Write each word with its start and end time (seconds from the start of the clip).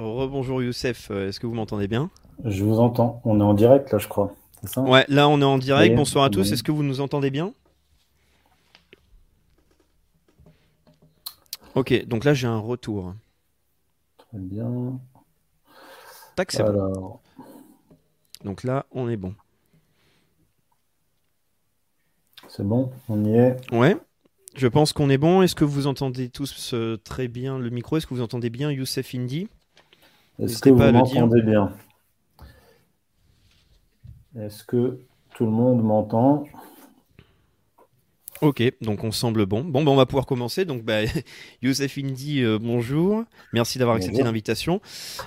rebonjour 0.00 0.62
Youssef, 0.62 1.10
est-ce 1.10 1.40
que 1.40 1.46
vous 1.46 1.54
m'entendez 1.54 1.88
bien? 1.88 2.10
Je 2.44 2.64
vous 2.64 2.78
entends, 2.80 3.20
on 3.24 3.40
est 3.40 3.42
en 3.42 3.54
direct 3.54 3.92
là 3.92 3.98
je 3.98 4.08
crois. 4.08 4.34
Ça? 4.64 4.82
Ouais, 4.82 5.04
là 5.08 5.28
on 5.28 5.40
est 5.40 5.44
en 5.44 5.58
direct, 5.58 5.94
bonsoir 5.96 6.24
à 6.24 6.30
tous, 6.30 6.52
est-ce 6.52 6.62
que 6.62 6.72
vous 6.72 6.82
nous 6.82 7.00
entendez 7.00 7.30
bien? 7.30 7.52
Ok, 11.74 12.06
donc 12.06 12.24
là 12.24 12.34
j'ai 12.34 12.46
un 12.46 12.58
retour. 12.58 13.14
Très 14.18 14.38
bien. 14.38 14.98
Tac, 16.36 16.52
c'est 16.52 16.64
bon. 16.64 17.18
Donc 18.44 18.64
là 18.64 18.86
on 18.90 19.08
est 19.08 19.16
bon. 19.16 19.34
C'est 22.48 22.66
bon, 22.66 22.90
on 23.08 23.24
y 23.24 23.36
est. 23.36 23.56
Ouais. 23.72 23.96
Je 24.56 24.66
pense 24.66 24.92
qu'on 24.92 25.08
est 25.10 25.18
bon. 25.18 25.42
Est-ce 25.42 25.54
que 25.54 25.64
vous 25.64 25.86
entendez 25.86 26.28
tous 26.28 26.74
euh, 26.74 26.96
très 26.96 27.28
bien 27.28 27.56
le 27.56 27.70
micro? 27.70 27.96
Est-ce 27.96 28.06
que 28.08 28.14
vous 28.14 28.20
entendez 28.20 28.50
bien 28.50 28.72
Youssef 28.72 29.14
Indy? 29.14 29.48
Est-ce 30.42 30.62
que 30.62 30.70
vous 30.70 30.92
m'entendez 30.92 31.42
bien 31.42 31.72
Est-ce 34.38 34.64
que 34.64 35.00
tout 35.34 35.44
le 35.44 35.50
monde 35.50 35.82
m'entend 35.82 36.44
Ok, 38.40 38.62
donc 38.80 39.04
on 39.04 39.12
semble 39.12 39.44
bon. 39.44 39.62
Bon, 39.62 39.84
ben 39.84 39.90
on 39.90 39.96
va 39.96 40.06
pouvoir 40.06 40.24
commencer. 40.24 40.64
Donc, 40.64 40.82
bah, 40.82 41.00
Youssef 41.62 41.98
Indy, 41.98 42.42
euh, 42.42 42.58
bonjour. 42.58 43.24
Merci 43.52 43.78
d'avoir 43.78 43.96
accepté 43.96 44.22
l'invitation. 44.22 44.80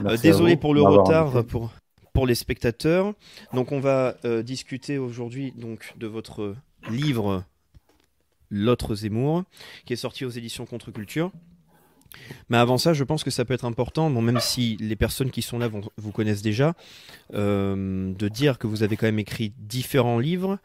Euh, 0.03 0.17
désolé 0.17 0.57
pour 0.57 0.73
le 0.73 0.81
retard 0.81 1.45
pour, 1.45 1.69
pour 2.11 2.25
les 2.25 2.33
spectateurs. 2.33 3.13
Donc, 3.53 3.71
on 3.71 3.79
va 3.79 4.15
discuter 4.43 4.97
aujourd'hui 4.97 5.53
donc 5.55 5.93
de 5.97 6.07
votre 6.07 6.55
livre 6.89 7.43
L'autre 8.49 8.95
Zemmour, 8.95 9.43
qui 9.85 9.93
est 9.93 9.97
sorti 9.97 10.25
aux 10.25 10.29
éditions 10.29 10.65
Contre-Culture. 10.65 11.31
Mais 12.49 12.57
avant 12.57 12.77
ça, 12.77 12.93
je 12.93 13.03
pense 13.03 13.23
que 13.23 13.31
ça 13.31 13.45
peut 13.45 13.53
être 13.53 13.65
important, 13.65 14.09
bon, 14.09 14.21
même 14.21 14.39
si 14.39 14.77
les 14.79 14.95
personnes 14.95 15.31
qui 15.31 15.41
sont 15.41 15.59
là 15.59 15.69
vous 15.97 16.11
connaissent 16.11 16.41
déjà, 16.41 16.73
euh, 17.33 18.13
de 18.13 18.27
dire 18.27 18.57
que 18.57 18.67
vous 18.67 18.83
avez 18.83 18.97
quand 18.97 19.07
même 19.07 19.19
écrit 19.19 19.53
différents 19.57 20.19
livres. 20.19 20.59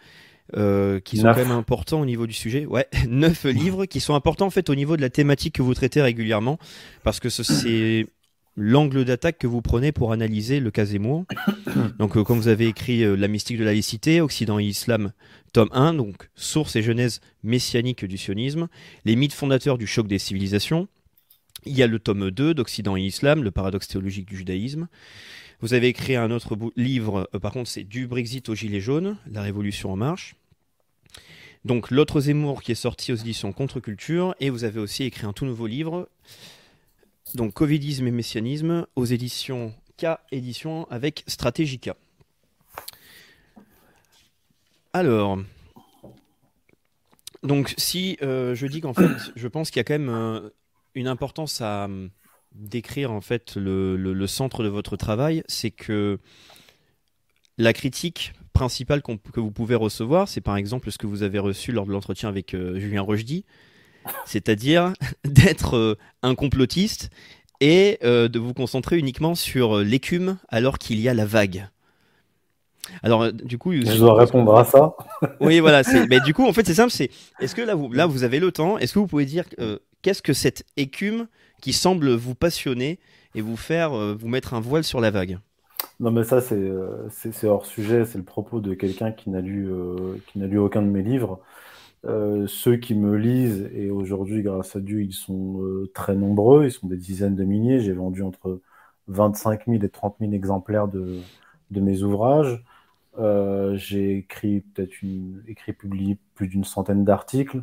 Euh, 0.56 0.98
qui 1.00 1.18
sont 1.18 1.24
quand 1.24 1.36
même 1.36 1.50
importants 1.50 2.00
au 2.00 2.06
niveau 2.06 2.26
du 2.26 2.32
sujet. 2.32 2.64
Ouais, 2.64 2.86
neuf 3.06 3.44
livres 3.44 3.84
qui 3.84 4.00
sont 4.00 4.14
importants 4.14 4.46
en 4.46 4.50
fait 4.50 4.70
au 4.70 4.74
niveau 4.74 4.96
de 4.96 5.02
la 5.02 5.10
thématique 5.10 5.56
que 5.56 5.62
vous 5.62 5.74
traitez 5.74 6.00
régulièrement, 6.00 6.58
parce 7.04 7.20
que 7.20 7.28
c'est 7.28 8.06
l'angle 8.56 9.04
d'attaque 9.04 9.36
que 9.36 9.46
vous 9.46 9.60
prenez 9.60 9.92
pour 9.92 10.10
analyser 10.10 10.58
le 10.58 10.70
cas 10.70 10.86
Zemmour. 10.86 11.26
Donc, 11.98 12.16
euh, 12.16 12.24
comme 12.24 12.38
vous 12.38 12.48
avez 12.48 12.66
écrit 12.66 13.04
La 13.16 13.28
mystique 13.28 13.58
de 13.58 13.64
la 13.64 13.72
laïcité, 13.72 14.22
Occident 14.22 14.58
et 14.58 14.64
Islam, 14.64 15.12
Tome 15.52 15.68
1, 15.72 15.94
donc 15.94 16.30
Source 16.34 16.76
et 16.76 16.82
genèse 16.82 17.20
messianique 17.42 18.04
du 18.04 18.18
sionisme, 18.18 18.68
les 19.04 19.16
mythes 19.16 19.32
fondateurs 19.32 19.78
du 19.78 19.86
choc 19.86 20.06
des 20.06 20.18
civilisations. 20.18 20.88
Il 21.64 21.76
y 21.76 21.82
a 21.82 21.86
le 21.86 21.98
tome 21.98 22.30
2 22.30 22.54
d'Occident 22.54 22.96
et 22.96 23.02
Islam, 23.02 23.42
le 23.42 23.50
paradoxe 23.50 23.88
théologique 23.88 24.26
du 24.26 24.36
judaïsme. 24.36 24.88
Vous 25.60 25.74
avez 25.74 25.88
écrit 25.88 26.14
un 26.14 26.30
autre 26.30 26.56
livre, 26.76 27.28
euh, 27.34 27.38
par 27.38 27.52
contre 27.52 27.68
c'est 27.68 27.82
Du 27.82 28.06
Brexit 28.06 28.48
au 28.48 28.54
Gilet 28.54 28.80
jaune, 28.80 29.16
La 29.30 29.42
Révolution 29.42 29.92
en 29.92 29.96
marche. 29.96 30.36
Donc 31.64 31.90
l'autre 31.90 32.20
Zemmour 32.20 32.62
qui 32.62 32.72
est 32.72 32.76
sorti 32.76 33.12
aux 33.12 33.16
éditions 33.16 33.52
Contre-Culture, 33.52 34.34
et 34.38 34.50
vous 34.50 34.62
avez 34.64 34.78
aussi 34.78 35.02
écrit 35.02 35.26
un 35.26 35.32
tout 35.32 35.44
nouveau 35.44 35.66
livre, 35.66 36.08
donc 37.34 37.54
Covidisme 37.54 38.06
et 38.06 38.12
Messianisme, 38.12 38.86
aux 38.94 39.04
éditions 39.04 39.74
K 39.98 40.06
Édition 40.30 40.86
avec 40.90 41.24
Stratégica. 41.26 41.96
Alors, 44.92 45.38
donc 47.42 47.74
si 47.76 48.16
euh, 48.22 48.54
je 48.54 48.66
dis 48.66 48.80
qu'en 48.80 48.94
fait, 48.94 49.10
je 49.34 49.48
pense 49.48 49.70
qu'il 49.70 49.78
y 49.78 49.80
a 49.80 49.84
quand 49.84 49.98
même 49.98 50.08
euh, 50.08 50.50
une 50.94 51.08
importance 51.08 51.60
à 51.60 51.86
euh, 51.86 52.08
décrire 52.52 53.12
en 53.12 53.20
fait 53.20 53.56
le, 53.56 54.26
centre 54.26 54.62
de 54.62 54.68
votre 54.68 54.96
travail, 54.96 55.42
c'est 55.46 55.70
que 55.70 56.18
la 57.56 57.72
critique 57.72 58.32
principale 58.52 59.02
que 59.02 59.40
vous 59.40 59.50
pouvez 59.50 59.74
recevoir, 59.74 60.28
c'est 60.28 60.40
par 60.40 60.56
exemple 60.56 60.90
ce 60.90 60.98
que 60.98 61.06
vous 61.06 61.22
avez 61.22 61.38
reçu 61.38 61.72
lors 61.72 61.86
de 61.86 61.92
l'entretien 61.92 62.28
avec 62.28 62.56
Julien 62.56 63.02
Rochdy, 63.02 63.44
c'est-à-dire 64.24 64.92
d'être 65.24 65.96
un 66.22 66.34
complotiste 66.34 67.10
et 67.60 67.98
de 68.02 68.38
vous 68.38 68.54
concentrer 68.54 68.98
uniquement 68.98 69.34
sur 69.34 69.78
l'écume 69.78 70.38
alors 70.48 70.78
qu'il 70.78 71.00
y 71.00 71.08
a 71.08 71.14
la 71.14 71.26
vague. 71.26 71.68
Alors, 73.02 73.22
euh, 73.22 73.32
du 73.32 73.58
coup, 73.58 73.72
je 73.72 73.96
dois 73.96 74.14
répondre 74.14 74.56
à 74.56 74.64
ça. 74.64 74.94
oui, 75.40 75.60
voilà. 75.60 75.82
Mais 76.08 76.20
du 76.20 76.34
coup, 76.34 76.46
en 76.46 76.52
fait, 76.52 76.66
c'est 76.66 76.74
simple. 76.74 76.90
C'est 76.90 77.10
est-ce 77.40 77.54
que 77.54 77.62
là, 77.62 77.74
vous, 77.74 77.92
là, 77.92 78.06
vous 78.06 78.24
avez 78.24 78.40
le 78.40 78.52
temps? 78.52 78.78
Est-ce 78.78 78.94
que 78.94 78.98
vous 78.98 79.06
pouvez 79.06 79.26
dire 79.26 79.44
euh, 79.60 79.78
qu'est-ce 80.02 80.22
que 80.22 80.32
cette 80.32 80.64
écume 80.76 81.28
qui 81.60 81.72
semble 81.72 82.10
vous 82.14 82.34
passionner 82.34 82.98
et 83.34 83.40
vous 83.40 83.56
faire 83.56 83.92
euh, 83.92 84.14
vous 84.14 84.28
mettre 84.28 84.54
un 84.54 84.60
voile 84.60 84.84
sur 84.84 85.00
la 85.00 85.10
vague? 85.10 85.38
Non, 86.00 86.10
mais 86.10 86.24
ça, 86.24 86.40
c'est 86.40 86.70
c'est 87.10 87.46
hors 87.46 87.66
sujet. 87.66 88.04
C'est 88.04 88.18
le 88.18 88.24
propos 88.24 88.60
de 88.60 88.74
quelqu'un 88.74 89.12
qui 89.12 89.30
n'a 89.30 89.40
lu 89.40 89.68
qui 90.28 90.38
n'a 90.38 90.46
lu 90.46 90.58
aucun 90.58 90.82
de 90.82 90.88
mes 90.88 91.02
livres. 91.02 91.40
ceux 92.04 92.76
qui 92.76 92.94
me 92.94 93.16
lisent, 93.16 93.68
et 93.74 93.90
aujourd'hui, 93.90 94.42
grâce 94.42 94.76
à 94.76 94.80
Dieu, 94.80 95.02
ils 95.02 95.12
sont 95.12 95.60
très 95.94 96.14
nombreux, 96.16 96.66
ils 96.66 96.72
sont 96.72 96.86
des 96.88 96.96
dizaines 96.96 97.36
de 97.36 97.44
milliers. 97.44 97.80
J'ai 97.80 97.92
vendu 97.92 98.22
entre 98.22 98.60
25 99.08 99.66
000 99.66 99.82
et 99.84 99.88
30 99.88 100.16
000 100.20 100.32
exemplaires 100.32 100.88
de, 100.88 101.20
de 101.70 101.80
mes 101.80 102.02
ouvrages. 102.02 102.62
Euh, 103.18 103.76
j'ai 103.76 104.18
écrit 104.18 104.60
peut-être 104.60 105.02
une, 105.02 105.42
écrit 105.48 105.72
publié 105.72 106.18
plus 106.34 106.48
d'une 106.48 106.64
centaine 106.64 107.04
d'articles. 107.04 107.62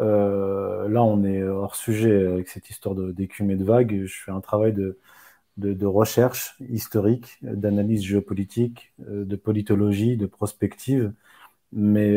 Euh, 0.00 0.88
là, 0.88 1.02
on 1.02 1.24
est 1.24 1.42
hors 1.42 1.76
sujet 1.76 2.26
avec 2.26 2.48
cette 2.48 2.70
histoire 2.70 2.94
d'écume 2.94 3.50
et 3.50 3.56
de 3.56 3.64
vagues. 3.64 4.04
Je 4.04 4.22
fais 4.24 4.30
un 4.32 4.40
travail 4.40 4.72
de, 4.72 4.96
recherche 5.86 6.56
historique, 6.68 7.38
d'analyse 7.42 8.02
géopolitique, 8.02 8.92
euh, 9.08 9.24
de 9.24 9.36
politologie, 9.36 10.16
de 10.16 10.26
prospective. 10.26 11.12
Mais 11.72 12.16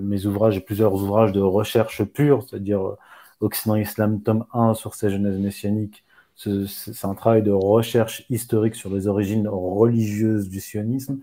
mes 0.00 0.26
ouvrages, 0.26 0.64
plusieurs 0.64 0.94
ouvrages 0.94 1.32
de 1.32 1.40
recherche 1.40 2.04
pure, 2.04 2.44
c'est-à-dire 2.44 2.96
Occident 3.40 3.76
Islam, 3.76 4.22
tome 4.22 4.46
1 4.52 4.74
sur 4.74 4.94
ces 4.94 5.10
genèses 5.10 5.38
messianiques. 5.38 6.04
C'est 6.36 7.04
un 7.04 7.14
travail 7.14 7.42
de 7.42 7.50
recherche 7.50 8.26
historique 8.30 8.74
sur 8.74 8.94
les 8.94 9.08
origines 9.08 9.48
religieuses 9.48 10.48
du 10.48 10.60
sionisme. 10.60 11.20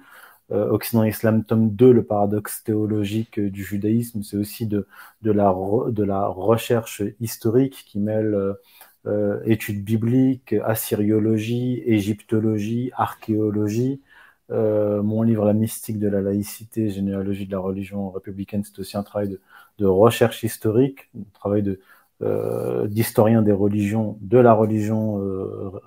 Euh, 0.51 0.69
Occident 0.69 1.03
Islam, 1.03 1.43
tome 1.45 1.71
2, 1.71 1.91
le 1.93 2.03
paradoxe 2.03 2.63
théologique 2.63 3.39
euh, 3.39 3.49
du 3.49 3.63
judaïsme, 3.63 4.23
c'est 4.23 4.37
aussi 4.37 4.67
de, 4.67 4.87
de, 5.21 5.31
la, 5.31 5.53
de 5.89 6.03
la 6.03 6.27
recherche 6.27 7.01
historique 7.21 7.85
qui 7.87 7.99
mêle 7.99 8.55
euh, 9.05 9.41
études 9.45 9.83
bibliques, 9.83 10.53
assyriologie, 10.65 11.81
égyptologie, 11.85 12.91
archéologie. 12.95 14.01
mon 14.49 15.23
livre 15.23 15.45
La 15.45 15.53
mystique 15.53 15.99
de 15.99 16.07
la 16.09 16.21
laïcité, 16.21 16.89
généalogie 16.89 17.45
de 17.47 17.51
la 17.51 17.59
religion 17.59 18.11
républicaine, 18.11 18.63
c'est 18.63 18.79
aussi 18.79 18.97
un 18.97 19.03
travail 19.03 19.29
de, 19.29 19.41
de, 19.79 19.85
recherche 19.85 20.43
historique, 20.43 21.09
un 21.17 21.23
travail 21.33 21.63
de, 21.63 21.79
d'historien 22.87 23.41
des 23.41 23.51
religions, 23.51 24.17
de 24.21 24.37
la 24.37 24.53
religion 24.53 25.19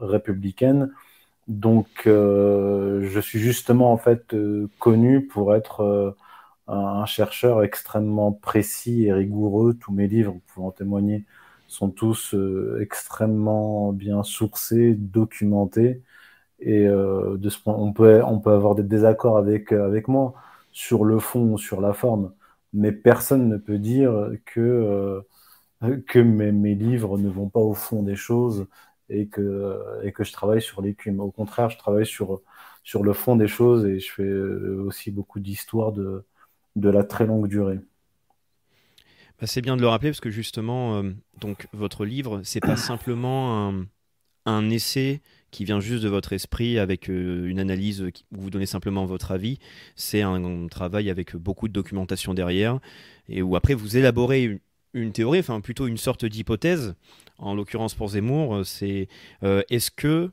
républicaine. 0.01 0.91
Donc, 1.49 2.07
euh, 2.07 3.03
je 3.09 3.21
suis 3.21 3.39
justement 3.39 3.93
en 3.93 3.97
fait 3.99 4.35
euh, 4.35 4.69
connu 4.81 5.27
pour 5.27 5.55
être 5.55 5.81
euh, 5.81 6.11
un, 6.67 7.07
chercheur 7.07 7.63
extrêmement 7.63 8.33
précis 8.33 9.05
et 9.05 9.13
rigoureux. 9.13 9.75
Tous 9.75 9.93
mes 9.93 10.09
livres, 10.09 10.33
vous 10.33 10.43
pouvez 10.49 10.67
en 10.67 10.73
témoigner, 10.73 11.25
sont 11.69 11.91
tous 11.91 12.35
extrêmement 12.81 13.93
bien 13.93 14.23
sourcés, 14.25 14.95
documentés. 14.95 16.03
Et 16.61 16.87
de 16.87 17.49
ce 17.51 17.61
point, 17.61 17.75
on 17.75 17.93
peut, 17.93 18.23
on 18.25 18.41
peut 18.41 18.53
avoir 18.53 18.75
des 18.75 18.83
désaccords 18.83 19.39
avec, 19.39 19.73
avec 19.73 20.09
moi 20.09 20.35
sur 20.73 21.05
le 21.05 21.19
fond 21.19 21.53
ou 21.53 21.59
sur 21.59 21.81
la 21.81 21.93
forme, 21.93 22.33
mais 22.73 22.93
personne 22.93 23.49
ne 23.49 23.57
peut 23.59 23.79
dire 23.79 24.31
que, 24.47 25.23
que 26.07 26.19
mes, 26.19 26.53
mes 26.53 26.75
livres 26.75 27.19
ne 27.19 27.29
vont 27.29 27.49
pas 27.49 27.61
au 27.61 27.75
fond 27.75 28.03
des 28.03 28.17
choses 28.17 28.67
et 29.09 29.29
que, 29.29 29.79
et 30.03 30.13
que 30.13 30.25
je 30.25 30.33
travaille 30.33 30.63
sur 30.63 30.83
l'écume. 30.83 31.21
Au 31.21 31.31
contraire, 31.31 31.71
je 31.71 31.79
travaille 31.79 32.07
sur, 32.07 32.43
sur 32.83 33.03
le 33.03 33.13
fond 33.13 33.37
des 33.37 33.49
choses 33.49 33.85
et 33.85 33.99
je 33.99 34.13
fais 34.13 34.23
euh, 34.23 34.83
aussi 34.87 35.11
beaucoup 35.11 35.41
d'histoires 35.41 35.93
de, 35.93 36.25
de 36.77 36.89
la 36.89 37.05
très 37.05 37.27
longue 37.27 37.49
durée. 37.49 37.81
Bah, 39.41 39.47
c'est 39.47 39.61
bien 39.61 39.77
de 39.77 39.83
le 39.83 39.89
rappeler 39.89 40.11
parce 40.11 40.21
que 40.21 40.31
justement, 40.31 40.99
euh, 40.99 41.13
donc 41.41 41.69
votre 41.73 42.05
livre, 42.05 42.41
c'est 42.45 42.61
pas 42.61 42.77
simplement 42.77 43.69
un, 43.69 43.87
un, 44.47 44.71
essai 44.71 45.21
qui 45.51 45.65
vient 45.65 45.81
juste 45.81 46.03
de 46.03 46.09
votre 46.09 46.33
esprit 46.33 46.79
avec 46.79 47.11
euh, 47.11 47.47
une 47.47 47.59
analyse 47.59 48.03
où 48.03 48.11
vous 48.31 48.51
donnez 48.51 48.67
simplement 48.67 49.05
votre 49.05 49.33
avis. 49.33 49.59
C'est 49.95 50.23
un, 50.23 50.67
travail 50.69 51.11
avec 51.11 51.37
beaucoup 51.37 51.69
de 51.69 51.73
documentation 51.73 52.35
derrière 52.35 52.79
et 53.29 53.43
où 53.43 53.57
après 53.57 53.75
vous 53.75 53.97
élaborez 53.97 54.45
une, 54.45 54.61
une 54.97 55.13
théorie, 55.13 55.41
enfin 55.41 55.61
plutôt 55.61 55.87
une 55.87 55.99
sorte 55.99 56.25
d'hypothèse. 56.25 56.95
En 57.39 57.55
l'occurrence 57.55 57.95
pour 57.95 58.09
Zemmour, 58.09 58.57
euh, 58.57 58.65
c'est 58.65 59.09
euh, 59.43 59.63
est-ce 59.71 59.91
que 59.91 60.31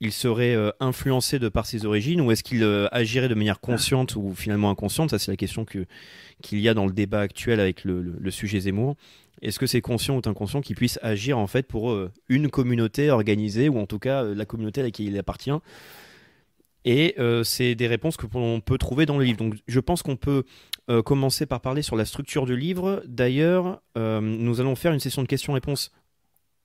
il 0.00 0.12
serait 0.12 0.54
euh, 0.54 0.70
influencé 0.80 1.38
de 1.38 1.48
par 1.48 1.66
ses 1.66 1.84
origines 1.84 2.20
ou 2.20 2.32
est-ce 2.32 2.42
qu'il 2.42 2.64
agirait 2.90 3.28
de 3.28 3.34
manière 3.34 3.60
consciente 3.60 4.16
ou 4.16 4.34
finalement 4.34 4.70
inconsciente? 4.70 5.10
Ça, 5.10 5.18
c'est 5.20 5.30
la 5.30 5.36
question 5.36 5.64
que, 5.64 5.86
qu'il 6.42 6.58
y 6.58 6.68
a 6.68 6.74
dans 6.74 6.86
le 6.86 6.92
débat 6.92 7.20
actuel 7.20 7.60
avec 7.60 7.84
le, 7.84 8.30
sujet 8.30 8.60
Zemmour. 8.60 8.96
Est-ce 9.42 9.60
que 9.60 9.66
c'est 9.66 9.80
conscient 9.80 10.16
ou 10.16 10.22
inconscient 10.24 10.60
qu'il 10.60 10.74
puisse 10.74 10.98
agir 11.02 11.38
en 11.38 11.46
fait 11.46 11.68
pour 11.68 11.96
une 12.28 12.50
communauté 12.50 13.10
organisée 13.10 13.68
ou 13.68 13.78
en 13.78 13.86
tout 13.86 14.00
cas 14.00 14.24
la 14.24 14.44
communauté 14.44 14.80
à 14.80 14.84
laquelle 14.84 15.06
il 15.06 15.18
appartient? 15.18 15.52
Et 16.84 17.16
c'est 17.44 17.74
des 17.74 17.86
réponses 17.86 18.16
que 18.16 18.26
l'on 18.34 18.60
peut 18.60 18.78
trouver 18.78 19.06
dans 19.06 19.18
le 19.18 19.24
livre. 19.24 19.38
Donc 19.38 19.54
je 19.66 19.80
pense 19.80 20.02
qu'on 20.02 20.16
peut 20.16 20.44
commencer 21.04 21.46
par 21.46 21.60
parler 21.60 21.82
sur 21.82 21.96
la 21.96 22.04
structure 22.04 22.46
du 22.46 22.56
livre. 22.56 23.02
D'ailleurs, 23.06 23.80
nous 23.96 24.60
allons 24.60 24.74
faire 24.74 24.92
une 24.92 25.00
session 25.00 25.22
de 25.22 25.28
questions-réponses 25.28 25.92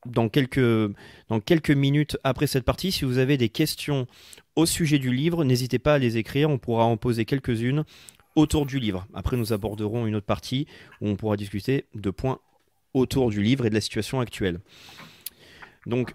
dans 0.05 0.29
quelques, 0.29 0.93
dans 1.27 1.39
quelques 1.39 1.71
minutes 1.71 2.17
après 2.23 2.47
cette 2.47 2.63
partie. 2.63 2.91
Si 2.91 3.03
vous 3.03 3.17
avez 3.17 3.37
des 3.37 3.49
questions 3.49 4.07
au 4.55 4.65
sujet 4.65 4.99
du 4.99 5.11
livre, 5.13 5.43
n'hésitez 5.43 5.79
pas 5.79 5.95
à 5.95 5.97
les 5.97 6.17
écrire. 6.17 6.49
On 6.49 6.57
pourra 6.57 6.85
en 6.85 6.97
poser 6.97 7.25
quelques-unes 7.25 7.83
autour 8.35 8.65
du 8.65 8.79
livre. 8.79 9.07
Après, 9.13 9.35
nous 9.37 9.53
aborderons 9.53 10.05
une 10.05 10.15
autre 10.15 10.25
partie 10.25 10.67
où 11.01 11.09
on 11.09 11.15
pourra 11.15 11.37
discuter 11.37 11.85
de 11.95 12.09
points 12.09 12.39
autour 12.93 13.29
du 13.29 13.41
livre 13.41 13.65
et 13.65 13.69
de 13.69 13.75
la 13.75 13.81
situation 13.81 14.19
actuelle. 14.19 14.59
Donc, 15.85 16.13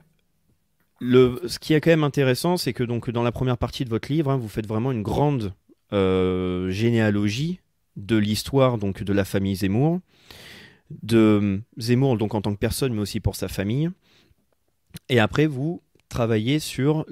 le, 1.04 1.40
ce 1.46 1.58
qui 1.58 1.74
est 1.74 1.80
quand 1.80 1.90
même 1.90 2.04
intéressant, 2.04 2.56
c'est 2.56 2.72
que 2.72 2.84
donc 2.84 3.10
dans 3.10 3.24
la 3.24 3.32
première 3.32 3.58
partie 3.58 3.84
de 3.84 3.90
votre 3.90 4.10
livre, 4.12 4.30
hein, 4.30 4.36
vous 4.36 4.48
faites 4.48 4.68
vraiment 4.68 4.92
une 4.92 5.02
grande 5.02 5.52
euh, 5.92 6.70
généalogie 6.70 7.58
de 7.96 8.16
l'histoire 8.16 8.78
donc 8.78 9.02
de 9.02 9.12
la 9.12 9.24
famille 9.24 9.56
Zemmour 9.56 10.00
de 11.02 11.60
Zemmour 11.76 12.16
donc 12.18 12.34
en 12.34 12.40
tant 12.40 12.52
que 12.54 12.58
personne, 12.58 12.94
mais 12.94 13.00
aussi 13.00 13.18
pour 13.18 13.34
sa 13.34 13.48
famille. 13.48 13.90
Et 15.08 15.18
après, 15.18 15.46
vous 15.46 15.82
travaillez 16.08 16.60
sur 16.60 17.04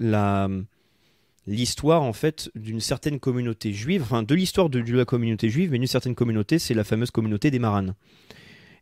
l'histoire 1.47 2.03
en 2.03 2.13
fait 2.13 2.51
d'une 2.55 2.81
certaine 2.81 3.19
communauté 3.19 3.73
juive, 3.73 4.03
enfin 4.03 4.23
de 4.23 4.35
l'histoire 4.35 4.69
de, 4.69 4.81
la 4.93 5.05
communauté 5.05 5.49
juive, 5.49 5.73
mais 5.73 5.79
d'une 5.79 5.89
certaine 5.89 6.15
communauté, 6.15 6.59
c'est 6.59 6.75
la 6.75 6.85
fameuse 6.85 7.11
communauté 7.11 7.51
des 7.51 7.59
Maranes. 7.59 7.95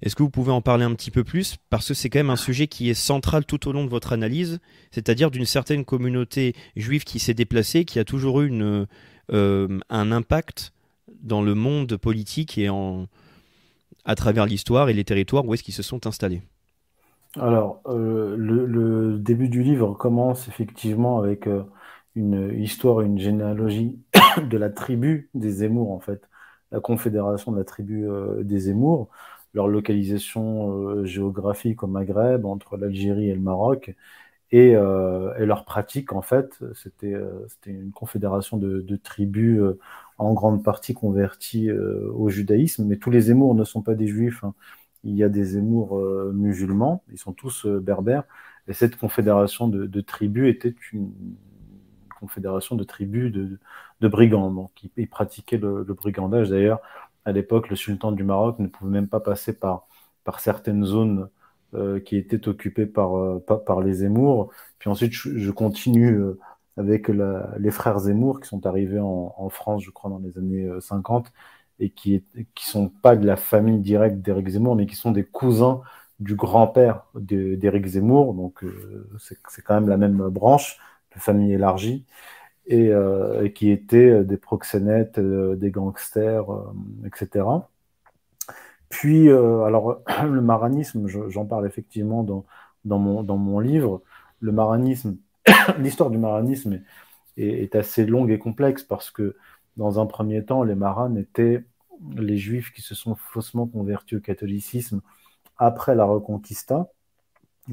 Est-ce 0.01 0.15
que 0.15 0.23
vous 0.23 0.31
pouvez 0.31 0.53
en 0.53 0.61
parler 0.61 0.85
un 0.85 0.95
petit 0.95 1.11
peu 1.11 1.25
plus? 1.25 1.57
Parce 1.71 1.89
que 1.89 1.95
c'est 1.95 2.09
quand 2.09 2.21
même 2.21 2.31
un 2.31 2.37
sujet 2.37 2.69
qui 2.69 2.89
est 2.89 2.95
central 2.95 3.45
tout 3.45 3.69
au 3.69 3.73
long 3.73 3.85
de 3.85 3.91
votre 3.91 4.13
analyse, 4.13 4.61
c'est-à-dire 4.93 5.31
d'une 5.31 5.45
certaine 5.45 5.85
communauté 5.85 6.55
juive 6.77 7.05
qui 7.05 7.19
s'est 7.19 7.35
déplacée, 7.35 7.85
qui 7.85 7.99
a 7.99 8.05
toujours 8.05 8.41
eu 8.41 8.53
euh, 9.33 9.81
un 9.91 10.13
impact 10.13 10.73
dans 11.21 11.43
le 11.43 11.55
monde 11.55 11.97
politique 11.97 12.59
et 12.59 12.69
à 14.05 14.15
travers 14.15 14.47
l'histoire 14.47 14.89
et 14.89 14.93
les 14.93 15.05
territoires 15.05 15.45
où 15.45 15.55
est-ce 15.55 15.65
qu'ils 15.65 15.75
se 15.75 15.83
sont 15.83 16.07
installés. 16.07 16.43
Alors, 17.37 17.83
euh, 17.87 18.37
le, 18.39 19.19
début 19.19 19.49
du 19.49 19.63
livre 19.63 19.95
commence 19.95 20.49
effectivement 20.49 21.19
avec 21.19 21.47
euh, 21.47 21.65
une 22.15 22.55
histoire, 22.57 23.01
une 23.01 23.19
généalogie 23.19 23.99
de 24.49 24.57
la 24.57 24.71
tribu 24.71 25.29
des 25.35 25.51
Zemmour, 25.51 25.91
en 25.91 25.99
fait, 25.99 26.23
la 26.71 26.79
confédération 26.79 27.51
de 27.51 27.59
la 27.59 27.65
tribu 27.65 28.07
des 28.43 28.59
Zemmour, 28.61 29.09
leur 29.55 29.69
localisation 29.69 31.05
géographique 31.05 31.83
au 31.83 31.87
Maghreb, 31.87 32.45
entre 32.45 32.77
l'Algérie 32.77 33.31
et 33.31 33.35
le 33.35 33.41
Maroc, 33.41 33.95
et, 34.51 34.73
leur 34.73 35.65
pratique, 35.65 36.13
en 36.13 36.23
fait, 36.23 36.59
c'était 36.75 37.15
une 37.67 37.93
confédération 37.93 38.57
de, 38.57 38.97
tribus 38.97 39.61
en 40.19 40.35
grande 40.35 40.65
partie 40.65 40.95
convertis 40.95 41.71
euh, 41.71 42.11
au 42.13 42.29
judaïsme, 42.29 42.85
mais 42.85 42.97
tous 42.97 43.11
les 43.11 43.23
Zemmour 43.23 43.55
ne 43.55 43.65
sont 43.65 43.83
pas 43.83 43.95
des 43.95 44.09
juifs. 44.09 44.45
Hein. 44.45 44.55
Il 45.05 45.15
y 45.17 45.23
a 45.23 45.29
des 45.29 45.45
Zemmour 45.45 45.97
euh, 45.99 46.33
musulmans, 46.35 47.05
ils 47.11 47.19
sont 47.19 47.33
tous 47.33 47.67
euh, 47.67 47.81
berbères, 47.81 48.25
et 48.67 48.73
cette 48.73 48.97
confédération 48.97 49.69
de, 49.69 50.01
tribus 50.01 50.51
était 50.51 50.75
une 50.93 51.13
confédération 52.21 52.77
de 52.77 52.85
tribus 52.85 53.33
de, 53.33 54.09
brigands. 54.09 54.51
Donc, 54.51 54.73
ils, 54.97 55.09
pratiquaient 55.09 55.57
le, 55.57 55.85
brigandage. 55.85 56.51
D'ailleurs, 56.51 56.81
à 57.29 57.33
l'époque, 57.33 57.69
le 57.69 57.77
sultan 57.77 58.13
du 58.13 58.25
Maroc 58.25 58.59
ne 58.59 58.67
pouvait 58.69 58.91
même 58.91 59.09
pas 59.09 59.21
passer 59.21 59.53
par, 59.53 59.87
par 60.25 60.41
certaines 60.41 60.85
zones 60.85 61.29
qui 62.07 62.17
étaient 62.17 62.49
occupées 62.49 62.87
par, 62.87 63.11
par, 63.67 63.83
les 63.83 63.93
Zemmour. 63.95 64.51
Puis 64.79 64.89
ensuite, 64.89 65.13
je, 65.13 65.51
continue 65.51 66.19
avec 66.79 67.09
les 67.09 67.71
frères 67.71 67.99
Zemmour 67.99 68.41
qui 68.41 68.49
sont 68.49 68.65
arrivés 68.67 69.01
en, 69.01 69.49
France, 69.51 69.83
je 69.85 69.91
crois, 69.91 70.09
dans 70.09 70.19
les 70.19 70.39
années 70.39 70.69
50 70.81 71.27
euh, 71.27 71.31
et 71.81 71.91
qui 71.91 72.25
ne 72.37 72.43
sont 72.57 72.89
pas 72.89 73.17
de 73.17 73.27
la 73.27 73.37
famille 73.37 73.81
directe 73.81 74.19
d'Éric 74.19 74.49
Zemmour, 74.49 74.77
mais 74.77 74.87
qui 74.87 74.97
sont 74.97 75.11
des 75.11 75.25
cousins 75.25 75.83
du 76.21 76.35
grand-père 76.37 77.05
d'Éric 77.15 77.87
Zemmour. 77.87 78.35
Donc, 78.35 78.65
euh, 78.65 79.09
c'est 79.19 79.63
quand 79.63 79.75
même 79.75 79.89
la 79.89 79.97
même 79.97 80.29
branche 80.29 80.79
de 81.15 81.21
famille 81.21 81.53
élargie 81.53 82.05
et, 82.69 82.89
euh, 82.93 83.49
qui 83.49 83.71
étaient 83.71 84.25
des 84.25 84.37
proxénètes, 84.37 85.19
des 85.21 85.71
gangsters, 85.71 86.47
etc. 87.07 87.45
Puis, 88.89 89.31
alors, 89.31 90.03
le 90.25 90.41
maranisme, 90.41 91.07
j'en 91.07 91.47
parle 91.47 91.67
effectivement 91.67 92.23
dans, 92.23 92.45
dans, 92.85 92.99
mon, 92.99 93.23
dans 93.23 93.37
mon 93.37 93.61
livre. 93.61 94.03
Le 94.41 94.53
maranisme, 94.53 95.19
l'histoire 95.79 96.11
du 96.11 96.19
maranisme 96.19 96.83
est, 97.37 97.75
assez 97.75 98.07
longue 98.07 98.31
et 98.31 98.39
complexe 98.39 98.83
parce 98.83 99.11
que, 99.11 99.37
dans 99.77 100.01
un 100.01 100.07
premier 100.07 100.45
temps, 100.45 100.63
les 100.65 100.75
maranes 100.75 101.17
étaient 101.19 101.65
les 102.17 102.37
juifs 102.37 102.73
qui 102.73 102.83
se 102.83 102.95
sont 102.95 103.15
faussement 103.15 103.67
convertis 103.67 104.17
au 104.17 104.21
catholicisme 104.21 105.01
après 105.57 105.95
la 105.95 106.05
Reconquista, 106.05 106.89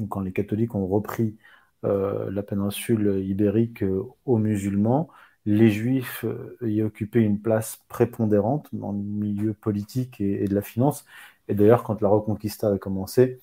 quand 0.08 0.20
les 0.20 0.32
catholiques 0.32 0.74
ont 0.74 0.86
repris 0.86 1.36
euh, 1.36 1.55
la 1.82 2.42
péninsule 2.42 3.22
ibérique 3.24 3.82
euh, 3.82 4.02
aux 4.24 4.38
musulmans, 4.38 5.08
les 5.44 5.70
juifs 5.70 6.24
euh, 6.24 6.56
y 6.62 6.82
occupaient 6.82 7.22
une 7.22 7.40
place 7.40 7.80
prépondérante 7.88 8.68
dans 8.72 8.92
le 8.92 8.98
milieu 8.98 9.54
politique 9.54 10.20
et, 10.20 10.48
de 10.48 10.54
la 10.54 10.62
finance. 10.62 11.04
Et 11.48 11.54
d'ailleurs, 11.54 11.84
quand 11.84 12.00
la 12.02 12.08
Reconquista 12.08 12.72
a 12.72 12.78
commencé, 12.78 13.40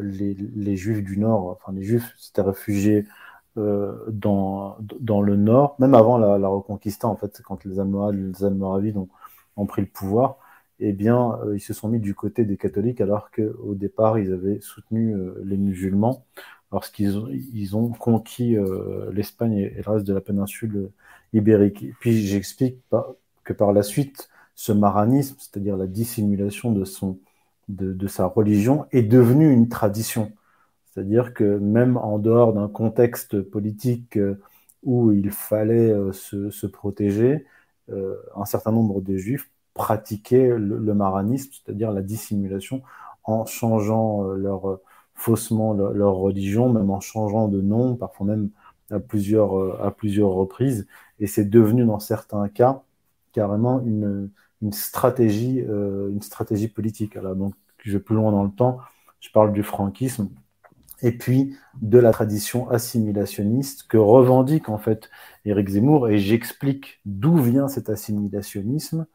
les, 0.00 0.34
les, 0.34 0.76
juifs 0.76 1.02
du 1.02 1.18
Nord, 1.18 1.48
enfin 1.48 1.72
les 1.72 1.82
juifs 1.82 2.14
s'étaient 2.16 2.42
réfugiés 2.42 3.06
euh, 3.58 3.92
dans, 4.08 4.76
dans 5.00 5.20
le 5.20 5.34
nord, 5.36 5.74
même 5.80 5.94
avant 5.94 6.16
la, 6.16 6.48
Reconquista, 6.48 7.08
en 7.08 7.16
fait, 7.16 7.42
quand 7.42 7.64
les 7.64 7.80
Almohades, 7.80 8.14
les 8.14 8.44
Almoravides 8.44 8.96
ont, 9.56 9.66
pris 9.66 9.82
le 9.82 9.88
pouvoir, 9.88 10.36
eh 10.78 10.92
bien, 10.92 11.38
euh, 11.44 11.56
ils 11.56 11.60
se 11.60 11.74
sont 11.74 11.88
mis 11.88 11.98
du 11.98 12.14
côté 12.14 12.44
des 12.44 12.56
catholiques 12.56 13.00
alors 13.00 13.30
qu'au 13.32 13.74
départ, 13.74 14.18
ils 14.18 14.32
avaient 14.32 14.60
soutenu 14.60 15.12
euh, 15.14 15.42
les 15.44 15.56
musulmans 15.56 16.24
lorsqu'ils 16.72 17.16
ont, 17.18 17.28
ils 17.30 17.76
ont 17.76 17.88
conquis 17.90 18.56
l'Espagne 19.12 19.54
et, 19.54 19.82
le 19.84 19.90
reste 19.90 20.06
de 20.06 20.14
la 20.14 20.20
péninsule 20.20 20.90
ibérique. 21.32 21.84
puis 22.00 22.26
j'explique 22.26 22.78
que 23.44 23.52
par 23.52 23.72
la 23.72 23.82
suite, 23.82 24.28
ce 24.54 24.72
maranisme, 24.72 25.36
c'est-à-dire 25.38 25.76
la 25.76 25.86
dissimulation 25.86 26.72
de, 26.72 26.84
son, 26.84 27.18
de, 27.68 27.92
de 27.92 28.06
sa 28.06 28.26
religion, 28.26 28.86
est 28.92 29.02
devenu 29.02 29.50
une 29.52 29.68
tradition. 29.68 30.32
C'est-à-dire 30.98 31.32
que 31.32 31.44
même 31.58 31.96
en 31.96 32.18
dehors 32.18 32.52
d'un 32.52 32.66
contexte 32.66 33.40
politique 33.40 34.16
euh, 34.16 34.40
où 34.82 35.12
il 35.12 35.30
fallait 35.30 35.92
euh, 35.92 36.12
se, 36.12 36.66
protéger, 36.66 37.46
euh, 37.90 38.16
un 38.34 38.44
certain 38.44 38.72
nombre 38.72 39.00
de 39.00 39.16
juifs 39.16 39.48
pratiquaient 39.74 40.58
le, 40.58 40.94
maranisme, 40.94 41.52
c'est-à-dire 41.52 41.92
la 41.92 42.02
dissimulation, 42.02 42.82
en 43.22 43.46
changeant 43.46 44.24
leur, 44.24 44.80
faussement 45.18 45.74
leur, 45.74 46.14
religion, 46.14 46.72
même 46.72 46.90
en 46.90 47.00
changeant 47.00 47.48
de 47.48 47.60
nom, 47.60 47.96
parfois 47.96 48.26
même 48.26 48.50
à 48.90 49.00
plusieurs, 49.00 49.84
à 49.84 49.90
plusieurs 49.90 50.30
reprises. 50.30 50.86
Et 51.20 51.26
c'est 51.26 51.44
devenu 51.44 51.84
dans 51.84 51.98
certains 51.98 52.48
cas 52.48 52.82
carrément 53.32 53.80
une, 53.80 54.30
une 54.62 54.72
stratégie, 54.72 55.58
une 55.60 56.22
stratégie 56.22 56.68
politique. 56.68 57.16
Alors, 57.16 57.36
donc, 57.36 57.54
je 57.78 57.92
vais 57.92 57.98
plus 58.02 58.14
loin 58.14 58.32
dans 58.32 58.44
le 58.44 58.50
temps, 58.50 58.78
je 59.20 59.30
parle 59.30 59.52
du 59.52 59.62
franquisme 59.62 60.28
et 61.02 61.12
puis 61.12 61.56
de 61.80 61.98
la 61.98 62.12
tradition 62.12 62.68
assimilationniste 62.70 63.86
que 63.88 63.96
revendique 63.96 64.68
en 64.68 64.78
fait 64.78 65.10
Éric 65.44 65.68
Zemmour, 65.68 66.08
et 66.08 66.18
j'explique 66.18 67.00
d'où 67.04 67.36
vient 67.36 67.68
cet 67.68 67.88
assimilationnisme 67.88 69.06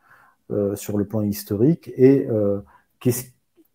euh, 0.52 0.76
sur 0.76 0.98
le 0.98 1.06
plan 1.06 1.22
historique 1.22 1.92
et 1.96 2.28
euh, 2.30 2.62
qu'est-ce 3.00 3.26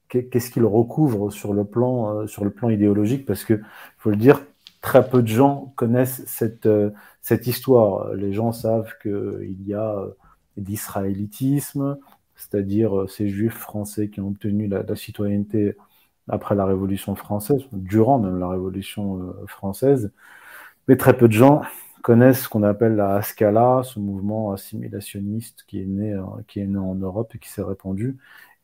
qu'il 0.08 0.64
recouvre 0.64 1.30
sur 1.30 1.52
le 1.54 1.64
plan, 1.64 2.20
euh, 2.20 2.26
sur 2.26 2.44
le 2.44 2.50
plan 2.50 2.68
idéologique, 2.70 3.26
parce 3.26 3.44
que 3.44 3.60
faut 3.98 4.10
le 4.10 4.16
dire, 4.16 4.40
très 4.80 5.08
peu 5.08 5.22
de 5.22 5.28
gens 5.28 5.72
connaissent 5.76 6.24
cette, 6.26 6.68
cette 7.22 7.46
histoire. 7.46 8.14
Les 8.14 8.32
gens 8.32 8.52
savent 8.52 8.92
qu'il 9.02 9.62
y 9.66 9.74
a 9.74 10.04
d'israélitisme, 10.56 11.98
c'est-à-dire 12.36 13.08
ces 13.08 13.28
juifs 13.28 13.56
français 13.58 14.08
qui 14.08 14.20
ont 14.20 14.28
obtenu 14.28 14.68
la, 14.68 14.82
la 14.82 14.96
citoyenneté 14.96 15.76
après 16.28 16.54
la 16.54 16.66
Révolution 16.66 17.14
française, 17.14 17.62
durant 17.72 18.18
même 18.18 18.38
la 18.38 18.48
Révolution 18.48 19.18
euh, 19.18 19.46
française. 19.46 20.12
Mais 20.86 20.96
très 20.96 21.16
peu 21.16 21.28
de 21.28 21.32
gens 21.32 21.62
connaissent 22.02 22.42
ce 22.42 22.48
qu'on 22.48 22.62
appelle 22.62 22.96
la 22.96 23.16
Haskalah, 23.16 23.82
ce 23.84 23.98
mouvement 23.98 24.52
assimilationniste 24.52 25.64
qui 25.66 25.80
est 25.80 25.86
né, 25.86 26.12
euh, 26.12 26.22
qui 26.46 26.60
est 26.60 26.66
né 26.66 26.78
en 26.78 26.94
Europe 26.94 27.32
et 27.34 27.38
qui 27.38 27.48
s'est 27.48 27.62
répandu, 27.62 28.18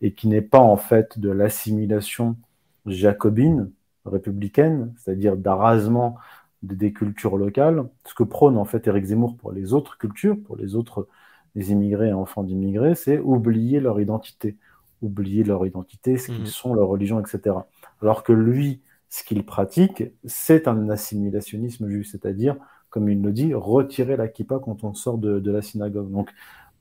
et 0.05 0.13
qui 0.13 0.29
n'est 0.29 0.43
pas 0.43 0.61
en 0.61 0.77
fait 0.77 1.19
de 1.19 1.31
l'assimilation 1.31 2.37
jacobine, 2.85 3.71
républicaine, 4.05 4.93
c'est-à-dire 4.99 5.35
d'arrasement 5.35 6.17
des 6.63 6.93
cultures 6.93 7.39
locales, 7.39 7.89
ce 8.05 8.13
que 8.13 8.23
prône 8.23 8.59
en 8.59 8.67
fait 8.67 8.87
Éric 8.87 9.07
Zemmour 9.07 9.35
pour 9.39 9.51
les 9.51 9.73
autres 9.73 9.97
cultures, 9.97 10.37
pour 10.45 10.57
les 10.57 10.75
autres 10.75 11.09
les 11.55 11.73
immigrés 11.73 12.09
et 12.09 12.13
enfants 12.13 12.43
d'immigrés, 12.43 12.95
c'est 12.95 13.19
oublier 13.19 13.81
leur 13.81 13.99
identité, 13.99 14.59
oublier 15.01 15.43
leur 15.43 15.65
identité, 15.65 16.19
ce 16.19 16.27
qu'ils 16.27 16.41
mhm. 16.41 16.47
sont, 16.47 16.75
leur 16.75 16.89
religion, 16.89 17.19
etc. 17.19 17.57
Alors 18.03 18.25
que 18.25 18.33
lui, 18.35 18.83
ce 19.09 19.25
qu'il 19.25 19.43
pratique, 19.43 20.05
c'est 20.27 20.69
un 20.69 20.91
assimilationnisme 20.91 21.89
juif, 21.89 22.09
c'est-à-dire, 22.11 22.57
comme 22.91 23.09
il 23.09 23.23
le 23.23 23.33
dit, 23.33 23.55
retirer 23.55 24.19
la 24.19 24.29
kippa 24.29 24.59
quand 24.59 24.85
on 24.85 24.93
sort 24.93 25.17
de, 25.17 25.51
la 25.51 25.63
synagogue. 25.63 26.11
Donc, 26.11 26.31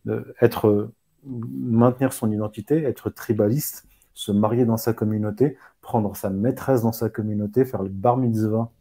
euh, 0.07 0.25
être, 0.41 0.91
maintenir 1.25 2.13
son 2.13 2.31
identité, 2.31 2.83
être 2.83 3.09
tribaliste, 3.09 3.85
se 4.13 4.31
marier 4.31 4.65
dans 4.65 4.77
sa 4.77 4.93
communauté, 4.93 5.57
prendre 5.81 6.15
sa 6.15 6.29
maîtresse 6.29 6.81
dans 6.83 6.91
sa 6.91 7.09
communauté, 7.09 7.65
faire 7.65 7.83
le 7.83 7.89
bar 7.89 8.17
mitzvah 8.17 8.71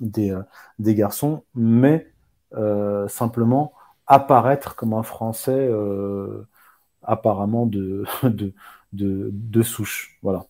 des, 0.00 0.32
euh, 0.32 0.42
des 0.78 0.94
garçons, 0.94 1.44
mais 1.54 2.12
euh, 2.54 3.08
simplement 3.08 3.72
apparaître 4.06 4.76
comme 4.76 4.94
un 4.94 5.02
Français 5.02 5.68
apparemment 7.02 7.66
de, 7.66 8.04
de, 8.24 8.52
de, 8.92 9.30
de 9.32 9.62
souche. 9.62 10.18
Voilà. 10.22 10.46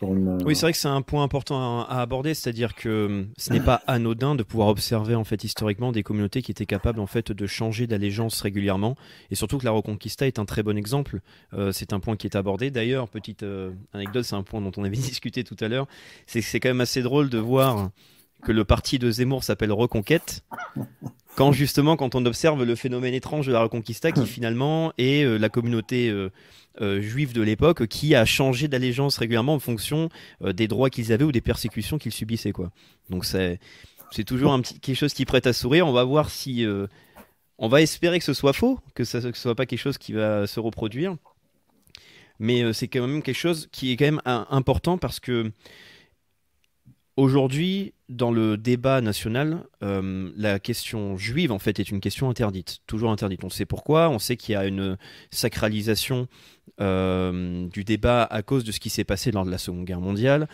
Oui, 0.00 0.54
c'est 0.54 0.62
vrai 0.62 0.72
que 0.72 0.78
c'est 0.78 0.88
un 0.88 1.02
point 1.02 1.24
important 1.24 1.80
à, 1.80 2.00
aborder, 2.00 2.34
c'est-à-dire 2.34 2.74
que 2.74 3.06
hum, 3.06 3.28
ce 3.36 3.52
n'est 3.52 3.60
pas 3.60 3.82
anodin 3.86 4.34
de 4.34 4.42
pouvoir 4.42 4.68
observer 4.68 5.14
en 5.14 5.24
fait 5.24 5.42
historiquement 5.42 5.90
des 5.90 6.02
communautés 6.02 6.40
qui 6.42 6.50
étaient 6.50 6.66
capables 6.66 7.00
en 7.00 7.06
fait 7.06 7.32
de 7.32 7.46
changer 7.46 7.86
d'allégeance 7.86 8.40
régulièrement, 8.40 8.96
et 9.30 9.34
surtout 9.34 9.58
que 9.58 9.64
la 9.64 9.72
Reconquista 9.72 10.26
est 10.26 10.38
un 10.38 10.44
très 10.44 10.62
bon 10.62 10.76
exemple. 10.76 11.20
Euh, 11.54 11.72
c'est 11.72 11.92
un 11.92 12.00
point 12.00 12.16
qui 12.16 12.26
est 12.26 12.36
abordé. 12.36 12.70
D'ailleurs, 12.70 13.08
petite 13.08 13.42
euh, 13.42 13.72
anecdote, 13.92 14.24
c'est 14.24 14.36
un 14.36 14.42
point 14.42 14.60
dont 14.60 14.72
on 14.76 14.84
avait 14.84 14.96
discuté 14.96 15.42
tout 15.42 15.56
à 15.60 15.68
l'heure. 15.68 15.88
C'est 16.26 16.42
c'est 16.42 16.60
quand 16.60 16.70
même 16.70 16.80
assez 16.80 17.02
drôle 17.02 17.28
de 17.28 17.38
voir 17.38 17.90
que 18.42 18.52
le 18.52 18.64
parti 18.64 18.98
de 18.98 19.10
Zemmour 19.10 19.44
s'appelle 19.44 19.72
Reconquête, 19.72 20.44
quand 21.38 21.52
justement, 21.52 21.96
quand 21.96 22.16
on 22.16 22.26
observe 22.26 22.64
le 22.64 22.74
phénomène 22.74 23.14
étrange 23.14 23.46
de 23.46 23.52
la 23.52 23.60
Reconquista, 23.60 24.10
qui 24.10 24.26
finalement 24.26 24.92
est 24.98 25.24
euh, 25.24 25.38
la 25.38 25.48
communauté 25.48 26.08
euh, 26.08 26.30
euh, 26.80 27.00
juive 27.00 27.32
de 27.32 27.42
l'époque, 27.42 27.86
qui 27.86 28.16
a 28.16 28.24
changé 28.24 28.66
d'allégeance 28.66 29.18
régulièrement 29.18 29.54
en 29.54 29.60
fonction 29.60 30.08
des 30.40 30.66
droits 30.66 30.90
qu'ils 30.90 31.12
avaient 31.12 31.24
ou 31.24 31.30
des 31.30 31.40
persécutions 31.40 31.96
qu'ils 31.96 32.12
subissaient. 32.12 32.52
Donc 33.08 33.24
c'est 33.24 33.60
c'est 34.10 34.24
toujours 34.24 34.60
quelque 34.82 34.96
chose 34.96 35.14
qui 35.14 35.24
prête 35.26 35.46
à 35.46 35.52
sourire. 35.52 35.86
On 35.86 35.92
va 35.92 36.02
voir 36.02 36.28
si 36.30 36.66
on 37.58 37.68
va 37.68 37.82
espérer 37.82 38.18
que 38.18 38.24
ce 38.24 38.34
soit 38.34 38.52
faux, 38.52 38.80
que 38.94 39.04
ça 39.04 39.20
ne 39.20 39.32
soit 39.32 39.54
pas 39.54 39.66
quelque 39.66 39.78
chose 39.78 39.98
qui 39.98 40.12
va 40.14 40.48
se 40.48 40.58
reproduire. 40.58 41.14
Mais 42.40 42.72
c'est 42.72 42.88
quand 42.88 43.06
même 43.06 43.22
quelque 43.22 43.36
chose 43.36 43.68
qui 43.70 43.92
est 43.92 43.96
quand 43.96 44.06
même 44.06 44.22
important 44.24 44.98
parce 44.98 45.20
que 45.20 45.52
Aujourd'hui, 47.18 47.94
dans 48.08 48.30
le 48.30 48.56
débat 48.56 49.00
national, 49.00 49.64
euh, 49.82 50.30
la 50.36 50.60
question 50.60 51.16
juive, 51.16 51.50
en 51.50 51.58
fait, 51.58 51.80
est 51.80 51.90
une 51.90 51.98
question 51.98 52.30
interdite, 52.30 52.78
toujours 52.86 53.10
interdite. 53.10 53.42
On 53.42 53.50
sait 53.50 53.66
pourquoi, 53.66 54.08
on 54.08 54.20
sait 54.20 54.36
qu'il 54.36 54.52
y 54.52 54.54
a 54.54 54.64
une 54.64 54.96
sacralisation 55.32 56.28
euh, 56.80 57.66
du 57.66 57.82
débat 57.82 58.22
à 58.22 58.42
cause 58.42 58.62
de 58.62 58.70
ce 58.70 58.78
qui 58.78 58.88
s'est 58.88 59.02
passé 59.02 59.32
lors 59.32 59.44
de 59.44 59.50
la 59.50 59.58
Seconde 59.58 59.84
Guerre 59.84 60.00
mondiale. 60.00 60.48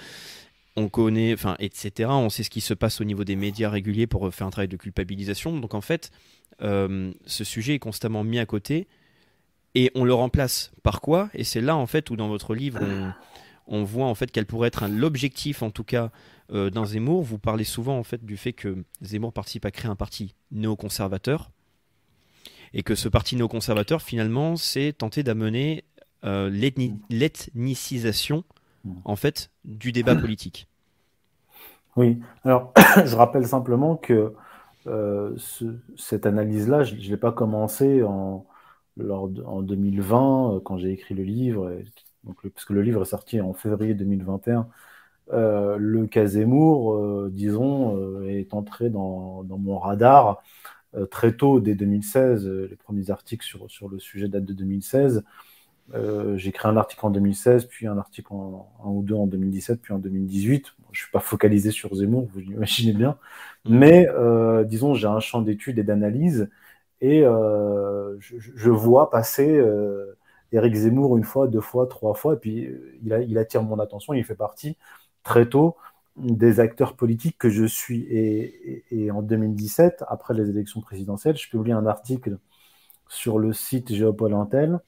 On 0.75 0.88
connaît, 0.88 1.35
enfin, 1.35 1.56
etc. 1.59 2.09
On 2.09 2.30
sait 2.30 2.44
ce 2.44 2.49
qui 2.49 2.62
se 2.62 2.73
passe 2.73 2.99
au 3.02 3.04
niveau 3.04 3.25
des 3.25 3.37
médias 3.37 3.68
réguliers 3.68 4.06
pour 4.06 4.33
faire 4.33 4.47
un 4.47 4.50
travail 4.50 4.68
de 4.68 4.78
culpabilisation. 4.78 5.61
Donc, 5.61 5.75
en 5.75 5.83
fait, 5.83 6.12
euh, 6.62 7.12
ce 7.26 7.44
sujet 7.44 7.75
est 7.75 7.78
constamment 7.78 8.25
mis 8.25 8.38
à 8.38 8.47
côté 8.47 8.88
et 9.75 9.90
on 9.94 10.04
le 10.04 10.14
remplace 10.14 10.73
par 10.83 11.02
quoi? 11.02 11.28
Et 11.35 11.44
c'est 11.44 11.61
là, 11.61 11.76
en 11.76 11.87
fait, 11.87 12.09
où 12.09 12.16
dans 12.16 12.28
votre 12.28 12.54
livre, 12.54 12.80
on 13.66 13.85
voit 13.85 14.06
en 14.06 14.14
fait 14.14 14.30
quel 14.30 14.47
pourrait 14.47 14.68
être 14.68 14.87
l'objectif, 14.88 15.62
en 15.62 15.71
tout 15.71 15.85
cas, 15.85 16.11
euh, 16.52 16.71
dans 16.71 16.85
Zemmour, 16.85 17.23
vous 17.23 17.38
parlez 17.38 17.64
souvent 17.64 17.99
en 17.99 18.02
fait 18.02 18.25
du 18.25 18.37
fait 18.37 18.52
que 18.52 18.85
Zemmour 19.02 19.33
participe 19.33 19.64
à 19.64 19.71
créer 19.71 19.90
un 19.90 19.97
parti 19.97 20.35
néoconservateur 20.50 21.50
et 22.75 22.83
que 22.83 22.94
ce 22.94 23.09
parti 23.09 23.37
néoconservateur 23.37 24.02
finalement 24.02 24.56
c'est 24.56 24.92
tenter 24.92 25.23
d'amener 25.23 25.85
euh, 26.25 26.50
l'ethnicisation 27.11 28.44
hmm. 28.85 28.92
en 29.04 29.16
fait 29.16 29.50
du 29.64 29.92
débat 29.92 30.14
politique. 30.16 30.68
Oui, 31.97 32.21
alors 32.44 32.75
je 33.04 33.16
rappelle 33.16 33.47
simplement 33.47 33.97
que 33.97 34.35
euh, 34.87 35.35
cette 35.97 36.26
analyse-là, 36.26 36.83
je 36.83 36.94
ne 36.94 37.00
l'ai 37.00 37.16
pas 37.16 37.33
commencé 37.33 38.02
en, 38.02 38.44
en 39.09 39.62
2020 39.62 40.61
quand 40.62 40.76
j'ai 40.76 40.90
écrit 40.90 41.14
le 41.14 41.23
livre, 41.23 41.73
donc 42.25 42.37
parce 42.49 42.64
que 42.64 42.73
le 42.73 42.83
livre 42.83 43.02
est 43.02 43.07
sorti 43.07 43.40
en 43.40 43.52
février 43.52 43.95
2021 43.95 44.69
euh, 45.33 45.76
le 45.78 46.07
cas 46.07 46.26
Zemmour, 46.26 46.95
euh, 46.95 47.31
disons, 47.33 47.97
euh, 47.97 48.28
est 48.28 48.52
entré 48.54 48.90
dans, 48.90 49.45
mon 49.45 49.78
radar 49.78 50.43
très 51.11 51.37
tôt, 51.37 51.59
dès 51.59 51.75
2016. 51.75 52.47
les 52.47 52.76
premiers 52.76 53.11
articles 53.11 53.45
sur, 53.45 53.69
sur 53.69 53.88
le 53.88 53.99
sujet 53.99 54.28
datent 54.28 54.45
de 54.45 54.52
2016. 54.52 55.25
j'ai 56.37 56.49
écrit 56.49 56.69
un 56.69 56.76
article 56.76 57.04
en 57.07 57.11
2016, 57.11 57.66
puis 57.66 57.88
un 57.88 57.99
article 57.99 58.33
en, 58.33 58.73
un 58.85 58.88
ou 58.90 59.02
deux 59.02 59.16
en 59.16 59.26
2017, 59.26 59.81
puis 59.83 59.93
en 59.93 59.99
2018. 59.99 60.66
je 60.66 60.90
ne 60.90 60.95
suis 60.95 61.11
pas 61.11 61.19
focalisé 61.19 61.73
sur 61.73 61.93
Zemmour, 61.97 62.28
vous 62.33 62.38
l'imaginez 62.38 62.93
bien. 62.93 63.19
Mais 63.69 64.07
disons, 64.66 64.95
j'ai 64.95 65.09
un 65.09 65.19
champ 65.19 65.43
d'études 65.43 65.81
et 65.81 65.83
d'analyse, 65.83 66.49
et 67.00 67.23
je, 67.23 68.71
vois 68.71 69.11
passer 69.11 69.61
Éric 70.54 70.75
Zemmour 70.75 71.16
une 71.16 71.25
fois, 71.25 71.49
deux 71.49 71.61
fois, 71.61 71.87
trois 71.87 72.14
fois, 72.14 72.34
et 72.34 72.37
puis 72.37 72.68
il, 73.02 73.26
il 73.28 73.38
attire 73.38 73.62
mon 73.62 73.78
attention, 73.78 74.14
il 74.14 74.25
fait 74.25 74.34
partie 74.34 74.76
très 75.23 75.49
tôt 75.49 75.76
des 76.16 76.61
acteurs 76.61 76.94
politiques 76.94 77.38
que 77.38 77.50
je 77.50 77.64
suis. 77.64 78.06
Et, 78.11 79.11
en 79.11 79.23
2017, 79.23 80.04
après 80.08 80.34
les 80.34 80.49
élections 80.49 80.80
présidentielles, 80.80 81.37
je 81.37 81.49
publie 81.50 81.73
un 81.73 81.87
article 81.87 82.38
sur 83.08 83.38
le 83.38 83.52
site 83.52 83.92
Géopol 83.92 84.34
Intel 84.34 84.80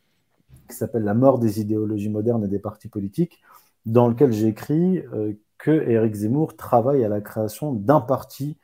qui 0.69 0.77
s'appelle 0.77 1.05
La 1.05 1.15
mort 1.15 1.39
des 1.39 1.61
idéologies 1.61 2.09
modernes 2.09 2.45
et 2.45 2.49
des 2.49 2.59
partis 2.59 2.89
politiques, 2.89 3.41
dans 3.85 4.09
lequel 4.09 4.33
j'écris 4.33 4.99
euh, 5.13 5.33
que 5.59 6.13
Zemmour 6.13 6.57
travaille 6.57 7.05
à 7.05 7.09
la 7.09 7.21
création 7.21 7.73
d'un 7.73 8.01
parti 8.01 8.59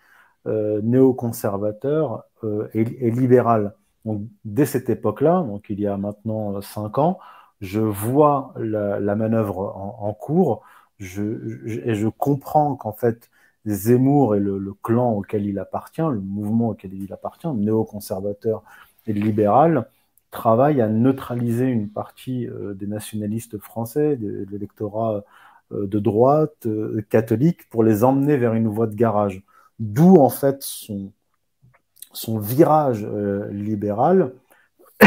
euh, 0.47 0.81
néoconservateur 0.83 2.25
euh, 2.45 2.69
et, 2.75 3.11
libéral. 3.11 3.75
Dès 4.45 4.67
cette 4.67 4.91
époque-là, 4.91 5.43
donc 5.43 5.67
il 5.69 5.81
y 5.81 5.87
a 5.87 5.97
maintenant 5.97 6.61
cinq 6.61 6.99
ans, 6.99 7.19
je 7.61 7.81
vois 7.81 8.53
la, 8.57 9.15
manœuvre 9.15 9.77
en 9.77 10.13
cours 10.15 10.63
et 11.01 11.95
je 11.95 12.09
comprends 12.09 12.77
qu'en 12.77 12.93
fait, 12.93 13.31
Zemmour 13.67 14.37
et 14.37 14.41
le, 14.41 14.75
clan 14.83 15.13
auquel 15.13 15.47
il 15.47 15.59
appartient, 15.59 16.03
le 16.03 16.21
mouvement 16.21 16.71
auquel 16.71 16.95
il 16.95 17.13
appartient, 17.13 17.49
néoconservateur 17.49 18.63
et 19.07 19.13
libéral, 19.13 19.89
travaillent 20.31 20.81
à 20.81 20.89
neutraliser 20.89 21.67
une 21.67 21.91
partie 21.91 22.49
euh, 22.49 22.75
des 22.75 22.87
nationalistes 22.87 23.59
français, 23.59 24.17
de, 24.17 24.47
l'électorat 24.51 25.25
euh, 25.73 25.87
de 25.87 25.99
droite, 25.99 26.67
euh, 26.67 27.05
catholique, 27.11 27.69
pour 27.71 27.85
les 27.85 28.05
emmener 28.05 28.37
vers 28.37 28.55
une 28.55 28.69
voie 28.69 28.87
de 28.87 28.95
garage. 28.95 29.43
D'où 29.79 30.17
en 30.17 30.31
fait 30.31 30.63
son, 30.63 31.13
son 32.13 32.39
virage 32.39 33.07
libéral 33.51 34.35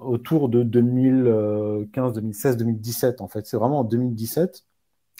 autour 0.00 0.48
de 0.48 0.62
2015, 0.62 2.14
2016, 2.14 2.56
2017 2.56 3.20
en 3.20 3.28
fait. 3.28 3.46
C'est 3.46 3.56
vraiment 3.56 3.80
en 3.80 3.84
2017, 3.84 4.64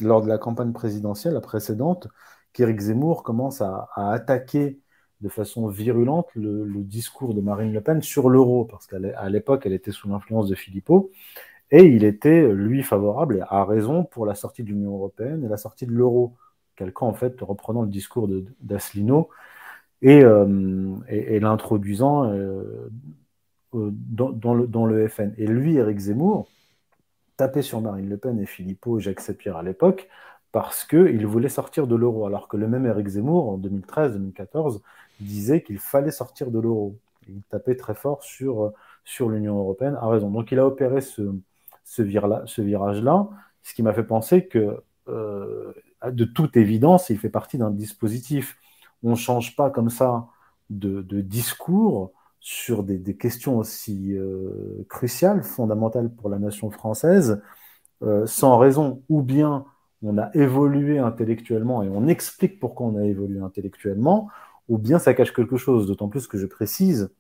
lors 0.00 0.22
de 0.22 0.28
la 0.28 0.38
campagne 0.38 0.72
présidentielle, 0.72 1.34
la 1.34 1.40
précédente, 1.40 2.08
qu'Éric 2.52 2.80
Zemmour 2.80 3.22
commence 3.22 3.60
à, 3.60 3.88
attaquer 3.96 4.80
de 5.20 5.28
façon 5.28 5.68
virulente 5.68 6.28
le, 6.34 6.66
discours 6.82 7.34
de 7.34 7.40
Marine 7.40 7.72
Le 7.72 7.80
Pen 7.80 8.02
sur 8.02 8.28
l'euro, 8.28 8.64
parce 8.64 8.86
qu'à 8.86 9.28
l'époque, 9.28 9.64
elle 9.66 9.72
était 9.72 9.92
sous 9.92 10.08
l'influence 10.08 10.48
de 10.48 10.54
Philippot, 10.54 11.10
et 11.70 11.84
il 11.84 12.04
était, 12.04 12.48
lui, 12.52 12.82
favorable, 12.82 13.38
et 13.38 13.42
à 13.48 13.64
raison, 13.64 14.04
pour 14.04 14.26
la 14.26 14.34
sortie 14.34 14.62
de 14.62 14.68
l'Union 14.68 14.94
européenne 14.94 15.44
et 15.44 15.48
la 15.48 15.56
sortie 15.56 15.86
de 15.86 15.92
l'euro. 15.92 16.36
Quelqu'un, 16.76 17.06
en 17.06 17.14
fait, 17.14 17.40
reprenant 17.40 17.82
le 17.82 17.88
discours 17.88 18.28
d'Asselineau 18.60 19.30
et, 20.02 20.22
euh, 20.22 20.96
et, 21.08 21.40
l'introduisant 21.40 22.30
euh, 22.30 22.90
euh, 23.74 23.90
dans, 23.92 24.86
le, 24.86 25.08
FN. 25.08 25.32
Et 25.38 25.46
lui, 25.46 25.76
Éric 25.76 25.98
Zemmour, 25.98 26.48
tapait 27.36 27.62
sur 27.62 27.80
Marine 27.80 28.08
Le 28.08 28.16
Pen 28.16 28.38
et 28.40 28.46
Philippot 28.46 28.98
Jacques 28.98 29.20
Sapir 29.20 29.56
à 29.56 29.62
l'époque 29.62 30.08
parce 30.52 30.84
qu'il 30.84 31.26
voulait 31.26 31.50
sortir 31.50 31.86
de 31.86 31.94
l'euro, 31.96 32.26
alors 32.26 32.48
que 32.48 32.56
le 32.56 32.66
même 32.66 32.86
Éric 32.86 33.08
Zemmour, 33.08 33.50
en 33.50 33.58
2013-2014, 33.58 34.80
disait 35.20 35.62
qu'il 35.62 35.78
fallait 35.78 36.10
sortir 36.10 36.50
de 36.50 36.58
l'euro. 36.58 36.96
Il 37.28 37.42
tapait 37.42 37.76
très 37.76 37.94
fort 37.94 38.22
sur, 38.22 38.72
sur 39.04 39.28
l'Union 39.28 39.58
européenne, 39.58 39.98
à 40.00 40.08
raison. 40.08 40.30
Donc 40.30 40.52
il 40.52 40.58
a 40.58 40.66
opéré 40.66 41.02
ce, 41.02 41.34
ce, 41.84 42.00
virage-là, 42.02 43.28
ce 43.62 43.74
qui 43.74 43.82
m'a 43.82 43.92
fait 43.92 44.04
penser 44.04 44.46
que, 44.46 44.82
de 45.08 46.24
toute 46.24 46.56
évidence, 46.56 47.10
il 47.10 47.18
fait 47.18 47.28
partie 47.28 47.58
d'un 47.58 47.70
dispositif. 47.70 48.56
On 49.06 49.10
ne 49.10 49.14
change 49.14 49.54
pas 49.54 49.70
comme 49.70 49.88
ça 49.88 50.26
de, 50.68 51.20
discours 51.20 52.12
sur 52.40 52.82
des, 52.82 53.16
questions 53.16 53.56
aussi 53.56 54.16
euh, 54.16 54.84
cruciales, 54.88 55.44
fondamentales 55.44 56.10
pour 56.12 56.28
la 56.28 56.40
nation 56.40 56.72
française, 56.72 57.40
euh, 58.02 58.26
sans 58.26 58.58
raison, 58.58 59.04
ou 59.08 59.22
bien 59.22 59.64
on 60.02 60.18
a 60.18 60.28
évolué 60.34 60.98
intellectuellement 60.98 61.84
et 61.84 61.88
on 61.88 62.08
explique 62.08 62.58
pourquoi 62.58 62.88
on 62.88 62.96
a 62.96 63.04
évolué 63.04 63.38
intellectuellement, 63.38 64.28
ou 64.68 64.76
bien 64.76 64.98
ça 64.98 65.14
cache 65.14 65.32
quelque 65.32 65.56
chose, 65.56 65.86
d'autant 65.86 66.08
plus 66.08 66.26
que 66.26 66.36
je 66.36 66.46
précise 66.46 67.10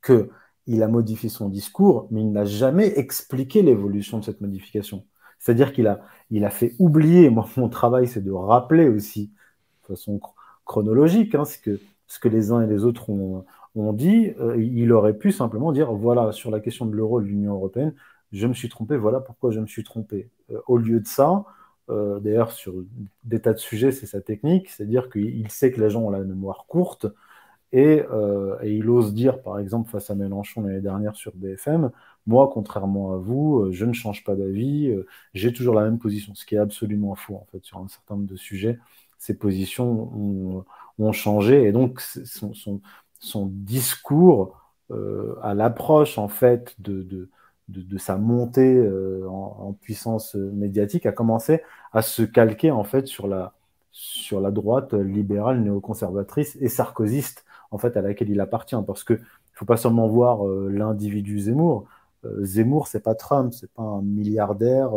que 0.00 0.30
il 0.68 0.80
a 0.84 0.88
modifié 0.88 1.28
son 1.28 1.48
discours, 1.48 2.06
mais 2.12 2.20
il 2.20 2.30
n'a 2.30 2.44
jamais 2.44 2.96
expliqué 3.00 3.62
l'évolution 3.62 4.20
de 4.20 4.24
cette 4.24 4.40
modification. 4.40 5.04
C'est-à-dire 5.40 5.72
qu'il 5.72 5.88
a, 5.88 6.02
il 6.30 6.44
a 6.44 6.50
fait 6.50 6.76
oublier, 6.78 7.30
moi 7.30 7.48
mon 7.56 7.68
travail 7.68 8.06
c'est 8.06 8.22
de 8.22 8.30
rappeler 8.30 8.88
aussi, 8.88 9.32
de 9.82 9.88
façon 9.88 10.20
chronologique, 10.64 11.34
hein, 11.34 11.44
ce, 11.44 11.58
que, 11.58 11.80
ce 12.06 12.18
que 12.18 12.28
les 12.28 12.52
uns 12.52 12.62
et 12.62 12.66
les 12.66 12.84
autres 12.84 13.10
ont, 13.10 13.44
ont 13.74 13.92
dit, 13.92 14.32
euh, 14.40 14.56
il 14.62 14.92
aurait 14.92 15.16
pu 15.16 15.32
simplement 15.32 15.72
dire, 15.72 15.92
voilà, 15.92 16.32
sur 16.32 16.50
la 16.50 16.60
question 16.60 16.86
de 16.86 16.94
l'euro 16.94 17.20
de 17.20 17.26
l'Union 17.26 17.54
européenne, 17.54 17.94
je 18.32 18.46
me 18.46 18.54
suis 18.54 18.68
trompé, 18.68 18.96
voilà 18.96 19.20
pourquoi 19.20 19.50
je 19.50 19.60
me 19.60 19.66
suis 19.66 19.84
trompé. 19.84 20.30
Euh, 20.50 20.60
au 20.66 20.76
lieu 20.76 21.00
de 21.00 21.06
ça, 21.06 21.44
euh, 21.90 22.20
d'ailleurs, 22.20 22.52
sur 22.52 22.74
des 23.24 23.40
tas 23.40 23.52
de 23.52 23.58
sujets, 23.58 23.92
c'est 23.92 24.06
sa 24.06 24.20
technique, 24.20 24.70
c'est-à-dire 24.70 25.10
qu'il 25.10 25.50
sait 25.50 25.70
que 25.72 25.80
les 25.80 25.90
gens 25.90 26.02
ont 26.02 26.10
la 26.10 26.20
mémoire 26.20 26.66
courte, 26.66 27.06
et, 27.72 28.04
il 28.64 28.88
ose 28.88 29.14
dire, 29.14 29.42
par 29.42 29.58
exemple, 29.58 29.90
face 29.90 30.08
à 30.08 30.14
Mélenchon 30.14 30.62
l'année 30.62 30.80
dernière 30.80 31.16
sur 31.16 31.32
BFM, 31.34 31.90
moi, 32.24 32.48
contrairement 32.52 33.12
à 33.14 33.16
vous, 33.16 33.66
je 33.72 33.84
ne 33.84 33.92
change 33.92 34.22
pas 34.22 34.36
d'avis, 34.36 34.94
j'ai 35.34 35.52
toujours 35.52 35.74
la 35.74 35.82
même 35.82 35.98
position, 35.98 36.36
ce 36.36 36.46
qui 36.46 36.54
est 36.54 36.58
absolument 36.58 37.16
faux, 37.16 37.34
en 37.34 37.46
fait, 37.50 37.64
sur 37.64 37.78
un 37.78 37.88
certain 37.88 38.14
nombre 38.14 38.28
de 38.28 38.36
sujets. 38.36 38.78
Ces 39.24 39.34
positions 39.34 40.64
ont, 40.98 41.12
changé, 41.12 41.64
et 41.64 41.72
donc 41.72 42.00
son, 42.00 42.52
son 43.24 43.46
discours 43.46 44.60
euh, 44.90 45.36
à 45.42 45.54
l'approche 45.54 46.18
en 46.18 46.28
fait 46.28 46.74
de, 46.78 47.02
de, 47.02 47.30
de, 47.68 47.98
sa 47.98 48.16
montée 48.18 48.76
euh, 48.76 49.26
en, 49.28 49.72
puissance 49.72 50.34
médiatique 50.34 51.06
a 51.06 51.12
commencé 51.12 51.62
à 51.92 52.02
se 52.02 52.22
calquer 52.22 52.70
en 52.70 52.84
fait 52.84 53.06
sur 53.06 53.26
la, 53.26 53.54
sur 53.92 54.40
la 54.40 54.50
droite 54.50 54.92
libérale 54.92 55.60
néoconservatrice 55.62 56.58
et 56.60 56.68
sarkozyste 56.68 57.46
en 57.70 57.78
fait 57.78 57.96
à 57.96 58.02
laquelle 58.02 58.28
il 58.28 58.40
appartient. 58.40 58.76
Parce 58.86 59.04
que 59.04 59.14
il 59.14 59.56
faut 59.56 59.64
pas 59.64 59.78
seulement 59.78 60.08
voir 60.08 60.46
euh, 60.46 60.68
l'individu 60.70 61.38
Zemmour. 61.40 61.86
Zemmour 62.40 62.86
c'est 62.88 63.02
pas 63.02 63.14
Trump 63.14 63.52
c'est 63.52 63.70
pas 63.72 63.82
un 63.82 64.02
milliardaire 64.02 64.92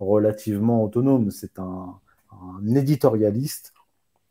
relativement 0.00 0.82
autonome. 0.84 1.30
C'est 1.30 1.58
un, 1.58 1.98
un 2.42 2.74
éditorialiste 2.74 3.72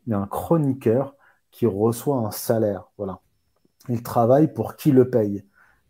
et 0.10 0.14
un 0.14 0.26
chroniqueur 0.26 1.16
qui 1.52 1.66
reçoit 1.66 2.18
un 2.18 2.32
salaire. 2.32 2.90
Voilà. 2.98 3.20
Il 3.90 4.04
travaille 4.04 4.54
pour 4.54 4.76
qui 4.76 4.92
le 4.92 5.10
paye. 5.10 5.44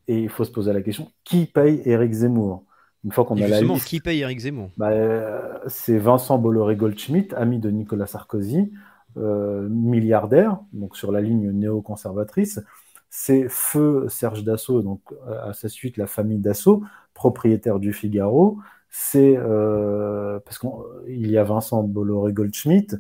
Et 0.08 0.24
il 0.24 0.30
faut 0.30 0.46
se 0.46 0.52
poser 0.52 0.72
la 0.72 0.82
question 0.82 1.12
qui 1.24 1.46
paye 1.46 1.82
Eric 1.86 2.14
Zemmour? 2.14 2.64
Une 3.04 3.12
fois 3.12 3.26
qu'on 3.26 3.42
a 3.42 3.48
la 3.48 3.62
liste, 3.62 3.86
qui 3.86 4.00
paye 4.00 4.22
Eric 4.22 4.40
Zemmour? 4.40 4.70
Bah, 4.78 4.90
euh, 4.90 5.60
C'est 5.68 5.98
Vincent 5.98 6.38
Bolloré-Goldschmidt, 6.38 7.34
ami 7.36 7.60
de 7.60 7.70
Nicolas 7.70 8.08
Sarkozy, 8.08 8.72
euh, 9.18 9.68
milliardaire, 9.70 10.60
donc 10.74 10.96
sur 10.96 11.12
la 11.12 11.22
ligne 11.22 11.52
néoconservatrice. 11.52 12.62
C'est 13.10 13.48
Feu 13.50 14.08
Serge 14.10 14.44
Dassault, 14.44 14.82
donc 14.82 15.02
à 15.28 15.54
sa 15.54 15.70
suite 15.70 15.98
la 15.98 16.08
famille 16.08 16.40
Dassault, 16.40 16.84
propriétaire 17.14 17.80
du 17.80 17.94
Figaro. 17.94 18.60
C'est 18.90 19.36
euh, 19.38 20.40
parce 20.40 20.60
qu'il 20.60 21.28
y 21.30 21.38
a 21.38 21.44
Vincent 21.44 21.84
Bolloré-Goldschmidt, 21.84 22.98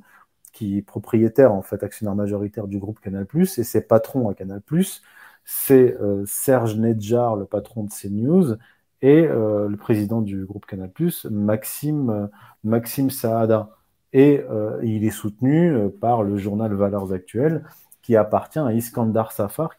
qui 0.54 0.78
est 0.80 0.82
propriétaire, 0.82 1.54
en 1.54 1.62
fait, 1.62 1.84
actionnaire 1.84 2.16
majoritaire 2.16 2.68
du 2.68 2.80
groupe 2.80 3.00
Canal+, 3.00 3.28
et 3.36 3.46
ses 3.46 3.82
patrons 3.82 4.30
à 4.30 4.34
Canal+, 4.34 4.62
c'est 5.46 5.96
euh, 6.02 6.24
Serge 6.26 6.76
Nedjar, 6.78 7.36
le 7.36 7.46
patron 7.46 7.84
de 7.84 7.90
CNews, 7.90 8.58
et 9.02 9.26
euh, 9.28 9.68
le 9.70 9.78
président 9.78 10.22
du 10.22 10.46
groupe 10.46 10.66
Canal+, 10.66 10.92
Maxime, 11.32 12.30
Maxime 12.64 13.10
Saada. 13.10 13.72
Et 14.14 14.42
il 14.84 15.04
est 15.04 15.12
soutenu 15.12 15.90
par 16.02 16.24
le 16.24 16.38
journal 16.38 16.74
Valeurs 16.74 17.14
Actuelles, 17.14 17.64
qui 18.02 18.16
appartient 18.16 18.58
à 18.60 18.74
Iskandar 18.74 19.32
Safar, 19.32 19.78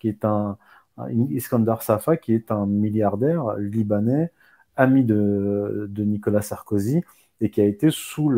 Iskandar 1.31 1.83
Safa, 1.83 2.17
qui 2.17 2.35
est 2.35 2.53
un 2.53 2.67
milliardaire 2.67 3.57
libanais, 3.57 4.31
ami 4.79 5.05
de, 5.05 5.91
Nicolas 5.99 6.41
Sarkozy, 6.41 7.03
et 7.41 7.51
qui 7.51 7.61
a 7.61 7.65
été 7.65 7.91
sous, 7.91 8.33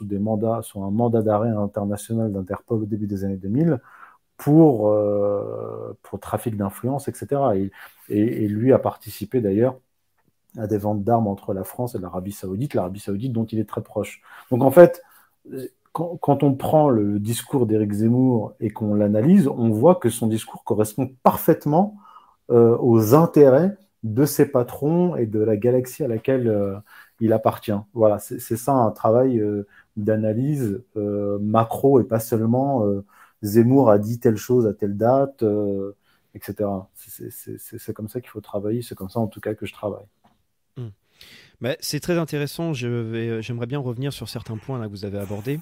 des 0.00 0.18
mandats, 0.18 0.60
sous 0.62 0.82
un 0.82 0.90
mandat 0.90 1.22
d'arrêt 1.22 1.50
international 1.50 2.32
d'Interpol 2.32 2.82
au 2.82 2.86
début 2.86 3.06
des 3.06 3.24
années 3.24 3.36
2000 3.36 3.78
pour, 4.36 4.88
euh, 4.88 5.96
pour 6.02 6.20
trafic 6.20 6.56
d'influence, 6.56 7.08
etc. 7.08 7.70
Et, 8.08 8.48
lui 8.48 8.72
a 8.72 8.78
participé 8.78 9.40
d'ailleurs 9.40 9.76
à 10.56 10.66
des 10.66 10.78
ventes 10.78 11.04
d'armes 11.04 11.28
entre 11.28 11.54
la 11.54 11.64
France 11.64 11.94
et 11.94 11.98
l'Arabie 11.98 12.32
Saoudite, 12.32 12.74
l'Arabie 12.74 13.00
Saoudite 13.00 13.32
dont 13.32 13.44
il 13.44 13.58
est 13.58 13.68
très 13.68 13.82
proche. 13.82 14.22
Donc 14.50 14.62
en 14.62 14.70
fait, 14.70 15.02
quand, 15.92 16.16
quand 16.16 16.42
on 16.42 16.54
prend 16.54 16.88
le 16.88 17.18
discours 17.20 17.66
d'Éric 17.66 17.92
Zemmour 17.92 18.54
et 18.60 18.70
qu'on 18.70 18.94
l'analyse, 18.94 19.48
on 19.48 19.70
voit 19.70 19.96
que 19.96 20.10
son 20.10 20.26
discours 20.26 20.64
correspond 20.64 21.10
parfaitement 21.22 21.96
euh, 22.50 22.76
aux 22.80 23.14
intérêts 23.14 23.76
de 24.04 24.24
ses 24.24 24.46
patrons 24.46 25.16
et 25.16 25.26
de 25.26 25.40
la 25.40 25.56
galaxie 25.56 26.04
à 26.04 26.08
laquelle 26.08 26.48
euh, 26.48 26.78
il 27.20 27.32
appartient. 27.32 27.72
Voilà, 27.94 28.18
c'est 28.18 28.38
ça 28.38 28.72
un 28.72 28.90
travail 28.90 29.40
euh, 29.40 29.66
d'analyse 29.96 30.82
euh, 30.96 31.38
macro 31.40 32.00
et 32.00 32.04
pas 32.04 32.20
seulement 32.20 32.84
Zemmour 33.42 33.90
a 33.90 33.98
dit 33.98 34.20
telle 34.20 34.36
chose 34.36 34.66
à 34.66 34.72
telle 34.72 34.96
date, 34.96 35.44
etc. 36.34 36.68
C'est 36.94 37.92
comme 37.92 38.08
ça 38.08 38.20
qu'il 38.20 38.30
faut 38.30 38.40
travailler, 38.40 38.82
c'est 38.82 38.94
comme 38.94 39.10
ça 39.10 39.20
en 39.20 39.26
tout 39.26 39.40
cas 39.40 39.54
que 39.54 39.66
je 39.66 39.72
travaille. 39.72 40.06
Hmm. 40.76 40.90
c'est 41.80 42.00
très 42.00 42.18
intéressant. 42.18 42.72
J'aimerais 42.72 43.66
bien 43.66 43.80
revenir 43.80 44.12
sur 44.12 44.28
certains 44.28 44.58
points 44.58 44.78
là 44.78 44.86
que 44.86 44.90
vous 44.90 45.04
avez 45.04 45.18
abordés. 45.18 45.58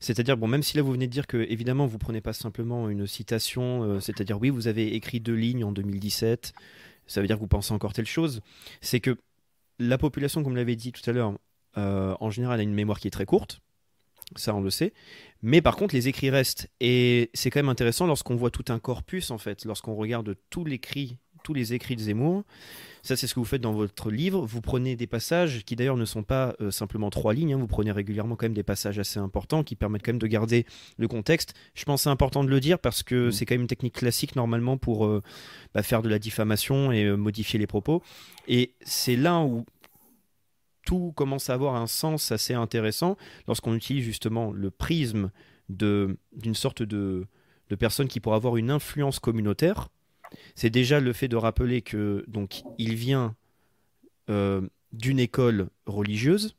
C'est-à-dire, 0.00 0.36
bon, 0.36 0.48
même 0.48 0.62
si 0.62 0.76
là 0.76 0.82
vous 0.82 0.92
venez 0.92 1.06
de 1.06 1.12
dire 1.12 1.26
que, 1.26 1.36
évidemment, 1.36 1.86
vous 1.86 1.98
prenez 1.98 2.20
pas 2.20 2.32
simplement 2.32 2.90
une 2.90 3.06
citation, 3.06 4.00
c'est-à-dire, 4.00 4.38
oui, 4.40 4.50
vous 4.50 4.66
avez 4.66 4.94
écrit 4.94 5.20
deux 5.20 5.34
lignes 5.34 5.64
en 5.64 5.72
2017, 5.72 6.52
ça 7.10 7.20
veut 7.20 7.26
dire 7.26 7.36
que 7.36 7.40
vous 7.40 7.48
pensez 7.48 7.74
encore 7.74 7.92
telle 7.92 8.06
chose. 8.06 8.40
C'est 8.80 9.00
que 9.00 9.18
la 9.80 9.98
population, 9.98 10.44
comme 10.44 10.54
l'avait 10.54 10.76
dit 10.76 10.92
tout 10.92 11.02
à 11.10 11.12
l'heure, 11.12 11.36
euh, 11.76 12.14
en 12.20 12.30
général 12.30 12.60
a 12.60 12.62
une 12.62 12.72
mémoire 12.72 13.00
qui 13.00 13.08
est 13.08 13.10
très 13.10 13.26
courte. 13.26 13.60
Ça, 14.36 14.54
on 14.54 14.60
le 14.60 14.70
sait. 14.70 14.92
Mais 15.42 15.60
par 15.60 15.74
contre, 15.74 15.92
les 15.92 16.06
écrits 16.06 16.30
restent. 16.30 16.70
Et 16.78 17.30
c'est 17.34 17.50
quand 17.50 17.58
même 17.58 17.68
intéressant 17.68 18.06
lorsqu'on 18.06 18.36
voit 18.36 18.52
tout 18.52 18.64
un 18.68 18.78
corpus, 18.78 19.32
en 19.32 19.38
fait, 19.38 19.64
lorsqu'on 19.64 19.96
regarde 19.96 20.36
tous 20.50 20.64
les 20.64 20.76
écrits, 20.76 21.18
tous 21.42 21.54
les 21.54 21.74
écrits 21.74 21.96
de 21.96 22.00
Zemmour. 22.00 22.44
Ça, 23.02 23.16
c'est 23.16 23.26
ce 23.26 23.34
que 23.34 23.40
vous 23.40 23.46
faites 23.46 23.62
dans 23.62 23.72
votre 23.72 24.10
livre. 24.10 24.44
Vous 24.44 24.60
prenez 24.60 24.94
des 24.94 25.06
passages 25.06 25.64
qui, 25.64 25.74
d'ailleurs, 25.74 25.96
ne 25.96 26.04
sont 26.04 26.22
pas 26.22 26.54
euh, 26.60 26.70
simplement 26.70 27.08
trois 27.08 27.32
lignes. 27.32 27.54
Hein. 27.54 27.58
Vous 27.58 27.66
prenez 27.66 27.92
régulièrement 27.92 28.36
quand 28.36 28.44
même 28.44 28.54
des 28.54 28.62
passages 28.62 28.98
assez 28.98 29.18
importants 29.18 29.64
qui 29.64 29.74
permettent 29.74 30.04
quand 30.04 30.12
même 30.12 30.20
de 30.20 30.26
garder 30.26 30.66
le 30.98 31.08
contexte. 31.08 31.54
Je 31.74 31.84
pense 31.84 32.00
que 32.00 32.04
c'est 32.04 32.10
important 32.10 32.44
de 32.44 32.50
le 32.50 32.60
dire 32.60 32.78
parce 32.78 33.02
que 33.02 33.28
mmh. 33.28 33.32
c'est 33.32 33.46
quand 33.46 33.54
même 33.54 33.62
une 33.62 33.68
technique 33.68 33.94
classique, 33.94 34.36
normalement, 34.36 34.76
pour 34.76 35.06
euh, 35.06 35.22
bah, 35.74 35.82
faire 35.82 36.02
de 36.02 36.08
la 36.08 36.18
diffamation 36.18 36.92
et 36.92 37.10
modifier 37.16 37.58
les 37.58 37.66
propos. 37.66 38.02
Et 38.48 38.74
c'est 38.82 39.16
là 39.16 39.40
où 39.40 39.64
tout 40.84 41.12
commence 41.12 41.50
à 41.50 41.54
avoir 41.54 41.76
un 41.76 41.86
sens 41.86 42.32
assez 42.32 42.54
intéressant 42.54 43.16
lorsqu'on 43.46 43.74
utilise 43.74 44.04
justement 44.04 44.52
le 44.52 44.70
prisme 44.70 45.30
d'une 45.68 46.54
sorte 46.54 46.82
de, 46.82 47.26
de 47.70 47.76
personne 47.76 48.08
qui 48.08 48.20
pourrait 48.20 48.36
avoir 48.36 48.56
une 48.56 48.70
influence 48.70 49.18
communautaire. 49.18 49.88
C'est 50.54 50.70
déjà 50.70 51.00
le 51.00 51.12
fait 51.12 51.28
de 51.28 51.36
rappeler 51.36 51.82
que 51.82 52.24
donc 52.28 52.62
il 52.78 52.94
vient 52.94 53.34
euh, 54.28 54.60
d'une 54.92 55.18
école 55.18 55.68
religieuse 55.86 56.56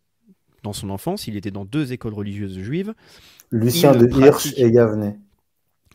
dans 0.64 0.74
son 0.74 0.90
enfance. 0.90 1.28
Il 1.28 1.38
était 1.38 1.52
dans 1.52 1.66
deux 1.66 1.94
écoles 1.94 2.14
religieuses 2.14 2.58
juives. 2.60 2.94
Lucien 3.50 3.94
de 3.94 4.08
Hirsch 4.08 4.54
et 4.58 4.72
Gavenet. 4.72 5.18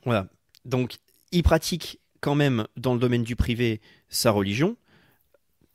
Voilà. 0.04 0.28
Donc 0.64 0.96
il 1.32 1.42
pratique 1.42 2.00
quand 2.20 2.34
même 2.34 2.66
dans 2.76 2.94
le 2.94 3.00
domaine 3.00 3.22
du 3.22 3.36
privé 3.36 3.80
sa 4.08 4.30
religion. 4.30 4.76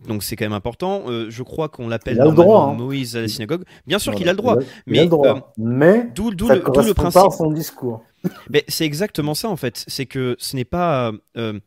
Donc 0.07 0.23
c'est 0.23 0.35
quand 0.35 0.45
même 0.45 0.53
important. 0.53 1.03
Euh, 1.07 1.27
je 1.29 1.43
crois 1.43 1.69
qu'on 1.69 1.87
l'appelle 1.87 2.19
hein. 2.19 2.73
Moïse 2.73 3.15
à 3.15 3.21
la 3.21 3.27
synagogue. 3.27 3.63
Bien 3.85 3.99
sûr 3.99 4.15
qu'il 4.15 4.27
a 4.29 4.33
le 4.33 4.37
droit. 4.37 4.55
a. 4.55 4.59
Euh, 4.59 5.39
mais 5.57 6.09
d'où, 6.15 6.31
le, 6.31 6.55
le, 6.55 6.93
principe. 6.93 7.31
son 7.37 7.51
discours. 7.51 8.03
Mais 8.49 8.63
c'est 8.67 8.85
exactement 8.85 9.33
ça 9.35 9.49
en 9.49 9.55
fait. 9.55 9.83
C'est 9.87 10.05
que 10.05 10.35
ce 10.39 10.55
n'est 10.55 10.65
pas. 10.65 11.11
Euh, 11.37 11.59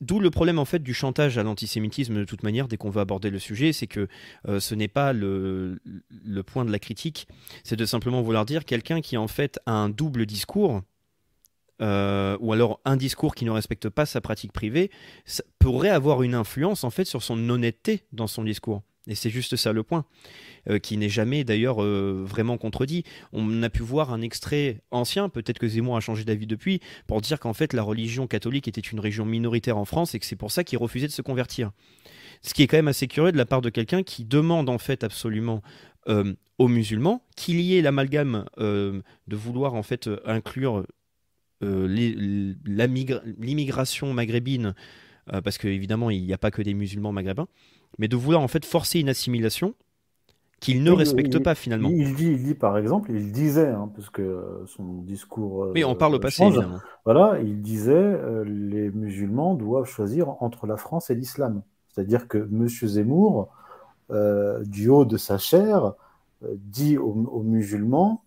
d'où 0.00 0.20
le 0.20 0.30
problème 0.30 0.58
en 0.58 0.64
fait 0.64 0.80
du 0.80 0.94
chantage 0.94 1.38
à 1.38 1.42
l'antisémitisme 1.42 2.14
de 2.14 2.24
toute 2.24 2.42
manière 2.42 2.68
dès 2.68 2.76
qu'on 2.76 2.90
veut 2.90 3.00
aborder 3.00 3.30
le 3.30 3.38
sujet, 3.38 3.72
c'est 3.72 3.86
que 3.86 4.08
ce 4.46 4.74
n'est 4.74 4.88
pas 4.88 5.12
le, 5.12 5.80
point 6.46 6.64
de 6.64 6.72
la 6.72 6.78
critique, 6.78 7.28
c'est 7.64 7.76
de 7.76 7.84
simplement 7.84 8.22
vouloir 8.22 8.44
dire 8.44 8.64
quelqu'un 8.64 9.00
qui 9.00 9.16
en 9.16 9.28
fait 9.28 9.58
a 9.66 9.72
un 9.72 9.88
double 9.88 10.26
discours, 10.26 10.82
euh, 11.82 12.36
ou 12.40 12.52
alors 12.52 12.80
un 12.84 12.96
discours 12.96 13.34
qui 13.34 13.44
ne 13.44 13.50
respecte 13.50 13.88
pas 13.88 14.06
sa 14.06 14.20
pratique 14.20 14.52
privée, 14.52 14.90
pourrait 15.58 15.88
avoir 15.88 16.22
une 16.22 16.34
influence 16.34 16.84
en 16.84 16.90
fait 16.90 17.04
sur 17.04 17.22
son 17.22 17.48
honnêteté 17.50 18.04
dans 18.12 18.28
son 18.28 18.44
discours. 18.44 18.82
Et 19.08 19.16
c'est 19.16 19.30
juste 19.30 19.56
ça 19.56 19.72
le 19.72 19.82
point, 19.82 20.04
euh, 20.70 20.78
qui 20.78 20.96
n'est 20.96 21.08
jamais 21.08 21.42
d'ailleurs 21.42 21.82
euh, 21.82 22.22
vraiment 22.24 22.56
contredit. 22.56 23.02
On 23.32 23.62
a 23.62 23.70
pu 23.70 23.82
voir 23.82 24.12
un 24.12 24.20
extrait 24.22 24.80
ancien, 24.92 25.28
peut-être 25.28 25.58
que 25.58 25.66
Zemmour 25.66 25.96
a 25.96 26.00
changé 26.00 26.24
d'avis 26.24 26.46
depuis, 26.46 26.80
pour 27.08 27.20
dire 27.20 27.40
qu'en 27.40 27.52
fait 27.52 27.72
la 27.72 27.82
religion 27.82 28.28
catholique 28.28 28.68
était 28.68 28.80
une 28.80 29.00
religion 29.00 29.24
minoritaire 29.24 29.76
en 29.76 29.84
France 29.84 30.14
et 30.14 30.20
que 30.20 30.26
c'est 30.26 30.36
pour 30.36 30.52
ça 30.52 30.62
qu'il 30.62 30.78
refusait 30.78 31.08
de 31.08 31.12
se 31.12 31.22
convertir. 31.22 31.72
Ce 32.42 32.54
qui 32.54 32.62
est 32.62 32.66
quand 32.68 32.76
même 32.76 32.88
assez 32.88 33.08
curieux 33.08 33.32
de 33.32 33.36
la 33.36 33.46
part 33.46 33.60
de 33.60 33.70
quelqu'un 33.70 34.02
qui 34.04 34.24
demande 34.24 34.68
en 34.68 34.78
fait 34.78 35.04
absolument 35.04 35.62
aux 36.58 36.66
musulmans 36.66 37.24
qu'il 37.36 37.60
y 37.60 37.76
ait 37.76 37.82
l'amalgame 37.82 38.44
de 38.58 39.02
vouloir 39.36 39.74
en 39.74 39.84
fait 39.84 40.10
inclure 40.24 40.84
euh, 41.62 41.86
l'immigration 43.38 44.12
maghrébine 44.12 44.74
parce 45.44 45.58
qu'évidemment, 45.58 46.10
il 46.10 46.24
n'y 46.24 46.32
a 46.32 46.38
pas 46.38 46.50
que 46.50 46.62
des 46.62 46.74
musulmans 46.74 47.12
maghrébins, 47.12 47.46
mais 47.98 48.08
de 48.08 48.16
vouloir 48.16 48.42
en 48.42 48.48
fait 48.48 48.64
forcer 48.64 49.00
une 49.00 49.08
assimilation 49.08 49.74
qu'il 50.60 50.84
ne 50.84 50.92
respecte 50.92 51.38
pas 51.40 51.56
finalement. 51.56 51.88
Il 51.90 52.14
dit, 52.14 52.28
il 52.28 52.42
dit 52.44 52.54
par 52.54 52.78
exemple, 52.78 53.10
il 53.10 53.32
disait, 53.32 53.68
hein, 53.68 53.90
parce 53.96 54.10
que 54.10 54.62
son 54.66 55.02
discours. 55.02 55.72
oui, 55.74 55.84
on 55.84 55.96
parle 55.96 56.14
au 56.14 56.20
passé 56.20 56.44
évidemment. 56.44 56.78
Voilà, 57.04 57.40
il 57.40 57.62
disait 57.62 58.16
les 58.44 58.90
musulmans 58.90 59.54
doivent 59.54 59.88
choisir 59.88 60.28
entre 60.40 60.66
la 60.66 60.76
France 60.76 61.10
et 61.10 61.16
l'islam. 61.16 61.62
C'est-à-dire 61.88 62.28
que 62.28 62.38
M. 62.38 62.68
Zemmour, 62.68 63.48
du 64.64 64.88
haut 64.88 65.04
de 65.04 65.16
sa 65.16 65.36
chair, 65.36 65.94
dit 66.42 66.96
aux 66.96 67.42
musulmans 67.42 68.22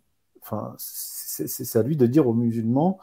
Enfin, 0.46 0.76
c'est 0.78 1.80
à 1.80 1.82
lui 1.82 1.98
de 1.98 2.06
dire 2.06 2.28
aux 2.28 2.34
musulmans 2.34 3.00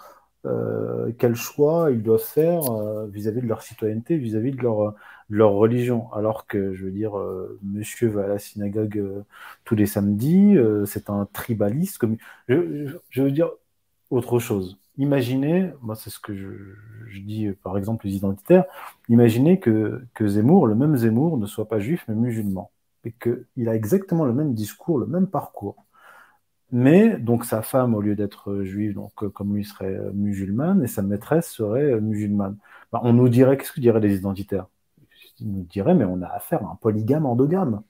euh, 0.46 1.11
quel 1.18 1.35
choix 1.35 1.90
ils 1.90 2.03
doivent 2.03 2.22
faire 2.22 2.70
euh, 2.70 3.07
vis-à-vis 3.09 3.40
de 3.42 3.48
leur 3.48 3.62
citoyenneté, 3.62 4.16
vis-à-vis 4.16 4.53
de 4.53 4.62
leur, 4.62 4.94
leur 5.33 5.53
religion. 5.53 6.12
Alors 6.12 6.47
que, 6.47 6.75
je 6.75 6.85
veux 6.85 6.90
dire, 6.90 7.18
euh, 7.18 7.59
monsieur 7.62 8.09
va 8.09 8.25
à 8.25 8.29
la 8.29 8.38
synagogue 8.38 9.25
tous 9.64 9.75
les 9.75 9.87
samedis, 9.87 10.57
c'est 10.87 11.11
un 11.11 11.27
tribaliste. 11.33 11.99
Comme... 11.99 12.16
Je, 12.49 13.23
veux 13.23 13.31
dire 13.31 13.51
autre 14.11 14.38
chose. 14.38 14.79
Imaginez, 14.99 15.73
moi 15.81 15.95
c'est 15.95 16.11
ce 16.11 16.21
que 16.21 16.35
je, 16.37 17.21
dis 17.21 17.51
par 17.62 17.79
exemple 17.79 18.07
aux 18.07 18.11
identitaires, 18.11 18.64
imaginez 19.09 19.59
que, 19.61 20.03
que 20.14 20.27
Zemmour, 20.29 20.66
le 20.66 20.75
même 20.75 20.97
Zemmour, 20.97 21.38
ne 21.38 21.47
soit 21.47 21.68
pas 21.68 21.79
juif 21.81 22.05
mais 22.09 22.14
musulman. 22.14 22.71
Et 23.05 23.12
qu'il 23.12 23.68
a 23.68 23.75
exactement 23.75 24.25
le 24.25 24.33
même 24.33 24.55
discours, 24.55 24.99
le 24.99 25.07
même 25.07 25.27
parcours 25.27 25.87
mais 26.73 27.18
donc 27.18 27.45
sa 27.45 27.62
femme, 27.62 27.95
au 27.95 28.01
lieu 28.01 28.16
d'être 28.16 28.62
juive, 28.64 28.95
donc 28.95 29.23
euh, 29.23 29.29
comme 29.31 29.55
lui 29.55 29.64
serait 29.64 29.95
euh, 29.95 30.11
musulmane, 30.14 30.83
et 30.83 30.87
sa 30.88 31.03
maîtresse 31.03 31.51
serait 31.51 31.92
euh, 31.92 32.01
musulmane. 32.01 32.57
Bah, 32.92 33.01
on 33.05 33.12
nous 33.12 33.29
dirait, 33.29 33.57
qu'est-ce 33.59 33.73
que 33.73 33.81
diraient 33.81 34.01
les 34.01 34.16
identitaires? 34.16 34.66
Ils 35.40 35.53
nous 35.53 35.64
diraient, 35.64 35.95
mais 35.95 36.05
on 36.05 36.23
a 36.23 36.27
affaire 36.27 36.64
à 36.64 36.73
un 36.73 36.77
polygame 36.77 37.27
endogame, 37.27 37.83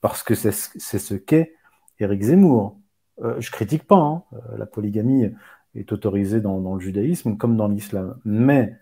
parce 0.00 0.22
que 0.22 0.34
c'est 0.34 0.52
ce 0.52 1.14
qu'est 1.14 1.54
Éric 1.98 2.22
Zemmour. 2.22 2.78
Euh, 3.22 3.40
je 3.40 3.50
critique 3.50 3.84
pas, 3.84 3.98
hein. 3.98 4.22
la 4.56 4.66
polygamie 4.66 5.30
est 5.74 5.92
autorisée 5.92 6.40
dans, 6.40 6.60
dans 6.60 6.74
le 6.74 6.80
judaïsme 6.80 7.36
comme 7.36 7.56
dans 7.56 7.68
l'islam, 7.68 8.18
mais 8.24 8.76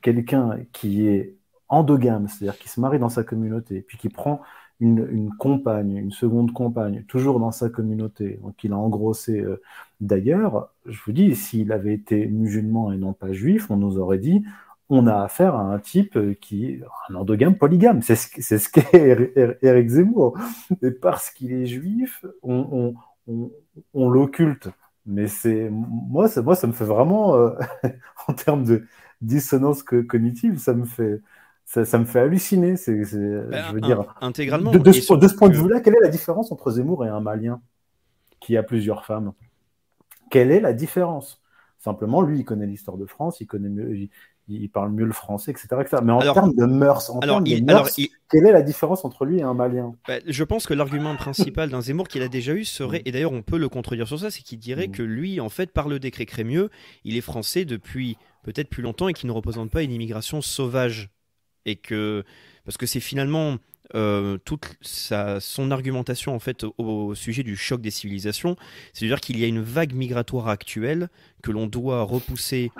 quelqu'un 0.00 0.58
qui 0.72 1.06
est 1.06 1.36
endogame, 1.68 2.28
c'est-à-dire 2.28 2.58
qui 2.58 2.68
se 2.68 2.80
marie 2.80 2.98
dans 2.98 3.08
sa 3.08 3.24
communauté, 3.24 3.82
puis 3.82 3.96
qui 3.96 4.08
prend 4.08 4.40
une, 4.80 5.30
compagne, 5.38 5.96
une 5.96 6.10
seconde 6.10 6.52
compagne, 6.52 7.04
toujours 7.06 7.38
dans 7.38 7.52
sa 7.52 7.70
communauté, 7.70 8.40
donc 8.42 8.64
il 8.64 8.72
a 8.72 8.76
engrossé 8.76 9.40
euh, 9.40 9.62
d'ailleurs, 10.00 10.70
je 10.86 10.98
vous 11.06 11.12
dis, 11.12 11.36
s'il 11.36 11.70
avait 11.70 11.94
été 11.94 12.26
musulman 12.26 12.92
et 12.92 12.96
non 12.96 13.12
pas 13.12 13.32
juif, 13.32 13.70
on 13.70 13.76
nous 13.76 13.98
aurait 13.98 14.18
dit, 14.18 14.44
on 14.94 15.06
a 15.06 15.22
affaire 15.22 15.54
à 15.54 15.62
un 15.62 15.78
type 15.78 16.18
qui 16.40 16.66
est 16.66 16.80
un 17.08 17.14
endogame 17.14 17.56
polygame. 17.56 18.02
C'est 18.02 18.14
ce 18.14 18.68
qu'est 18.68 19.56
Eric 19.62 19.88
Zemmour. 19.88 20.36
Et 20.82 20.90
parce 20.90 21.30
qu'il 21.30 21.52
est 21.54 21.66
juif, 21.66 22.26
on, 22.42 22.94
l'occulte. 23.94 24.68
Mais 25.06 25.28
c'est 25.28 25.70
moi, 25.70 26.28
ça, 26.28 26.42
moi, 26.42 26.54
ça 26.54 26.66
me 26.66 26.72
fait 26.72 26.84
vraiment, 26.84 27.34
euh, 27.36 27.50
en 28.28 28.34
termes 28.34 28.64
de 28.64 28.84
dissonance 29.22 29.82
cognitive, 29.82 30.58
ça 30.58 30.74
me 30.74 30.84
fait, 30.84 31.22
ça, 31.64 31.98
me 31.98 32.04
fait 32.04 32.20
halluciner. 32.20 32.76
C'est, 32.76 32.92
ben, 32.92 33.64
je 33.68 33.72
veux 33.72 33.80
dire, 33.80 34.14
intégralement. 34.20 34.72
De, 34.72 34.92
ce, 34.92 35.36
point 35.36 35.48
de 35.48 35.54
vue-là, 35.56 35.80
quelle 35.80 35.96
est 35.96 36.02
la 36.02 36.08
différence 36.08 36.52
entre 36.52 36.70
Zemmour 36.70 37.06
et 37.06 37.08
un 37.08 37.20
Malien 37.20 37.62
qui 38.40 38.58
a 38.58 38.62
plusieurs 38.62 39.06
femmes? 39.06 39.32
Quelle 40.30 40.50
est 40.50 40.60
la 40.60 40.74
différence? 40.74 41.42
Simplement, 41.78 42.22
lui, 42.22 42.40
il 42.40 42.44
connaît 42.44 42.66
l'histoire 42.66 42.96
de 42.96 43.06
France, 43.06 43.40
il 43.40 43.46
connaît 43.46 43.68
mieux, 43.68 44.08
il, 44.48 44.68
parle 44.70 44.92
mieux 44.92 45.04
le 45.04 45.12
français, 45.12 45.50
etc. 45.50 45.68
Mais 46.02 46.12
en 46.12 46.20
termes 46.20 46.54
de 46.54 46.66
mœurs, 46.66 47.10
en 47.10 47.20
termes 47.20 47.44
de 47.44 47.64
mœurs 47.64 47.96
quelle 48.32 48.46
est 48.46 48.52
la 48.52 48.62
différence 48.62 49.04
entre 49.04 49.26
lui 49.26 49.40
et 49.40 49.42
un 49.42 49.52
Malien? 49.52 49.94
Ben, 50.08 50.22
Je 50.26 50.42
pense 50.42 50.66
que 50.66 50.72
l'argument 50.72 51.14
principal 51.16 51.68
d'un 51.68 51.82
Zemmour 51.82 52.08
qu'il 52.08 52.22
a 52.22 52.28
déjà 52.28 52.54
eu 52.54 52.64
serait, 52.64 53.00
mm. 53.00 53.02
et 53.04 53.12
d'ailleurs 53.12 53.32
on 53.32 53.42
peut 53.42 53.58
le 53.58 53.68
contredire 53.68 54.08
sur 54.08 54.18
ça, 54.18 54.30
c'est 54.30 54.42
qu'il 54.42 54.58
dirait 54.58 54.88
mm. 54.88 54.92
que 54.92 55.02
lui, 55.02 55.38
en 55.40 55.50
fait, 55.50 55.70
par 55.70 55.86
le 55.88 55.98
décret 55.98 56.24
Crémieux, 56.24 56.70
il 57.04 57.16
est 57.16 57.22
français 57.22 57.66
depuis 57.66 58.16
peut-être 58.42 58.70
plus 58.70 58.82
longtemps 58.82 59.08
et 59.08 59.12
qu'il 59.12 59.28
ne 59.28 59.32
représente 59.32 59.70
pas 59.70 59.82
une 59.82 59.92
immigration 59.92 60.40
sauvage 60.40 61.10
et 61.66 61.76
que 61.76 62.24
parce 62.64 62.76
que 62.76 62.86
c'est 62.86 63.00
finalement 63.00 63.56
euh, 63.94 64.38
toute 64.38 64.76
sa, 64.80 65.38
son 65.40 65.70
argumentation 65.70 66.34
en 66.34 66.38
fait 66.38 66.64
au, 66.78 67.14
sujet 67.14 67.42
du 67.42 67.56
choc 67.56 67.82
des 67.82 67.90
civilisations, 67.90 68.56
c'est-à-dire 68.94 69.20
qu'il 69.20 69.38
y 69.38 69.44
a 69.44 69.46
une 69.46 69.60
vague 69.60 69.92
migratoire 69.92 70.48
actuelle 70.48 71.10
que 71.42 71.50
l'on 71.50 71.66
doit 71.66 72.02
repousser 72.02 72.72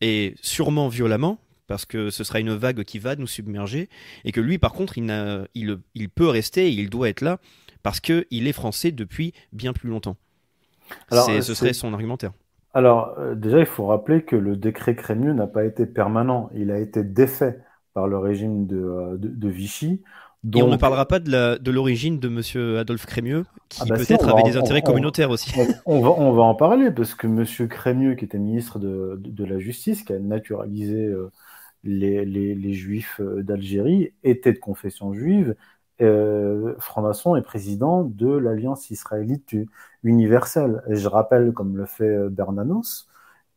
et 0.00 0.34
sûrement 0.40 0.88
violemment 0.88 1.38
parce 1.66 1.86
que 1.86 2.10
ce 2.10 2.24
sera 2.24 2.40
une 2.40 2.54
vague 2.54 2.82
qui 2.84 2.98
va 2.98 3.16
nous 3.16 3.26
submerger 3.26 3.88
et 4.24 4.32
que 4.32 4.40
lui 4.40 4.58
par 4.58 4.72
contre 4.72 4.98
il, 4.98 5.10
il, 5.54 5.78
il 5.94 6.08
peut 6.10 6.28
rester 6.28 6.66
et 6.66 6.70
il 6.70 6.90
doit 6.90 7.08
être 7.08 7.22
là 7.22 7.38
parce 7.82 8.00
qu'il 8.00 8.46
est 8.46 8.52
français 8.52 8.92
depuis 8.92 9.32
bien 9.52 9.72
plus 9.72 9.88
longtemps. 9.88 10.16
Alors, 11.10 11.30
ce 11.42 11.54
serait 11.54 11.72
son 11.72 11.92
argumentaire. 11.94 12.32
Alors 12.74 13.14
euh, 13.18 13.34
déjà 13.36 13.60
il 13.60 13.66
faut 13.66 13.86
rappeler 13.86 14.24
que 14.24 14.36
le 14.36 14.56
décret 14.56 14.96
Crémieux 14.96 15.32
n'a 15.32 15.46
pas 15.46 15.64
été 15.64 15.86
permanent, 15.86 16.50
il 16.54 16.72
a 16.72 16.78
été 16.78 17.04
défait 17.04 17.60
par 17.94 18.08
le 18.08 18.18
régime 18.18 18.66
de, 18.66 18.76
euh, 18.76 19.16
de, 19.16 19.48
Vichy. 19.48 20.02
Et 20.52 20.62
on 20.62 20.68
ne 20.68 20.76
parlera 20.76 21.06
pas 21.06 21.20
de 21.20 21.70
l'origine 21.70 22.18
de, 22.18 22.28
M. 22.28 22.78
Adolphe 22.78 23.06
Crémieux, 23.06 23.44
qui 23.68 23.80
ah 23.82 23.86
bah 23.88 23.96
peut-être 23.96 24.28
avait 24.28 24.42
des 24.42 24.56
intérêts 24.56 24.82
communautaires 24.82 25.30
aussi. 25.30 25.52
On, 25.86 26.00
va, 26.00 26.10
on 26.10 26.32
va 26.32 26.42
en 26.42 26.54
parler, 26.54 26.90
parce 26.90 27.14
que 27.14 27.26
M. 27.26 27.68
Crémieux, 27.68 28.14
qui 28.14 28.24
était 28.24 28.38
ministre 28.38 28.78
de, 28.78 29.18
de, 29.18 29.44
la 29.44 29.58
Justice, 29.58 30.02
qui 30.02 30.12
a 30.12 30.18
naturalisé 30.18 30.96
euh, 30.96 31.30
les, 31.82 32.24
les, 32.24 32.54
les, 32.54 32.72
Juifs 32.74 33.20
euh, 33.20 33.42
d'Algérie, 33.42 34.12
était 34.22 34.52
de 34.52 34.58
confession 34.58 35.14
juive. 35.14 35.54
Euh, 36.02 36.74
franc-maçon 36.78 37.36
est 37.36 37.42
président 37.42 38.02
de 38.04 38.28
l'Alliance 38.28 38.90
israélite 38.90 39.56
universelle. 40.02 40.82
Et 40.88 40.96
je 40.96 41.08
rappelle, 41.08 41.52
comme 41.52 41.76
le 41.76 41.86
fait 41.86 42.28
Bernanos, 42.28 43.08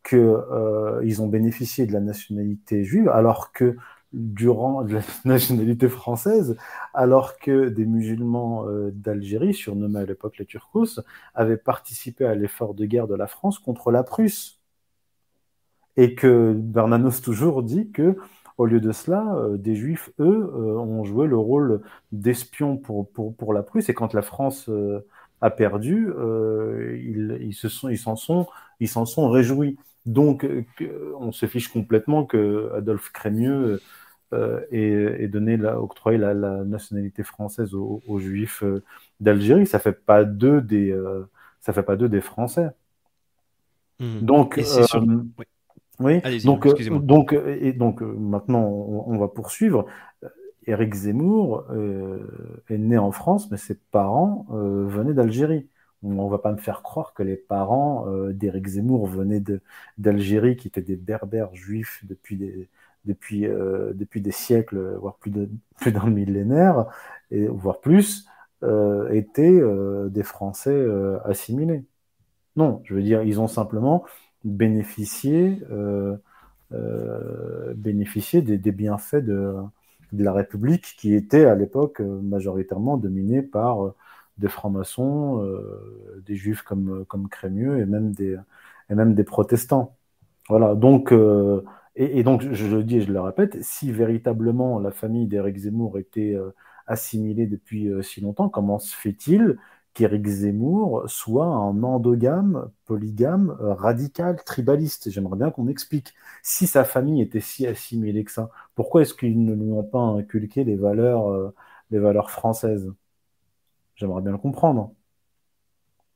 qu'ils 0.07 0.19
euh, 0.19 1.19
ont 1.19 1.27
bénéficié 1.27 1.85
de 1.85 1.93
la 1.93 1.99
nationalité 1.99 2.83
juive, 2.83 3.09
alors 3.09 3.51
que 3.51 3.75
durant 4.13 4.81
la 4.81 5.01
nationalité 5.25 5.89
française, 5.89 6.57
alors 6.93 7.37
que 7.37 7.69
des 7.69 7.85
musulmans 7.85 8.67
euh, 8.67 8.91
d'Algérie, 8.93 9.53
surnommés 9.53 9.99
à 9.99 10.05
l'époque 10.05 10.37
les 10.37 10.45
Turcos, 10.45 11.01
avaient 11.35 11.57
participé 11.57 12.25
à 12.25 12.35
l'effort 12.35 12.73
de 12.73 12.85
guerre 12.85 13.07
de 13.07 13.15
la 13.15 13.27
France 13.27 13.59
contre 13.59 13.91
la 13.91 14.03
Prusse. 14.03 14.59
Et 15.97 16.13
que 16.15 16.53
Bernanos 16.53 17.21
toujours 17.21 17.63
dit 17.63 17.91
que, 17.91 18.17
au 18.57 18.65
lieu 18.65 18.79
de 18.79 18.91
cela, 18.91 19.35
euh, 19.35 19.57
des 19.57 19.75
Juifs, 19.75 20.11
eux, 20.19 20.51
euh, 20.53 20.77
ont 20.77 21.03
joué 21.03 21.27
le 21.27 21.37
rôle 21.37 21.81
d'espions 22.11 22.77
pour, 22.77 23.09
pour, 23.09 23.35
pour, 23.35 23.53
la 23.53 23.63
Prusse. 23.63 23.89
Et 23.89 23.93
quand 23.93 24.13
la 24.13 24.21
France 24.21 24.69
a 25.41 25.49
perdu, 25.49 26.11
ils, 26.95 27.37
ils, 27.41 27.53
se 27.53 27.69
sont, 27.69 27.89
ils 27.89 27.97
s'en 27.97 28.15
sont, 28.15 28.47
ils 28.79 28.87
s'en 28.87 29.05
sont 29.05 29.29
réjouis. 29.29 29.77
Donc, 30.07 30.47
on 31.19 31.31
se 31.31 31.45
fiche 31.45 31.67
complètement 31.67 32.25
que 32.25 32.71
Adolphe 32.73 33.11
Crémieux 33.11 33.81
euh, 34.33 34.61
et, 34.71 35.27
donné 35.29 35.55
la, 35.55 35.81
octroyer 35.81 36.17
la, 36.17 36.33
nationalité 36.33 37.23
française 37.23 37.73
aux, 37.73 38.19
juifs 38.19 38.61
euh, 38.63 38.83
d'Algérie, 39.21 39.65
ça 39.65 39.79
fait 39.79 39.93
pas 39.93 40.25
d'eux 40.25 40.61
des, 40.61 40.91
euh, 40.91 41.29
ça 41.61 41.71
fait 41.71 41.83
pas 41.83 41.95
d'eux 41.95 42.09
des 42.09 42.19
Français. 42.19 42.69
Mmh. 43.99 44.19
Donc, 44.21 44.61
oui. 45.99 46.21
donc, 46.43 46.67
donc, 47.05 47.33
et 47.33 47.73
donc 47.73 48.01
maintenant, 48.01 48.63
on, 48.63 49.17
va 49.17 49.27
poursuivre. 49.27 49.85
Éric 50.67 50.93
Zemmour 50.93 51.65
est 52.69 52.77
né 52.77 52.97
en 52.97 53.11
France, 53.11 53.49
mais 53.49 53.57
ses 53.57 53.75
parents 53.75 54.45
venaient 54.49 55.13
d'Algérie. 55.13 55.67
On 56.03 56.27
va 56.27 56.37
pas 56.37 56.51
me 56.51 56.57
faire 56.57 56.83
croire 56.83 57.13
que 57.13 57.23
les 57.23 57.35
parents 57.35 58.05
d'Éric 58.29 58.67
Zemmour 58.67 59.07
venaient 59.07 59.43
d'Algérie, 59.97 60.55
qui 60.55 60.67
étaient 60.67 60.81
des 60.81 60.95
berbères 60.95 61.55
juifs 61.55 62.03
depuis 62.07 62.37
des, 62.37 62.69
euh, 63.47 64.31
siècles, 64.31 64.95
voire 64.99 65.15
plus 65.15 65.31
d'un 65.31 65.47
plus 65.75 66.11
millénaire, 66.11 66.85
voire 67.31 67.79
plus, 67.81 68.27
euh, 68.63 69.09
étaient 69.11 69.59
euh, 69.59 70.09
des 70.09 70.23
Français 70.23 70.71
euh, 70.71 71.19
assimilés. 71.25 71.85
Non, 72.55 72.81
je 72.85 72.95
veux 72.95 73.03
dire, 73.03 73.23
ils 73.23 73.39
ont 73.41 73.47
simplement 73.47 74.05
bénéficié, 74.43 75.61
des, 78.41 78.71
bienfaits 78.71 79.15
de, 79.17 79.55
de, 80.13 80.23
la 80.23 80.33
République 80.33 80.95
qui 80.97 81.13
était 81.13 81.45
à 81.45 81.55
l'époque 81.55 81.99
majoritairement 82.01 82.97
dominée 82.97 83.41
par 83.43 83.93
des 84.37 84.47
francs-maçons, 84.47 85.43
des 86.25 86.35
juifs 86.35 86.61
comme, 86.61 87.05
comme 87.05 87.27
Crémieux 87.29 87.79
et 87.79 87.85
même 87.85 88.13
des, 88.13 89.23
protestants. 89.23 89.95
Voilà, 90.49 90.75
donc 90.75 91.11
et, 91.97 92.23
donc, 92.23 92.43
je 92.53 92.67
le 92.75 92.83
dis 92.83 92.97
et 92.97 93.01
je 93.01 93.11
le 93.11 93.19
répète, 93.19 93.57
si 93.63 93.91
véritablement 93.91 94.79
la 94.79 94.91
famille 94.91 95.25
d'Éric 95.27 95.57
Zemmour 95.57 95.97
était 95.97 96.35
euh, 96.35 96.53
assimilée 96.85 97.47
depuis 97.47 97.87
euh, 97.89 98.03
si 98.03 98.21
longtemps, 98.21 98.49
comment 98.49 98.77
se 98.77 98.95
fait-il 98.95 99.57
qu'Éric 99.95 100.27
Zemmour 100.27 101.09
soit 101.09 101.47
un 101.47 101.81
endogame, 101.81 102.69
polygame, 102.85 103.57
radical, 103.59 104.37
tribaliste? 104.43 105.09
J'aimerais 105.09 105.37
bien 105.37 105.49
qu'on 105.49 105.63
m'explique. 105.63 106.13
Si 106.43 106.67
sa 106.67 106.83
famille 106.83 107.21
était 107.21 107.39
si 107.39 107.65
assimilée 107.65 108.23
que 108.23 108.31
ça, 108.31 108.51
pourquoi 108.75 109.01
est-ce 109.01 109.15
qu'ils 109.15 109.43
ne 109.43 109.55
lui 109.55 109.71
ont 109.71 109.83
pas 109.83 109.99
inculqué 109.99 110.63
les 110.63 110.75
valeurs, 110.75 111.51
les 111.89 111.99
valeurs 111.99 112.29
françaises? 112.29 112.93
J'aimerais 113.97 114.21
bien 114.21 114.31
le 114.31 114.37
comprendre. 114.37 114.93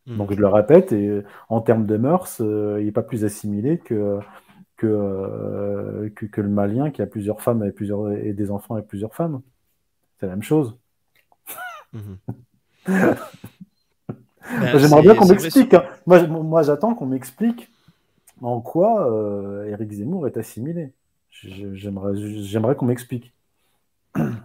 Hmm. 0.08 0.18
Donc 0.18 0.34
je 0.34 0.40
le 0.40 0.48
répète, 0.48 0.94
et 0.94 1.22
en 1.50 1.62
termes 1.62 1.86
de 1.86 1.98
mœurs, 1.98 2.40
il 2.40 2.86
n'est 2.86 2.92
pas 2.92 3.04
plus 3.04 3.26
assimilé 3.26 3.78
que, 3.78 4.20
que, 4.78 6.10
que, 6.16 6.42
le 6.42 6.50
Malien 6.50 6.90
qui 6.90 7.02
a 7.02 7.06
plusieurs 7.06 7.42
femmes 7.42 7.64
et, 7.66 7.72
plusieurs, 7.72 8.12
et 8.12 8.34
des 8.34 8.50
enfants 8.50 8.76
avec 8.76 8.88
plusieurs 8.88 9.14
femmes. 9.14 9.42
C'est 10.20 10.26
la 10.28 10.32
même 10.32 10.44
chose. 10.44 10.78
Mhm. 11.94 12.18
Ben, 14.60 14.78
j'aimerais 14.78 15.02
bien 15.02 15.16
qu'on 15.16 15.28
m'explique. 15.28 15.74
Hein. 15.74 15.84
Moi, 16.06 16.28
moi 16.28 16.64
j'attends 16.64 16.94
qu'on 16.96 17.06
m'explique 17.06 17.72
en 18.42 18.60
quoi 18.60 19.10
euh, 19.10 19.66
Éric 19.66 19.92
Zemmour 19.92 20.28
est 20.28 20.38
assimilé. 20.38 20.92
J'aimerais 21.32 22.76
qu'on 22.76 22.86
m'explique. 22.86 23.34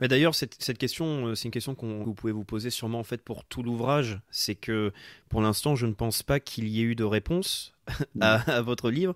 Mais 0.00 0.09
d'ailleurs, 0.09 0.35
cette, 0.35 0.79
question, 0.79 1.26
euh, 1.26 1.35
c'est 1.35 1.46
une 1.46 1.50
question 1.50 1.74
que 1.74 1.85
vous 1.85 2.14
pouvez 2.14 2.33
vous 2.33 2.44
poser 2.44 2.70
sûrement 2.70 3.00
en 3.00 3.05
fait 3.05 3.22
pour 3.22 3.44
tout 3.44 3.62
l'ouvrage. 3.62 4.20
C'est 4.31 4.55
que 4.55 4.92
pour 5.29 5.40
l'instant, 5.40 5.74
je 5.74 5.87
ne 5.87 5.92
pense 5.92 6.22
pas 6.22 6.38
qu'il 6.40 6.68
y 6.68 6.81
ait 6.81 6.85
eu 6.85 6.94
de 6.94 7.05
réponse 7.05 7.74
à, 8.20 8.62
votre 8.62 8.90
livre, 8.90 9.14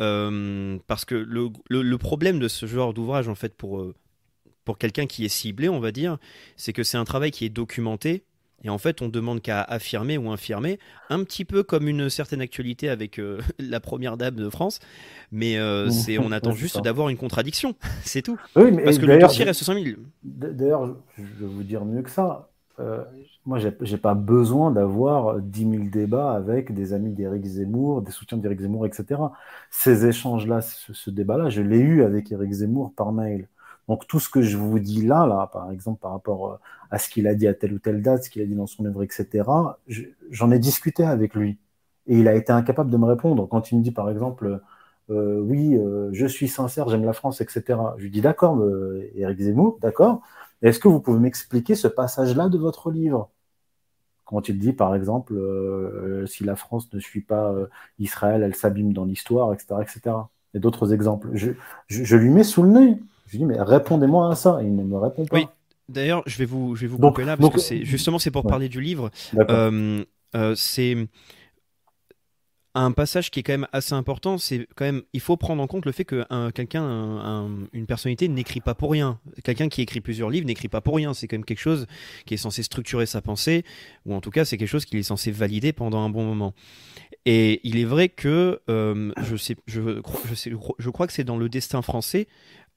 euh, 0.00 0.78
parce 0.86 1.04
que 1.04 1.14
le, 1.14 1.50
le, 1.68 1.98
problème 1.98 2.38
de 2.38 2.48
ce 2.48 2.66
genre 2.66 2.94
d'ouvrage, 2.94 3.28
en 3.28 3.34
fait, 3.34 3.54
pour 3.54 3.80
euh, 3.80 3.94
pour 4.64 4.78
quelqu'un 4.78 5.06
qui 5.06 5.24
est 5.24 5.28
ciblé, 5.28 5.68
on 5.68 5.80
va 5.80 5.92
dire, 5.92 6.18
c'est 6.56 6.72
que 6.72 6.82
c'est 6.82 6.98
un 6.98 7.04
travail 7.04 7.30
qui 7.30 7.44
est 7.44 7.50
documenté. 7.50 8.24
Et 8.64 8.70
en 8.70 8.78
fait, 8.78 9.02
on 9.02 9.08
demande 9.08 9.42
qu'à 9.42 9.62
affirmer 9.62 10.18
ou 10.18 10.30
infirmer, 10.30 10.78
un 11.10 11.22
petit 11.22 11.44
peu 11.44 11.62
comme 11.62 11.88
une 11.88 12.08
certaine 12.08 12.40
actualité 12.40 12.88
avec 12.88 13.20
la 13.58 13.80
première 13.80 14.16
dame 14.16 14.34
de 14.34 14.48
France, 14.50 14.80
mais 15.32 15.58
euh, 15.58 15.90
c'est 15.90 16.18
on 16.18 16.32
attend 16.32 16.52
juste 16.52 16.82
d'avoir 16.82 17.08
une 17.08 17.16
contradiction, 17.16 17.74
c'est 18.02 18.22
tout. 18.22 18.38
Parce 18.54 18.98
que 18.98 19.06
le 19.06 19.18
dossier 19.18 19.44
reste 19.44 19.62
5000. 19.62 19.98
D'ailleurs, 20.22 20.96
je 21.16 21.22
vais 21.22 21.46
vous 21.46 21.62
dire 21.62 21.84
mieux 21.84 22.02
que 22.02 22.10
ça. 22.10 22.48
Euh, 22.78 23.02
moi, 23.46 23.58
j'ai 23.58 23.96
pas 23.96 24.14
besoin 24.14 24.70
d'avoir 24.70 25.40
10 25.40 25.70
000 25.70 25.84
débats 25.84 26.32
avec 26.32 26.74
des 26.74 26.92
amis 26.92 27.12
d'Éric 27.12 27.44
Zemmour, 27.44 28.02
des 28.02 28.10
soutiens 28.10 28.38
d'Éric 28.38 28.60
Zemmour, 28.60 28.86
etc. 28.86 29.20
Ces 29.70 30.04
échanges-là, 30.06 30.60
ce, 30.60 31.10
débat-là, 31.10 31.48
je 31.48 31.62
l'ai 31.62 31.78
eu 31.78 32.02
avec 32.02 32.32
Éric 32.32 32.52
Zemmour 32.52 32.92
par 32.94 33.12
mail. 33.12 33.48
Donc 33.88 34.06
tout 34.08 34.18
ce 34.18 34.28
que 34.28 34.42
je 34.42 34.56
vous 34.56 34.80
dis 34.80 35.06
là, 35.06 35.26
là, 35.26 35.48
par 35.52 35.70
exemple, 35.70 36.00
par 36.00 36.10
rapport 36.10 36.52
euh, 36.52 36.56
à 36.90 36.98
ce 36.98 37.08
qu'il 37.08 37.26
a 37.26 37.34
dit 37.34 37.46
à 37.46 37.54
telle 37.54 37.72
ou 37.72 37.78
telle 37.78 38.02
date, 38.02 38.24
ce 38.24 38.30
qu'il 38.30 38.42
a 38.42 38.46
dit 38.46 38.54
dans 38.54 38.66
son 38.66 38.84
œuvre, 38.84 39.02
etc., 39.02 39.44
j'en 40.30 40.50
ai 40.50 40.58
discuté 40.58 41.04
avec 41.04 41.34
lui. 41.34 41.58
Et 42.06 42.18
il 42.18 42.28
a 42.28 42.34
été 42.34 42.52
incapable 42.52 42.90
de 42.90 42.96
me 42.96 43.04
répondre. 43.06 43.48
Quand 43.48 43.72
il 43.72 43.78
me 43.78 43.82
dit, 43.82 43.90
par 43.90 44.10
exemple, 44.10 44.60
euh, 45.10 45.40
oui, 45.40 45.76
euh, 45.76 46.10
je 46.12 46.26
suis 46.26 46.48
sincère, 46.48 46.88
j'aime 46.88 47.04
la 47.04 47.12
France, 47.12 47.40
etc. 47.40 47.78
Je 47.96 48.02
lui 48.02 48.10
dis 48.10 48.20
d'accord, 48.20 48.62
Eric 49.14 49.40
Zemmour, 49.40 49.78
d'accord. 49.80 50.22
Est-ce 50.62 50.78
que 50.78 50.88
vous 50.88 51.00
pouvez 51.00 51.18
m'expliquer 51.18 51.74
ce 51.74 51.88
passage-là 51.88 52.48
de 52.48 52.58
votre 52.58 52.90
livre? 52.90 53.30
Quand 54.24 54.48
il 54.48 54.58
dit, 54.58 54.72
par 54.72 54.94
exemple, 54.94 55.34
euh, 55.34 56.26
si 56.26 56.44
la 56.44 56.56
France 56.56 56.92
ne 56.92 56.98
suit 56.98 57.20
pas 57.20 57.54
Israël, 57.98 58.42
elle 58.42 58.54
s'abîme 58.54 58.92
dans 58.92 59.04
l'histoire, 59.04 59.52
etc., 59.52 59.74
etc. 59.82 60.16
Et 60.54 60.58
d'autres 60.58 60.92
exemples. 60.92 61.28
Je, 61.34 61.52
je, 61.88 62.16
lui 62.16 62.30
mets 62.30 62.42
sous 62.42 62.62
le 62.62 62.70
nez. 62.70 62.98
Je 63.26 63.32
lui 63.32 63.38
dis, 63.38 63.44
mais 63.44 63.60
répondez-moi 63.60 64.30
à 64.30 64.34
ça. 64.34 64.60
Il 64.62 64.74
ne 64.74 64.82
me 64.82 64.96
répond 64.96 65.26
pas. 65.26 65.36
Oui. 65.36 65.46
D'ailleurs, 65.88 66.22
je 66.26 66.36
vais 66.38 66.44
vous, 66.44 66.74
je 66.76 66.82
vais 66.82 66.86
vous 66.86 66.98
couper 66.98 67.24
là 67.24 67.36
parce 67.36 67.54
que 67.54 67.60
c'est 67.60 67.84
justement 67.84 68.18
c'est 68.18 68.30
pour 68.30 68.46
parler 68.46 68.68
du 68.68 68.80
livre. 68.80 69.10
c'est 70.54 70.96
un 72.78 72.92
passage 72.92 73.30
qui 73.30 73.40
est 73.40 73.42
quand 73.42 73.54
même 73.54 73.68
assez 73.72 73.94
important, 73.94 74.36
c'est 74.36 74.68
quand 74.76 74.84
même, 74.84 75.02
il 75.14 75.20
faut 75.20 75.38
prendre 75.38 75.62
en 75.62 75.66
compte 75.66 75.86
le 75.86 75.92
fait 75.92 76.04
que 76.04 76.26
quelqu'un, 76.50 77.48
une 77.72 77.86
personnalité 77.86 78.28
n'écrit 78.28 78.60
pas 78.60 78.74
pour 78.74 78.90
rien. 78.90 79.18
Quelqu'un 79.44 79.68
qui 79.68 79.80
écrit 79.80 80.02
plusieurs 80.02 80.28
livres 80.28 80.46
n'écrit 80.46 80.68
pas 80.68 80.82
pour 80.82 80.96
rien. 80.96 81.14
C'est 81.14 81.26
quand 81.26 81.36
même 81.36 81.44
quelque 81.44 81.60
chose 81.60 81.86
qui 82.26 82.34
est 82.34 82.38
censé 82.38 82.62
structurer 82.62 83.06
sa 83.06 83.22
pensée, 83.22 83.64
ou 84.04 84.14
en 84.14 84.20
tout 84.20 84.30
cas, 84.30 84.44
c'est 84.44 84.58
quelque 84.58 84.68
chose 84.68 84.84
qu'il 84.84 84.98
est 84.98 85.04
censé 85.04 85.30
valider 85.30 85.72
pendant 85.72 86.00
un 86.00 86.10
bon 86.10 86.24
moment. 86.24 86.52
Et 87.24 87.60
il 87.64 87.78
est 87.78 87.84
vrai 87.84 88.08
que 88.08 88.60
euh, 88.68 89.12
je 89.22 89.36
sais, 89.36 89.56
je, 89.66 90.00
je, 90.28 90.34
sais, 90.34 90.52
je 90.78 90.90
crois 90.90 91.06
que 91.06 91.12
c'est 91.12 91.24
dans 91.24 91.38
le 91.38 91.48
Destin 91.48 91.82
français 91.82 92.28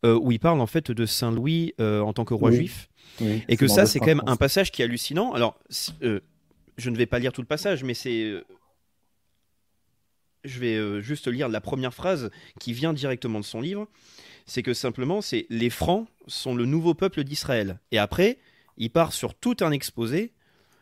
euh, 0.05 0.17
où 0.19 0.31
il 0.31 0.39
parle 0.39 0.61
en 0.61 0.65
fait 0.65 0.91
de 0.91 1.05
Saint 1.05 1.31
Louis 1.31 1.73
euh, 1.79 1.99
en 1.99 2.13
tant 2.13 2.25
que 2.25 2.33
roi 2.33 2.51
juif, 2.51 2.88
et 3.21 3.57
que 3.57 3.67
ça, 3.67 3.85
c'est 3.85 3.99
quand 3.99 4.05
même 4.07 4.23
un 4.25 4.37
passage 4.37 4.71
qui 4.71 4.81
est 4.81 4.85
hallucinant. 4.85 5.33
Alors, 5.33 5.59
je 5.99 6.89
ne 6.89 6.97
vais 6.97 7.05
pas 7.05 7.19
lire 7.19 7.33
tout 7.33 7.41
le 7.41 7.47
passage, 7.47 7.83
mais 7.83 7.93
c'est 7.93 8.41
je 10.43 10.59
vais 10.59 10.75
euh, 10.75 11.01
juste 11.01 11.27
lire 11.27 11.49
la 11.49 11.61
première 11.61 11.93
phrase 11.93 12.29
qui 12.59 12.73
vient 12.73 12.93
directement 12.93 13.39
de 13.39 13.45
son 13.45 13.61
livre. 13.61 13.87
C'est 14.45 14.63
que 14.63 14.73
simplement, 14.73 15.21
c'est 15.21 15.45
les 15.49 15.69
Francs 15.69 16.07
sont 16.27 16.55
le 16.55 16.65
nouveau 16.65 16.93
peuple 16.93 17.23
d'Israël. 17.23 17.79
Et 17.91 17.97
après, 17.97 18.39
il 18.77 18.89
part 18.89 19.13
sur 19.13 19.35
tout 19.35 19.57
un 19.61 19.71
exposé 19.71 20.31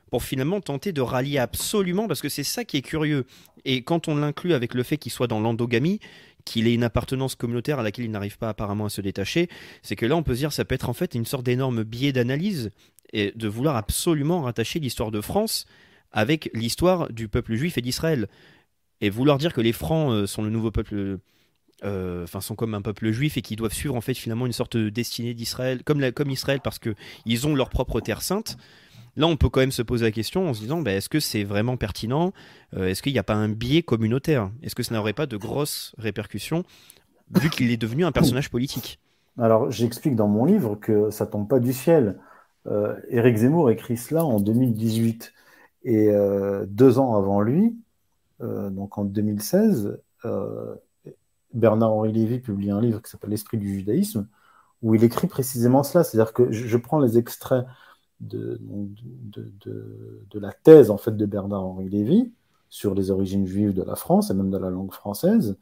pour 0.10 0.24
finalement 0.24 0.62
tenter 0.62 0.94
de 0.94 1.02
rallier 1.02 1.38
absolument, 1.38 2.08
parce 2.08 2.22
que 2.22 2.30
c'est 2.30 2.44
ça 2.44 2.64
qui 2.64 2.78
est 2.78 2.82
curieux. 2.82 3.26
Et 3.66 3.82
quand 3.82 4.08
on 4.08 4.16
l'inclut 4.16 4.54
avec 4.54 4.74
le 4.74 4.84
fait 4.84 4.98
qu'il 4.98 5.12
soit 5.12 5.28
dans 5.28 5.42
l'endogamie, 5.42 6.00
qu'il 6.48 6.68
ait 6.68 6.74
une 6.74 6.84
appartenance 6.84 7.36
communautaire 7.36 7.80
à 7.80 7.84
laquelle 7.84 8.06
il 8.06 8.12
n'arrive 8.12 8.38
pas 8.38 8.50
apparemment 8.50 8.86
à 8.86 8.90
se 8.90 9.02
détacher, 9.02 9.50
c'est 9.82 9.96
que 9.96 10.06
là 10.06 10.16
on 10.16 10.24
peut 10.24 10.34
se 10.34 10.40
dire 10.40 10.54
ça 10.54 10.66
peut 10.66 10.76
être 10.76 10.90
en 10.90 10.94
fait 10.94 11.14
une 11.16 11.26
sorte 11.26 11.46
d'énorme 11.46 11.84
biais 11.84 12.14
d'analyse 12.14 12.72
et 13.14 13.32
de 13.36 13.48
vouloir 13.48 13.76
absolument 13.76 14.42
rattacher 14.42 14.80
l'histoire 14.80 15.12
de 15.12 15.22
France 15.22 15.66
avec 16.12 16.50
l'histoire 16.54 17.12
du 17.12 17.28
peuple 17.28 17.56
juif 17.56 17.78
et 17.78 17.82
d'Israël. 17.82 18.28
Et 19.02 19.10
vouloir 19.10 19.38
dire 19.38 19.54
que 19.54 19.62
les 19.62 19.74
Francs 19.74 20.12
euh, 20.12 20.26
sont 20.26 20.42
le 20.42 20.50
nouveau 20.50 20.72
peuple 20.72 21.20
euh, 21.84 22.24
enfin 22.24 22.42
sont 22.42 22.56
comme 22.56 22.74
un 22.74 22.82
peuple 22.82 23.12
juif 23.12 23.38
et 23.38 23.44
qui 23.44 23.56
doivent 23.56 23.74
suivre 23.74 23.96
en 23.96 24.02
fait 24.02 24.16
finalement 24.16 24.48
une 24.48 24.54
sorte 24.54 24.78
de 24.78 24.90
destinée 24.90 25.36
d'Israël 25.36 25.84
comme, 25.84 26.12
comme 26.12 26.32
Israël 26.32 26.60
parce 26.64 26.80
que 26.80 26.96
ils 27.26 27.46
ont 27.46 27.54
leur 27.54 27.70
propre 27.70 28.00
terre 28.02 28.24
sainte 28.24 28.58
là 29.18 29.28
on 29.28 29.36
peut 29.36 29.50
quand 29.50 29.60
même 29.60 29.72
se 29.72 29.82
poser 29.82 30.06
la 30.06 30.12
question 30.12 30.48
en 30.48 30.54
se 30.54 30.62
disant 30.62 30.82
bah, 30.82 30.94
est-ce 30.94 31.10
que 31.10 31.20
c'est 31.20 31.44
vraiment 31.44 31.76
pertinent 31.76 32.32
euh, 32.76 32.88
est-ce 32.88 33.02
qu'il 33.02 33.12
n'y 33.12 33.20
a 33.20 33.24
pas 33.24 33.36
un 33.36 33.50
biais 33.50 33.84
communautaire? 33.84 34.50
Est-ce 34.64 34.76
que 34.76 34.84
ça 34.84 34.96
n'aurait 34.96 35.14
pas 35.14 35.26
de 35.26 35.36
grosses 35.36 35.94
répercussions 35.98 36.64
vu 37.36 37.50
qu'il 37.50 37.70
est 37.72 37.78
devenu 37.78 38.06
un 38.06 38.14
personnage 38.14 38.50
politique? 38.50 39.00
Alors 39.38 39.70
j'explique 39.70 40.16
dans 40.16 40.28
mon 40.30 40.46
livre 40.46 40.76
que 40.76 41.10
ça 41.12 41.26
tombe 41.26 41.48
pas 41.48 41.60
du 41.60 41.74
ciel. 41.74 42.20
Éric 43.10 43.38
Zemmour 43.38 43.72
écrit 43.72 43.96
cela 43.96 44.26
en 44.26 44.42
2018 44.42 45.34
et 45.86 46.10
deux 46.68 47.00
ans 47.00 47.16
avant 47.16 47.40
lui 47.40 47.78
euh, 48.42 48.70
donc 48.70 48.98
en 48.98 49.06
2016, 49.06 50.00
euh, 50.26 50.76
Bernard-Henri 51.54 52.12
Lévy 52.12 52.40
publie 52.40 52.72
un 52.72 52.82
livre 52.82 53.02
qui 53.02 53.10
s'appelle 53.10 53.32
L'esprit 53.32 53.58
du 53.58 53.74
judaïsme, 53.74 54.28
où 54.82 54.96
il 54.96 55.04
écrit 55.04 55.28
précisément 55.28 55.84
cela. 55.84 56.04
C'est-à-dire 56.04 56.34
que 56.34 56.52
je, 56.52 56.78
prends 56.78 57.00
les 57.00 57.18
extraits 57.18 57.66
de, 58.20 58.60
de, 58.70 60.40
la 60.40 60.52
thèse 60.52 60.90
en 60.92 60.98
fait 60.98 61.16
de 61.16 61.26
Bernard-Henri 61.26 61.90
Lévy 61.90 62.32
sur 62.70 62.96
les 62.96 63.12
origines 63.12 63.46
juives 63.46 63.74
de 63.74 63.84
la 63.84 63.96
France 63.96 64.30
et 64.30 64.34
même 64.34 64.52
de 64.52 64.58
la 64.58 64.70
langue 64.70 64.92
française, 64.92 65.58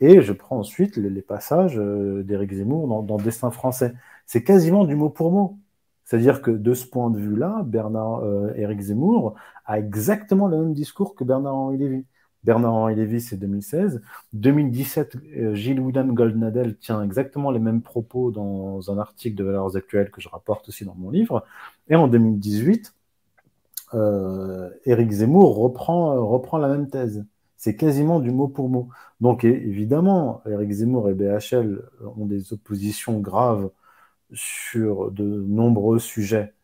et 0.00 0.22
je 0.22 0.32
prends 0.32 0.58
ensuite 0.58 0.96
les, 0.96 1.22
passages 1.22 1.78
euh, 1.78 2.22
d'Éric 2.22 2.52
Zemmour 2.52 2.88
dans, 2.88 3.02
dans, 3.02 3.16
Destin 3.16 3.50
français. 3.50 3.94
C'est 4.26 4.42
quasiment 4.44 4.84
du 4.84 4.96
mot 4.96 5.08
pour 5.08 5.32
mot. 5.32 5.58
C'est-à-dire 6.04 6.42
que 6.42 6.50
de 6.50 6.74
ce 6.74 6.86
point 6.86 7.10
de 7.10 7.18
vue-là, 7.18 7.62
Bernard 7.64 8.22
Éric 8.56 8.80
Zemmour 8.80 9.34
a 9.64 9.78
exactement 9.78 10.48
le 10.48 10.58
même 10.58 10.74
discours 10.74 11.14
que 11.14 11.24
Bernard-Henri 11.24 11.78
Lévy. 11.78 12.04
Bernard-Henri 12.44 12.94
Lévy, 12.94 13.20
c'est 13.20 13.36
2016. 13.36 14.02
2017, 14.32 15.16
euh, 15.16 15.54
Gilles 15.54 15.80
William 15.80 16.12
Goldnadel 16.12 16.76
tient 16.76 17.02
exactement 17.02 17.50
les 17.50 17.58
mêmes 17.58 17.82
propos 17.82 18.30
dans 18.30 18.90
un 18.90 18.98
article 18.98 19.36
de 19.36 19.44
Valeurs 19.44 19.76
Actuelles 19.76 20.10
que 20.10 20.20
je 20.20 20.28
rapporte 20.28 20.68
aussi 20.68 20.84
dans 20.84 20.94
mon 20.94 21.10
livre. 21.10 21.44
Et 21.88 21.94
en 21.96 22.08
2018, 22.08 22.94
euh, 23.94 24.70
Éric 24.84 25.10
Zemmour 25.10 25.56
reprend, 25.56 26.14
euh, 26.16 26.20
reprend 26.20 26.58
la 26.58 26.68
même 26.68 26.88
thèse. 26.88 27.24
C'est 27.56 27.76
quasiment 27.76 28.20
du 28.20 28.30
mot 28.30 28.48
pour 28.48 28.68
mot. 28.68 28.88
Donc 29.20 29.44
évidemment, 29.44 30.42
Éric 30.46 30.70
Zemmour 30.72 31.08
et 31.10 31.14
BHL 31.14 31.82
ont 32.16 32.26
des 32.26 32.52
oppositions 32.52 33.20
graves 33.20 33.70
sur 34.32 35.10
de 35.12 35.24
nombreux 35.24 35.98
sujets, 35.98 36.54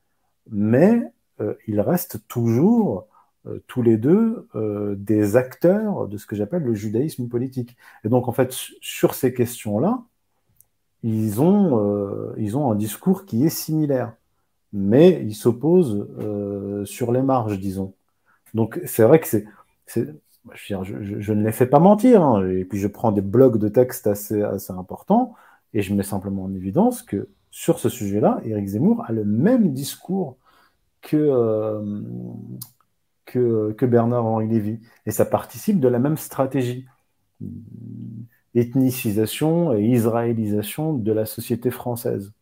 mais 0.51 1.13
euh, 1.41 1.55
ils 1.67 1.81
restent 1.81 2.27
toujours 2.29 3.07
euh, 3.47 3.59
tous 3.67 3.81
les 3.81 3.97
deux 3.97 4.49
euh, 4.55 4.95
des 4.99 5.37
acteurs 5.37 6.09
de 6.09 6.19
ce 6.19 6.27
que 6.27 6.37
j'appelle 6.37 6.63
le 6.63 6.75
judaïsme 6.75 7.27
politique. 7.27 7.75
Et 8.05 8.11
donc, 8.11 8.29
en 8.29 8.33
fait, 8.33 8.53
sur 8.83 9.15
ces 9.15 9.33
questions-là, 9.33 10.03
ils 11.03 11.41
ont, 11.41 11.81
euh, 11.83 12.35
ils 12.37 12.59
ont 12.59 12.71
un 12.71 12.75
discours 12.75 13.25
qui 13.25 13.47
est 13.47 13.49
similaire, 13.49 14.13
mais 14.75 15.25
ils 15.25 15.35
s'opposent 15.35 16.07
sur 16.85 17.13
les 17.13 17.23
marges, 17.23 17.59
disons. 17.59 17.95
Donc, 18.55 18.81
c'est 18.85 19.05
vrai 19.05 19.21
que 19.21 19.27
c'est. 19.27 19.47
Je, 20.55 20.75
je, 21.21 21.33
ne 21.33 21.45
les 21.45 21.53
fais 21.53 21.67
pas 21.67 21.81
mentir, 21.81 22.23
hein, 22.23 22.47
et 22.47 22.65
puis 22.65 22.79
je 22.79 22.89
prends 22.89 23.13
des 23.13 23.21
blocs 23.23 23.59
de 23.59 23.69
textes 23.69 24.07
assez, 24.07 24.43
assez 24.43 24.73
importants, 24.73 25.35
et 25.75 25.83
je 25.83 25.95
mets 25.95 26.03
simplement 26.03 26.45
en 26.45 26.55
évidence 26.55 27.03
que 27.03 27.29
sur 27.51 27.79
ce 27.79 27.89
sujet-là, 27.89 28.41
Éric 28.45 28.69
Zemmour 28.69 29.05
a 29.07 29.13
le 29.13 29.25
même 29.25 29.73
discours 29.73 30.37
que, 31.03 31.17
que, 33.33 33.87
Bernard-Henri 33.87 34.49
Lévy. 34.49 34.81
Et 35.07 35.11
ça 35.11 35.25
participe 35.25 35.81
de 35.81 35.89
la 35.89 35.99
même 35.99 36.17
stratégie 36.17 36.87
ethnicisation 38.55 39.75
et 39.75 39.83
israélisation 39.85 40.93
de 40.95 41.13
la 41.13 41.25
société 41.27 41.71
française. 41.71 42.33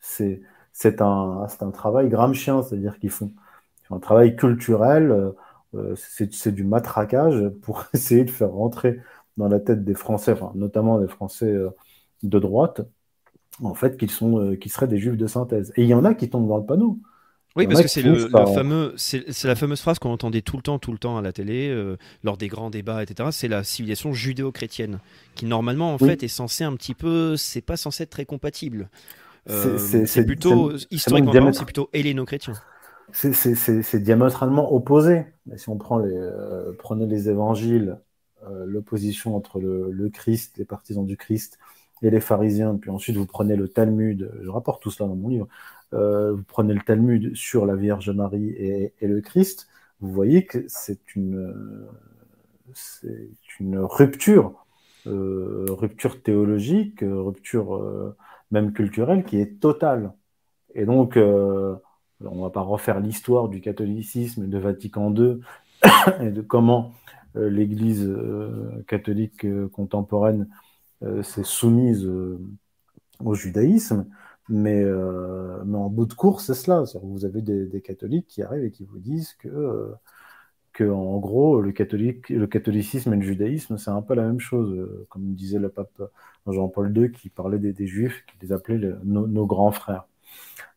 C'est 0.00 1.00
un, 1.00 1.46
un 1.60 1.70
travail 1.70 2.08
gramscien, 2.08 2.62
c'est-à-dire 2.62 2.98
qu'ils 2.98 3.10
font, 3.10 3.32
un 3.90 3.98
travail 3.98 4.36
culturel, 4.36 5.32
euh, 5.74 5.94
c'est 5.96 6.54
du 6.54 6.64
matraquage 6.64 7.48
pour 7.62 7.84
essayer 7.94 8.24
de 8.24 8.30
faire 8.30 8.50
rentrer 8.52 9.00
dans 9.36 9.48
la 9.48 9.60
tête 9.60 9.84
des 9.84 9.94
Français, 9.94 10.34
notamment 10.54 10.98
des 11.00 11.08
Français 11.08 11.50
euh, 11.50 11.70
de 12.22 12.38
droite, 12.38 12.82
en 13.62 13.74
fait, 13.74 13.96
qu'ils 13.98 14.10
euh, 14.22 14.56
qu'ils 14.56 14.72
seraient 14.72 14.88
des 14.88 14.98
juifs 14.98 15.16
de 15.16 15.26
synthèse. 15.26 15.72
Et 15.76 15.82
il 15.82 15.88
y 15.88 15.94
en 15.94 16.04
a 16.04 16.14
qui 16.14 16.30
tombent 16.30 16.48
dans 16.48 16.58
le 16.58 16.66
panneau. 16.66 16.98
Oui, 17.56 17.66
parce 17.66 17.82
que 17.82 17.88
c'est 17.88 18.02
le, 18.02 18.28
fameux, 18.28 18.92
c'est 18.96 19.44
la 19.44 19.56
fameuse 19.56 19.80
phrase 19.80 19.98
qu'on 19.98 20.10
entendait 20.10 20.42
tout 20.42 20.56
le 20.56 20.62
temps, 20.62 20.78
tout 20.78 20.92
le 20.92 20.98
temps 20.98 21.16
à 21.16 21.22
la 21.22 21.32
télé, 21.32 21.68
euh, 21.70 21.96
lors 22.22 22.36
des 22.36 22.48
grands 22.48 22.68
débats, 22.68 23.02
etc. 23.02 23.30
C'est 23.32 23.48
la 23.48 23.64
civilisation 23.64 24.12
judéo-chrétienne, 24.12 24.98
qui 25.34 25.46
normalement 25.46 25.94
en 25.94 25.98
fait 25.98 26.22
est 26.22 26.28
censée 26.28 26.64
un 26.64 26.74
petit 26.76 26.94
peu, 26.94 27.36
c'est 27.36 27.62
pas 27.62 27.78
censé 27.78 28.02
être 28.02 28.10
très 28.10 28.26
compatible. 28.26 28.90
Euh, 29.48 29.78
c'est 29.78 30.26
plutôt 30.26 30.72
historiquement, 30.90 31.52
c'est 31.52 31.64
plutôt 31.64 31.88
helléno-chrétien. 31.94 32.52
C'est 33.12 34.02
diamétralement 34.02 34.74
opposé. 34.74 35.24
si 35.56 35.68
on 35.70 35.78
prend 35.78 35.98
les, 35.98 36.12
euh, 36.12 36.72
prenait 36.78 37.06
les 37.06 37.28
évangiles, 37.30 37.98
l'opposition 38.64 39.34
entre 39.34 39.58
le, 39.58 39.90
le, 39.90 40.08
Christ, 40.08 40.56
les 40.56 40.64
partisans 40.64 41.04
du 41.04 41.16
Christ, 41.16 41.58
et 42.02 42.10
les 42.10 42.20
pharisiens, 42.20 42.76
puis 42.76 42.90
ensuite 42.90 43.16
vous 43.16 43.26
prenez 43.26 43.56
le 43.56 43.68
Talmud, 43.68 44.30
je 44.42 44.48
rapporte 44.50 44.82
tout 44.82 44.90
cela 44.90 45.08
dans 45.08 45.16
mon 45.16 45.28
livre, 45.28 45.48
euh, 45.48 45.75
vous 45.92 46.44
prenez 46.46 46.74
le 46.74 46.80
Talmud 46.80 47.34
sur 47.34 47.66
la 47.66 47.76
Vierge 47.76 48.10
Marie 48.10 48.50
et, 48.50 48.92
le 49.00 49.20
Christ, 49.20 49.68
vous 50.00 50.12
voyez 50.12 50.44
que 50.44 50.64
c'est 50.68 51.14
une, 51.14 51.86
c'est 52.74 53.30
une 53.60 53.78
rupture, 53.78 54.66
euh, 55.06 55.66
rupture 55.70 56.22
théologique, 56.22 57.00
rupture 57.02 57.76
euh, 57.76 58.16
même 58.50 58.72
culturelle 58.72 59.24
qui 59.24 59.38
est 59.38 59.60
totale. 59.60 60.12
Et 60.74 60.84
donc, 60.84 61.16
on 61.16 61.80
ne 62.20 62.42
va 62.42 62.50
pas 62.50 62.60
refaire 62.60 63.00
l'histoire 63.00 63.48
du 63.48 63.60
catholicisme 63.60 64.46
de 64.46 64.58
Vatican 64.58 65.14
II 65.14 65.40
et 66.20 66.30
de 66.30 66.42
comment 66.42 66.92
l'Église 67.34 68.10
catholique 68.86 69.46
contemporaine 69.70 70.48
s'est 71.22 71.44
soumise 71.44 72.06
au 73.24 73.34
judaïsme. 73.34 74.06
Mais, 74.48 74.82
euh, 74.82 75.62
mais 75.64 75.76
en 75.76 75.88
bout 75.88 76.06
de 76.06 76.14
course, 76.14 76.46
c'est 76.46 76.54
cela. 76.54 76.84
Vous 77.02 77.24
avez 77.24 77.42
des, 77.42 77.66
des, 77.66 77.80
catholiques 77.80 78.28
qui 78.28 78.42
arrivent 78.42 78.64
et 78.64 78.70
qui 78.70 78.84
vous 78.84 78.98
disent 78.98 79.34
que, 79.34 79.48
euh, 79.48 79.92
que 80.72 80.84
en 80.84 81.18
gros, 81.18 81.60
le, 81.60 81.72
catholique, 81.72 82.28
le 82.28 82.46
catholicisme 82.46 83.12
et 83.14 83.16
le 83.16 83.22
judaïsme, 83.22 83.76
c'est 83.78 83.90
un 83.90 84.02
peu 84.02 84.14
la 84.14 84.22
même 84.22 84.40
chose. 84.40 84.72
Euh, 84.72 85.06
comme 85.10 85.34
disait 85.34 85.58
le 85.58 85.68
pape 85.68 86.00
Jean-Paul 86.46 86.96
II, 86.96 87.10
qui 87.10 87.28
parlait 87.28 87.58
des, 87.58 87.72
des, 87.72 87.86
juifs, 87.86 88.24
qui 88.26 88.36
les 88.46 88.52
appelait 88.52 88.78
nos, 89.04 89.26
nos, 89.26 89.46
grands 89.46 89.72
frères. 89.72 90.06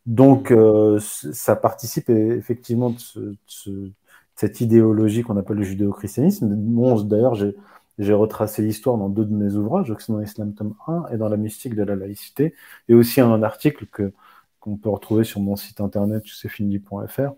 Donc, 0.06 0.52
euh, 0.52 1.00
ça 1.00 1.56
participe 1.56 2.10
effectivement 2.10 2.90
de, 2.92 3.00
ce, 3.00 3.20
de, 3.20 3.92
cette 4.36 4.62
idéologie 4.62 5.24
qu'on 5.24 5.38
appelle 5.38 5.58
le 5.58 5.64
judéo-christianisme. 5.64 6.56
Bon, 6.56 7.00
D'ailleurs, 7.02 7.36
j'ai 7.36 7.56
j'ai 8.00 8.14
retracé 8.14 8.62
l'histoire 8.62 8.98
dans 8.98 9.10
deux 9.10 9.26
de 9.26 9.34
mes 9.34 9.54
ouvrages, 9.56 9.92
Occident 9.92 10.22
Islam 10.22 10.54
tome 10.56 10.76
1 10.88 11.08
et 11.12 11.18
dans 11.18 11.30
La 11.30 11.38
mystique 11.38 11.76
de 11.76 11.84
la 11.84 11.96
laïcité, 11.96 12.56
et 12.88 12.94
aussi 12.94 13.22
un 13.22 13.44
article 13.44 13.86
que 13.88 14.14
qu'on 14.60 14.78
peut 14.78 14.90
retrouver 14.90 15.24
sur 15.24 15.40
mon 15.40 15.56
site 15.56 15.80
internet 15.80 16.26
josephindi.fr 16.26 17.32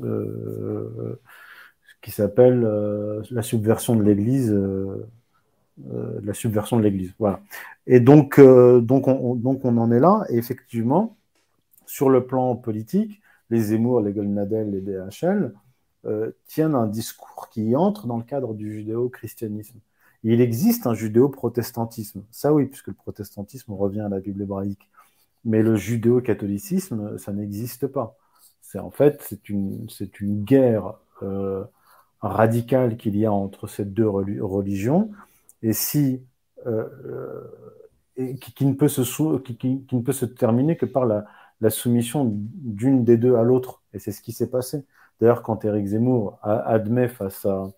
euh, 0.00 1.20
qui 2.02 2.10
s'appelle 2.10 2.64
euh, 2.64 3.22
La 3.30 3.42
subversion 3.42 3.96
de 3.96 4.02
l'Église. 4.02 4.52
Euh, 4.52 5.06
euh, 5.92 6.20
la 6.24 6.34
subversion 6.34 6.76
de 6.76 6.82
l'Église. 6.82 7.12
Voilà. 7.18 7.40
Et 7.86 8.00
donc, 8.00 8.40
donc, 8.40 9.06
on, 9.06 9.36
donc, 9.36 9.64
on 9.64 9.76
en 9.78 9.92
est 9.92 10.00
là. 10.00 10.24
Et 10.28 10.36
effectivement, 10.36 11.16
sur 11.86 12.10
le 12.10 12.26
plan 12.26 12.56
politique, 12.56 13.20
les 13.50 13.60
Zemmour, 13.60 14.00
les 14.00 14.12
Golnadel, 14.12 14.70
les 14.72 14.80
DHL 14.80 15.54
tiennent 16.46 16.74
un 16.74 16.86
discours 16.86 17.48
qui 17.50 17.76
entre 17.76 18.06
dans 18.06 18.16
le 18.16 18.24
cadre 18.24 18.54
du 18.54 18.72
judéo-christianisme. 18.72 19.78
Il 20.24 20.40
existe 20.40 20.86
un 20.86 20.94
judéo-protestantisme. 20.94 22.24
Ça 22.30 22.52
oui, 22.52 22.66
puisque 22.66 22.88
le 22.88 22.94
protestantisme 22.94 23.72
revient 23.72 24.00
à 24.00 24.08
la 24.08 24.20
Bible 24.20 24.42
hébraïque. 24.42 24.88
Mais 25.44 25.62
le 25.62 25.76
judéo-catholicisme, 25.76 27.18
ça 27.18 27.32
n'existe 27.32 27.86
pas. 27.86 28.16
C'est 28.60 28.78
en 28.80 28.90
fait, 28.90 29.22
c'est 29.22 29.48
une, 29.48 29.88
c'est 29.88 30.20
une 30.20 30.44
guerre 30.44 30.94
euh, 31.22 31.64
radicale 32.20 32.96
qu'il 32.96 33.16
y 33.16 33.24
a 33.24 33.32
entre 33.32 33.66
ces 33.66 33.84
deux 33.84 34.08
religions. 34.08 35.10
Et 35.62 35.72
euh, 36.66 37.44
et 38.16 38.34
qui, 38.36 38.66
ne 38.66 38.74
peut 38.74 38.88
se 38.88 39.02
qui, 39.38 39.86
ne 39.92 40.02
peut 40.02 40.12
se 40.12 40.24
terminer 40.24 40.76
que 40.76 40.86
par 40.86 41.06
la, 41.06 41.24
soumission 41.70 42.30
d'une 42.34 43.04
des 43.04 43.16
deux 43.16 43.36
à 43.36 43.42
l'autre. 43.42 43.82
Et 43.94 43.98
c'est 44.00 44.12
ce 44.12 44.20
qui 44.20 44.32
s'est 44.32 44.50
passé. 44.50 44.84
D'ailleurs, 45.20 45.42
quand 45.42 45.64
Eric 45.64 45.86
Zemmour 45.86 46.38
admet 46.42 47.08
face 47.08 47.46
à 47.46 47.62
euh, 47.62 47.68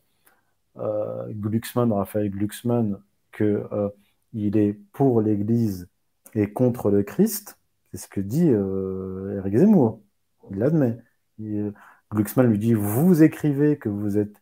Glucksmann, 0.77 1.93
Raphaël 1.93 2.31
Glucksmann, 2.31 3.01
qu'il 3.37 3.47
euh, 3.47 3.91
est 4.35 4.73
pour 4.93 5.21
l'Église 5.21 5.89
et 6.35 6.53
contre 6.53 6.91
le 6.91 7.03
Christ, 7.03 7.59
c'est 7.91 7.99
ce 7.99 8.09
que 8.09 8.21
dit 8.21 8.49
euh, 8.49 9.39
Eric 9.39 9.57
Zemmour. 9.57 10.01
Il 10.51 10.59
l'admet. 10.59 10.99
Glucksmann 12.13 12.49
lui 12.49 12.59
dit 12.59 12.75
Vous 12.75 13.23
écrivez 13.23 13.79
que 13.79 13.89
vous 13.89 14.19
êtes 14.19 14.41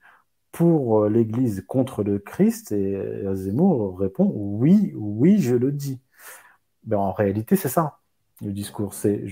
pour 0.52 1.06
l'Église 1.06 1.64
contre 1.66 2.02
le 2.02 2.18
Christ, 2.18 2.72
et 2.72 3.24
Zemmour 3.34 3.98
répond 3.98 4.30
Oui, 4.34 4.92
oui, 4.96 5.40
je 5.40 5.54
le 5.54 5.72
dis. 5.72 6.00
Ben, 6.84 6.98
en 6.98 7.12
réalité, 7.12 7.56
c'est 7.56 7.68
ça 7.68 7.98
le 8.42 8.52
discours. 8.52 8.94
C'est 8.94 9.24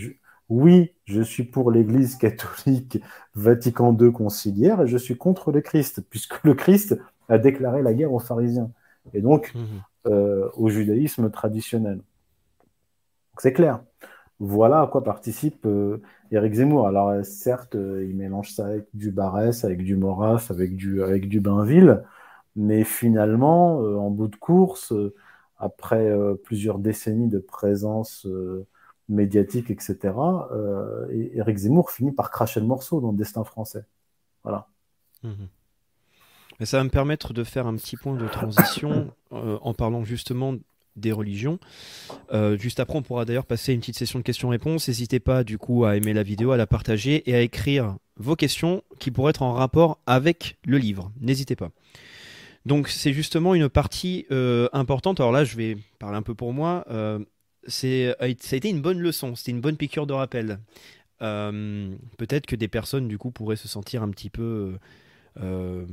oui, 0.49 0.93
je 1.05 1.23
suis 1.23 1.45
pour 1.45 1.71
l'Église 1.71 2.17
catholique 2.17 3.01
Vatican 3.35 3.97
II 3.99 4.13
conciliaire 4.13 4.83
et 4.83 4.87
je 4.87 4.97
suis 4.97 5.17
contre 5.17 5.53
le 5.53 5.61
Christ, 5.61 6.03
puisque 6.09 6.43
le 6.45 6.55
Christ 6.55 6.99
a 7.29 7.39
déclaré 7.39 7.83
la 7.83 7.95
guerre 7.95 8.13
aux 8.13 8.21
pharisiens 8.21 8.71
et 9.13 9.21
donc 9.21 9.53
mmh. 9.55 10.09
euh, 10.09 10.49
au 10.55 10.69
judaïsme 10.69 11.31
traditionnel. 11.31 12.01
C'est 13.39 13.53
clair. 13.53 13.83
Voilà 14.39 14.83
à 14.83 14.87
quoi 14.87 15.03
participe 15.03 15.65
euh, 15.67 16.03
Éric 16.31 16.55
Zemmour. 16.55 16.87
Alors 16.87 17.25
certes, 17.25 17.75
euh, 17.75 18.07
il 18.09 18.17
mélange 18.17 18.53
ça 18.53 18.67
avec 18.67 18.87
du 18.95 19.11
Barès, 19.11 19.65
avec 19.65 19.83
du 19.83 19.97
Maurras, 19.97 20.49
avec 20.51 20.77
du, 20.77 21.03
avec 21.03 21.29
du 21.29 21.41
Bainville, 21.41 22.03
mais 22.57 22.85
finalement, 22.85 23.81
euh, 23.83 23.97
en 23.97 24.11
bout 24.11 24.29
de 24.29 24.37
course, 24.37 24.93
euh, 24.93 25.15
après 25.59 26.15
plusieurs 26.45 26.79
décennies 26.79 27.29
de 27.31 27.39
présence 27.39 28.29
médiatique, 29.09 29.71
etc., 29.71 30.15
euh, 30.53 31.07
et 31.11 31.39
Eric 31.39 31.57
Zemmour 31.59 31.91
finit 31.91 32.13
par 32.13 32.31
cracher 32.31 32.61
le 32.61 32.67
morceau 32.67 33.01
dans 33.01 33.13
le 33.13 33.17
destin 33.17 33.45
français. 33.45 33.85
Voilà. 34.43 34.69
Mhm. 35.23 35.49
Mais 36.59 36.67
ça 36.67 36.79
va 36.79 36.85
me 36.85 36.91
permettre 36.91 37.33
de 37.35 37.45
faire 37.45 37.67
un 37.67 37.75
petit 37.77 37.97
point 37.97 38.17
de 38.17 38.27
transition 38.29 39.13
euh, 39.33 39.59
en 39.61 39.75
parlant 39.75 40.05
justement 40.05 40.55
des 40.97 41.13
religions. 41.13 41.59
Euh, 42.33 42.57
juste 42.57 42.81
après, 42.81 42.97
on 42.97 43.03
pourra 43.03 43.27
d'ailleurs 43.27 43.45
passer 43.45 43.75
une 43.75 43.81
petite 43.81 43.99
session 43.99 44.19
de 44.19 44.25
questions-réponses. 44.25 44.89
N'hésitez 44.89 45.21
pas 45.21 45.45
du 45.45 45.59
coup 45.59 45.85
à 45.85 45.97
aimer 45.97 46.15
la 46.15 46.23
vidéo, 46.23 46.53
à 46.53 46.57
la 46.57 46.67
partager 46.67 47.29
et 47.29 47.35
à 47.35 47.41
écrire 47.43 47.97
vos 48.17 48.35
questions 48.35 48.83
qui 48.99 49.11
pourraient 49.11 49.31
être 49.31 49.43
en 49.43 49.53
rapport 49.53 49.99
avec 50.07 50.57
le 50.65 50.79
livre. 50.79 51.13
N'hésitez 51.21 51.55
pas. 51.55 51.71
Donc 52.65 52.89
c'est 52.89 53.13
justement 53.13 53.55
une 53.55 53.69
partie 53.69 54.27
euh, 54.31 54.69
importante. 54.73 55.21
Alors 55.21 55.33
là, 55.33 55.45
je 55.45 55.57
vais 55.57 55.77
parler 55.99 56.17
un 56.17 56.23
peu 56.23 56.35
pour 56.35 56.53
moi. 56.53 56.85
Euh, 57.85 58.15
ça 58.41 58.55
a 58.55 58.57
été 58.57 58.69
une 58.69 58.81
bonne 58.81 59.01
leçon, 59.01 59.35
c'était 59.35 59.53
une 59.53 59.61
bonne 59.61 59.77
piqûre 59.77 60.07
de 60.07 60.13
rappel. 60.13 60.59
Euh, 61.23 61.95
peut-être 62.19 62.47
que 62.47 62.57
des 62.57 62.69
personnes 62.69 63.09
du 63.09 63.19
coup 63.19 63.31
pourraient 63.31 63.57
se 63.57 63.69
sentir 63.69 64.03
un 64.03 64.11
petit 64.11 64.31
peu 64.31 64.77
euh, 65.41 65.87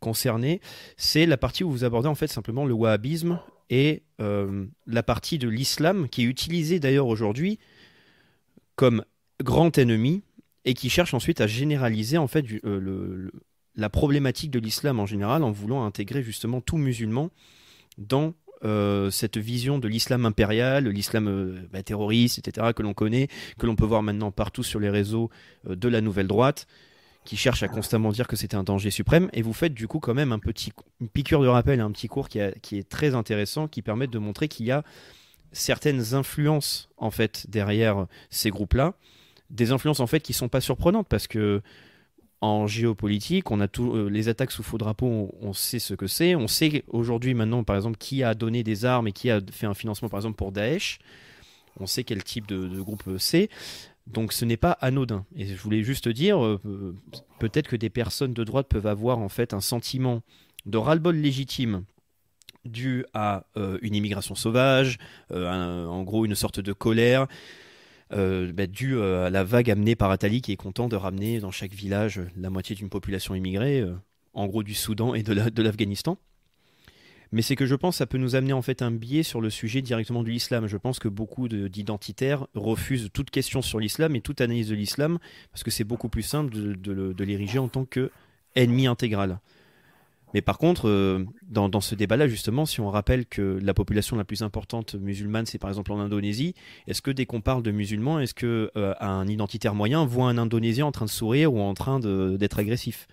concernées. 0.00 0.60
C'est 0.96 1.26
la 1.26 1.36
partie 1.36 1.64
où 1.64 1.70
vous 1.70 1.84
abordez 1.84 2.08
en 2.08 2.14
fait 2.14 2.28
simplement 2.28 2.64
le 2.64 2.74
wahhabisme 2.74 3.40
et 3.68 4.02
la 4.18 5.02
partie 5.02 5.38
de 5.38 5.48
l'islam 5.48 6.08
qui 6.08 6.22
est 6.22 6.26
utilisée 6.26 6.78
d'ailleurs 6.78 7.08
aujourd'hui 7.08 7.58
comme 8.76 9.04
grand 9.42 9.76
ennemi 9.76 10.22
et 10.64 10.74
qui 10.74 10.88
cherche 10.88 11.14
ensuite 11.14 11.40
à 11.40 11.48
généraliser 11.48 12.16
en 12.16 12.28
fait 12.28 12.44
la 13.74 13.90
problématique 13.90 14.52
de 14.52 14.60
l'islam 14.60 15.00
en 15.00 15.06
général 15.06 15.42
en 15.42 15.50
voulant 15.50 15.84
intégrer 15.84 16.22
justement 16.22 16.60
tout 16.60 16.76
musulman 16.76 17.30
dans 17.98 18.34
euh, 18.64 19.10
cette 19.10 19.36
vision 19.36 19.78
de 19.78 19.86
l'islam 19.88 20.24
impérial, 20.24 20.88
l'islam 20.88 21.28
euh, 21.28 21.68
bah, 21.72 21.82
terroriste, 21.82 22.38
etc., 22.38 22.68
que 22.74 22.82
l'on 22.82 22.94
connaît, 22.94 23.28
que 23.58 23.66
l'on 23.66 23.76
peut 23.76 23.84
voir 23.84 24.02
maintenant 24.02 24.30
partout 24.30 24.62
sur 24.62 24.80
les 24.80 24.88
réseaux 24.88 25.30
euh, 25.68 25.76
de 25.76 25.88
la 25.88 26.00
nouvelle 26.00 26.26
droite, 26.26 26.66
qui 27.24 27.36
cherche 27.36 27.62
à 27.62 27.68
constamment 27.68 28.12
dire 28.12 28.26
que 28.26 28.36
c'était 28.36 28.56
un 28.56 28.62
danger 28.62 28.90
suprême. 28.90 29.28
Et 29.32 29.42
vous 29.42 29.52
faites 29.52 29.74
du 29.74 29.88
coup 29.88 29.98
quand 29.98 30.14
même 30.14 30.32
un 30.32 30.38
petit, 30.38 30.72
une 31.00 31.08
piqûre 31.08 31.42
de 31.42 31.48
rappel, 31.48 31.80
un 31.80 31.90
petit 31.90 32.08
cours 32.08 32.28
qui, 32.28 32.38
qui 32.62 32.78
est 32.78 32.88
très 32.88 33.14
intéressant, 33.14 33.68
qui 33.68 33.82
permet 33.82 34.06
de 34.06 34.18
montrer 34.18 34.48
qu'il 34.48 34.66
y 34.66 34.70
a 34.70 34.84
certaines 35.52 36.14
influences 36.14 36.88
en 36.96 37.10
fait 37.10 37.46
derrière 37.48 38.06
ces 38.30 38.50
groupes-là, 38.50 38.94
des 39.50 39.72
influences 39.72 40.00
en 40.00 40.06
fait 40.06 40.20
qui 40.20 40.32
sont 40.32 40.48
pas 40.48 40.60
surprenantes 40.60 41.08
parce 41.08 41.26
que 41.26 41.62
en 42.40 42.66
géopolitique, 42.66 43.50
on 43.50 43.60
a 43.60 43.68
tout, 43.68 44.08
les 44.08 44.28
attaques 44.28 44.52
sous 44.52 44.62
faux 44.62 44.78
drapeau, 44.78 45.34
on, 45.40 45.52
sait 45.52 45.78
ce 45.78 45.94
que 45.94 46.06
c'est. 46.06 46.34
On 46.34 46.48
sait 46.48 46.84
aujourd'hui 46.88 47.34
maintenant, 47.34 47.64
par 47.64 47.76
exemple, 47.76 47.96
qui 47.98 48.22
a 48.22 48.34
donné 48.34 48.62
des 48.62 48.84
armes 48.84 49.08
et 49.08 49.12
qui 49.12 49.30
a 49.30 49.40
fait 49.50 49.66
un 49.66 49.74
financement, 49.74 50.08
par 50.08 50.18
exemple, 50.18 50.36
pour 50.36 50.52
Daesh. 50.52 50.98
On 51.80 51.86
sait 51.86 52.04
quel 52.04 52.22
type 52.22 52.46
de, 52.46 52.80
groupe 52.80 53.04
c'est. 53.18 53.48
Donc 54.06 54.32
ce 54.32 54.44
n'est 54.44 54.56
pas 54.56 54.72
anodin. 54.72 55.24
Et 55.34 55.46
je 55.46 55.60
voulais 55.60 55.82
juste 55.82 56.08
dire, 56.08 56.42
euh, 56.44 56.94
peut-être 57.38 57.68
que 57.68 57.76
des 57.76 57.90
personnes 57.90 58.34
de 58.34 58.44
droite 58.44 58.68
peuvent 58.68 58.86
avoir 58.86 59.18
en 59.18 59.28
fait 59.28 59.52
un 59.52 59.60
sentiment 59.60 60.22
de 60.64 60.78
ras-le-bol 60.78 61.16
légitime 61.16 61.84
dû 62.64 63.04
à 63.14 63.46
euh, 63.56 63.78
une 63.82 63.94
immigration 63.94 64.34
sauvage, 64.34 64.98
euh, 65.30 65.86
en 65.86 66.02
gros 66.02 66.24
une 66.24 66.34
sorte 66.34 66.60
de 66.60 66.72
colère, 66.72 67.26
bah, 68.10 68.66
due 68.66 69.00
à 69.00 69.30
la 69.30 69.44
vague 69.44 69.70
amenée 69.70 69.96
par 69.96 70.10
Attali 70.10 70.40
qui 70.40 70.52
est 70.52 70.56
content 70.56 70.88
de 70.88 70.96
ramener 70.96 71.40
dans 71.40 71.50
chaque 71.50 71.72
village 71.72 72.20
la 72.36 72.50
moitié 72.50 72.76
d'une 72.76 72.88
population 72.88 73.34
immigrée, 73.34 73.84
en 74.32 74.46
gros 74.46 74.62
du 74.62 74.74
Soudan 74.74 75.14
et 75.14 75.22
de 75.22 75.62
l'Afghanistan 75.62 76.18
mais 77.32 77.42
c'est 77.42 77.56
que 77.56 77.66
je 77.66 77.74
pense 77.74 77.96
que 77.96 77.98
ça 77.98 78.06
peut 78.06 78.18
nous 78.18 78.36
amener 78.36 78.52
en 78.52 78.62
fait 78.62 78.82
un 78.82 78.90
biais 78.90 79.22
sur 79.22 79.40
le 79.40 79.50
sujet 79.50 79.82
directement 79.82 80.22
de 80.22 80.28
l'islam. 80.28 80.66
Je 80.66 80.76
pense 80.76 80.98
que 80.98 81.08
beaucoup 81.08 81.48
d'identitaires 81.48 82.46
refusent 82.54 83.10
toute 83.12 83.30
question 83.30 83.62
sur 83.62 83.80
l'islam 83.80 84.14
et 84.16 84.20
toute 84.20 84.40
analyse 84.40 84.68
de 84.68 84.74
l'islam 84.74 85.18
parce 85.50 85.62
que 85.62 85.70
c'est 85.70 85.84
beaucoup 85.84 86.08
plus 86.08 86.22
simple 86.22 86.54
de, 86.54 87.24
l'ériger 87.24 87.58
en 87.58 87.68
tant 87.68 87.84
que 87.84 88.10
ennemi 88.54 88.86
intégral. 88.86 89.40
Mais 90.36 90.42
par 90.42 90.58
contre, 90.58 90.86
euh, 90.86 91.24
dans, 91.48 91.80
ce 91.80 91.94
débat-là, 91.94 92.28
justement, 92.28 92.66
si 92.66 92.82
on 92.82 92.90
rappelle 92.90 93.24
que 93.24 93.58
la 93.62 93.72
population 93.72 94.16
la 94.16 94.24
plus 94.24 94.42
importante 94.42 94.94
musulmane, 94.94 95.46
c'est 95.46 95.56
par 95.56 95.70
exemple 95.70 95.92
en 95.92 95.98
Indonésie, 95.98 96.54
est-ce 96.86 97.00
que 97.00 97.10
dès 97.10 97.24
qu'on 97.24 97.40
parle 97.40 97.62
de 97.62 97.70
musulmans, 97.70 98.20
est-ce 98.20 98.34
que 98.34 98.70
euh, 98.76 98.92
un 99.00 99.26
identitaire 99.28 99.74
moyen 99.74 100.04
voit 100.04 100.28
un 100.28 100.36
Indonésien 100.36 100.84
en 100.84 100.92
train 100.92 101.06
de 101.06 101.10
sourire 101.10 101.54
ou 101.54 101.60
en 101.62 101.72
train 101.72 102.00
d'être 102.00 102.58
agressif? 102.58 103.08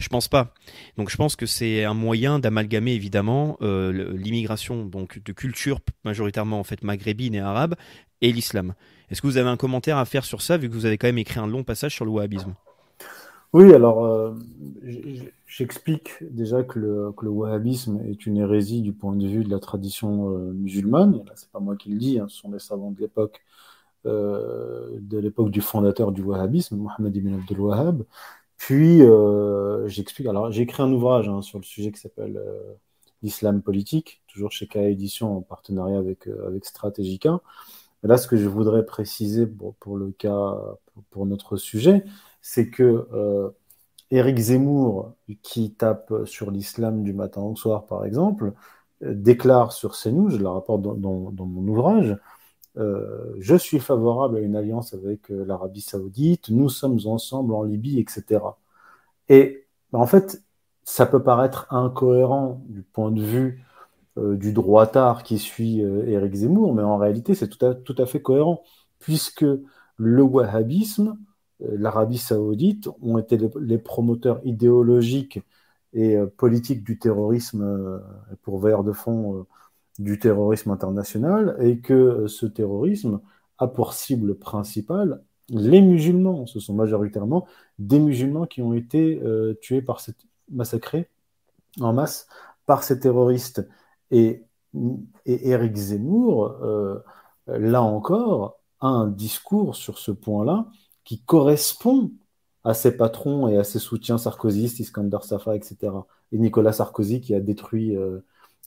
Je 0.00 0.08
pense 0.08 0.26
pas. 0.26 0.54
Donc 0.96 1.08
je 1.08 1.16
pense 1.16 1.36
que 1.36 1.46
c'est 1.46 1.84
un 1.84 1.94
moyen 1.94 2.40
d'amalgamer 2.40 2.94
évidemment 2.94 3.58
euh, 3.62 4.12
l'immigration 4.16 4.86
donc 4.86 5.22
de 5.24 5.32
culture 5.32 5.78
majoritairement 6.04 6.58
en 6.58 6.64
maghrébine 6.82 7.36
et 7.36 7.40
arabe 7.40 7.76
et 8.22 8.32
l'islam. 8.32 8.74
Est-ce 9.08 9.22
que 9.22 9.28
vous 9.28 9.36
avez 9.36 9.50
un 9.50 9.56
commentaire 9.56 9.98
à 9.98 10.04
faire 10.04 10.24
sur 10.24 10.42
ça 10.42 10.56
vu 10.56 10.68
que 10.68 10.74
vous 10.74 10.86
avez 10.86 10.98
quand 10.98 11.06
même 11.06 11.18
écrit 11.18 11.38
un 11.38 11.46
long 11.46 11.62
passage 11.62 11.94
sur 11.94 12.04
le 12.04 12.10
wahhabisme? 12.10 12.56
Oui, 13.52 13.72
alors 13.72 14.04
euh, 14.04 14.34
j'explique 15.46 16.22
déjà 16.30 16.62
que 16.62 16.78
le, 16.78 17.28
wahhabisme 17.28 18.00
est 18.06 18.26
une 18.26 18.36
hérésie 18.36 18.82
du 18.82 18.92
point 18.92 19.16
de 19.16 19.26
vue 19.26 19.44
de 19.44 19.50
la 19.50 19.58
tradition 19.58 20.30
euh, 20.30 20.52
musulmane. 20.52 21.24
Là, 21.24 21.32
c'est 21.36 21.50
pas 21.50 21.60
moi 21.60 21.76
qui 21.76 21.90
le 21.90 21.98
dis, 21.98 22.18
hein, 22.18 22.26
ce 22.28 22.36
sont 22.36 22.50
les 22.50 22.58
savants 22.58 22.90
de 22.90 23.00
l'époque 23.00 23.42
de 24.04 25.18
l'époque 25.18 25.50
du 25.50 25.60
fondateur 25.60 26.12
du 26.12 26.22
wahhabisme, 26.22 26.76
Mohammed 26.76 27.16
ibn 27.16 27.34
Abdul 27.34 27.58
Wahhab, 27.58 28.04
puis, 28.58 29.02
euh, 29.02 29.86
j'explique. 29.88 30.26
Alors, 30.26 30.50
j'ai 30.50 30.62
écrit 30.62 30.82
un 30.82 30.92
ouvrage 30.92 31.28
hein, 31.28 31.42
sur 31.42 31.58
le 31.58 31.64
sujet 31.64 31.92
qui 31.92 32.00
s'appelle 32.00 32.36
euh, 32.36 32.74
L'islam 33.22 33.62
politique, 33.62 34.22
toujours 34.28 34.52
chez 34.52 34.66
KA 34.66 34.82
Édition 34.88 35.36
en 35.38 35.42
partenariat 35.42 35.98
avec, 35.98 36.26
euh, 36.28 36.46
avec 36.46 36.64
Stratégica. 36.64 37.40
là, 38.02 38.18
ce 38.18 38.28
que 38.28 38.36
je 38.36 38.48
voudrais 38.48 38.84
préciser 38.86 39.46
pour, 39.46 39.96
le 39.96 40.12
cas, 40.12 40.56
pour, 41.10 41.26
notre 41.26 41.56
sujet, 41.56 42.04
c'est 42.48 42.70
que 42.70 43.52
Éric 44.10 44.38
Zemmour, 44.38 45.14
qui 45.42 45.72
tape 45.74 46.12
sur 46.26 46.50
l'islam 46.52 47.02
du 47.02 47.12
matin 47.12 47.42
au 47.42 47.56
soir, 47.56 47.86
par 47.86 48.04
exemple, 48.04 48.52
déclare 49.02 49.72
sur 49.72 49.96
CNews, 49.96 50.30
je 50.30 50.36
le 50.38 50.48
rapporte 50.48 50.82
dans, 50.82 51.32
mon 51.32 51.68
ouvrage, 51.68 52.16
euh, 52.78 53.34
je 53.38 53.56
suis 53.56 53.78
favorable 53.78 54.36
à 54.36 54.40
une 54.40 54.54
alliance 54.54 54.92
avec 54.92 55.30
euh, 55.30 55.44
l'Arabie 55.46 55.80
saoudite, 55.80 56.50
nous 56.50 56.68
sommes 56.68 56.98
ensemble 57.06 57.54
en 57.54 57.62
Libye, 57.62 57.98
etc. 58.00 58.40
Et 59.28 59.66
bah, 59.92 59.98
en 59.98 60.06
fait, 60.06 60.42
ça 60.84 61.06
peut 61.06 61.22
paraître 61.22 61.66
incohérent 61.72 62.62
du 62.68 62.82
point 62.82 63.10
de 63.10 63.22
vue 63.22 63.64
euh, 64.18 64.36
du 64.36 64.52
droitard 64.52 65.22
qui 65.22 65.38
suit 65.38 65.80
Éric 65.80 66.34
Zemmour, 66.34 66.74
mais 66.74 66.82
en 66.82 66.98
réalité, 66.98 67.34
c'est 67.34 67.48
tout 67.48 67.64
à, 67.64 67.74
tout 67.74 67.94
à, 67.98 68.06
fait 68.06 68.20
cohérent, 68.20 68.62
puisque 68.98 69.46
le 69.96 70.22
wahhabisme, 70.22 71.18
l'Arabie 71.60 72.18
saoudite 72.18 72.88
ont 73.02 73.18
été 73.18 73.38
les, 73.60 73.78
promoteurs 73.78 74.40
idéologiques 74.44 75.40
et 75.92 76.16
politiques 76.36 76.84
du 76.84 76.98
terrorisme, 76.98 78.02
pour 78.42 78.58
vers 78.58 78.84
de 78.84 78.92
fond 78.92 79.46
du 79.98 80.18
terrorisme 80.18 80.70
international 80.70 81.56
et 81.60 81.78
que 81.78 81.94
euh, 81.94 82.28
ce 82.28 82.46
terrorisme 82.46 83.20
a 83.58 83.66
pour 83.66 83.94
cible 83.94 84.34
principale 84.36 85.22
les 85.48 85.80
musulmans. 85.80 86.46
Ce 86.46 86.60
sont 86.60 86.74
majoritairement 86.74 87.46
des 87.78 87.98
musulmans 87.98 88.46
qui 88.46 88.62
ont 88.62 88.74
été 88.74 89.20
euh, 89.22 89.54
tués 89.60 89.82
par 89.82 90.00
cette, 90.00 90.26
massacrés 90.50 91.08
en 91.80 91.92
masse 91.92 92.28
par 92.66 92.82
ces 92.82 92.98
terroristes. 93.00 93.66
Et, 94.10 94.44
et 95.24 95.50
Eric 95.50 95.74
Zemmour, 95.76 96.58
euh, 96.62 96.98
là 97.46 97.82
encore, 97.82 98.60
a 98.80 98.88
un 98.88 99.08
discours 99.08 99.76
sur 99.76 99.98
ce 99.98 100.10
point-là 100.10 100.66
qui 101.06 101.22
correspond 101.22 102.12
à 102.64 102.74
ses 102.74 102.94
patrons 102.98 103.48
et 103.48 103.56
à 103.56 103.64
ses 103.64 103.78
soutiens 103.78 104.18
sarkozystes, 104.18 104.80
Iskander 104.80 105.18
Safa, 105.22 105.56
etc. 105.56 105.78
Et 106.32 106.38
Nicolas 106.38 106.72
Sarkozy 106.72 107.22
qui 107.22 107.34
a 107.34 107.40
détruit 107.40 107.96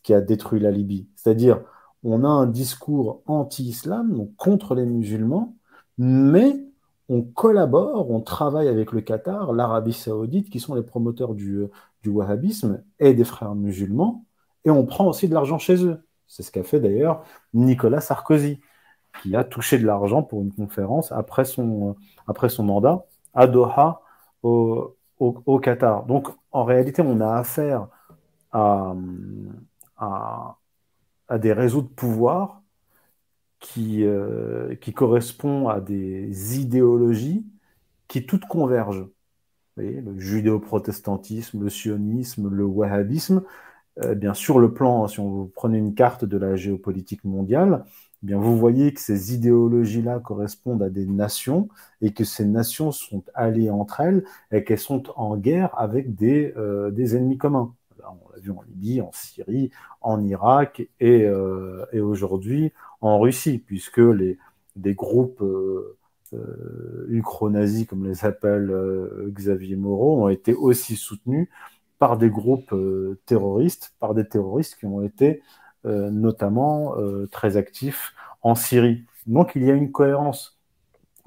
qui 0.04 0.14
a 0.14 0.22
détruit 0.22 0.60
la 0.60 0.72
Libye. 0.72 1.08
C'est-à-dire, 1.16 1.62
on 2.04 2.24
a 2.24 2.28
un 2.28 2.48
discours 2.48 3.22
anti-islam, 3.26 4.16
donc 4.16 4.36
contre 4.36 4.76
les 4.76 4.86
musulmans, 4.86 5.56
mais 5.98 6.66
on 7.10 7.24
collabore, 7.24 8.10
on 8.12 8.22
travaille 8.22 8.68
avec 8.68 8.92
le 8.92 9.02
Qatar, 9.02 9.54
l'Arabie 9.54 9.94
saoudite, 9.94 10.50
qui 10.50 10.60
sont 10.60 10.76
les 10.76 10.84
promoteurs 10.84 11.34
du, 11.34 11.66
du 12.04 12.10
wahhabisme 12.10 12.84
et 13.00 13.14
des 13.14 13.26
frères 13.26 13.56
musulmans, 13.56 14.26
et 14.66 14.70
on 14.70 14.86
prend 14.86 15.08
aussi 15.08 15.28
de 15.28 15.34
l'argent 15.34 15.58
chez 15.58 15.84
eux. 15.86 15.98
C'est 16.28 16.44
ce 16.44 16.52
qu'a 16.52 16.64
fait 16.64 16.80
d'ailleurs 16.80 17.24
Nicolas 17.54 18.02
Sarkozy, 18.02 18.60
qui 19.22 19.36
a 19.36 19.44
touché 19.44 19.78
de 19.80 19.86
l'argent 19.86 20.24
pour 20.24 20.42
une 20.42 20.54
conférence 20.54 21.12
après 21.12 21.46
son, 21.46 21.96
après 22.28 22.50
son 22.50 22.64
mandat 22.64 23.06
à 23.34 23.48
Doha, 23.48 24.02
au, 24.44 24.96
au 25.20 25.60
Qatar. 25.60 26.06
Donc 26.06 26.30
en 26.52 26.64
réalité, 26.64 27.02
on 27.02 27.20
a 27.22 27.36
affaire 27.36 27.88
à, 28.52 28.96
à, 29.98 30.58
des 31.38 31.54
réseaux 31.54 31.82
de 31.82 31.88
pouvoir 31.88 32.62
qui, 33.60 34.04
euh, 34.04 34.76
qui 34.76 34.94
correspondent 34.94 35.70
à 35.70 35.80
des 35.82 36.60
idéologies 36.60 37.46
qui 38.08 38.26
toutes 38.26 38.46
convergent. 38.46 39.08
le 39.78 40.20
judéo-protestantisme, 40.20 41.64
le 41.64 41.70
sionisme, 41.70 42.50
le 42.50 42.66
wahhabisme, 42.66 43.44
euh, 44.04 44.16
bien 44.16 44.34
sur 44.34 44.60
le 44.60 44.74
plan, 44.74 45.08
si 45.08 45.20
on 45.20 45.30
vous 45.30 45.48
prenez 45.48 45.78
une 45.78 45.96
carte 45.96 46.26
de 46.26 46.38
la 46.38 46.56
géopolitique 46.56 47.24
mondiale, 47.24 47.86
eh 48.24 48.26
bien 48.26 48.38
vous 48.38 48.58
voyez 48.58 48.94
que 48.94 49.00
ces 49.00 49.34
idéologies-là 49.34 50.20
correspondent 50.20 50.84
à 50.84 50.90
des 50.90 51.06
nations 51.06 51.70
et 52.02 52.12
que 52.14 52.26
ces 52.26 52.46
nations 52.46 52.92
sont 52.92 53.24
alliées 53.34 53.70
entre 53.70 54.02
elles 54.02 54.24
et 54.52 54.64
qu'elles 54.64 54.80
sont 54.80 55.04
en 55.16 55.38
guerre 55.38 55.78
avec 55.80 56.16
des, 56.16 56.54
euh, 56.58 56.92
des 56.92 57.16
ennemis 57.16 57.38
communs. 57.38 57.74
On 58.04 58.32
l'a 58.34 58.40
vu 58.40 58.52
en 58.52 58.62
Libye, 58.64 59.02
en 59.02 59.12
Syrie, 59.14 59.72
en 60.02 60.24
Irak 60.24 60.88
et, 61.00 61.24
euh, 61.26 61.86
aujourd'hui 61.94 62.74
en 63.02 63.20
Russie, 63.20 63.60
puisque 63.60 63.98
les, 63.98 64.38
des 64.76 64.94
groupes 64.94 65.42
euh, 65.42 65.98
euh 66.34 67.06
ukro-nazis, 67.10 67.88
comme 67.88 68.06
les 68.06 68.26
appelle 68.26 68.70
euh, 68.70 69.32
Xavier 69.34 69.76
Moreau, 69.76 70.24
ont 70.24 70.30
été 70.30 70.54
aussi 70.54 70.96
soutenus 70.96 71.48
par 72.00 72.18
des 72.18 72.30
groupes 72.30 72.74
terroristes, 73.26 73.94
par 74.00 74.14
des 74.14 74.26
terroristes 74.26 74.78
qui 74.80 74.86
ont 74.86 75.02
été 75.02 75.42
notamment 75.86 76.96
très 77.32 77.58
actifs 77.58 78.14
en 78.42 78.56
Syrie. 78.56 79.06
Donc 79.28 79.54
il 79.56 79.64
y 79.64 79.72
a 79.72 79.74
une 79.74 79.92
cohérence 79.92 80.60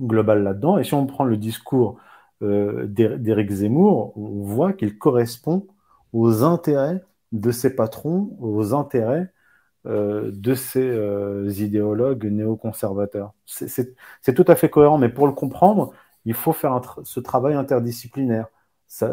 globale 0.01 0.43
là-dedans. 0.43 0.79
Et 0.79 0.85
si 0.85 0.95
on 0.95 1.07
prend 1.07 1.25
le 1.25 1.37
discours 1.37 1.99
d'Éric 2.41 3.51
Zemmour, 3.51 4.17
on 4.17 4.43
voit 4.43 4.73
qu'il 4.73 4.99
correspond 4.99 5.67
aux 6.13 6.43
intérêts 6.43 7.03
de 7.33 7.51
ces 7.51 7.75
patrons, 7.75 8.37
aux 8.41 8.75
intérêts 8.75 9.33
euh, 9.87 10.31
de 10.33 10.55
euh, 10.77 11.51
idéologues 11.51 12.27
néoconservateurs. 12.27 13.33
C'est 13.47 14.35
tout 14.35 14.45
à 14.47 14.55
fait 14.55 14.71
cohérent, 14.71 14.97
mais 14.97 15.09
pour 15.09 15.27
le 15.27 15.33
comprendre, 15.33 15.93
il 16.25 16.35
faut 16.35 16.53
faire 16.53 16.81
ce 17.03 17.19
travail 17.19 17.55
interdisciplinaire. 17.55 18.47
Ça, 18.87 19.13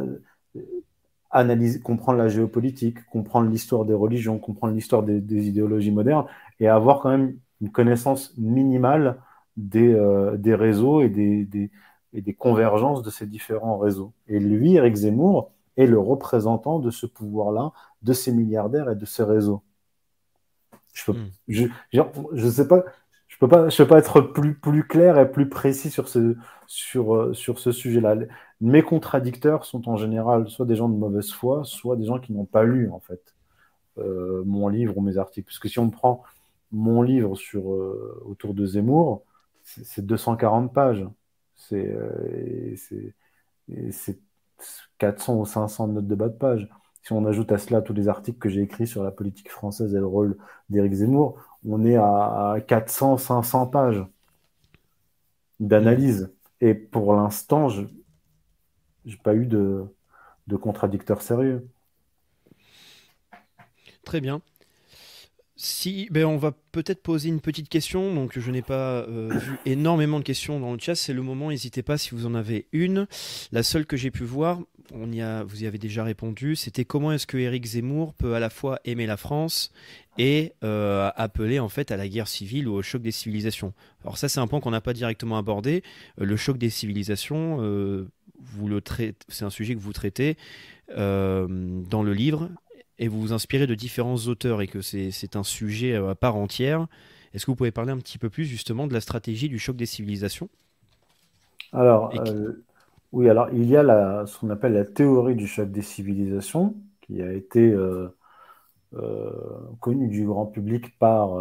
analyser, 1.32 1.80
comprendre 1.80 2.18
la 2.18 2.28
géopolitique, 2.28 3.06
comprendre 3.08 3.50
l'histoire 3.50 3.86
des 3.86 3.94
religions, 3.94 4.40
comprendre 4.40 4.74
l'histoire 4.74 5.04
des, 5.04 5.48
idéologies 5.48 5.92
modernes, 5.92 6.26
et 6.60 6.68
avoir 6.68 7.02
quand 7.02 7.10
même 7.10 7.38
une 7.62 7.72
connaissance 7.72 8.34
minimale 8.38 9.18
des, 9.58 9.94
euh, 9.94 10.38
des 10.38 10.56
réseaux 10.56 11.02
et 11.02 11.10
des, 11.10 11.46
des, 11.46 11.72
et 12.14 12.22
des 12.22 12.34
convergences 12.34 13.04
de 13.04 13.10
ces 13.10 13.26
différents 13.26 13.78
réseaux. 13.78 14.14
Et 14.28 14.40
lui, 14.40 14.76
Eric 14.76 14.96
Zemmour, 14.96 15.52
est 15.78 15.86
le 15.88 16.00
représentant 16.00 16.80
de 16.80 16.92
ce 16.92 17.06
pouvoir-là, 17.06 17.72
de 18.02 18.14
ces 18.14 18.34
milliardaires 18.34 18.90
et 18.90 18.96
de 18.96 19.06
ces 19.06 19.24
réseaux. 19.24 19.64
Je 20.94 21.12
ne 21.12 21.68
hmm. 21.68 22.50
sais 22.50 22.68
pas, 22.68 22.84
je 23.28 23.38
peux 23.38 23.48
pas, 23.48 23.70
je 23.70 23.78
peux 23.78 23.88
pas 23.88 24.00
être 24.00 24.20
plus, 24.22 24.56
plus 24.56 24.86
clair 24.86 25.18
et 25.18 25.32
plus 25.32 25.48
précis 25.48 25.90
sur 25.90 26.10
ce, 26.10 26.36
sur, 26.68 27.16
euh, 27.16 27.34
sur 27.34 27.60
ce 27.60 27.72
sujet-là. 27.72 28.16
Mes 28.62 28.84
contradicteurs 28.84 29.66
sont 29.66 29.88
en 29.90 29.96
général 29.98 30.50
soit 30.50 30.66
des 30.66 30.76
gens 30.76 30.90
de 30.90 30.98
mauvaise 30.98 31.32
foi, 31.32 31.64
soit 31.64 31.96
des 31.96 32.06
gens 32.06 32.20
qui 32.20 32.34
n'ont 32.34 32.46
pas 32.46 32.64
lu 32.64 32.90
en 32.92 33.00
fait 33.00 33.36
euh, 33.98 34.44
mon 34.46 34.68
livre 34.68 34.98
ou 34.98 35.02
mes 35.02 35.18
articles. 35.18 35.46
Parce 35.48 35.60
que 35.60 35.70
si 35.70 35.80
on 35.80 35.90
prend 35.90 36.24
mon 36.72 37.02
livre 37.02 37.36
sur 37.36 37.74
euh, 37.74 38.22
autour 38.26 38.54
de 38.54 38.66
Zemmour, 38.66 39.24
c'est 39.64 40.06
240 40.06 40.74
pages. 40.74 41.06
C'est 41.56 41.96
400 44.98 45.40
ou 45.40 45.46
500 45.46 45.88
notes 45.88 46.08
de 46.08 46.16
bas 46.16 46.30
de 46.30 46.34
page. 46.38 46.68
Si 47.04 47.14
on 47.14 47.26
ajoute 47.26 47.52
à 47.52 47.58
cela 47.58 47.82
tous 47.82 47.94
les 47.94 48.08
articles 48.08 48.40
que 48.40 48.50
j'ai 48.50 48.62
écrits 48.62 48.88
sur 48.88 49.04
la 49.04 49.12
politique 49.12 49.50
française 49.50 49.96
et 49.96 50.00
le 50.00 50.06
rôle 50.06 50.38
d'Éric 50.70 50.94
Zemmour, 50.94 51.42
on 51.68 51.86
est 51.86 51.96
à 51.96 52.58
400, 52.68 53.18
500 53.18 53.68
pages 53.68 54.04
d'analyse. 55.60 56.34
Et 56.62 56.74
pour 56.74 57.14
l'instant, 57.14 57.70
je 57.70 57.86
n'ai 59.06 59.16
pas 59.18 59.36
eu 59.36 59.46
de, 59.46 59.86
de 60.48 60.56
contradicteur 60.56 61.22
sérieux. 61.22 61.68
Très 64.04 64.22
bien. 64.22 64.42
Si, 65.62 66.08
ben 66.10 66.24
on 66.24 66.38
va 66.38 66.54
peut-être 66.72 67.04
poser 67.04 67.28
une 67.28 67.42
petite 67.42 67.68
question. 67.68 68.16
Donc, 68.16 68.40
je 68.40 68.50
n'ai 68.50 68.62
pas 68.62 69.02
euh, 69.02 69.30
vu 69.38 69.60
énormément 69.66 70.20
de 70.20 70.24
questions 70.24 70.60
dans 70.60 70.72
le 70.72 70.80
chat. 70.80 70.96
C'est 70.96 71.14
le 71.14 71.22
moment. 71.22 71.50
N'hésitez 71.50 71.84
pas 71.84 71.98
si 71.98 72.12
vous 72.12 72.26
en 72.26 72.34
avez 72.34 72.68
une. 72.72 73.08
La 73.52 73.62
seule 73.62 73.86
que 73.86 73.98
j'ai 73.98 74.10
pu 74.10 74.24
voir, 74.24 74.62
on 74.94 75.12
y 75.12 75.22
a, 75.22 75.44
vous 75.44 75.64
y 75.64 75.68
avez 75.68 75.78
déjà 75.78 76.06
répondu. 76.06 76.56
C'était 76.56 76.86
comment 76.86 77.12
est-ce 77.12 77.28
que 77.28 77.38
Éric 77.38 77.66
Zemmour 77.66 78.14
peut 78.14 78.36
à 78.36 78.40
la 78.40 78.50
fois 78.50 78.80
aimer 78.86 79.06
la 79.06 79.18
France 79.18 79.72
et 80.18 80.54
euh, 80.64 81.12
appeler 81.16 81.60
en 81.60 81.70
fait 81.70 81.92
à 81.92 81.98
la 81.98 82.08
guerre 82.08 82.28
civile 82.28 82.68
ou 82.68 82.76
au 82.76 82.82
choc 82.82 83.02
des 83.02 83.12
civilisations. 83.12 83.74
Alors 84.04 84.18
ça, 84.18 84.30
c'est 84.30 84.40
un 84.40 84.48
point 84.48 84.62
qu'on 84.62 84.72
n'a 84.72 84.82
pas 84.82 84.94
directement 84.94 85.38
abordé. 85.38 85.84
Euh, 86.22 86.26
le 86.26 86.38
choc 86.38 86.58
des 86.58 86.70
civilisations, 86.70 87.58
vous 88.42 88.68
le 88.68 88.82
c'est 89.28 89.46
un 89.46 89.50
sujet 89.50 89.76
que 89.76 89.80
vous 89.80 89.94
traitez 89.94 90.38
dans 90.90 92.04
le 92.04 92.14
livre 92.14 92.50
et 93.00 93.08
vous 93.08 93.20
vous 93.20 93.34
inspirez 93.34 93.66
de 93.66 93.76
différents 93.76 94.18
auteurs 94.28 94.62
et 94.62 94.68
que 94.68 94.82
c'est 94.82 95.36
un 95.36 95.44
sujet 95.44 95.94
euh, 95.94 96.12
à 96.12 96.16
part 96.16 96.36
entière. 96.36 96.86
Est-ce 97.34 97.46
que 97.46 97.52
vous 97.52 97.56
pouvez 97.56 97.72
parler 97.72 97.92
un 97.92 97.98
petit 97.98 98.18
peu 98.18 98.30
plus 98.30 98.46
justement 98.46 98.88
de 98.88 98.94
la 98.94 99.02
stratégie 99.02 99.50
du 99.50 99.58
choc 99.58 99.76
des 99.78 99.86
civilisations? 99.86 100.50
Alors, 101.72 102.12
euh, 102.28 102.64
oui, 103.14 103.30
alors 103.30 103.50
il 103.54 103.66
y 103.66 103.78
a 103.78 103.84
la, 103.84 104.26
ce 104.26 104.38
qu'on 104.38 104.50
appelle 104.50 104.74
la 104.74 104.86
théorie 104.86 105.36
du 105.36 105.48
choc 105.48 105.72
des 105.72 105.82
civilisations 105.82 106.76
qui 107.02 107.22
a 107.22 107.32
été 107.32 107.72
euh, 107.72 108.10
connue 109.80 110.10
du 110.10 110.26
grand 110.26 110.48
public 110.48 110.98
par, 110.98 111.38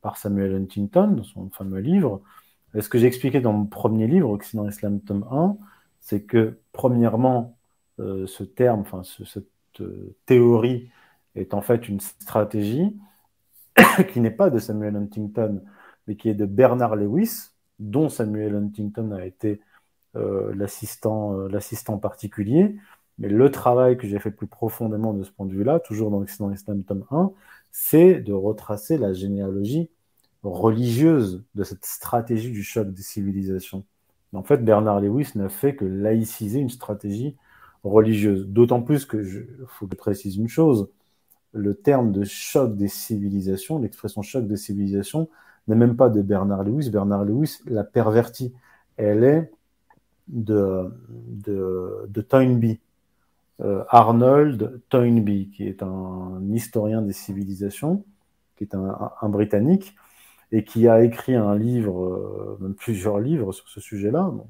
par 0.00 0.16
Samuel 0.16 0.54
Huntington 0.54 1.08
dans 1.08 1.24
son 1.24 1.50
fameux 1.50 1.80
livre. 1.80 2.22
Et 2.74 2.80
ce 2.80 2.88
que 2.88 2.98
j'ai 2.98 3.06
expliqué 3.06 3.40
dans 3.40 3.52
mon 3.52 3.66
premier 3.66 4.06
livre, 4.06 4.30
Occident 4.30 4.68
Islam 4.68 5.00
tome 5.00 5.26
1, 5.30 5.56
c'est 6.08 6.22
que 6.22 6.60
premièrement, 6.72 7.58
ce 7.98 8.44
terme, 8.44 8.84
cette 9.04 9.48
euh, 9.80 10.16
théorie 10.26 10.90
est 11.34 11.54
en 11.54 11.62
fait 11.62 11.88
une 11.88 12.00
stratégie 12.00 12.96
qui 14.12 14.20
n'est 14.20 14.30
pas 14.30 14.50
de 14.50 14.58
Samuel 14.58 14.96
Huntington, 14.96 15.62
mais 16.06 16.16
qui 16.16 16.28
est 16.28 16.34
de 16.34 16.46
Bernard 16.46 16.96
Lewis, 16.96 17.50
dont 17.78 18.08
Samuel 18.08 18.54
Huntington 18.56 19.12
a 19.12 19.24
été 19.24 19.60
euh, 20.16 20.52
euh, 20.54 21.48
l'assistant 21.50 21.98
particulier. 21.98 22.76
Mais 23.18 23.28
le 23.28 23.50
travail 23.50 23.96
que 23.96 24.06
j'ai 24.06 24.18
fait 24.18 24.30
plus 24.30 24.46
profondément 24.46 25.12
de 25.12 25.24
ce 25.24 25.30
point 25.30 25.46
de 25.46 25.52
vue-là, 25.52 25.80
toujours 25.80 26.10
dans 26.10 26.20
l'Occident 26.20 26.50
Islam 26.52 26.84
tome 26.84 27.04
1, 27.10 27.32
c'est 27.72 28.20
de 28.20 28.32
retracer 28.32 28.96
la 28.96 29.12
généalogie 29.12 29.90
religieuse 30.42 31.44
de 31.54 31.64
cette 31.64 31.84
stratégie 31.84 32.50
du 32.50 32.62
choc 32.62 32.92
des 32.92 33.02
civilisations. 33.02 33.84
En 34.34 34.42
fait, 34.42 34.58
Bernard 34.58 35.00
Lewis 35.00 35.30
n'a 35.36 35.48
fait 35.48 35.74
que 35.74 35.84
laïciser 35.84 36.60
une 36.60 36.70
stratégie 36.70 37.36
religieuse. 37.84 38.46
D'autant 38.46 38.82
plus 38.82 39.04
que, 39.06 39.22
je 39.22 39.40
faut 39.66 39.86
que 39.86 39.92
je 39.92 39.96
précise 39.96 40.36
une 40.36 40.48
chose, 40.48 40.88
le 41.52 41.74
terme 41.74 42.12
de 42.12 42.24
choc 42.24 42.76
des 42.76 42.88
civilisations, 42.88 43.78
l'expression 43.78 44.22
choc 44.22 44.46
des 44.46 44.56
civilisations, 44.56 45.28
n'est 45.66 45.74
même 45.76 45.96
pas 45.96 46.08
de 46.08 46.22
Bernard 46.22 46.64
Lewis. 46.64 46.90
Bernard 46.90 47.24
Lewis 47.24 47.58
l'a 47.66 47.84
pervertie. 47.84 48.52
Elle 48.96 49.24
est 49.24 49.50
de, 50.28 50.92
de, 51.08 52.06
de 52.08 52.20
Toynbee, 52.20 52.80
euh, 53.60 53.84
Arnold 53.88 54.80
Toynbee, 54.88 55.50
qui 55.50 55.66
est 55.66 55.82
un 55.82 56.42
historien 56.50 57.02
des 57.02 57.12
civilisations, 57.12 58.04
qui 58.56 58.64
est 58.64 58.74
un, 58.74 59.10
un, 59.20 59.28
Britannique, 59.28 59.96
et 60.52 60.64
qui 60.64 60.88
a 60.88 61.02
écrit 61.02 61.34
un 61.34 61.56
livre, 61.56 62.04
euh, 62.04 62.58
même 62.60 62.74
plusieurs 62.74 63.18
livres 63.20 63.52
sur 63.52 63.68
ce 63.68 63.80
sujet-là 63.80 64.30
où 64.30 64.46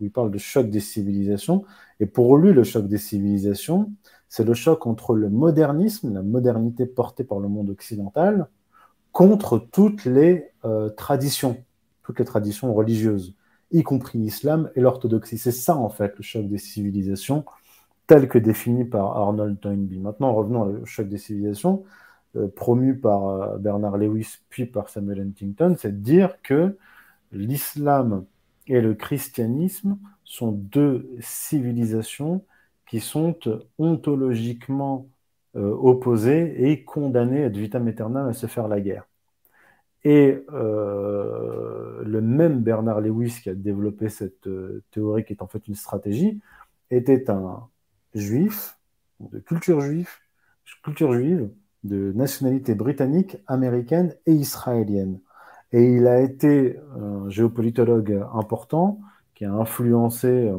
il 0.00 0.10
parle 0.10 0.30
de 0.30 0.38
choc 0.38 0.70
des 0.70 0.80
civilisations. 0.80 1.64
Et 1.98 2.06
pour 2.06 2.36
lui, 2.36 2.52
le 2.52 2.64
choc 2.64 2.86
des 2.86 2.98
civilisations, 2.98 3.92
c'est 4.28 4.44
le 4.44 4.54
choc 4.54 4.86
entre 4.86 5.14
le 5.14 5.28
modernisme, 5.28 6.14
la 6.14 6.22
modernité 6.22 6.86
portée 6.86 7.24
par 7.24 7.40
le 7.40 7.48
monde 7.48 7.70
occidental, 7.70 8.48
contre 9.12 9.58
toutes 9.58 10.04
les 10.04 10.50
euh, 10.64 10.88
traditions, 10.90 11.62
toutes 12.02 12.18
les 12.20 12.24
traditions 12.24 12.72
religieuses, 12.72 13.34
y 13.72 13.82
compris 13.82 14.18
l'islam 14.18 14.70
et 14.76 14.80
l'orthodoxie. 14.80 15.38
C'est 15.38 15.52
ça, 15.52 15.76
en 15.76 15.88
fait, 15.88 16.14
le 16.16 16.22
choc 16.22 16.46
des 16.46 16.58
civilisations, 16.58 17.44
tel 18.06 18.28
que 18.28 18.38
défini 18.38 18.84
par 18.84 19.16
Arnold 19.16 19.60
Toynbee. 19.60 19.98
Maintenant, 19.98 20.32
revenons 20.32 20.62
au 20.62 20.86
choc 20.86 21.08
des 21.08 21.18
civilisations, 21.18 21.84
promu 22.48 22.98
par 22.98 23.28
euh, 23.28 23.58
Bernard 23.58 23.98
Lewis 23.98 24.38
puis 24.48 24.66
par 24.66 24.88
Samuel 24.88 25.20
Huntington, 25.20 25.76
c'est 25.78 25.92
de 25.92 26.02
dire 26.02 26.40
que 26.42 26.76
l'islam 27.32 28.24
et 28.66 28.80
le 28.80 28.94
christianisme 28.94 29.98
sont 30.24 30.52
deux 30.52 31.10
civilisations 31.20 32.44
qui 32.86 33.00
sont 33.00 33.36
ontologiquement 33.78 35.08
euh, 35.56 35.74
opposées 35.74 36.70
et 36.70 36.84
condamnées 36.84 37.44
à 37.44 37.48
vitam 37.48 37.88
aeternam 37.88 38.28
à 38.28 38.32
se 38.32 38.46
faire 38.46 38.68
la 38.68 38.80
guerre. 38.80 39.06
Et 40.04 40.44
euh, 40.52 42.02
le 42.04 42.20
même 42.20 42.60
Bernard 42.60 43.00
Lewis 43.00 43.40
qui 43.42 43.50
a 43.50 43.54
développé 43.54 44.08
cette 44.08 44.46
euh, 44.46 44.82
théorie 44.92 45.24
qui 45.24 45.32
est 45.32 45.42
en 45.42 45.46
fait 45.46 45.66
une 45.68 45.74
stratégie 45.74 46.40
était 46.90 47.30
un 47.30 47.68
juif 48.14 48.78
de 49.20 49.40
culture 49.40 49.80
juive 49.80 50.08
de 51.84 52.12
nationalité 52.12 52.74
britannique, 52.74 53.38
américaine 53.46 54.14
et 54.26 54.32
israélienne. 54.32 55.20
Et 55.72 55.84
il 55.94 56.06
a 56.06 56.20
été 56.20 56.78
un 56.98 57.28
géopolitologue 57.30 58.24
important 58.34 59.00
qui 59.34 59.44
a 59.44 59.52
influencé, 59.52 60.28
euh, 60.28 60.58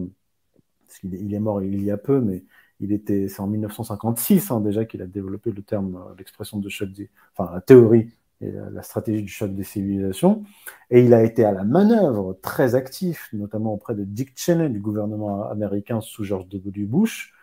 parce 0.87 0.99
qu'il 0.99 1.13
il 1.13 1.33
est 1.33 1.39
mort 1.39 1.61
il 1.61 1.83
y 1.83 1.91
a 1.91 1.97
peu, 1.97 2.21
mais 2.21 2.43
il 2.79 2.91
était, 2.91 3.27
c'est 3.27 3.41
en 3.41 3.47
1956 3.47 4.51
hein, 4.51 4.61
déjà 4.61 4.85
qu'il 4.85 5.01
a 5.01 5.07
développé 5.07 5.51
le 5.51 5.61
terme, 5.61 5.95
euh, 5.95 6.15
l'expression 6.17 6.59
de 6.59 6.69
choc, 6.69 6.91
des, 6.91 7.09
enfin 7.35 7.51
la 7.53 7.61
théorie 7.61 8.09
et 8.41 8.51
la 8.71 8.81
stratégie 8.81 9.21
du 9.21 9.31
choc 9.31 9.53
des 9.53 9.63
civilisations. 9.63 10.43
Et 10.89 11.03
il 11.03 11.13
a 11.13 11.23
été 11.23 11.45
à 11.45 11.51
la 11.51 11.63
manœuvre 11.63 12.37
très 12.41 12.73
actif, 12.73 13.29
notamment 13.33 13.73
auprès 13.73 13.93
de 13.93 14.03
Dick 14.03 14.31
Cheney 14.35 14.69
du 14.69 14.79
gouvernement 14.79 15.47
américain 15.47 16.01
sous 16.01 16.23
George 16.23 16.47
W. 16.49 16.85
Bush, 16.85 17.35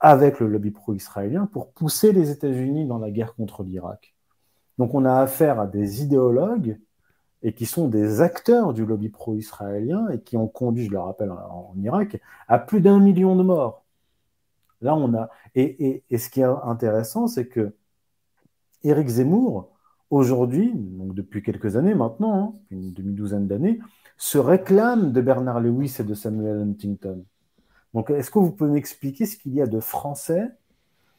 avec 0.00 0.40
le 0.40 0.48
lobby 0.48 0.70
pro-israélien 0.70 1.46
pour 1.46 1.72
pousser 1.72 2.12
les 2.12 2.30
États-Unis 2.30 2.86
dans 2.86 2.98
la 2.98 3.10
guerre 3.10 3.34
contre 3.34 3.62
l'Irak. 3.62 4.14
Donc 4.78 4.94
on 4.94 5.04
a 5.04 5.20
affaire 5.20 5.60
à 5.60 5.66
des 5.66 6.02
idéologues 6.02 6.78
et 7.42 7.52
qui 7.52 7.66
sont 7.66 7.88
des 7.88 8.20
acteurs 8.20 8.72
du 8.72 8.84
lobby 8.84 9.08
pro-israélien 9.08 10.08
et 10.08 10.20
qui 10.20 10.36
ont 10.36 10.48
conduit, 10.48 10.86
je 10.86 10.90
le 10.90 10.98
rappelle, 10.98 11.30
en, 11.30 11.74
Irak, 11.82 12.20
à 12.48 12.58
plus 12.58 12.80
d'un 12.80 12.98
million 12.98 13.36
de 13.36 13.42
morts. 13.42 13.84
Là, 14.82 14.94
on 14.94 15.14
a. 15.14 15.28
Et, 15.54 16.02
et, 16.08 16.18
ce 16.18 16.30
qui 16.30 16.40
est 16.40 16.44
intéressant, 16.44 17.26
c'est 17.26 17.46
que 17.46 17.74
Éric 18.82 19.08
Zemmour, 19.08 19.70
aujourd'hui, 20.10 20.72
donc 20.74 21.14
depuis 21.14 21.42
quelques 21.42 21.76
années 21.76 21.94
maintenant, 21.94 22.42
hein, 22.42 22.54
une 22.70 22.92
demi-douzaine 22.92 23.46
d'années, 23.46 23.80
se 24.16 24.38
réclame 24.38 25.12
de 25.12 25.20
Bernard 25.20 25.60
Lewis 25.60 25.96
et 25.98 26.04
de 26.04 26.14
Samuel 26.14 26.60
Huntington. 26.60 27.24
Donc, 27.94 28.10
est-ce 28.10 28.30
que 28.30 28.38
vous 28.38 28.52
pouvez 28.52 28.70
m'expliquer 28.70 29.26
ce 29.26 29.36
qu'il 29.36 29.54
y 29.54 29.62
a 29.62 29.66
de 29.66 29.80
français 29.80 30.50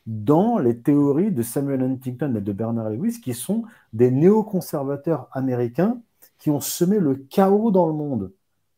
dans 0.08 0.58
les 0.58 0.80
théories 0.80 1.32
de 1.32 1.44
Samuel 1.44 1.84
Huntington 1.84 2.36
et 2.36 2.42
de 2.42 2.54
Bernard 2.54 2.90
Lewis, 2.90 3.20
qui 3.22 3.34
sont 3.34 3.64
des 3.94 4.12
néoconservateurs 4.12 5.30
américains 5.32 6.02
qui 6.40 6.50
ont 6.50 6.62
semé 6.62 7.00
le 7.00 7.16
chaos 7.16 7.72
dans 7.72 7.88
le 7.88 7.94
monde? 7.94 8.32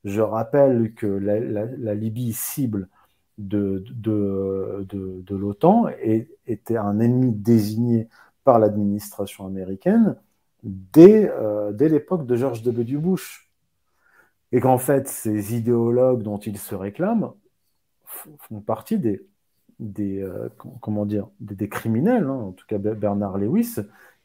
Je 0.03 0.21
rappelle 0.21 0.93
que 0.95 1.07
la, 1.07 1.95
Libye 1.95 2.33
cible 2.33 2.89
de, 3.37 3.83
de, 3.95 4.85
de, 4.89 5.35
l'OTAN 5.35 5.85
était 6.45 6.77
un 6.77 6.99
ennemi 6.99 7.31
désigné 7.31 8.09
par 8.43 8.59
l'administration 8.59 9.45
américaine 9.45 10.17
dès, 10.63 11.29
euh, 11.31 11.71
dès 11.71 11.87
l'époque 11.87 12.25
de 12.25 12.35
George 12.35 12.63
W. 12.63 12.97
Bush. 12.97 13.49
Et 14.51 14.59
qu'en 14.59 14.77
fait, 14.77 15.07
ces 15.07 15.55
idéologues 15.55 16.21
dont 16.21 16.37
ils 16.37 16.57
se 16.57 16.75
réclament 16.75 17.33
font 18.39 18.61
partie 18.61 18.99
des, 18.99 19.25
des, 19.79 20.21
euh, 20.21 20.49
des, 21.39 21.69
criminels, 21.69 22.25
hein, 22.25 22.47
en 22.47 22.51
tout 22.51 22.65
cas 22.67 22.77
Bernard 22.77 23.37
Lewis, 23.37 23.75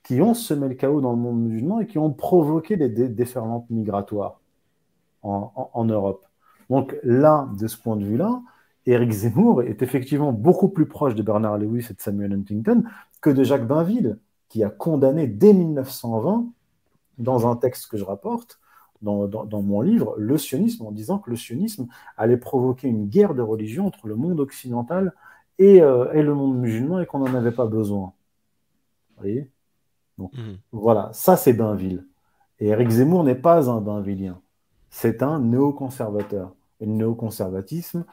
qui 0.02 0.20
ont 0.22 0.34
semé 0.34 0.68
le 0.68 0.74
chaos 0.74 1.00
dans 1.00 1.12
le 1.12 1.18
monde 1.18 1.40
musulman 1.40 1.80
et 1.80 1.86
qui 1.86 1.98
ont 1.98 2.12
provoqué 2.12 2.76
des 2.76 3.08
déferlantes 3.08 3.68
migratoires 3.70 4.40
en, 5.22 5.84
Europe. 5.84 6.24
Donc 6.70 6.96
là, 7.02 7.48
de 7.58 7.66
ce 7.66 7.76
point 7.76 7.96
de 7.96 8.04
vue-là, 8.04 8.40
Éric 8.86 9.10
Zemmour 9.10 9.62
est 9.62 9.82
effectivement 9.82 10.32
beaucoup 10.32 10.68
plus 10.68 10.86
proche 10.86 11.14
de 11.14 11.22
Bernard 11.22 11.58
Lewis 11.58 11.86
et 11.90 11.94
de 11.94 12.00
Samuel 12.00 12.32
Huntington 12.32 12.84
que 13.20 13.30
de 13.30 13.42
Jacques 13.42 13.66
Bainville, 13.66 14.18
qui 14.48 14.64
a 14.64 14.70
condamné 14.70 15.26
dès 15.26 15.52
1920, 15.52 16.46
dans 17.18 17.50
un 17.50 17.56
texte 17.56 17.90
que 17.90 17.96
je 17.96 18.04
rapporte, 18.04 18.60
dans, 19.02 19.62
mon 19.62 19.80
livre, 19.80 20.14
le 20.18 20.38
sionisme, 20.38 20.86
en 20.86 20.92
disant 20.92 21.18
que 21.18 21.30
le 21.30 21.36
sionisme 21.36 21.86
allait 22.16 22.36
provoquer 22.36 22.88
une 22.88 23.06
guerre 23.08 23.34
de 23.34 23.42
religion 23.42 23.86
entre 23.86 24.06
le 24.06 24.16
monde 24.16 24.40
occidental 24.40 25.14
et, 25.58 25.82
euh, 25.82 26.12
et 26.12 26.22
le 26.22 26.34
monde 26.34 26.58
musulman 26.58 27.00
et 27.00 27.06
qu'on 27.06 27.20
n'en 27.20 27.34
avait 27.34 27.52
pas 27.52 27.66
besoin. 27.66 28.12
Vous 29.10 29.22
voyez? 29.22 29.50
Donc, 30.18 30.32
mmh. 30.34 30.56
Voilà, 30.72 31.10
ça 31.12 31.36
c'est 31.36 31.52
Bainville. 31.52 32.04
Et 32.60 32.68
Éric 32.68 32.90
Zemmour 32.90 33.24
n'est 33.24 33.36
pas 33.36 33.70
un 33.70 33.80
Bainvillien, 33.80 34.40
c'est 34.90 35.22
un 35.22 35.38
néoconservateur. 35.40 36.54
Et 36.80 36.86
le 36.86 36.92
néoconservatisme, 36.92 38.04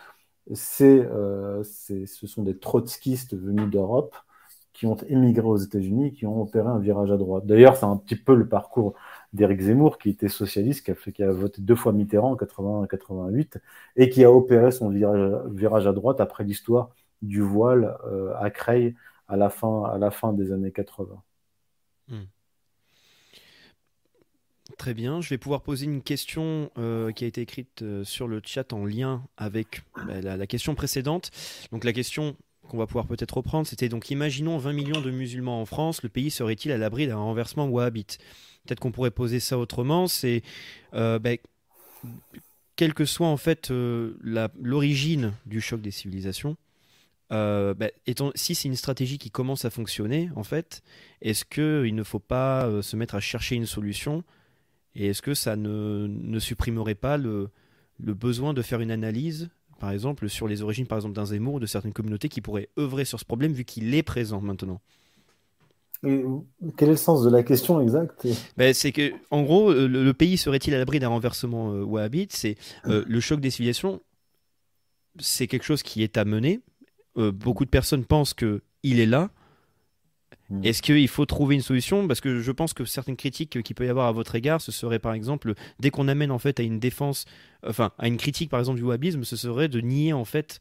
euh, 0.82 1.64
ce 1.64 2.28
sont 2.28 2.44
des 2.44 2.58
trotskistes 2.58 3.36
venus 3.36 3.70
d'Europe 3.70 4.16
qui 4.74 4.86
ont 4.86 4.98
émigré 5.08 5.48
aux 5.48 5.58
États-Unis, 5.58 6.14
qui 6.14 6.26
ont 6.26 6.42
opéré 6.42 6.68
un 6.68 6.80
virage 6.80 7.12
à 7.12 7.18
droite. 7.18 7.46
D'ailleurs, 7.46 7.78
c'est 7.78 7.86
un 7.86 7.96
petit 7.96 8.18
peu 8.18 8.36
le 8.36 8.48
parcours 8.48 8.94
d'Éric 9.36 9.62
Zemmour, 9.62 9.98
qui 9.98 10.10
était 10.10 10.30
socialiste, 10.30 10.86
qui 10.86 10.92
a, 10.92 10.96
fait, 10.96 11.20
a 11.22 11.32
voté 11.32 11.62
deux 11.62 11.76
fois 11.76 11.94
Mitterrand 11.94 12.32
en 12.32 12.36
81 12.36 12.86
et 12.86 12.88
88, 12.88 13.60
et 13.98 14.10
qui 14.10 14.24
a 14.24 14.32
opéré 14.32 14.72
son 14.72 14.90
virage, 14.90 15.88
à 15.88 15.94
droite 15.94 16.22
après 16.22 16.44
l'histoire 16.44 16.90
du 17.22 17.42
voile 17.42 17.98
euh, 18.06 18.34
à 18.38 18.50
Creil 18.50 18.96
à 19.28 19.36
la, 19.36 19.50
fin, 19.50 19.84
à 19.86 19.98
la 19.98 20.12
fin 20.12 20.34
des 20.34 20.52
années 20.52 20.72
80. 20.72 21.22
Hmm. 22.08 22.24
Très 24.78 24.94
bien, 24.94 25.22
je 25.22 25.30
vais 25.30 25.38
pouvoir 25.38 25.62
poser 25.62 25.86
une 25.86 26.02
question 26.02 26.72
euh, 26.78 27.12
qui 27.12 27.24
a 27.24 27.28
été 27.28 27.42
écrite 27.42 27.82
euh, 27.82 28.04
sur 28.04 28.28
le 28.28 28.42
chat 28.44 28.74
en 28.74 28.84
lien 28.84 29.24
avec 29.38 29.84
bah, 30.08 30.22
la, 30.22 30.48
question 30.48 30.76
précédente. 30.76 31.32
Donc 31.72 31.84
la 31.84 31.94
question 31.94 32.36
qu'on 32.68 32.78
va 32.78 32.88
pouvoir 32.88 33.06
peut-être 33.06 33.38
reprendre, 33.38 33.68
c'était 33.68 33.90
donc 33.90 34.10
imaginons 34.10 34.58
20 34.58 34.74
millions 34.74 35.02
de 35.02 35.12
musulmans 35.12 35.62
en 35.62 35.66
France, 35.66 36.02
le 36.04 36.10
pays 36.10 36.32
serait-il 36.32 36.72
à 36.72 36.78
l'abri 36.78 37.08
d'un 37.08 37.18
renversement 37.18 37.68
wahhabite? 37.68 38.18
Peut-être 38.66 38.80
qu'on 38.80 38.92
pourrait 38.92 39.12
poser 39.12 39.40
ça 39.40 39.58
autrement, 39.58 40.08
c'est 40.08 40.42
euh, 40.94 41.20
bah, 41.20 41.32
quelle 42.76 42.94
que 42.94 43.06
soit 43.06 43.28
en 43.28 43.38
fait 43.38 43.72
l'origine 43.72 45.34
du 45.46 45.62
choc 45.62 45.82
des 45.82 45.92
civilisations, 45.92 46.58
euh, 47.32 47.74
bah, 47.74 47.88
si 48.36 48.56
c'est 48.56 48.68
une 48.68 48.76
stratégie 48.76 49.18
qui 49.18 49.32
commence 49.32 49.66
à 49.66 49.70
fonctionner, 49.70 50.30
en 50.36 50.44
fait, 50.44 50.84
est-ce 51.22 51.46
qu'il 51.46 51.96
ne 51.96 52.04
faut 52.04 52.20
pas 52.20 52.66
euh, 52.66 52.82
se 52.82 52.96
mettre 52.96 53.16
à 53.16 53.20
chercher 53.20 53.56
une 53.56 53.66
solution 53.66 54.24
Et 54.96 55.08
est-ce 55.08 55.22
que 55.22 55.34
ça 55.34 55.56
ne, 55.56 56.40
supprimerait 56.40 56.96
pas 56.96 57.18
le, 57.18 57.50
le, 58.00 58.14
besoin 58.14 58.54
de 58.54 58.62
faire 58.62 58.80
une 58.80 58.92
analyse, 58.92 59.50
par 59.80 59.92
exemple, 59.92 60.30
sur 60.30 60.48
les 60.48 60.62
origines 60.62 60.88
par 60.88 60.98
exemple, 60.98 61.16
d'un 61.16 61.26
Zemmour 61.26 61.56
ou 61.56 61.60
de 61.60 61.66
certaines 61.66 61.94
communautés 61.94 62.30
qui 62.30 62.42
pourraient 62.42 62.70
œuvrer 62.78 63.06
sur 63.06 63.20
ce 63.20 63.26
problème 63.26 63.54
vu 63.54 63.66
qu'il 63.66 63.94
est 63.96 64.04
présent 64.04 64.42
maintenant? 64.42 64.80
Quel 66.78 66.88
est 66.88 66.92
le 66.92 66.98
sens 66.98 67.24
de 67.24 67.30
la 67.30 67.44
question 67.44 67.82
exacte? 67.82 68.28
Ben, 68.58 68.74
C'est 68.74 68.92
que, 68.92 69.12
en 69.32 69.44
gros, 69.44 69.74
le, 69.74 70.12
pays 70.14 70.38
serait-il 70.38 70.74
à 70.74 70.78
l'abri 70.78 71.00
d'un 71.00 71.10
renversement 71.10 71.74
euh, 71.74 71.84
wahhabite? 71.84 72.34
C'est 72.34 72.56
le 72.86 73.20
choc 73.20 73.40
des 73.40 73.50
civilisations. 73.50 74.02
C'est 75.20 75.48
quelque 75.48 75.64
chose 75.64 75.84
qui 75.84 76.04
est 76.04 76.18
à 76.18 76.26
mener, 76.26 76.62
euh, 77.18 77.32
beaucoup 77.32 77.66
de 77.66 77.70
personnes 77.70 78.06
pensent 78.06 78.34
que 78.34 78.62
il 78.84 79.00
est 79.00 79.06
là. 79.06 79.30
Hmm. 80.50 80.64
Est-ce 80.64 80.82
qu'il 80.82 81.08
faut 81.08 81.26
trouver 81.26 81.56
une 81.56 81.62
solution? 81.62 82.08
Parce 82.08 82.22
que 82.22 82.40
je 82.40 82.52
pense 82.52 82.74
que 82.74 82.86
certaines 82.86 83.16
critiques 83.16 83.62
qu'il 83.64 83.76
peut 83.76 83.86
y 83.86 83.90
avoir 83.90 84.08
à 84.08 84.12
votre 84.12 84.36
égard, 84.36 84.62
ce 84.62 84.72
serait 84.72 85.00
par 85.00 85.14
exemple, 85.14 85.54
dès 85.80 85.90
qu'on 85.90 86.08
amène 86.08 86.32
en 86.32 86.40
fait 86.40 86.60
à 86.60 86.64
une 86.64 86.80
défense, 86.80 87.26
enfin 87.66 87.92
à 87.98 88.08
une 88.08 88.18
critique 88.18 88.50
par 88.50 88.60
exemple 88.60 88.80
du 88.80 88.84
wahhabisme, 88.84 89.24
ce 89.24 89.38
serait 89.38 89.70
de 89.70 89.80
nier 89.80 90.14
en 90.14 90.26
fait 90.26 90.60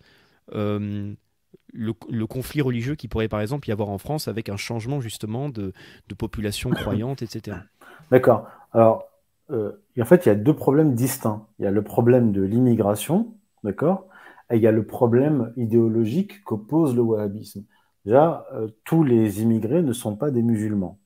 le, 1.74 2.26
conflit 2.26 2.62
religieux 2.62 2.94
qui 2.94 3.08
pourrait 3.08 3.28
par 3.28 3.40
exemple 3.40 3.68
y 3.68 3.72
avoir 3.72 3.90
en 3.90 3.98
France 3.98 4.28
avec 4.28 4.48
un 4.48 4.56
changement 4.56 5.00
justement 5.00 5.48
de, 5.48 5.72
population 6.16 6.70
croyante, 6.70 7.22
etc. 7.22 7.58
D'accord. 8.10 8.48
Alors, 8.72 9.04
euh, 9.50 9.72
en 10.00 10.04
fait, 10.04 10.24
il 10.24 10.28
y 10.28 10.32
a 10.32 10.36
deux 10.36 10.54
problèmes 10.54 10.94
distincts. 10.94 11.46
Il 11.58 11.64
y 11.64 11.68
a 11.68 11.70
le 11.70 11.82
problème 11.82 12.32
de 12.32 12.42
l'immigration, 12.42 13.34
d'accord 13.62 14.06
il 14.52 14.60
y 14.60 14.66
a 14.66 14.72
le 14.72 14.86
problème 14.86 15.52
idéologique 15.56 16.42
qu'oppose 16.44 16.94
le 16.94 17.02
wahhabisme. 17.02 17.64
Déjà, 18.04 18.46
euh, 18.52 18.68
tous 18.84 19.02
les 19.02 19.42
immigrés 19.42 19.82
ne 19.82 19.92
sont 19.92 20.16
pas 20.16 20.30
des 20.30 20.42
musulmans, 20.42 20.98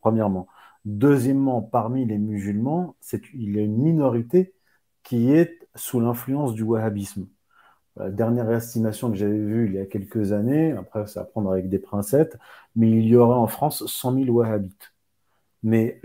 premièrement. 0.00 0.46
Deuxièmement, 0.84 1.62
parmi 1.62 2.06
les 2.06 2.18
musulmans, 2.18 2.94
il 3.34 3.56
y 3.56 3.58
a 3.58 3.62
une 3.62 3.78
minorité 3.78 4.54
qui 5.02 5.32
est 5.32 5.58
sous 5.74 6.00
l'influence 6.00 6.54
du 6.54 6.62
wahhabisme. 6.62 7.26
La 7.96 8.10
dernière 8.10 8.50
estimation 8.50 9.10
que 9.10 9.16
j'avais 9.16 9.38
vue 9.38 9.66
il 9.68 9.74
y 9.74 9.78
a 9.78 9.86
quelques 9.86 10.32
années, 10.32 10.72
après 10.72 11.06
ça 11.06 11.20
va 11.20 11.26
prendre 11.26 11.50
avec 11.50 11.68
des 11.68 11.78
princettes, 11.78 12.38
mais 12.76 12.90
il 12.90 13.06
y 13.06 13.16
aurait 13.16 13.38
en 13.38 13.46
France 13.46 13.86
100 13.86 14.14
000 14.24 14.36
wahhabites. 14.36 14.92
Mais 15.62 16.00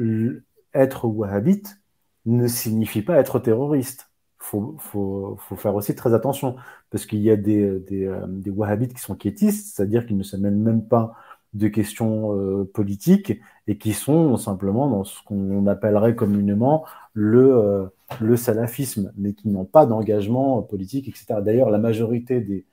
être 0.74 1.06
wahhabite 1.08 1.78
ne 2.26 2.48
signifie 2.48 3.02
pas 3.02 3.18
être 3.18 3.40
terroriste 3.40 4.12
faut, 4.42 4.76
faut, 4.80 5.38
faut, 5.40 5.56
faire 5.56 5.76
aussi 5.76 5.96
très 5.96 6.14
attention 6.14 6.56
parce 6.90 7.06
qu'il 7.06 7.20
y 7.20 7.30
a 7.32 7.36
des, 7.36 7.80
des, 7.80 8.06
euh, 8.08 8.26
des, 8.28 8.50
wahhabites 8.50 8.94
qui 8.94 9.00
sont 9.02 9.16
quiétistes, 9.16 9.76
c'est-à-dire 9.76 10.06
qu'ils 10.06 10.18
ne 10.18 10.24
se 10.24 10.36
mêlent 10.36 10.56
même 10.56 10.88
pas 10.88 11.14
de 11.54 11.68
questions 11.68 12.36
euh, 12.36 12.70
politiques 12.74 13.40
et 13.68 13.78
qui 13.78 13.94
sont 13.94 14.38
simplement 14.38 14.90
dans 14.90 15.04
ce 15.04 15.22
qu'on 15.24 15.68
appellerait 15.68 16.16
communément 16.16 16.86
le, 17.14 17.56
euh, 17.56 17.86
le 18.20 18.36
salafisme, 18.38 19.12
mais 19.18 19.34
qui 19.34 19.50
n'ont 19.50 19.66
pas 19.66 19.86
d'engagement 19.86 20.62
politique, 20.62 21.08
etc. 21.08 21.42
D'ailleurs, 21.42 21.70
la 21.70 21.80
majorité 21.80 22.42
des, 22.42 22.66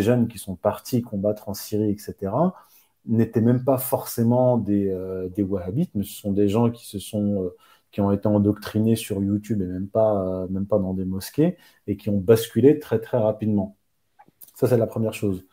jeunes 0.00 0.28
qui 0.28 0.38
sont 0.38 0.56
partis 0.56 1.02
combattre 1.02 1.48
en 1.48 1.54
Syrie, 1.54 1.90
etc., 1.90 2.32
n'étaient 3.06 3.40
même 3.40 3.64
pas 3.64 3.78
forcément 3.78 4.58
des, 4.58 4.94
des 5.34 5.42
wahhabites, 5.42 5.90
mais 5.94 6.04
ce 6.04 6.14
sont 6.14 6.32
des 6.32 6.48
gens 6.48 6.70
qui 6.70 6.86
se 6.86 6.98
sont 6.98 7.50
qui 7.90 8.00
ont 8.00 8.12
été 8.12 8.26
endoctrinés 8.26 8.96
sur 8.96 9.22
YouTube 9.22 9.62
et 9.62 9.66
même 9.66 9.88
pas, 9.88 10.44
euh, 10.44 10.48
même 10.48 10.66
pas 10.66 10.78
dans 10.78 10.94
des 10.94 11.04
mosquées 11.04 11.56
et 11.86 11.96
qui 11.96 12.10
ont 12.10 12.18
basculé 12.18 12.78
très 12.78 13.00
très 13.00 13.18
rapidement. 13.18 13.76
Ça, 14.54 14.68
c'est 14.68 14.76
la 14.76 14.86
première 14.86 15.14
chose. 15.14 15.46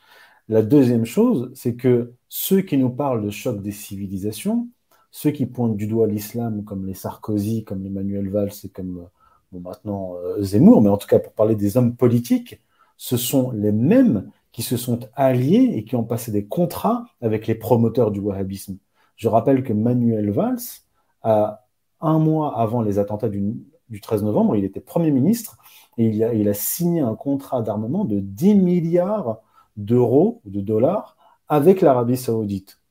La 0.49 0.61
deuxième 0.61 1.05
chose, 1.05 1.51
c'est 1.55 1.75
que 1.75 2.13
ceux 2.29 2.61
qui 2.61 2.77
nous 2.77 2.89
parlent 2.89 3.23
de 3.23 3.29
choc 3.29 3.61
des 3.61 3.71
civilisations, 3.71 4.69
ceux 5.11 5.31
qui 5.31 5.45
pointent 5.45 5.77
du 5.77 5.87
doigt 5.87 6.07
l'islam, 6.07 6.63
comme 6.65 6.85
les 6.85 6.93
Sarkozy, 6.93 7.63
comme 7.63 7.83
les 7.83 7.89
Manuel 7.89 8.29
Valls 8.29 8.51
et 8.63 8.69
comme 8.69 9.07
bon, 9.51 9.59
maintenant 9.59 10.15
euh, 10.15 10.41
Zemmour, 10.41 10.81
mais 10.81 10.89
en 10.89 10.97
tout 10.97 11.07
cas 11.07 11.19
pour 11.19 11.33
parler 11.33 11.55
des 11.55 11.77
hommes 11.77 11.95
politiques, 11.95 12.61
ce 12.97 13.17
sont 13.17 13.51
les 13.51 13.71
mêmes 13.71 14.31
qui 14.51 14.61
se 14.61 14.77
sont 14.77 14.99
alliés 15.15 15.73
et 15.75 15.83
qui 15.83 15.95
ont 15.95 16.03
passé 16.03 16.31
des 16.31 16.45
contrats 16.45 17.05
avec 17.21 17.47
les 17.47 17.55
promoteurs 17.55 18.11
du 18.11 18.19
wahhabisme. 18.19 18.77
Je 19.17 19.27
rappelle 19.27 19.63
que 19.63 19.73
Manuel 19.73 20.31
Valls 20.31 20.59
un 22.01 22.19
mois 22.19 22.59
avant 22.59 22.81
les 22.81 22.99
attentats 22.99 23.29
du, 23.29 23.55
13 24.01 24.23
novembre, 24.23 24.55
il 24.55 24.65
était 24.65 24.79
Premier 24.79 25.11
ministre 25.11 25.57
et 25.97 26.07
il 26.07 26.49
a, 26.49 26.53
signé 26.53 27.01
un 27.01 27.15
contrat 27.15 27.61
d'armement 27.61 28.05
de 28.05 28.19
10 28.19 28.55
milliards 28.55 29.41
d'euros, 29.77 30.41
de 30.45 30.61
dollars, 30.61 31.17
avec 31.47 31.81
l'Arabie 31.81 32.17
saoudite, 32.17 32.81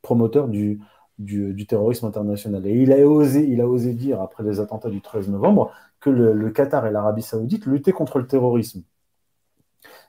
promoteur 0.00 0.48
du, 0.48 0.80
du, 1.18 1.66
terrorisme 1.66 2.06
international. 2.06 2.66
Et 2.66 2.74
il 2.74 2.92
a, 2.92 3.06
osé, 3.06 3.46
il 3.48 3.60
a 3.60 3.68
osé 3.68 3.94
dire, 3.94 4.20
après 4.20 4.42
les 4.42 4.60
attentats 4.60 4.90
du 4.90 5.00
13 5.00 5.28
novembre, 5.28 5.72
que 6.00 6.10
le, 6.10 6.50
Qatar 6.50 6.86
et 6.86 6.90
l'Arabie 6.90 7.22
saoudite 7.22 7.66
luttaient 7.66 7.92
contre 7.92 8.18
le 8.18 8.26
terrorisme. 8.26 8.82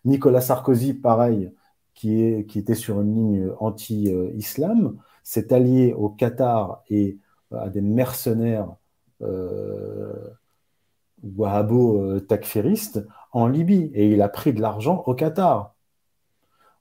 Nicolas 0.06 0.42
Sarkozy, 0.42 0.94
pareil, 0.94 1.52
qui, 1.94 2.24
est, 2.24 2.46
qui 2.46 2.60
était 2.60 2.76
sur 2.76 3.02
une 3.02 3.16
ligne 3.16 3.50
anti-islam, 3.60 4.98
s'est 5.24 5.54
allié 5.54 5.94
au 5.94 6.10
Qatar 6.10 6.84
et 6.90 7.18
à 7.52 7.70
des 7.70 7.82
mercenaires 7.82 8.76
euh, 9.22 10.14
wahhabo 11.24 12.02
euh, 12.02 12.28
en 13.32 13.48
Libye 13.48 13.92
et 13.94 14.12
il 14.12 14.22
a 14.22 14.30
pris 14.30 14.54
de 14.54 14.62
l'argent 14.62 15.04
au 15.06 15.14
Qatar. 15.14 15.76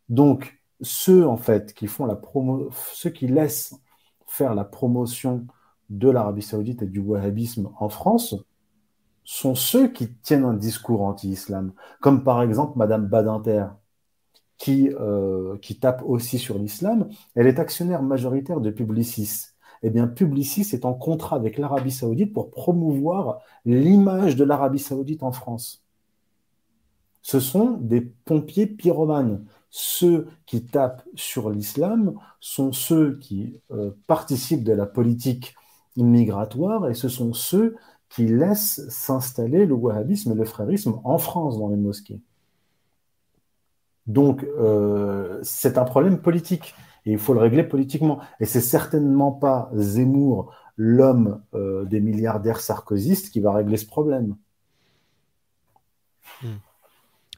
Donc 0.08 0.60
ceux 0.80 1.26
en 1.26 1.36
fait 1.36 1.74
qui 1.74 1.86
font 1.86 2.06
la 2.06 2.16
promo, 2.16 2.70
ceux 2.92 3.10
qui 3.10 3.28
laissent 3.28 3.78
faire 4.32 4.54
la 4.54 4.64
promotion 4.64 5.46
de 5.90 6.08
l'Arabie 6.10 6.42
Saoudite 6.42 6.82
et 6.82 6.86
du 6.86 7.00
wahhabisme 7.00 7.70
en 7.78 7.88
France 7.88 8.34
sont 9.24 9.54
ceux 9.54 9.88
qui 9.88 10.12
tiennent 10.14 10.44
un 10.44 10.54
discours 10.54 11.02
anti-islam, 11.02 11.72
comme 12.00 12.24
par 12.24 12.42
exemple 12.42 12.76
Madame 12.76 13.06
Badinter, 13.06 13.66
qui, 14.58 14.90
euh, 14.90 15.56
qui 15.58 15.78
tape 15.78 16.02
aussi 16.06 16.38
sur 16.38 16.58
l'islam. 16.58 17.08
Elle 17.34 17.46
est 17.46 17.58
actionnaire 17.58 18.02
majoritaire 18.02 18.60
de 18.60 18.70
Publicis 18.70 19.52
eh 19.82 19.90
bien, 19.90 20.06
Publicis 20.06 20.68
est 20.72 20.84
en 20.84 20.94
contrat 20.94 21.36
avec 21.36 21.58
l'Arabie 21.58 21.90
Saoudite 21.90 22.32
pour 22.32 22.50
promouvoir 22.50 23.40
l'image 23.64 24.36
de 24.36 24.44
l'Arabie 24.44 24.78
Saoudite 24.78 25.24
en 25.24 25.32
France. 25.32 25.84
Ce 27.20 27.40
sont 27.40 27.78
des 27.80 28.00
pompiers 28.00 28.66
pyromanes. 28.66 29.44
Ceux 29.74 30.28
qui 30.44 30.66
tapent 30.66 31.02
sur 31.14 31.48
l'islam 31.48 32.12
sont 32.40 32.72
ceux 32.72 33.18
qui 33.18 33.58
euh, 33.70 33.92
participent 34.06 34.64
de 34.64 34.74
la 34.74 34.84
politique 34.84 35.54
migratoire 35.96 36.90
et 36.90 36.94
ce 36.94 37.08
sont 37.08 37.32
ceux 37.32 37.76
qui 38.10 38.26
laisse 38.26 38.86
s'installer 38.90 39.64
le 39.64 39.72
wahhabisme 39.72 40.32
et 40.32 40.34
le 40.34 40.44
frérisme 40.44 41.00
en 41.04 41.16
France 41.16 41.58
dans 41.58 41.70
les 41.70 41.78
mosquées. 41.78 42.20
Donc, 44.06 44.44
euh, 44.44 45.40
c'est 45.42 45.78
un 45.78 45.84
problème 45.84 46.20
politique 46.20 46.74
et 47.06 47.12
il 47.12 47.18
faut 47.18 47.32
le 47.32 47.40
régler 47.40 47.64
politiquement. 47.64 48.20
Et 48.40 48.44
c'est 48.44 48.60
certainement 48.60 49.32
pas 49.32 49.70
Zemmour, 49.74 50.54
l'homme 50.76 51.42
euh, 51.54 51.86
des 51.86 52.02
milliardaires 52.02 52.60
sarkozystes, 52.60 53.30
qui 53.30 53.40
va 53.40 53.52
régler 53.52 53.78
ce 53.78 53.86
problème. 53.86 54.36
Hmm. 56.42 56.58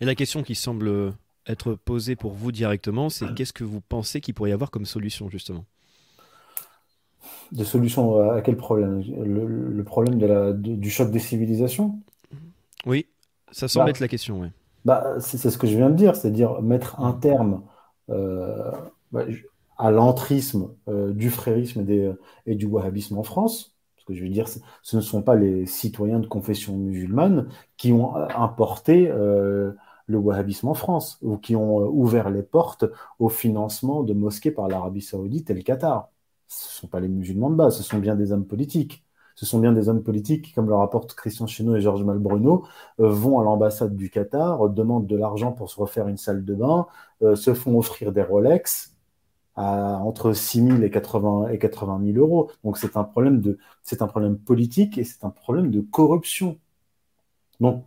Et 0.01 0.05
la 0.05 0.17
question 0.17 0.43
qui 0.43 0.57
semble 0.57 1.15
être 1.47 1.75
posée 1.75 2.17
pour 2.17 2.33
vous 2.33 2.53
directement, 2.53 3.11
c'est 3.11 3.35
qu'est-ce 3.35 3.53
que 3.53 3.65
vous 3.65 3.81
pensez 3.81 4.21
qu'il 4.21 4.35
pourrait 4.35 4.51
y 4.51 4.53
avoir 4.55 4.71
comme 4.71 4.87
solution, 4.87 5.29
justement? 5.29 5.65
De 7.53 7.65
solution 7.65 8.31
à 8.31 8.41
quel 8.41 8.57
problème? 8.57 9.03
Le, 9.03 9.83
problème 9.85 10.19
de 10.19 10.27
la, 10.27 10.53
du 10.53 10.91
choc 10.91 11.11
des 11.11 11.19
civilisations? 11.19 11.99
Oui, 12.87 13.07
ça 13.53 13.69
semble 13.69 13.87
bah. 13.87 13.91
être 13.91 14.01
la 14.01 14.09
question, 14.09 14.41
oui. 14.41 14.49
Bah, 14.85 15.15
c'est 15.21 15.39
ce 15.39 15.57
que 15.57 15.67
je 15.67 15.77
viens 15.77 15.89
de 15.89 15.97
dire, 15.97 16.15
c'est-à-dire 16.15 16.61
mettre 16.61 17.01
un 17.01 17.13
terme 17.13 17.63
euh, 18.11 18.71
bah, 19.13 19.25
à 19.79 19.91
l'entrisme 19.91 20.71
euh, 20.89 21.13
du 21.13 21.31
frérisme 21.31 21.87
et, 22.47 22.55
du 22.55 22.67
wahhabisme 22.67 23.19
en 23.19 23.23
France. 23.23 23.75
Parce 23.97 24.05
que 24.07 24.15
je 24.15 24.23
veux 24.23 24.29
dire, 24.29 24.47
ce 24.49 24.97
ne 24.97 25.01
sont 25.01 25.23
pas 25.23 25.37
les 25.37 25.65
citoyens 25.65 26.21
de 26.21 26.27
confession 26.27 26.77
musulmane 26.77 27.49
qui 27.79 27.93
ont 27.93 28.17
euh, 28.17 28.27
importé 28.37 29.11
le 30.07 30.19
wahhabisme 30.19 30.69
en 30.69 30.75
France 30.75 31.19
ou 31.23 31.37
qui 31.39 31.57
ont 31.57 31.79
ouvert 31.89 32.31
les 32.31 32.43
portes 32.43 32.85
au 33.19 33.29
financement 33.29 34.03
de 34.03 34.13
mosquées 34.15 34.51
par 34.51 34.69
l'Arabie 34.69 35.03
saoudite 35.03 35.51
et 35.51 35.55
le 35.55 35.63
Qatar. 35.63 36.11
Ce 36.49 36.69
ne 36.69 36.81
sont 36.81 36.87
pas 36.89 37.01
les 37.01 37.09
musulmans 37.09 37.51
de 37.51 37.57
base, 37.57 37.77
ce 37.77 37.83
sont 37.83 37.99
bien 37.99 38.15
des 38.17 38.33
hommes 38.33 38.47
politiques 38.47 39.05
ce 39.35 39.47
sont 39.47 39.59
bien 39.59 39.73
des 39.73 39.89
hommes 39.89 40.03
politiques 40.03 40.47
qui, 40.47 40.53
comme 40.53 40.69
le 40.69 40.75
rapportent 40.75 41.15
Christian 41.15 41.47
Chenot 41.47 41.77
et 41.77 41.81
Georges 41.81 42.05
Malbruno, 42.05 42.67
euh, 43.01 43.09
vont 43.09 43.41
à 43.41 43.45
l'ambassade 43.45 43.97
du 43.97 44.11
Qatar, 44.11 44.69
demandent 44.71 45.07
de 45.07 45.17
l'argent 45.17 45.53
pour 45.53 45.71
se 45.71 45.81
refaire 45.81 46.09
une 46.09 46.17
salle 46.17 46.45
de 46.45 46.55
bain, 46.55 46.87
euh, 47.23 47.35
se 47.37 47.55
font 47.55 47.77
offrir 47.79 48.13
des 48.13 48.23
Rolex 48.23 48.95
à 49.57 49.99
entre 50.03 50.33
6 50.33 50.63
000 50.67 50.83
et 50.83 50.91
80, 50.91 51.49
et 51.51 51.59
80 51.59 52.01
000 52.05 52.19
euros. 52.19 52.51
Donc 52.65 52.79
c'est 52.79 52.97
un 52.97 53.05
problème 53.05 53.41
de, 53.41 53.59
c'est 53.83 54.03
un 54.03 54.09
problème 54.09 54.39
politique 54.39 54.99
et 54.99 55.05
c'est 55.05 55.25
un 55.25 55.31
problème 55.31 55.71
de 55.71 55.81
corruption. 55.81 56.59
Donc 57.61 57.85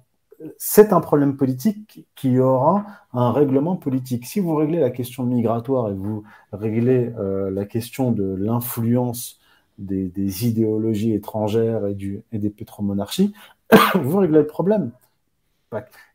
c'est 0.57 0.93
un 0.93 1.01
problème 1.01 1.35
politique 1.35 2.05
qui 2.15 2.39
aura 2.39 2.85
un 3.13 3.31
règlement 3.31 3.75
politique. 3.75 4.25
Si 4.25 4.39
vous 4.39 4.55
réglez 4.55 4.79
la 4.79 4.91
question 4.91 5.23
migratoire 5.23 5.89
et 5.89 5.93
vous 5.93 6.23
réglez 6.51 7.11
euh, 7.17 7.49
la 7.49 7.65
question 7.65 8.11
de 8.11 8.35
l'influence 8.35 9.39
des, 9.77 10.47
idéologies 10.47 11.13
étrangères 11.13 11.87
et, 11.87 12.37
des 12.37 12.49
pétromonarchies, 12.49 13.33
vous 13.95 14.17
réglez 14.17 14.39
le 14.39 14.47
problème. 14.47 14.91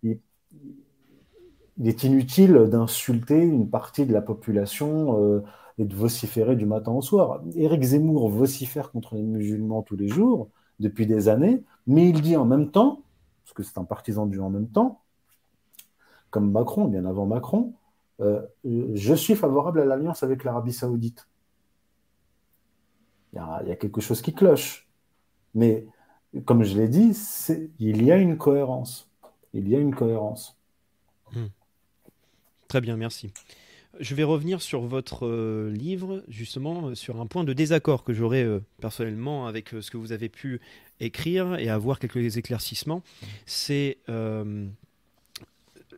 Il, 0.02 0.18
est 1.84 2.04
inutile 2.04 2.54
d'insulter 2.70 3.40
une 3.40 3.68
partie 3.68 4.06
de 4.06 4.12
la 4.12 4.22
population 4.22 5.20
euh, 5.20 5.42
et 5.78 5.84
de 5.84 5.94
vociférer 5.94 6.54
du 6.54 6.66
matin 6.66 6.92
au 6.92 7.02
soir. 7.02 7.42
Éric 7.56 7.82
Zemmour 7.82 8.28
vocifère 8.28 8.90
contre 8.90 9.14
les 9.16 9.22
musulmans 9.22 9.82
tous 9.82 9.96
les 9.96 10.08
jours, 10.08 10.48
depuis 10.80 11.06
des 11.06 11.28
années, 11.28 11.62
mais 11.86 12.08
il 12.08 12.20
dit 12.20 12.36
en 12.36 12.44
même 12.44 12.70
temps, 12.70 13.02
que 13.54 13.62
c'est 13.62 13.78
un 13.78 13.84
partisan 13.84 14.26
du 14.26 14.40
en 14.40 14.50
même 14.50 14.68
temps, 14.68 15.02
comme 16.30 16.50
Macron, 16.50 16.86
bien 16.86 17.04
avant 17.04 17.26
Macron, 17.26 17.74
euh, 18.20 18.42
je 18.64 19.14
suis 19.14 19.34
favorable 19.34 19.80
à 19.80 19.84
l'alliance 19.84 20.22
avec 20.22 20.44
l'Arabie 20.44 20.72
saoudite. 20.72 21.28
Il 23.32 23.36
y, 23.36 23.72
a, 23.72 23.76
quelque 23.76 24.00
chose 24.00 24.20
qui 24.20 24.34
cloche. 24.34 24.88
Mais 25.54 25.86
comme 26.44 26.64
je 26.64 26.76
l'ai 26.76 26.88
dit, 26.88 27.16
il 27.78 28.02
y 28.02 28.12
a 28.12 28.16
une 28.16 28.36
cohérence. 28.36 29.10
Il 29.54 29.68
y 29.68 29.74
a 29.74 29.78
une 29.78 29.94
cohérence. 29.94 30.58
Hmm. 31.32 31.46
Très 32.68 32.80
bien, 32.80 32.96
merci. 32.96 33.32
Je 34.00 34.14
vais 34.14 34.24
revenir 34.24 34.62
sur 34.62 34.80
votre 34.82 35.26
euh, 35.26 35.70
livre, 35.70 36.24
justement, 36.28 36.88
euh, 36.88 36.94
sur 36.94 37.20
un 37.20 37.26
point 37.26 37.44
de 37.44 37.52
désaccord 37.52 38.04
que 38.04 38.14
j'aurais 38.14 38.42
euh, 38.42 38.60
personnellement 38.80 39.46
avec 39.46 39.68
ce 39.68 39.90
que 39.90 39.98
vous 39.98 40.12
avez 40.12 40.30
pu 40.30 40.60
écrire 40.98 41.56
et 41.56 41.68
avoir 41.68 41.98
quelques 41.98 42.36
éclaircissements. 42.36 43.02
C'est 43.44 43.98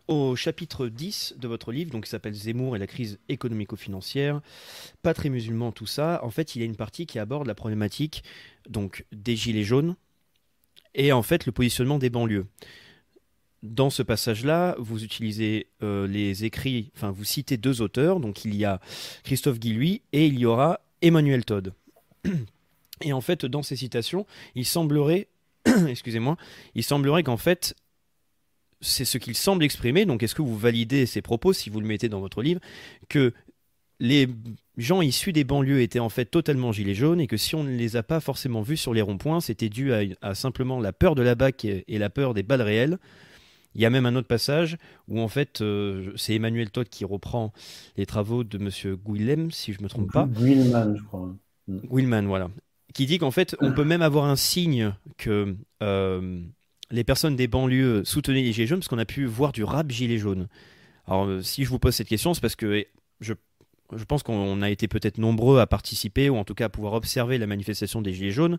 au 0.07 0.37
chapitre 0.37 0.89
10 0.89 1.37
de 1.39 1.49
votre 1.49 1.73
livre, 1.73 1.91
donc 1.91 2.05
qui 2.05 2.11
s'appelle 2.11 2.35
Zemmour 2.35 2.77
et 2.77 2.79
la 2.79 2.87
crise 2.87 3.19
économico-financière, 3.29 4.43
pas 5.03 5.15
très 5.15 5.31
musulman 5.31 5.73
tout 5.73 5.87
ça, 5.87 6.21
en 6.23 6.31
fait 6.31 6.55
il 6.55 6.59
y 6.59 6.63
a 6.63 6.67
une 6.67 6.77
partie 6.77 7.07
qui 7.07 7.19
aborde 7.19 7.47
la 7.47 7.55
problématique 7.55 8.23
donc 8.69 9.07
des 9.13 9.35
gilets 9.35 9.65
jaunes 9.65 9.97
et 10.95 11.13
en 11.13 11.23
fait 11.23 11.47
le 11.47 11.53
positionnement 11.53 11.99
des 11.99 12.11
banlieues. 12.11 12.47
Dans 13.65 13.91
ce 13.91 14.03
passage-là, 14.03 14.77
vous 14.79 15.05
utilisez 15.05 15.69
euh, 15.83 16.07
les 16.07 16.45
écrits, 16.45 16.93
enfin 16.95 17.11
vous 17.11 17.25
citez 17.25 17.57
deux 17.57 17.81
auteurs, 17.81 18.21
donc 18.21 18.45
il 18.45 18.55
y 18.55 18.65
a 18.65 18.79
Christophe 19.23 19.59
Guilluy 19.59 20.03
et 20.13 20.27
il 20.27 20.39
y 20.39 20.47
aura 20.47 20.81
Emmanuel 21.03 21.45
Todd. 21.45 21.73
Et 23.01 23.13
en 23.13 23.21
fait, 23.21 23.47
dans 23.47 23.63
ces 23.63 23.77
citations, 23.77 24.27
il 24.55 24.67
semblerait, 24.67 25.29
excusez-moi, 25.89 26.37
il 26.75 26.85
semblerait 26.85 27.23
qu'en 27.23 27.37
fait, 27.37 27.75
c'est 28.81 29.05
ce 29.05 29.19
qu'il 29.19 29.35
semble 29.35 29.65
exprimer. 29.65 30.05
Donc, 30.05 30.23
est-ce 30.23 30.35
que 30.35 30.43
vous 30.43 30.57
validez 30.57 31.07
ces 31.07 31.23
propos, 31.23 31.53
si 31.53 31.71
vous 31.71 31.81
le 31.81 31.87
mettez 31.87 32.09
dans 32.09 32.21
votre 32.21 32.43
livre, 32.43 32.61
que 33.09 33.33
les 34.01 34.29
gens 34.77 35.03
issus 35.03 35.33
des 35.33 35.45
banlieues 35.45 35.81
étaient 35.81 36.01
en 36.01 36.09
fait 36.09 36.27
totalement 36.27 36.73
gilets 36.73 36.95
jaunes 36.95 37.21
et 37.21 37.27
que 37.27 37.37
si 37.37 37.55
on 37.55 37.65
ne 37.65 37.77
les 37.77 37.97
a 37.97 38.03
pas 38.03 38.21
forcément 38.21 38.63
vus 38.63 38.77
sur 38.77 38.93
les 38.93 39.03
ronds-points, 39.03 39.41
c'était 39.41 39.69
dû 39.69 39.93
à, 39.93 40.35
simplement 40.35 40.81
la 40.81 40.93
peur 40.93 41.15
de 41.15 41.23
la 41.23 41.35
BAC 41.35 41.65
et, 41.65 41.85
la 41.89 42.11
peur 42.11 42.35
des 42.35 42.43
balles 42.43 42.63
réelles. 42.63 42.99
Il 43.75 43.83
y 43.83 43.87
a 43.87 43.91
même 43.91 44.07
un 44.07 44.15
autre 44.17 44.29
passage 44.29 44.77
où 45.09 45.21
en 45.21 45.29
fait 45.29 45.61
euh, 45.61 46.13
c'est 46.17 46.35
Emmanuel 46.35 46.71
Todd 46.71 46.89
qui 46.89 47.05
reprend 47.05 47.53
les 47.97 48.07
travaux 48.07 48.45
de 48.45 48.59
Monsieur 48.59 48.97
Guillem, 48.97 49.51
si 49.51 49.73
je 49.73 49.83
me 49.83 49.89
trompe 49.89 50.13
pas. 50.13 50.27
Guilman, 50.27 50.97
je 50.97 51.03
crois. 51.03 51.35
Guilman, 51.69 52.27
voilà, 52.27 52.51
qui 52.93 53.07
dit 53.07 53.19
qu'en 53.19 53.31
fait 53.31 53.57
on 53.61 53.73
peut 53.73 53.85
même 53.85 54.03
avoir 54.03 54.27
un 54.27 54.37
signe 54.37 54.95
que 55.17 55.57
euh, 55.83 56.41
les 56.91 57.05
personnes 57.05 57.37
des 57.37 57.49
banlieues 57.49 58.05
soutenaient 58.05 58.43
les 58.43 58.53
Gilets 58.53 58.67
jaunes 58.67 58.79
parce 58.79 58.89
qu'on 58.89 58.99
a 58.99 59.05
pu 59.05 59.25
voir 59.25 59.53
du 59.53 59.65
rap 59.65 59.91
Gilets 59.91 60.19
jaunes. 60.19 60.49
Alors, 61.07 61.27
euh, 61.27 61.43
si 61.43 61.65
je 61.65 61.69
vous 61.69 61.79
pose 61.79 61.95
cette 61.95 62.09
question, 62.09 62.35
c'est 62.35 62.41
parce 62.41 62.57
que 62.57 62.87
je, 63.21 63.35
je 63.95 64.05
pense 64.05 64.23
qu'on 64.23 64.63
a 64.63 64.71
été 64.71 64.89
peut-être 64.89 65.19
nombreux 65.19 65.61
à 65.61 65.67
participer 65.67 66.31
ou 66.31 66.37
en 66.37 66.45
tout 66.45 66.55
cas 66.55 66.67
à 66.67 66.69
pouvoir 66.69 66.95
observer 66.95 67.39
la 67.39 67.47
manifestation 67.47 68.01
des 68.01 68.15
Gilets 68.15 68.31
jaunes. 68.31 68.59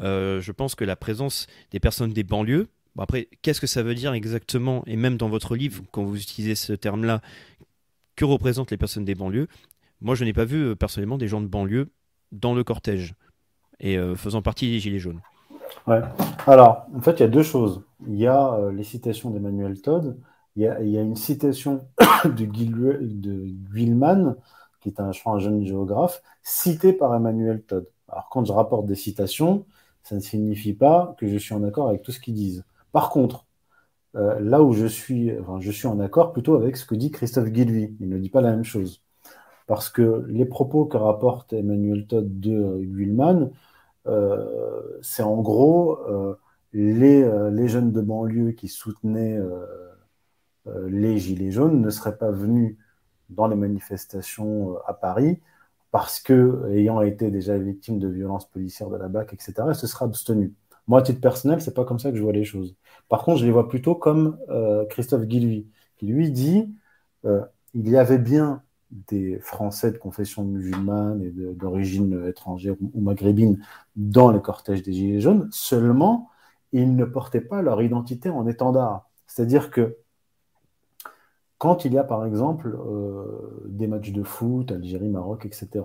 Euh, 0.00 0.40
je 0.40 0.52
pense 0.52 0.74
que 0.74 0.84
la 0.84 0.96
présence 0.96 1.46
des 1.70 1.80
personnes 1.80 2.12
des 2.12 2.24
banlieues, 2.24 2.68
après, 3.02 3.28
qu'est-ce 3.42 3.60
que 3.60 3.66
ça 3.66 3.82
veut 3.82 3.94
dire 3.94 4.12
exactement? 4.12 4.82
Et 4.86 4.96
même 4.96 5.16
dans 5.16 5.28
votre 5.28 5.56
livre, 5.56 5.82
quand 5.90 6.04
vous 6.04 6.20
utilisez 6.20 6.54
ce 6.54 6.72
terme-là, 6.72 7.20
que 8.16 8.24
représentent 8.24 8.70
les 8.70 8.78
personnes 8.78 9.04
des 9.04 9.14
banlieues? 9.14 9.48
Moi, 10.00 10.14
je 10.14 10.24
n'ai 10.24 10.32
pas 10.32 10.44
vu 10.44 10.62
euh, 10.62 10.74
personnellement 10.74 11.18
des 11.18 11.28
gens 11.28 11.40
de 11.40 11.46
banlieue 11.46 11.90
dans 12.32 12.54
le 12.54 12.64
cortège 12.64 13.14
et 13.78 13.98
faisant 14.16 14.40
partie 14.40 14.70
des 14.70 14.78
Gilets 14.78 14.98
jaunes. 14.98 15.20
Ouais. 15.86 16.00
Alors, 16.46 16.86
en 16.94 17.00
fait, 17.00 17.12
il 17.12 17.20
y 17.20 17.24
a 17.24 17.28
deux 17.28 17.42
choses. 17.42 17.82
Il 18.06 18.16
y 18.16 18.26
a 18.26 18.54
euh, 18.54 18.72
les 18.72 18.84
citations 18.84 19.30
d'Emmanuel 19.30 19.80
Todd, 19.80 20.18
il 20.56 20.62
y, 20.62 20.68
a, 20.68 21.02
une 21.02 21.16
citation 21.16 21.86
de, 22.24 22.44
Guilman, 22.46 24.36
qui 24.80 24.88
est 24.88 25.00
un, 25.00 25.10
un 25.26 25.38
jeune 25.38 25.66
géographe, 25.66 26.22
cité 26.42 26.94
par 26.94 27.14
Emmanuel 27.14 27.62
Todd. 27.62 27.86
Alors, 28.08 28.28
quand 28.30 28.44
je 28.44 28.52
rapporte 28.52 28.86
des 28.86 28.94
citations, 28.94 29.66
ça 30.02 30.14
ne 30.14 30.20
signifie 30.20 30.72
pas 30.72 31.14
que 31.18 31.28
je 31.28 31.36
suis 31.36 31.54
en 31.54 31.62
accord 31.62 31.88
avec 31.88 32.02
tout 32.02 32.12
ce 32.12 32.20
qu'ils 32.20 32.34
disent. 32.34 32.64
Par 32.96 33.10
contre, 33.10 33.44
euh, 34.14 34.40
là 34.40 34.62
où 34.62 34.72
je 34.72 34.86
suis, 34.86 35.30
je 35.60 35.70
suis 35.70 35.86
en 35.86 36.00
accord 36.00 36.32
plutôt 36.32 36.54
avec 36.54 36.78
ce 36.78 36.86
que 36.86 36.94
dit 36.94 37.10
Christophe 37.10 37.50
Guilluy. 37.50 37.94
Il 38.00 38.08
ne 38.08 38.16
dit 38.16 38.30
pas 38.30 38.40
la 38.40 38.52
même 38.52 38.64
chose. 38.64 39.02
Parce 39.66 39.90
que 39.90 40.24
les 40.28 40.46
propos 40.46 40.86
que 40.86 40.96
rapporte 40.96 41.52
Emmanuel 41.52 42.06
Todd 42.06 42.40
de 42.40 42.52
euh, 42.52 42.78
Guilman 42.80 43.50
euh, 44.06 44.80
c'est 45.02 45.22
en 45.22 45.42
gros 45.42 45.98
les, 46.72 47.68
jeunes 47.68 47.92
de 47.92 48.00
banlieue 48.00 48.52
qui 48.52 48.68
soutenaient 48.68 49.38
les 50.86 51.18
Gilets 51.18 51.50
jaunes 51.50 51.82
ne 51.82 51.90
seraient 51.90 52.16
pas 52.16 52.30
venus 52.30 52.78
dans 53.28 53.46
les 53.46 53.56
manifestations 53.56 54.78
à 54.86 54.94
Paris 54.94 55.38
parce 55.90 56.18
que, 56.18 56.66
ayant 56.72 57.02
été 57.02 57.30
déjà 57.30 57.58
victimes 57.58 57.98
de 57.98 58.08
violences 58.08 58.48
policières 58.48 58.88
de 58.88 58.96
la 58.96 59.08
BAC, 59.08 59.34
etc., 59.34 59.52
se 59.74 59.86
seraient 59.86 60.06
abstenus. 60.06 60.52
Moi, 60.86 61.00
à 61.00 61.02
titre 61.02 61.20
personnel, 61.20 61.60
c'est 61.60 61.74
pas 61.74 61.84
comme 61.84 61.98
ça 61.98 62.10
que 62.10 62.16
je 62.16 62.22
vois 62.22 62.32
les 62.32 62.44
choses. 62.44 62.74
Par 63.08 63.22
contre, 63.22 63.40
je 63.40 63.46
les 63.46 63.52
vois 63.52 63.68
plutôt 63.68 63.94
comme 63.94 64.38
Christophe 64.90 65.24
Guilluy, 65.24 65.66
qui 65.96 66.06
lui 66.06 66.30
dit 66.30 66.74
il 67.74 67.88
y 67.88 67.96
avait 67.96 68.18
bien 68.18 68.62
des 68.90 69.38
Français 69.40 69.90
de 69.90 69.98
confession 69.98 70.44
musulmane 70.44 71.22
et 71.22 71.30
d'origine 71.30 72.26
étrangère 72.28 72.74
ou 72.80 73.00
maghrébine 73.00 73.62
dans 73.96 74.30
les 74.30 74.40
cortèges 74.40 74.82
des 74.82 74.92
Gilets 74.92 75.20
jaunes, 75.20 75.48
seulement 75.50 76.30
ils 76.72 76.94
ne 76.94 77.04
portaient 77.04 77.40
pas 77.40 77.62
leur 77.62 77.82
identité 77.82 78.30
en 78.30 78.46
étendard. 78.46 79.08
C'est-à-dire 79.26 79.70
que 79.70 79.96
quand 81.58 81.84
il 81.84 81.94
y 81.94 81.98
a 81.98 82.04
par 82.04 82.26
exemple 82.26 82.76
euh, 82.78 83.62
des 83.66 83.86
matchs 83.86 84.12
de 84.12 84.22
foot, 84.22 84.70
Algérie, 84.70 85.08
Maroc, 85.08 85.46
etc., 85.46 85.84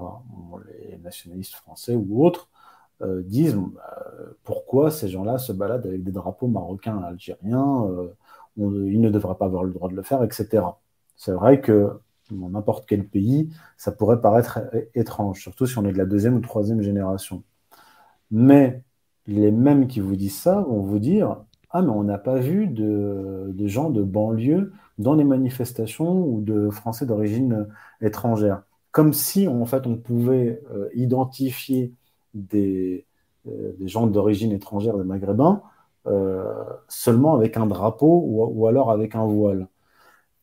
les 0.67 0.97
nationalistes 0.97 1.55
français 1.55 1.95
ou 1.95 2.25
autres 2.25 2.49
euh, 2.49 2.50
disent 3.23 3.57
euh, 3.57 4.37
pourquoi 4.43 4.91
ces 4.91 5.09
gens-là 5.09 5.37
se 5.37 5.51
baladent 5.51 5.87
avec 5.87 6.03
des 6.03 6.11
drapeaux 6.11 6.47
marocains 6.47 6.99
algériens 6.99 7.87
Ils 8.57 9.01
ne 9.01 9.09
devraient 9.09 9.35
pas 9.35 9.45
avoir 9.45 9.63
le 9.63 9.71
droit 9.71 9.89
de 9.89 9.95
le 9.95 10.03
faire, 10.03 10.23
etc. 10.23 10.63
C'est 11.15 11.33
vrai 11.33 11.61
que 11.61 11.99
dans 12.31 12.49
n'importe 12.49 12.85
quel 12.87 13.05
pays, 13.07 13.49
ça 13.77 13.91
pourrait 13.91 14.21
paraître 14.21 14.59
étrange, 14.95 15.41
surtout 15.41 15.65
si 15.65 15.77
on 15.77 15.85
est 15.85 15.91
de 15.91 15.97
la 15.97 16.05
deuxième 16.05 16.35
ou 16.35 16.39
troisième 16.39 16.81
génération. 16.81 17.43
Mais 18.31 18.83
les 19.27 19.51
mêmes 19.51 19.87
qui 19.87 19.99
vous 19.99 20.15
disent 20.15 20.39
ça 20.39 20.61
vont 20.61 20.81
vous 20.81 20.99
dire 20.99 21.37
Ah, 21.69 21.81
mais 21.81 21.89
on 21.89 22.03
n'a 22.03 22.17
pas 22.17 22.39
vu 22.39 22.67
de, 22.67 23.53
gens 23.67 23.89
de 23.89 24.03
banlieue 24.03 24.73
dans 24.97 25.15
les 25.15 25.23
manifestations 25.23 26.25
ou 26.25 26.41
de 26.41 26.69
Français 26.69 27.05
d'origine 27.05 27.67
étrangère. 28.01 28.63
Comme 28.91 29.13
si, 29.13 29.47
en 29.47 29.65
fait, 29.65 29.87
on 29.87 29.95
pouvait 29.95 30.61
euh, 30.73 30.89
identifier 30.93 31.93
des, 32.33 33.05
euh, 33.47 33.73
des 33.79 33.87
gens 33.87 34.07
d'origine 34.07 34.51
étrangère, 34.51 34.97
des 34.97 35.03
Maghrébins, 35.03 35.61
euh, 36.07 36.63
seulement 36.87 37.35
avec 37.35 37.57
un 37.57 37.67
drapeau 37.67 38.23
ou, 38.25 38.67
alors 38.67 38.91
avec 38.91 39.15
un 39.15 39.25
voile. 39.25 39.67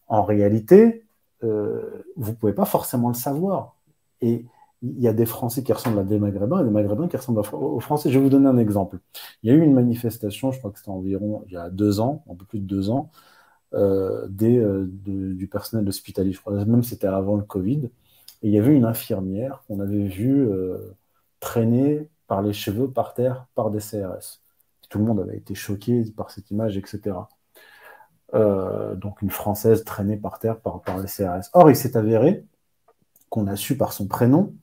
En 0.08 0.22
réalité, 0.24 1.04
vous 1.42 2.30
ne 2.30 2.36
pouvez 2.36 2.52
pas 2.52 2.64
forcément 2.64 3.08
le 3.08 3.14
savoir. 3.14 3.76
Et 4.20 4.44
il 4.82 5.00
y 5.00 5.08
a 5.08 5.12
des 5.12 5.26
Français 5.26 5.62
qui 5.62 5.72
ressemblent 5.72 5.98
à 5.98 6.04
des 6.04 6.18
Maghrébins 6.18 6.60
et 6.60 6.64
des 6.64 6.70
Maghrébins 6.70 7.08
qui 7.08 7.16
ressemblent 7.16 7.42
aux 7.52 7.80
Français. 7.80 8.10
Je 8.10 8.18
vais 8.18 8.24
vous 8.24 8.30
donner 8.30 8.48
un 8.48 8.58
exemple. 8.58 8.98
Il 9.42 9.50
y 9.50 9.52
a 9.52 9.56
eu 9.56 9.62
une 9.62 9.74
manifestation, 9.74 10.52
je 10.52 10.58
crois 10.58 10.70
que 10.70 10.78
c'était 10.78 10.90
environ 10.90 11.42
il 11.46 11.52
y 11.52 11.56
a 11.56 11.70
deux 11.70 12.00
ans, 12.00 12.24
un 12.30 12.34
peu 12.34 12.44
plus 12.44 12.60
de 12.60 12.66
deux 12.66 12.90
ans, 12.90 13.10
euh, 13.74 14.26
des, 14.28 14.58
euh, 14.58 14.88
du 14.88 15.48
personnel 15.48 15.88
hospitalier. 15.88 16.32
Je 16.32 16.40
crois 16.40 16.64
même 16.64 16.82
c'était 16.82 17.06
avant 17.06 17.36
le 17.36 17.44
Covid. 17.44 17.90
Et 18.42 18.48
il 18.48 18.52
y 18.52 18.58
avait 18.58 18.74
une 18.74 18.84
infirmière 18.84 19.64
qu'on 19.66 19.80
avait 19.80 20.06
vue 20.06 20.48
euh, 20.48 20.78
traîner 21.40 22.08
par 22.26 22.42
les 22.42 22.52
cheveux 22.52 22.90
par 22.90 23.14
terre 23.14 23.46
par 23.54 23.70
des 23.70 23.78
CRS. 23.78 24.42
Tout 24.88 24.98
le 24.98 25.04
monde 25.04 25.20
avait 25.20 25.36
été 25.36 25.54
choqué 25.54 26.04
par 26.16 26.30
cette 26.30 26.50
image, 26.50 26.76
etc. 26.76 27.16
donc 28.32 29.22
une 29.22 29.30
Française 29.30 29.84
traînée 29.84 30.16
par 30.16 30.38
terre 30.38 30.60
par, 30.60 30.82
les 30.98 31.08
CRS. 31.08 31.50
Or, 31.52 31.70
il 31.70 31.76
s'est 31.76 31.96
avéré 31.96 32.44
qu'on 33.28 33.46
a 33.46 33.56
su 33.56 33.76
par 33.76 33.92
son 33.92 34.06
prénom 34.06 34.54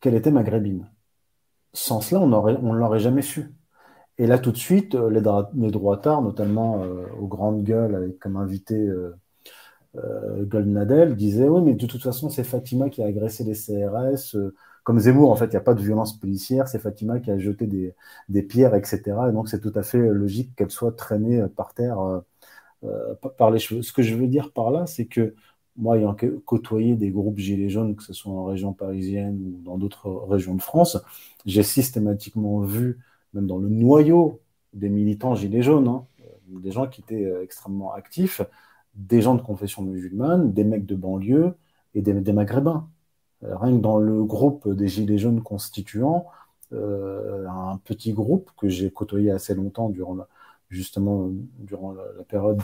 qu'elle 0.00 0.14
était 0.14 0.30
maghrébine. 0.30 0.88
Sans 1.72 2.00
cela, 2.00 2.20
on 2.20 2.26
ne 2.26 2.78
l'aurait 2.78 2.98
jamais 3.00 3.22
su. 3.22 3.54
Et 4.20 4.26
là, 4.26 4.38
tout 4.38 4.52
de 4.52 4.56
suite, 4.58 4.94
euh, 4.96 5.08
les, 5.08 5.22
les 5.54 5.70
droitards, 5.70 6.20
notamment 6.20 6.82
euh, 6.82 7.06
aux 7.18 7.26
grandes 7.26 7.64
gueules, 7.64 7.94
avec 7.94 8.18
comme 8.18 8.36
invité 8.36 8.76
euh, 8.76 9.16
euh 9.96 10.44
Goldnadel, 10.44 11.16
disaient 11.16 11.48
Oui, 11.48 11.62
mais 11.62 11.74
de 11.74 11.86
toute 11.86 12.02
façon, 12.02 12.28
c'est 12.28 12.44
Fatima 12.44 12.90
qui 12.90 13.02
a 13.02 13.06
agressé 13.06 13.44
les 13.44 13.54
CRS. 13.54 14.36
Comme 14.84 14.98
Zemmour, 14.98 15.30
en 15.30 15.36
fait, 15.36 15.46
il 15.46 15.50
n'y 15.50 15.56
a 15.56 15.60
pas 15.60 15.74
de 15.74 15.82
violence 15.82 16.18
policière, 16.18 16.68
c'est 16.68 16.78
Fatima 16.78 17.20
qui 17.20 17.30
a 17.30 17.38
jeté 17.38 17.66
des, 17.66 18.42
pierres, 18.42 18.74
etc. 18.74 19.02
Et 19.28 19.32
donc, 19.32 19.48
c'est 19.48 19.60
tout 19.60 19.72
à 19.74 19.82
fait 19.82 19.98
logique 19.98 20.54
qu'elle 20.56 20.70
soit 20.70 20.96
traînée 20.96 21.42
par 21.56 21.74
terre 21.74 22.22
par 23.36 23.50
les 23.50 23.58
cheveux. 23.58 23.82
Ce 23.82 23.92
que 23.92 24.02
je 24.02 24.14
veux 24.14 24.26
dire 24.26 24.52
par 24.52 24.70
là, 24.70 24.86
c'est 24.86 25.06
que 25.06 25.34
moi, 25.76 25.98
ayant 25.98 26.16
côtoyé 26.44 26.96
des 26.96 27.10
groupes 27.10 27.38
gilets 27.38 27.70
jaunes, 27.70 27.96
que 27.96 28.02
ce 28.02 28.12
soit 28.12 28.32
en 28.32 28.44
région 28.44 28.72
parisienne 28.72 29.40
ou 29.40 29.62
dans 29.64 29.78
d'autres 29.78 30.08
régions 30.28 30.54
de 30.54 30.62
France, 30.62 30.98
j'ai 31.46 31.62
systématiquement 31.62 32.60
vu, 32.60 32.98
même 33.34 33.46
dans 33.46 33.58
le 33.58 33.68
noyau 33.68 34.40
des 34.74 34.88
militants 34.88 35.34
gilets 35.34 35.62
jaunes, 35.62 35.88
hein, 35.88 36.04
des 36.48 36.70
gens 36.70 36.86
qui 36.86 37.00
étaient 37.00 37.24
euh, 37.24 37.42
extrêmement 37.42 37.92
actifs, 37.92 38.42
des 38.94 39.22
gens 39.22 39.34
de 39.34 39.42
confession 39.42 39.82
musulmane, 39.82 40.52
des 40.52 40.64
mecs 40.64 40.86
de 40.86 40.94
banlieue 40.96 41.54
et 41.94 42.02
des, 42.02 42.32
maghrébins. 42.32 42.88
Euh, 43.44 43.56
rien 43.56 43.76
que 43.76 43.82
dans 43.82 43.98
le 43.98 44.24
groupe 44.24 44.68
des 44.68 44.88
gilets 44.88 45.18
jaunes 45.18 45.42
constituant, 45.42 46.26
euh, 46.72 47.46
un 47.48 47.78
petit 47.78 48.12
groupe 48.12 48.50
que 48.56 48.68
j'ai 48.68 48.90
côtoyé 48.90 49.30
assez 49.30 49.54
longtemps 49.54 49.88
durant 49.88 50.16
justement 50.68 51.30
durant 51.58 51.92
la 51.92 52.24
période 52.28 52.60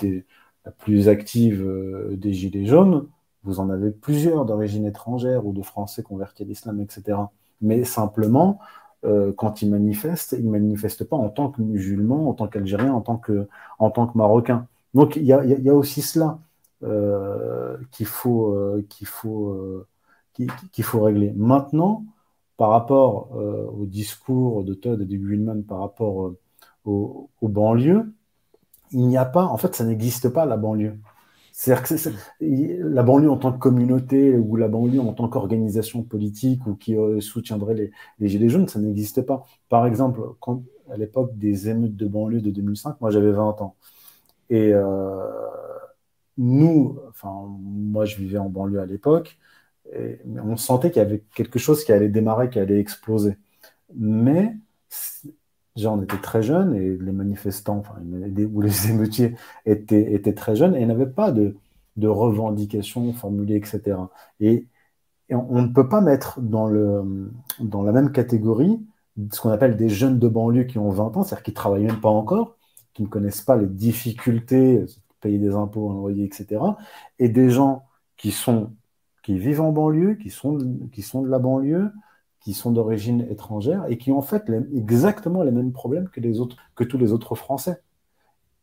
la 0.65 0.71
plus 0.71 1.09
active 1.09 1.63
euh, 1.63 2.17
des 2.17 2.33
Gilets 2.33 2.67
jaunes, 2.67 3.09
vous 3.45 3.61
en 3.61 3.71
avez 3.71 3.91
plusieurs 3.91 4.45
d'origine 4.45 4.87
étrangère 4.87 5.47
ou 5.47 5.53
de 5.53 5.63
Français 5.63 6.03
convertis 6.03 6.43
à 6.43 6.47
l'islam, 6.47 6.81
etc. 6.81 7.19
Mais 7.61 7.85
simplement, 7.85 8.59
quand 9.37 9.63
ils 9.63 9.71
manifestent, 9.71 10.33
ils 10.37 10.45
ne 10.45 10.51
manifestent 10.51 11.05
pas 11.05 11.17
en 11.17 11.29
tant 11.29 11.51
que 11.51 11.63
musulmans, 11.63 12.29
en 12.29 12.35
tant 12.35 12.49
qu'Algériens, 12.49 12.93
en 12.93 13.01
tant 13.01 13.17
que, 13.19 13.49
en 13.79 13.91
tant 13.91 14.09
que 14.09 14.19
Marocains. 14.19 14.67
Donc 14.95 15.15
il 15.15 15.23
y 15.23 15.33
a, 15.33 15.45
y 15.45 15.69
a, 15.69 15.75
aussi 15.75 16.03
cela 16.03 16.41
qu'il 17.93 18.07
faut, 18.07 18.83
qu'il 18.89 19.07
faut, 19.07 19.87
qu'il 20.73 20.85
faut 20.85 21.01
régler. 21.01 21.33
Maintenant, 21.37 22.05
par 22.57 22.71
rapport 22.71 23.33
au 23.33 23.87
discours 23.87 24.65
de 24.65 24.75
Todd 24.75 25.01
et 25.03 25.05
de 25.05 25.17
Guilman 25.17 25.63
par 25.63 25.81
rapport 25.81 26.35
aux, 26.85 27.31
aux 27.41 27.49
banlieues, 27.49 28.13
il 28.93 29.07
n'y 29.09 29.17
a 29.17 29.25
pas, 29.25 29.45
en 29.45 29.57
fait, 29.57 29.75
ça 29.75 29.85
n'existe 29.85 30.29
pas 30.29 30.47
la 30.47 30.57
banlieue. 30.57 30.99
C'est-à-dire 31.59 31.85
que 31.85 32.83
la 32.83 33.03
banlieue 33.03 33.31
en 33.31 33.39
tant 33.39 33.51
que 33.51 33.59
communauté 33.59 34.37
ou 34.37 34.57
la 34.57 34.69
banlieue 34.69 35.01
en 35.01 35.15
tant 35.15 35.27
qu'organisation 35.27 36.03
politique 36.03 36.67
ou 36.67 36.75
qui 36.75 36.95
euh, 36.95 37.19
soutiendrait 37.23 37.93
les, 38.19 38.29
Gilets 38.29 38.51
jaunes, 38.51 38.69
ça 38.69 38.79
n'existe 38.79 39.23
pas. 39.23 39.43
Par 39.71 39.87
exemple, 39.87 40.21
à 40.91 40.97
l'époque 40.99 41.37
des 41.39 41.71
émeutes 41.71 41.97
de 41.97 42.07
banlieue 42.07 42.43
de 42.43 42.51
2005, 42.51 43.01
moi 43.01 43.11
j'avais 43.11 43.33
20 43.33 43.63
ans. 43.63 43.75
Et 44.51 44.73
euh, 44.75 45.17
nous, 46.37 46.99
enfin, 47.09 47.33
moi 47.59 48.05
je 48.05 48.17
vivais 48.19 48.39
en 48.39 48.51
banlieue 48.51 48.81
à 48.81 48.87
l'époque, 48.87 49.39
on 50.27 50.57
sentait 50.57 50.91
qu'il 50.91 51.03
y 51.03 51.05
avait 51.05 51.23
quelque 51.35 51.59
chose 51.59 51.85
qui 51.85 51.93
allait 51.93 52.09
démarrer, 52.09 52.51
qui 52.51 52.59
allait 52.59 52.81
exploser. 52.81 53.37
Mais 53.95 54.55
Déjà, 55.77 55.93
on 55.93 56.03
était 56.03 56.21
très 56.21 56.43
jeunes 56.43 56.75
et 56.75 56.97
les 56.97 57.13
manifestants 57.13 57.79
enfin, 57.79 57.97
ou 58.01 58.63
les 58.63 58.91
émeutiers 58.91 59.37
étaient, 59.67 60.35
très 60.35 60.57
jeunes 60.57 60.75
et 60.75 60.87
n'avaient 60.87 61.07
pas 61.07 61.33
de, 61.33 61.55
revendications 62.03 63.13
formulées, 63.13 63.57
etc. 63.57 63.99
Et, 64.41 64.67
on, 65.29 65.61
ne 65.61 65.69
peut 65.69 65.89
pas 65.89 66.01
mettre 66.01 66.41
dans, 66.41 66.69
la 66.69 67.93
même 67.93 68.13
catégorie 68.13 68.81
ce 69.33 69.41
qu'on 69.41 69.51
appelle 69.51 69.77
des 69.77 69.89
jeunes 69.89 70.19
de 70.19 70.29
banlieue 70.29 70.65
qui 70.65 70.79
ont 70.79 70.91
20 70.91 71.17
ans, 71.17 71.23
c'est-à-dire 71.23 71.43
qui 71.43 71.51
ne 71.51 71.57
travaillent 71.57 71.87
même 71.87 72.01
pas 72.01 72.11
encore, 72.11 72.57
qui 72.95 73.03
ne 73.03 73.09
connaissent 73.09 73.43
pas 73.43 73.57
les 73.57 73.67
difficultés, 73.67 74.85
payer 75.21 75.39
des 75.39 75.55
impôts, 75.55 75.91
un 75.91 75.95
loyer, 75.95 76.25
etc. 76.25 76.61
Et 77.19 77.29
des 77.29 77.51
gens 77.51 77.85
qui, 78.17 78.31
sont, 78.31 78.73
qui 79.27 79.37
vivent 79.37 79.61
en 79.61 79.73
banlieue, 79.73 80.15
qui 80.15 80.31
sont, 80.31 80.57
qui 80.93 81.03
sont 81.03 81.21
de 81.21 81.29
la 81.29 81.41
banlieue, 81.41 81.91
qui 82.39 82.53
sont 82.55 82.71
d'origine 82.71 83.27
étrangère 83.29 83.85
et 83.89 83.99
qui 83.99 84.13
ont 84.13 84.19
en 84.19 84.23
fait 84.23 84.45
exactement 84.73 85.43
les 85.43 85.51
mêmes 85.51 85.73
problèmes 85.73 86.09
que, 86.11 86.21
les 86.21 86.39
autres, 86.39 86.57
que 86.77 86.85
tous 86.85 86.97
les 86.97 87.11
autres 87.11 87.35
Français. 87.35 87.83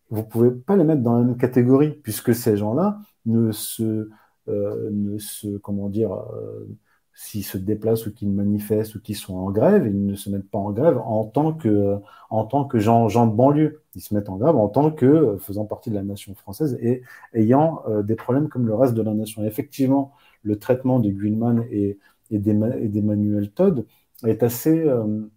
Vous 0.09 0.21
ne 0.21 0.25
pouvez 0.25 0.51
pas 0.51 0.77
les 0.77 0.85
mettre 0.85 1.01
dans 1.01 1.17
la 1.17 1.25
même 1.25 1.35
catégorie, 1.35 1.89
puisque 2.01 2.33
ces 2.33 2.55
gens-là 2.55 2.97
ne 3.25 3.51
se, 3.51 4.09
euh, 4.47 4.89
ne 4.93 5.17
se, 5.17 5.57
comment 5.57 5.89
dire, 5.89 6.13
euh, 6.13 6.65
s'ils 7.13 7.43
se 7.43 7.57
déplacent 7.57 8.07
ou 8.07 8.13
qu'ils 8.13 8.31
manifestent 8.31 8.95
ou 8.95 9.01
qu'ils 9.01 9.17
sont 9.17 9.35
en 9.35 9.51
grève, 9.51 9.85
ils 9.85 10.05
ne 10.05 10.15
se 10.15 10.29
mettent 10.29 10.49
pas 10.49 10.59
en 10.59 10.71
grève 10.71 10.97
en 10.99 11.25
tant 11.25 11.51
que, 11.51 11.97
en 12.29 12.45
tant 12.45 12.63
que 12.63 12.79
gens, 12.79 13.09
gens 13.09 13.27
de 13.27 13.35
banlieue. 13.35 13.81
Ils 13.95 14.01
se 14.01 14.13
mettent 14.13 14.29
en 14.29 14.37
grève 14.37 14.55
en 14.55 14.69
tant 14.69 14.91
que 14.91 15.35
faisant 15.41 15.65
partie 15.65 15.89
de 15.89 15.95
la 15.95 16.03
nation 16.03 16.33
française 16.35 16.77
et 16.81 17.01
ayant 17.33 17.83
euh, 17.89 18.01
des 18.01 18.15
problèmes 18.15 18.47
comme 18.47 18.65
le 18.65 18.75
reste 18.75 18.93
de 18.93 19.01
la 19.01 19.13
nation. 19.13 19.43
effectivement, 19.43 20.13
le 20.43 20.59
traitement 20.59 20.99
de 20.99 21.09
Guilman 21.09 21.63
et 21.71 21.97
et 22.33 22.39
d'Emmanuel 22.39 23.51
Todd 23.51 23.85
est 24.25 24.43
assez, 24.43 24.79
euh, 24.87 25.29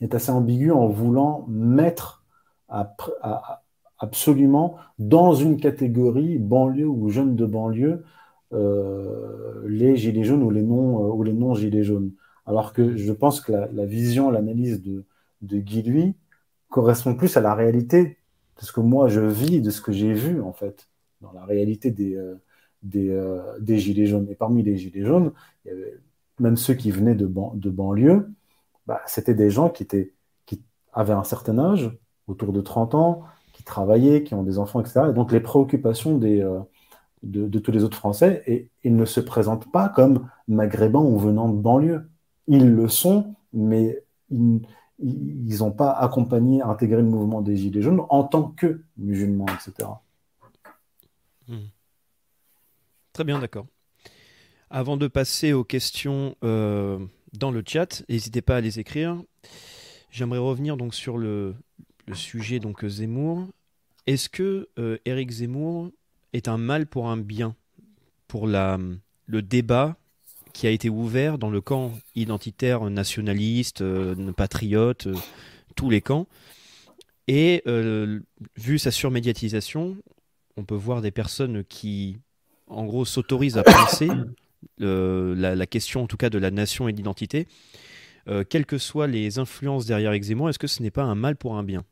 est 0.00 0.14
assez 0.14 0.30
ambigu 0.30 0.70
en 0.70 0.86
voulant 0.86 1.46
mettre 1.48 2.24
absolument 3.98 4.76
dans 4.98 5.34
une 5.34 5.56
catégorie 5.58 6.38
banlieue 6.38 6.88
ou 6.88 7.08
jeunes 7.08 7.36
de 7.36 7.46
banlieue 7.46 8.04
euh, 8.52 9.62
les 9.66 9.96
gilets 9.96 10.24
jaunes 10.24 10.42
ou 10.42 10.50
les 10.50 10.62
non 10.62 11.54
euh, 11.54 11.82
jaunes. 11.82 12.12
Alors 12.44 12.72
que 12.72 12.96
je 12.96 13.12
pense 13.12 13.40
que 13.40 13.52
la, 13.52 13.86
vision, 13.86 14.30
l'analyse 14.30 14.82
de, 14.82 15.04
de 15.42 16.12
correspond 16.68 17.14
plus 17.14 17.36
à 17.36 17.40
la 17.40 17.54
réalité 17.54 18.18
de 18.58 18.64
ce 18.64 18.72
que 18.72 18.80
moi 18.80 19.08
je 19.08 19.20
vis, 19.20 19.60
de 19.60 19.70
ce 19.70 19.80
que 19.80 19.92
j'ai 19.92 20.12
vu 20.12 20.40
en 20.40 20.52
fait 20.52 20.88
dans 21.20 21.32
la 21.32 21.44
réalité 21.44 21.90
des 21.90 22.16
des, 22.88 23.38
des, 23.60 23.78
gilets 23.78 24.06
jaunes. 24.06 24.28
Et 24.30 24.34
parmi 24.34 24.62
les 24.62 24.76
gilets 24.76 25.04
jaunes, 25.04 25.32
même 26.38 26.56
ceux 26.56 26.74
qui 26.74 26.90
venaient 26.90 27.14
de, 27.14 27.26
banlieue, 27.26 28.30
bah, 28.86 29.00
c'était 29.06 29.34
des 29.34 29.50
gens 29.50 29.68
qui, 29.68 29.86
avaient 30.92 31.12
un 31.12 31.24
certain 31.24 31.58
âge, 31.58 31.90
autour 32.26 32.52
de 32.52 32.60
30 32.60 32.94
ans, 32.94 33.22
qui 33.52 33.62
travaillaient, 33.62 34.22
qui 34.22 34.34
ont 34.34 34.42
des 34.42 34.58
enfants, 34.58 34.80
etc. 34.80 35.06
Et 35.10 35.12
donc 35.12 35.30
les 35.30 35.40
préoccupations 35.40 36.16
des, 36.16 36.40
euh, 36.40 36.60
de, 37.22 37.58
tous 37.58 37.70
les 37.70 37.84
autres 37.84 37.96
Français, 37.96 38.42
et 38.46 38.70
ils 38.84 38.96
ne 38.96 39.04
se 39.04 39.20
présentent 39.20 39.70
pas 39.70 39.88
comme 39.88 40.28
maghrébins 40.48 41.00
ou 41.00 41.18
venant 41.18 41.48
de 41.48 41.56
banlieue. 41.56 42.08
Ils 42.46 42.74
le 42.74 42.88
sont, 42.88 43.34
mais 43.52 44.02
ils 44.30 45.58
n'ont 45.58 45.72
pas 45.72 45.90
accompagné, 45.90 46.62
intégré 46.62 47.02
le 47.02 47.08
mouvement 47.08 47.42
des 47.42 47.56
Gilets 47.56 47.82
jaunes 47.82 48.02
en 48.08 48.24
tant 48.24 48.54
que 48.56 48.82
musulmans, 48.96 49.46
etc. 49.46 49.88
Très 53.16 53.24
bien, 53.24 53.38
d'accord. 53.38 53.66
Avant 54.68 54.98
de 54.98 55.06
passer 55.06 55.54
aux 55.54 55.64
questions 55.64 56.36
euh, 56.44 56.98
dans 57.32 57.50
le 57.50 57.62
chat, 57.66 58.04
n'hésitez 58.10 58.42
pas 58.42 58.56
à 58.56 58.60
les 58.60 58.78
écrire. 58.78 59.16
J'aimerais 60.10 60.36
revenir 60.36 60.76
donc 60.76 60.94
sur 60.94 61.16
le, 61.16 61.54
sujet 62.12 62.60
donc 62.60 62.84
Zemmour. 62.86 63.48
Est-ce 64.06 64.28
que 64.28 64.68
Éric 65.06 65.30
Zemmour 65.30 65.92
est 66.34 66.46
un 66.46 66.58
mal 66.58 66.86
pour 66.86 67.08
un 67.08 67.16
bien? 67.16 67.56
Pour 68.28 68.46
la, 68.46 68.78
le 69.24 69.40
débat 69.40 69.96
qui 70.52 70.66
a 70.66 70.70
été 70.70 70.90
ouvert 70.90 71.38
dans 71.38 71.48
le 71.48 71.62
camp 71.62 71.92
identitaire 72.16 72.84
nationaliste, 72.90 73.82
patriote, 74.36 75.08
tous 75.74 75.88
les 75.88 76.02
camps 76.02 76.26
et 77.28 77.62
euh, 77.66 78.20
vu 78.56 78.78
sa 78.78 78.90
surmédiatisation, 78.90 79.96
on 80.56 80.64
peut 80.64 80.76
voir 80.76 81.02
des 81.02 81.10
personnes 81.10 81.64
qui, 81.64 82.18
en 82.66 82.84
gros, 82.84 83.04
s'autorisent 83.04 83.58
à 83.58 83.62
penser 83.62 84.08
la, 84.78 85.66
question, 85.66 86.02
en 86.02 86.06
tout 86.06 86.16
cas, 86.16 86.30
de 86.30 86.38
la 86.38 86.50
nation 86.50 86.88
et 86.88 86.92
de 86.92 86.96
l'identité. 86.96 87.46
Euh, 88.28 88.44
quelles 88.48 88.66
que 88.66 88.78
soient 88.78 89.06
les 89.06 89.38
influences 89.38 89.86
derrière 89.86 90.12
Zemmour, 90.20 90.48
est-ce 90.48 90.58
que 90.58 90.66
ce 90.66 90.82
n'est 90.82 90.90
pas 90.90 91.04
un 91.04 91.14
mal 91.14 91.36
pour 91.36 91.56
un 91.56 91.62
bien? 91.62 91.84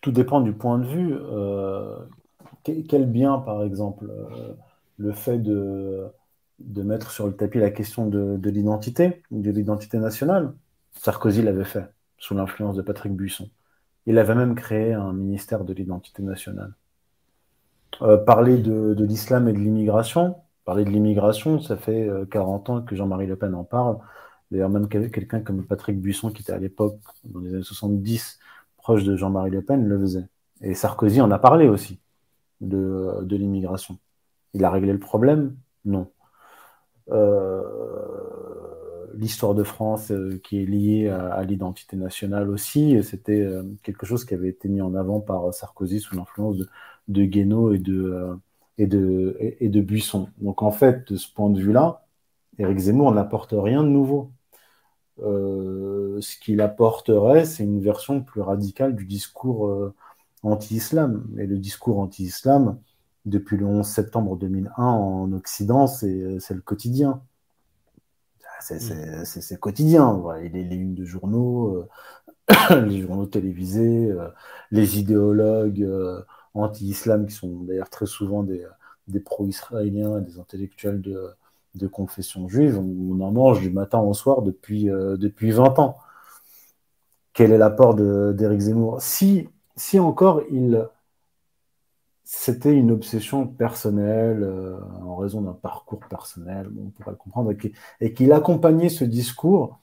Tout 0.00 0.10
dépend 0.10 0.40
du 0.40 0.52
point 0.52 0.78
de 0.78 0.86
vue. 0.86 1.14
Euh, 1.14 1.96
quel 2.64 3.06
bien, 3.06 3.38
par 3.38 3.62
exemple 3.62 4.10
Le 4.96 5.12
fait 5.12 5.38
de, 5.38 6.06
de 6.58 6.82
mettre 6.82 7.10
sur 7.10 7.26
le 7.26 7.34
tapis 7.34 7.58
la 7.58 7.70
question 7.70 8.06
de 8.06 8.50
l'identité, 8.50 9.22
de 9.30 9.50
l'identité 9.50 9.98
nationale? 9.98 10.52
Sarkozy 10.92 11.42
l'avait 11.42 11.64
fait 11.64 11.86
sous 12.18 12.34
l'influence 12.34 12.76
de 12.76 12.82
Patrick 12.82 13.12
Buisson. 13.14 13.48
Il 14.06 14.18
avait 14.18 14.34
même 14.34 14.54
créé 14.54 14.92
un 14.92 15.12
ministère 15.12 15.64
de 15.64 15.72
l'identité 15.72 16.22
nationale. 16.22 16.74
Euh, 18.02 18.16
parler 18.16 18.58
de, 18.58 19.04
l'islam 19.04 19.48
et 19.48 19.52
de 19.52 19.58
l'immigration, 19.58 20.36
parler 20.64 20.84
de 20.84 20.90
l'immigration, 20.90 21.60
ça 21.60 21.76
fait 21.76 22.08
40 22.30 22.68
euh, 22.68 22.72
ans 22.72 22.82
que 22.82 22.96
Jean-Marie 22.96 23.26
Le 23.26 23.36
Pen 23.36 23.54
en 23.54 23.64
parle. 23.64 23.98
D'ailleurs, 24.50 24.70
même 24.70 24.88
quelqu'un 24.88 25.40
comme 25.40 25.66
Patrick 25.66 26.00
Buisson, 26.00 26.30
qui 26.30 26.42
était 26.42 26.52
à 26.52 26.58
l'époque, 26.58 26.98
dans 27.24 27.40
les 27.40 27.54
années 27.54 27.62
70, 27.62 28.38
proche 28.78 29.04
de 29.04 29.16
Jean-Marie 29.16 29.50
Le 29.50 29.62
Pen, 29.62 29.86
le 29.86 29.98
faisait. 30.00 30.26
Et 30.62 30.74
Sarkozy 30.74 31.20
en 31.20 31.30
a 31.30 31.38
parlé 31.38 31.68
aussi 31.68 32.00
de, 32.60 33.26
l'immigration. 33.30 33.98
Il 34.54 34.64
a 34.64 34.70
réglé 34.70 34.92
le 34.92 34.98
problème? 34.98 35.56
Non. 35.84 36.10
Euh, 37.10 37.62
l'histoire 39.14 39.54
de 39.54 39.62
France 39.62 40.12
qui 40.42 40.62
est 40.62 40.66
liée 40.66 41.08
à, 41.08 41.42
l'identité 41.42 41.96
nationale 41.96 42.50
aussi. 42.50 43.02
C'était 43.02 43.46
quelque 43.82 44.06
chose 44.06 44.24
qui 44.24 44.34
avait 44.34 44.48
été 44.48 44.68
mis 44.68 44.80
en 44.80 44.94
avant 44.94 45.20
par 45.20 45.52
Sarkozy 45.52 46.00
sous 46.00 46.16
l'influence 46.16 46.56
de, 46.56 46.68
de 47.10 47.24
Guénaud 47.24 47.74
et 47.74 47.78
de, 47.78 48.04
euh, 48.04 48.34
et, 48.78 48.86
de, 48.86 49.36
et, 49.40 49.68
de 49.68 49.80
Buisson. 49.80 50.28
Donc 50.38 50.62
en 50.62 50.70
fait, 50.70 51.12
de 51.12 51.16
ce 51.16 51.32
point 51.32 51.50
de 51.50 51.60
vue-là, 51.60 52.06
Éric 52.58 52.78
Zemmour 52.78 53.12
n'apporte 53.12 53.54
rien 53.56 53.82
de 53.82 53.88
nouveau. 53.88 54.32
ce 55.18 56.40
qu'il 56.40 56.60
apporterait, 56.60 57.44
c'est 57.44 57.64
une 57.64 57.80
version 57.80 58.22
plus 58.22 58.40
radicale 58.40 58.96
du 58.96 59.04
discours 59.06 59.92
anti-islam. 60.42 61.26
Et 61.38 61.46
le 61.46 61.58
discours 61.58 61.98
anti-islam, 62.00 62.78
depuis 63.26 63.56
le 63.56 63.66
11 63.66 63.86
septembre 63.86 64.36
2001 64.36 64.82
en 64.82 65.32
Occident, 65.32 65.86
c'est 65.86 66.08
le 66.08 66.60
quotidien. 66.60 67.22
Mm. 68.70 69.24
c'est 69.24 69.60
quotidien. 69.60 70.12
Voilà, 70.12 70.42
les, 70.42 70.64
les 70.64 70.76
unes 70.76 70.94
de 70.94 71.04
journaux, 71.04 71.88
euh, 72.50 72.80
les 72.86 73.00
journaux 73.02 73.26
télévisés, 73.26 74.10
euh, 74.10 74.28
les 74.70 74.98
idéologues 74.98 75.82
euh, 75.82 76.22
anti-islam 76.54 77.26
qui 77.26 77.34
sont 77.34 77.60
d'ailleurs 77.60 77.90
très 77.90 78.06
souvent 78.06 78.42
des, 78.42 78.66
des 79.08 79.20
pro-israéliens 79.20 80.20
des 80.20 80.38
intellectuels 80.38 81.00
de, 81.00 81.30
de 81.74 81.86
confession 81.86 82.48
juive. 82.48 82.78
On, 82.78 83.20
en 83.20 83.32
mange 83.32 83.60
du 83.60 83.70
matin 83.70 84.00
au 84.00 84.14
soir 84.14 84.42
depuis, 84.42 84.84
depuis 84.84 85.50
20 85.52 85.78
ans. 85.78 85.98
Quel 87.32 87.52
est 87.52 87.58
l'apport 87.58 87.94
d'Éric 87.94 88.60
Zemmour? 88.60 89.00
Si, 89.00 89.48
si 89.76 89.98
encore 89.98 90.42
il 90.50 90.88
c'était 92.32 92.72
une 92.72 92.92
obsession 92.92 93.44
personnelle 93.44 94.44
euh, 94.44 94.78
en 95.02 95.16
raison 95.16 95.40
d'un 95.40 95.52
parcours 95.52 95.98
personnel, 96.08 96.70
on 96.80 96.90
pourrait 96.90 97.10
le 97.10 97.16
comprendre, 97.16 97.52
et 98.00 98.14
qu'il 98.14 98.32
accompagnait 98.32 98.88
ce 98.88 99.02
discours 99.02 99.80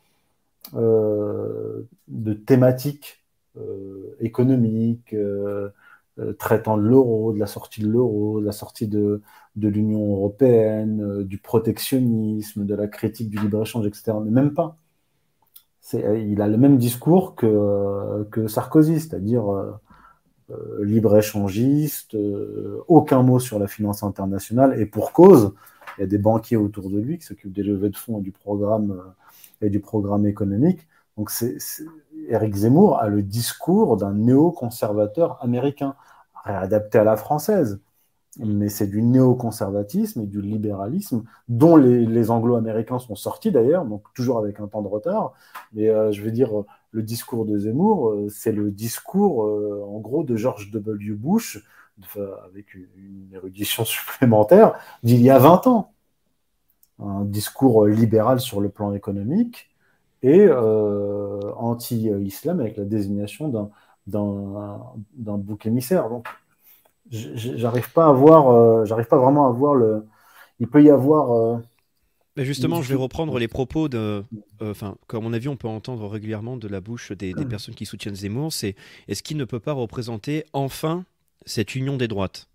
euh, 0.74 1.86
de 2.08 2.34
thématiques 2.34 3.22
euh, 3.58 4.16
économiques, 4.22 5.14
traitant 6.40 6.78
de 6.78 6.84
l'euro, 6.84 7.34
de 7.34 7.40
la 7.40 7.48
sortie 7.48 7.82
de 7.82 7.88
l'euro, 7.88 8.42
de 8.42 8.46
la 8.46 8.52
sortie 8.52 8.88
de, 8.88 9.22
de 9.56 9.68
l'Union 9.68 10.14
européenne, 10.16 11.24
du 11.24 11.38
protectionnisme, 11.38 12.66
de 12.66 12.76
la 12.76 12.88
critique 12.88 13.30
du 13.30 13.38
libre-échange, 13.40 13.86
etc. 13.86 14.14
Mais 14.24 14.32
même 14.32 14.54
pas. 14.54 14.78
Il 15.94 16.42
a 16.42 16.48
le 16.48 16.58
même 16.58 16.78
discours 16.78 17.36
que, 17.36 18.24
que 18.32 18.48
Sarkozy, 18.48 19.00
c'est-à-dire 19.00 19.78
euh, 20.50 20.86
libre-échangiste, 20.86 22.16
euh, 22.16 22.82
aucun 22.88 23.22
mot 23.22 23.38
sur 23.38 23.60
la 23.60 23.68
finance 23.68 24.02
internationale, 24.04 24.80
et 24.80 24.86
pour 24.86 25.12
cause, 25.12 25.54
il 25.98 26.02
y 26.02 26.04
a 26.06 26.08
des 26.08 26.18
banquiers 26.18 26.56
autour 26.56 26.90
de 26.90 26.98
lui 27.00 27.18
qui 27.18 27.26
s'occupent 27.26 27.52
des 27.52 27.64
levées 27.64 27.90
de 27.90 27.98
fonds 27.98 28.20
et 28.20 28.22
du 28.22 28.32
programme, 28.32 28.92
euh, 28.92 29.66
et 29.66 29.70
du 29.70 29.82
programme 29.82 30.26
économique. 30.26 30.88
Donc 31.18 31.32
c'est, 31.32 31.58
Eric 32.28 32.54
Zemmour 32.56 33.00
a 33.00 33.08
le 33.08 33.24
discours 33.24 33.98
d'un 33.98 34.14
néoconservateur 34.14 35.44
américain, 35.44 35.96
réadapté 36.44 37.00
à 37.00 37.04
la 37.04 37.18
française 37.18 37.80
mais 38.40 38.70
c'est 38.70 38.88
du 38.88 39.02
néoconservatisme 39.02 40.22
et 40.22 40.28
du 40.28 40.42
libéralisme 40.42 41.24
dont 41.48 41.76
les, 41.76 42.30
anglo-américains 42.30 43.00
sont 43.00 43.16
sortis 43.16 43.52
d'ailleurs, 43.52 43.86
donc 43.86 44.04
toujours 44.14 44.38
avec 44.38 44.60
un 44.60 44.68
temps 44.68 44.82
de 44.82 44.88
retard. 44.88 45.34
Mais 45.74 45.88
je 46.12 46.22
veux 46.22 46.32
dire, 46.32 46.52
le 46.92 47.04
discours 47.04 47.46
de 47.46 47.58
Zemmour, 47.58 48.10
euh, 48.10 48.30
c'est 48.30 48.52
le 48.52 48.72
discours, 48.72 49.46
euh, 49.46 49.84
en 49.88 50.00
gros, 50.00 50.24
de 50.24 50.36
George 50.36 50.72
W. 50.72 51.14
Bush, 51.14 51.64
avec 52.46 52.74
une 52.74 53.30
érudition 53.34 53.86
supplémentaire, 53.86 54.74
d'il 55.04 55.22
y 55.22 55.30
a 55.30 55.40
20 55.40 55.68
ans. 55.68 55.94
Un 57.00 57.26
discours 57.26 57.86
libéral 57.86 58.40
sur 58.40 58.60
le 58.60 58.70
plan 58.70 58.92
économique 58.94 59.70
et 60.24 60.42
euh, 60.42 61.54
anti-islam 61.56 62.60
avec 62.60 62.78
la 62.78 62.86
désignation 62.86 63.72
d'un 64.08 65.38
bouc 65.38 65.66
émissaire. 65.66 66.10
Donc, 66.10 66.28
j'arrive 67.10 67.92
pas 67.94 68.08
à 68.08 68.12
voir, 68.12 68.86
j'arrive 68.86 69.08
pas 69.08 69.18
vraiment 69.18 69.48
à 69.48 69.52
voir 69.52 69.76
le. 69.76 70.06
Il 70.60 70.68
peut 70.68 70.84
y 70.84 70.90
avoir 70.90 71.62
justement, 72.44 72.82
je 72.82 72.90
vais 72.90 72.96
reprendre 72.96 73.38
les 73.40 73.48
propos 73.48 73.90
de. 73.90 74.24
Euh, 74.62 74.72
enfin, 74.72 74.96
comme 75.08 75.24
à 75.24 75.30
mon 75.30 75.34
avis, 75.34 75.48
on 75.48 75.56
peut 75.56 75.68
entendre 75.68 76.08
régulièrement 76.08 76.58
de 76.58 76.68
la 76.68 76.82
bouche 76.82 77.12
des, 77.12 77.34
des 77.34 77.46
personnes 77.46 77.76
qui 77.76 77.86
soutiennent 77.86 78.16
Zemmour 78.16 78.54
c'est 78.54 78.76
est-ce 79.08 79.24
qu'il 79.24 79.38
ne 79.38 79.46
peut 79.46 79.60
pas 79.60 79.74
représenter 79.74 80.46
enfin 80.54 81.06
cette 81.46 81.76
union 81.76 81.98
des 81.98 82.08
droites? 82.08 82.48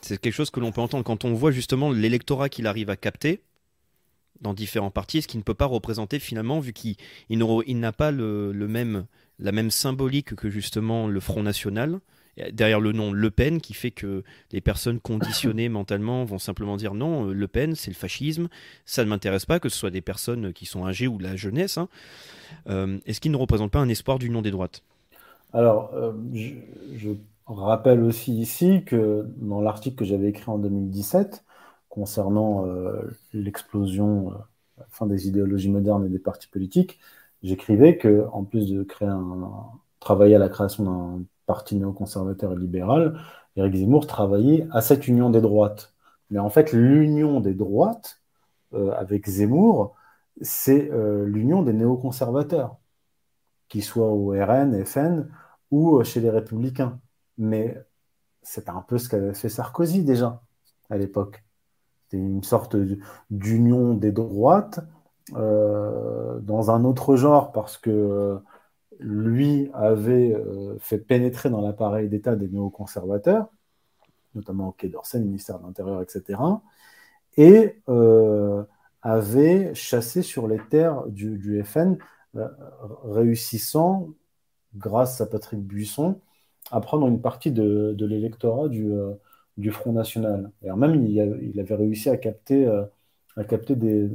C'est 0.00 0.20
quelque 0.20 0.34
chose 0.34 0.50
que 0.50 0.60
l'on 0.60 0.72
peut 0.72 0.80
entendre 0.80 1.04
quand 1.04 1.24
on 1.24 1.34
voit 1.34 1.50
justement 1.50 1.90
l'électorat 1.90 2.48
qu'il 2.48 2.66
arrive 2.66 2.90
à 2.90 2.96
capter 2.96 3.40
dans 4.40 4.54
différents 4.54 4.90
partis, 4.90 5.18
est-ce 5.18 5.28
qu'il 5.28 5.40
ne 5.40 5.44
peut 5.44 5.54
pas 5.54 5.66
représenter 5.66 6.18
finalement, 6.18 6.60
vu 6.60 6.72
qu'il 6.72 6.96
il, 7.28 7.38
n'a 7.80 7.92
pas 7.92 8.10
le, 8.10 8.52
même, 8.52 9.06
la 9.38 9.52
même 9.52 9.70
symbolique 9.70 10.34
que 10.34 10.50
justement 10.50 11.08
le 11.08 11.20
Front 11.20 11.42
National 11.42 12.00
derrière 12.52 12.80
le 12.80 12.92
nom 12.92 13.12
Le 13.12 13.30
Pen 13.30 13.60
qui 13.60 13.74
fait 13.74 13.90
que 13.90 14.22
les 14.52 14.60
personnes 14.60 15.00
conditionnées 15.00 15.68
mentalement 15.68 16.24
vont 16.24 16.38
simplement 16.38 16.76
dire 16.76 16.94
non, 16.94 17.28
euh, 17.28 17.32
Le 17.32 17.48
Pen 17.48 17.74
c'est 17.74 17.90
le 17.90 17.96
fascisme, 17.96 18.48
ça 18.84 19.04
ne 19.04 19.08
m'intéresse 19.08 19.46
pas, 19.46 19.60
que 19.60 19.68
ce 19.68 19.76
soit 19.76 19.90
des 19.90 20.00
personnes 20.00 20.52
qui 20.52 20.66
sont 20.66 20.86
âgées 20.86 21.08
ou 21.08 21.18
la 21.18 21.36
jeunesse. 21.36 21.78
Hein. 21.78 21.88
Euh, 22.68 22.98
est-ce 23.06 23.20
qu'il 23.20 23.32
ne 23.32 23.36
représente 23.36 23.70
pas 23.70 23.80
un 23.80 23.88
espoir 23.88 24.18
d'union 24.18 24.42
des 24.42 24.50
droites? 24.50 24.82
Alors, 25.52 25.90
euh, 25.94 26.12
je, 26.94 27.10
rappelle 27.46 28.02
aussi 28.02 28.38
ici 28.38 28.82
que 28.84 29.26
dans 29.38 29.62
l'article 29.62 29.96
que 29.96 30.04
j'avais 30.04 30.28
écrit 30.28 30.50
en 30.50 30.58
2017 30.58 31.44
concernant 31.98 32.64
l'explosion, 33.32 34.32
la 34.78 34.86
fin 34.90 35.06
des 35.06 35.26
idéologies 35.28 35.70
modernes 35.70 36.06
et 36.06 36.08
des 36.08 36.18
partis 36.20 36.48
politiques, 36.48 37.00
j'écrivais 37.42 37.98
que 37.98 38.26
en 38.32 38.44
plus 38.44 38.70
de 38.70 38.82
créer 38.84 39.08
un 39.08 39.72
travailler 40.00 40.36
à 40.36 40.38
la 40.38 40.48
création 40.48 40.84
d'un 40.84 41.24
parti 41.46 41.76
néoconservateur 41.76 42.52
et 42.52 42.56
libéral, 42.56 43.20
Éric 43.56 43.74
Zemmour 43.76 44.06
travaillait 44.06 44.66
à 44.70 44.80
cette 44.80 45.08
union 45.08 45.30
des 45.30 45.40
droites. 45.40 45.94
Mais 46.30 46.38
en 46.38 46.50
fait, 46.50 46.72
l'union 46.72 47.40
des 47.40 47.54
droites 47.54 48.20
euh, 48.74 48.92
avec 48.92 49.28
Zemmour, 49.28 49.96
c'est 50.42 50.90
euh, 50.92 51.26
l'union 51.26 51.62
des 51.62 51.72
néoconservateurs, 51.72 52.76
qu'ils 53.68 53.84
soient 53.84 54.12
au 54.12 54.30
RN, 54.30 54.84
FN 54.84 55.28
ou 55.70 55.98
euh, 55.98 56.04
chez 56.04 56.20
les 56.20 56.30
Républicains. 56.30 57.00
Mais 57.38 57.82
c'est 58.42 58.68
un 58.68 58.82
peu 58.82 58.98
ce 58.98 59.08
qu'avait 59.08 59.34
fait 59.34 59.48
Sarkozy 59.48 60.04
déjà 60.04 60.42
à 60.90 60.98
l'époque. 60.98 61.44
C'était 62.10 62.22
une 62.22 62.42
sorte 62.42 62.76
d'union 63.30 63.94
des 63.94 64.12
droites 64.12 64.80
dans 65.30 66.70
un 66.70 66.84
autre 66.84 67.16
genre 67.16 67.52
parce 67.52 67.76
que 67.76 68.40
lui 69.00 69.70
avait 69.74 70.34
euh, 70.34 70.76
fait 70.78 70.98
pénétrer 70.98 71.50
dans 71.50 71.60
l'appareil 71.60 72.08
d'État 72.08 72.36
des 72.36 72.48
néoconservateurs, 72.48 73.48
notamment 74.34 74.68
au 74.68 74.72
Quai 74.72 74.88
d'Orsay, 74.88 75.20
ministère 75.20 75.58
de 75.58 75.66
l'Intérieur, 75.66 76.02
etc., 76.02 76.40
et 77.36 77.80
euh, 77.88 78.64
avait 79.02 79.72
chassé 79.74 80.22
sur 80.22 80.48
les 80.48 80.58
terres 80.70 81.06
du, 81.06 81.62
FN 81.64 81.96
réussissant, 83.04 84.08
grâce 84.74 85.20
à 85.20 85.26
Patrick 85.26 85.60
Buisson, 85.60 86.20
à 86.72 86.80
prendre 86.80 87.06
une 87.06 87.20
partie 87.20 87.52
de, 87.52 87.96
l'électorat 88.00 88.68
du, 88.68 88.92
du, 89.58 89.70
Front 89.70 89.92
National. 89.92 90.50
Et 90.62 90.70
même, 90.72 91.04
il, 91.06 91.60
avait 91.60 91.74
réussi 91.74 92.08
à 92.10 92.16
capter, 92.16 92.66
à 93.36 93.44
capter 93.44 93.76
des 93.76 94.08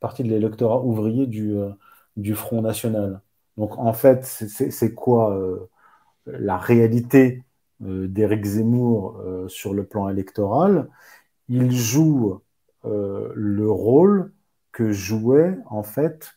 parties 0.00 0.24
de 0.24 0.28
l'électorat 0.28 0.82
ouvrier 0.82 1.26
du, 1.26 1.54
du 2.16 2.34
Front 2.34 2.62
National. 2.62 3.20
Donc 3.56 3.78
en 3.78 3.92
fait, 3.92 4.24
c'est 4.24 4.94
quoi 4.94 5.38
la 6.26 6.58
réalité 6.58 7.44
euh, 7.82 8.06
d'Éric 8.08 8.44
Zemmour 8.44 9.20
euh, 9.20 9.48
sur 9.48 9.74
le 9.74 9.84
plan 9.84 10.08
électoral, 10.08 10.88
il 11.48 11.72
joue 11.72 12.40
euh, 12.84 13.32
le 13.34 13.70
rôle 13.70 14.32
que 14.72 14.92
jouait 14.92 15.58
en 15.66 15.82
fait 15.82 16.32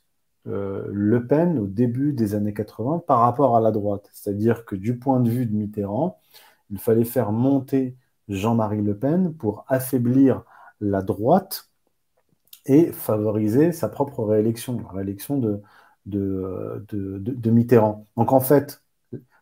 Le 0.45 1.28
Pen 1.28 1.59
au 1.59 1.67
début 1.67 2.13
des 2.13 2.34
années 2.34 2.53
80 2.53 3.03
par 3.05 3.19
rapport 3.19 3.57
à 3.57 3.61
la 3.61 3.71
droite. 3.71 4.09
C'est-à-dire 4.13 4.63
que 4.65 4.78
du 4.78 4.97
point 4.97 5.19
de 5.19 5.30
vue 5.30 5.45
de 5.45 5.53
Mitterrand, 5.53 6.21
il 6.69 6.80
fallait 6.80 7.03
faire 7.03 7.34
monter 7.34 7.97
Jean-Marie 8.28 8.82
Le 8.82 8.97
Pen 8.97 9.34
pour 9.34 9.65
affaiblir 9.67 10.43
la 10.80 11.01
droite 11.01 11.69
et 12.65 12.91
favoriser 12.91 13.71
sa 13.71 13.89
propre 13.89 14.23
réélection, 14.23 14.80
la 14.82 14.89
réélection 14.89 15.38
de, 15.38 15.61
Mitterrand. 17.49 18.05
Donc 18.17 18.32
en 18.34 18.39
fait, 18.39 18.84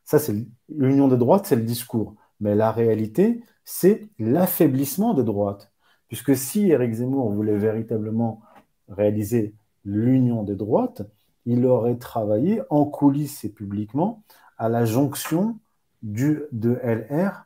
ça, 0.04 0.20
c'est 0.20 0.36
l'union 0.70 1.08
des 1.08 1.18
droites, 1.18 1.46
c'est 1.48 1.56
le 1.56 1.64
discours. 1.64 2.16
Mais 2.40 2.56
la 2.56 2.72
réalité, 2.72 3.44
c'est 3.64 4.10
l'affaiblissement 4.20 5.14
des 5.14 5.24
droites. 5.24 5.72
Puisque 6.08 6.36
si 6.36 6.70
Éric 6.70 6.94
Zemmour 6.94 7.32
voulait 7.32 7.58
véritablement 7.58 8.42
réaliser 8.88 9.56
l'union 9.84 10.44
des 10.44 10.56
droites, 10.56 11.02
il 11.46 11.66
aurait 11.66 11.98
travaillé 11.98 12.62
en 12.70 12.86
coulisses 12.86 13.44
et 13.44 13.50
publiquement 13.50 14.24
à 14.58 14.70
la 14.70 14.86
jonction 14.86 15.58
du, 16.04 16.44
de 16.52 16.80
LR 16.84 17.45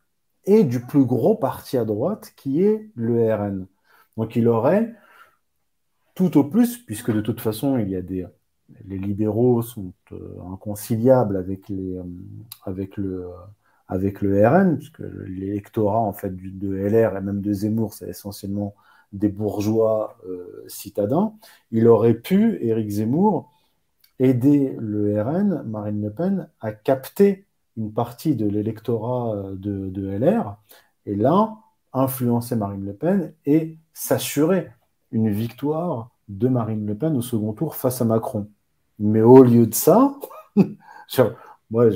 et 0.50 0.64
du 0.64 0.80
plus 0.80 1.06
gros 1.06 1.36
parti 1.36 1.78
à 1.78 1.86
droite 1.86 2.34
qui 2.36 2.64
est 2.64 2.90
le 2.96 3.34
RN. 3.34 3.68
Donc 4.18 4.36
il 4.36 4.48
aurait 4.48 4.96
tout 6.16 6.38
au 6.38 6.44
plus, 6.44 6.78
puisque 6.80 7.12
de 7.12 7.22
toute 7.22 7.40
façon 7.40 7.78
il 7.78 7.90
y 7.90 7.96
a 7.96 8.02
des, 8.02 8.26
les 8.86 8.98
libéraux 8.98 9.62
sont 9.62 9.94
euh, 10.12 10.38
inconciliables 10.52 11.38
avec, 11.38 11.70
les, 11.70 11.98
euh, 11.98 12.04
avec, 12.66 12.98
le, 12.98 13.30
avec 13.88 14.22
le 14.22 14.48
RN, 14.48 14.78
puisque 14.78 15.04
l'électorat 15.28 16.00
en 16.00 16.14
fait 16.14 16.36
de 16.36 16.76
LR 16.76 17.16
et 17.16 17.22
même 17.22 17.42
de 17.42 17.54
Zemmour, 17.54 17.94
c'est 17.94 18.10
essentiellement 18.10 18.76
des 19.14 19.30
bourgeois 19.30 20.18
euh, 20.28 20.64
citadins. 20.68 21.34
Il 21.72 21.88
aurait 21.88 22.16
pu, 22.16 22.58
Éric 22.62 22.90
Zemmour, 22.90 23.52
aider 24.18 24.76
le 24.80 25.22
RN, 25.22 25.64
Marine 25.68 26.02
Le 26.02 26.12
Pen, 26.12 26.50
à 26.60 26.72
capter 26.72 27.46
une 27.80 27.94
partie 27.94 28.36
de 28.36 28.46
l'électorat 28.48 29.54
de, 29.54 29.90
de, 29.90 30.10
LR, 30.10 30.58
et 31.06 31.16
là, 31.16 31.58
influencer 31.94 32.56
Marine 32.56 32.86
Le 32.86 32.94
Pen 32.94 33.34
et 33.46 33.78
s'assurer 33.94 34.70
une 35.12 35.30
victoire 35.30 36.12
de 36.28 36.48
Marine 36.48 36.86
Le 36.86 36.96
Pen 36.96 37.16
au 37.18 37.22
second 37.22 37.54
tour 37.54 37.76
face 37.76 38.02
à 38.02 38.06
Macron. 38.06 38.50
Mais 39.00 39.22
au 39.22 39.44
lieu 39.44 39.66
de 39.66 39.74
ça, 39.74 40.14
moi, 41.72 41.88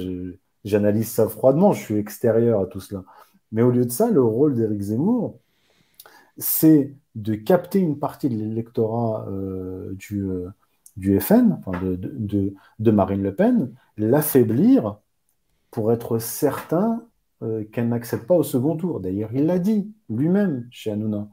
j'analyse 0.64 1.10
ça 1.10 1.27
froidement, 1.27 1.73
je 1.73 1.84
suis 1.84 1.97
extérieur 1.97 2.61
à 2.61 2.65
tout 2.65 2.80
cela. 2.80 3.03
Mais 3.51 3.61
au 3.61 3.69
lieu 3.69 3.85
de 3.85 3.91
ça, 3.91 4.10
le 4.10 4.23
rôle 4.23 4.55
d'Éric 4.55 4.81
Zemmour, 4.81 5.38
c'est 6.38 6.95
de 7.15 7.35
capter 7.35 7.80
une 7.80 7.99
partie 7.99 8.30
de 8.30 8.35
l'électorat 8.35 9.27
euh, 9.30 9.93
du, 9.93 10.22
euh, 10.22 10.49
du, 10.97 11.19
FN, 11.19 11.60
de, 12.80 12.91
Marine 12.91 13.22
Le 13.22 13.35
Pen, 13.35 13.72
l'affaiblir 13.97 14.97
pour 15.73 15.91
être 15.91 16.19
certain 16.19 17.05
euh, 17.41 17.65
qu'elle 17.65 17.89
n'accède 17.89 18.27
pas 18.27 18.35
au 18.35 18.43
second 18.43 18.77
tour. 18.77 19.01
D'ailleurs, 19.01 19.31
il 19.33 19.47
l'a 19.47 19.59
dit 19.59 19.91
lui-même 20.09 20.67
chez 20.71 20.91
Hanouna. 20.91 21.27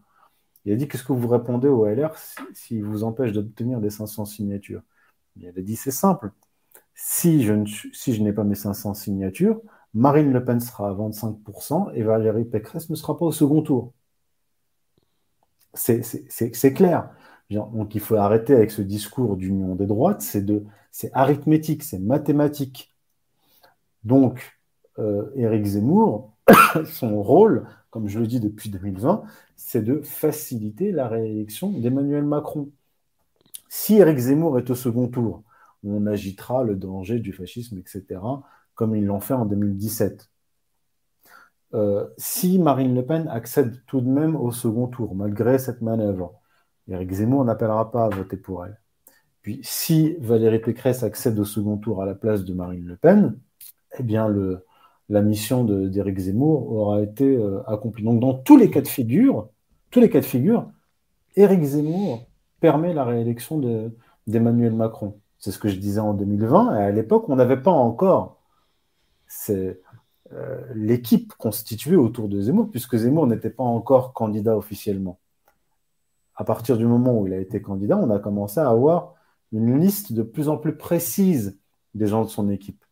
Il 0.64 0.72
a 0.72 0.76
dit 0.76 0.88
Qu'est-ce 0.88 1.04
que 1.04 1.12
vous 1.12 1.28
répondez 1.28 1.68
au 1.68 1.86
LR 1.86 2.14
s'il 2.54 2.84
vous 2.84 3.04
empêche 3.04 3.32
d'obtenir 3.32 3.80
des 3.80 3.90
500 3.90 4.24
signatures? 4.24 4.82
Il 5.36 5.46
a 5.48 5.52
dit 5.52 5.76
c'est 5.76 5.90
simple. 5.90 6.32
Si 6.94 7.42
je, 7.42 7.54
si 7.92 8.14
je 8.14 8.22
n'ai 8.22 8.32
pas 8.32 8.44
mes 8.44 8.54
500 8.54 8.94
signatures, 8.94 9.60
Marine 9.94 10.32
Le 10.32 10.44
Pen 10.44 10.60
sera 10.60 10.90
à 10.90 10.94
25% 10.94 11.92
et 11.94 12.02
Valérie 12.02 12.44
Pécresse 12.44 12.90
ne 12.90 12.94
sera 12.96 13.18
pas 13.18 13.26
au 13.26 13.32
second 13.32 13.62
tour. 13.62 13.92
C'est 15.74 16.72
clair. 16.74 17.10
Donc 17.50 17.94
il 17.94 18.00
faut 18.00 18.16
arrêter 18.16 18.54
avec 18.54 18.70
ce 18.70 18.82
discours 18.82 19.36
d'union 19.36 19.74
des 19.74 19.86
droites, 19.86 20.22
c'est 20.22 21.10
arithmétique, 21.12 21.82
c'est 21.82 21.98
mathématique. 21.98 22.89
Donc, 24.04 24.58
euh, 24.98 25.30
Éric 25.36 25.64
Zemmour, 25.64 26.36
son 26.84 27.22
rôle, 27.22 27.66
comme 27.90 28.08
je 28.08 28.18
le 28.18 28.26
dis 28.26 28.40
depuis 28.40 28.70
2020, 28.70 29.22
c'est 29.56 29.82
de 29.82 30.00
faciliter 30.02 30.92
la 30.92 31.08
réélection 31.08 31.70
d'Emmanuel 31.70 32.24
Macron. 32.24 32.70
Si 33.68 33.96
Éric 33.96 34.18
Zemmour 34.18 34.58
est 34.58 34.70
au 34.70 34.74
second 34.74 35.08
tour, 35.08 35.42
on 35.84 36.06
agitera 36.06 36.64
le 36.64 36.76
danger 36.76 37.18
du 37.20 37.32
fascisme, 37.32 37.78
etc., 37.78 38.20
comme 38.74 38.96
ils 38.96 39.04
l'ont 39.04 39.20
fait 39.20 39.34
en 39.34 39.46
2017. 39.46 40.30
Euh, 41.74 42.08
si 42.18 42.58
Marine 42.58 42.94
Le 42.94 43.04
Pen 43.04 43.28
accède 43.28 43.84
tout 43.86 44.00
de 44.00 44.08
même 44.08 44.34
au 44.34 44.50
second 44.50 44.88
tour, 44.88 45.14
malgré 45.14 45.58
cette 45.58 45.82
manœuvre, 45.82 46.34
Éric 46.88 47.12
Zemmour 47.12 47.44
n'appellera 47.44 47.90
pas 47.92 48.06
à 48.06 48.08
voter 48.08 48.36
pour 48.36 48.64
elle. 48.64 48.80
Puis 49.42 49.60
si 49.62 50.16
Valérie 50.20 50.58
Pécresse 50.58 51.02
accède 51.02 51.38
au 51.38 51.44
second 51.44 51.76
tour 51.76 52.02
à 52.02 52.06
la 52.06 52.14
place 52.14 52.44
de 52.44 52.52
Marine 52.52 52.86
Le 52.86 52.96
Pen, 52.96 53.38
eh 53.98 54.02
bien 54.02 54.28
le, 54.28 54.66
la 55.10 55.22
mission 55.22 55.64
d'Éric 55.64 56.18
Zemmour 56.18 56.72
aura 56.72 57.02
été 57.02 57.24
euh, 57.24 57.62
accomplie. 57.66 58.04
Donc 58.04 58.20
dans 58.20 58.34
tous 58.34 58.56
les 58.56 58.70
cas 58.70 58.80
de 58.80 58.88
figure, 58.88 59.48
tous 59.90 60.00
les 60.00 60.08
cas 60.08 60.20
de 60.20 60.24
figure, 60.24 60.70
Éric 61.36 61.62
Zemmour 61.62 62.26
permet 62.60 62.94
la 62.94 63.04
réélection 63.04 63.58
d'Emmanuel 64.26 64.72
Macron. 64.72 65.18
C'est 65.38 65.50
ce 65.50 65.58
que 65.58 65.68
je 65.68 65.76
disais 65.76 66.00
en 66.00 66.14
2020. 66.14 66.76
Et 66.76 66.82
à 66.82 66.90
l'époque, 66.90 67.28
on 67.28 67.36
n'avait 67.36 67.60
pas 67.60 67.70
encore 67.72 68.40
euh, 69.48 69.74
l'équipe 70.74 71.32
constituée 71.34 71.96
autour 71.96 72.28
de 72.28 72.40
Zemmour, 72.40 72.70
puisque 72.70 72.96
Zemmour 72.96 73.26
n'était 73.26 73.50
pas 73.50 73.64
encore 73.64 74.12
candidat 74.12 74.56
officiellement. 74.56 75.18
À 76.36 76.44
partir 76.44 76.78
du 76.78 76.86
moment 76.86 77.18
où 77.18 77.26
il 77.26 77.32
a 77.32 77.38
été 77.38 77.60
candidat, 77.60 77.96
on 77.98 78.10
a 78.10 78.18
commencé 78.20 78.60
à 78.60 78.68
avoir 78.70 79.14
une 79.52 79.80
liste 79.80 80.12
de 80.12 80.22
plus 80.22 80.48
en 80.48 80.56
plus 80.56 80.76
précise 80.76 81.58
des 81.94 82.06
gens 82.06 82.24
de 82.24 82.28
son 82.30 82.48
équipe. 82.48 82.84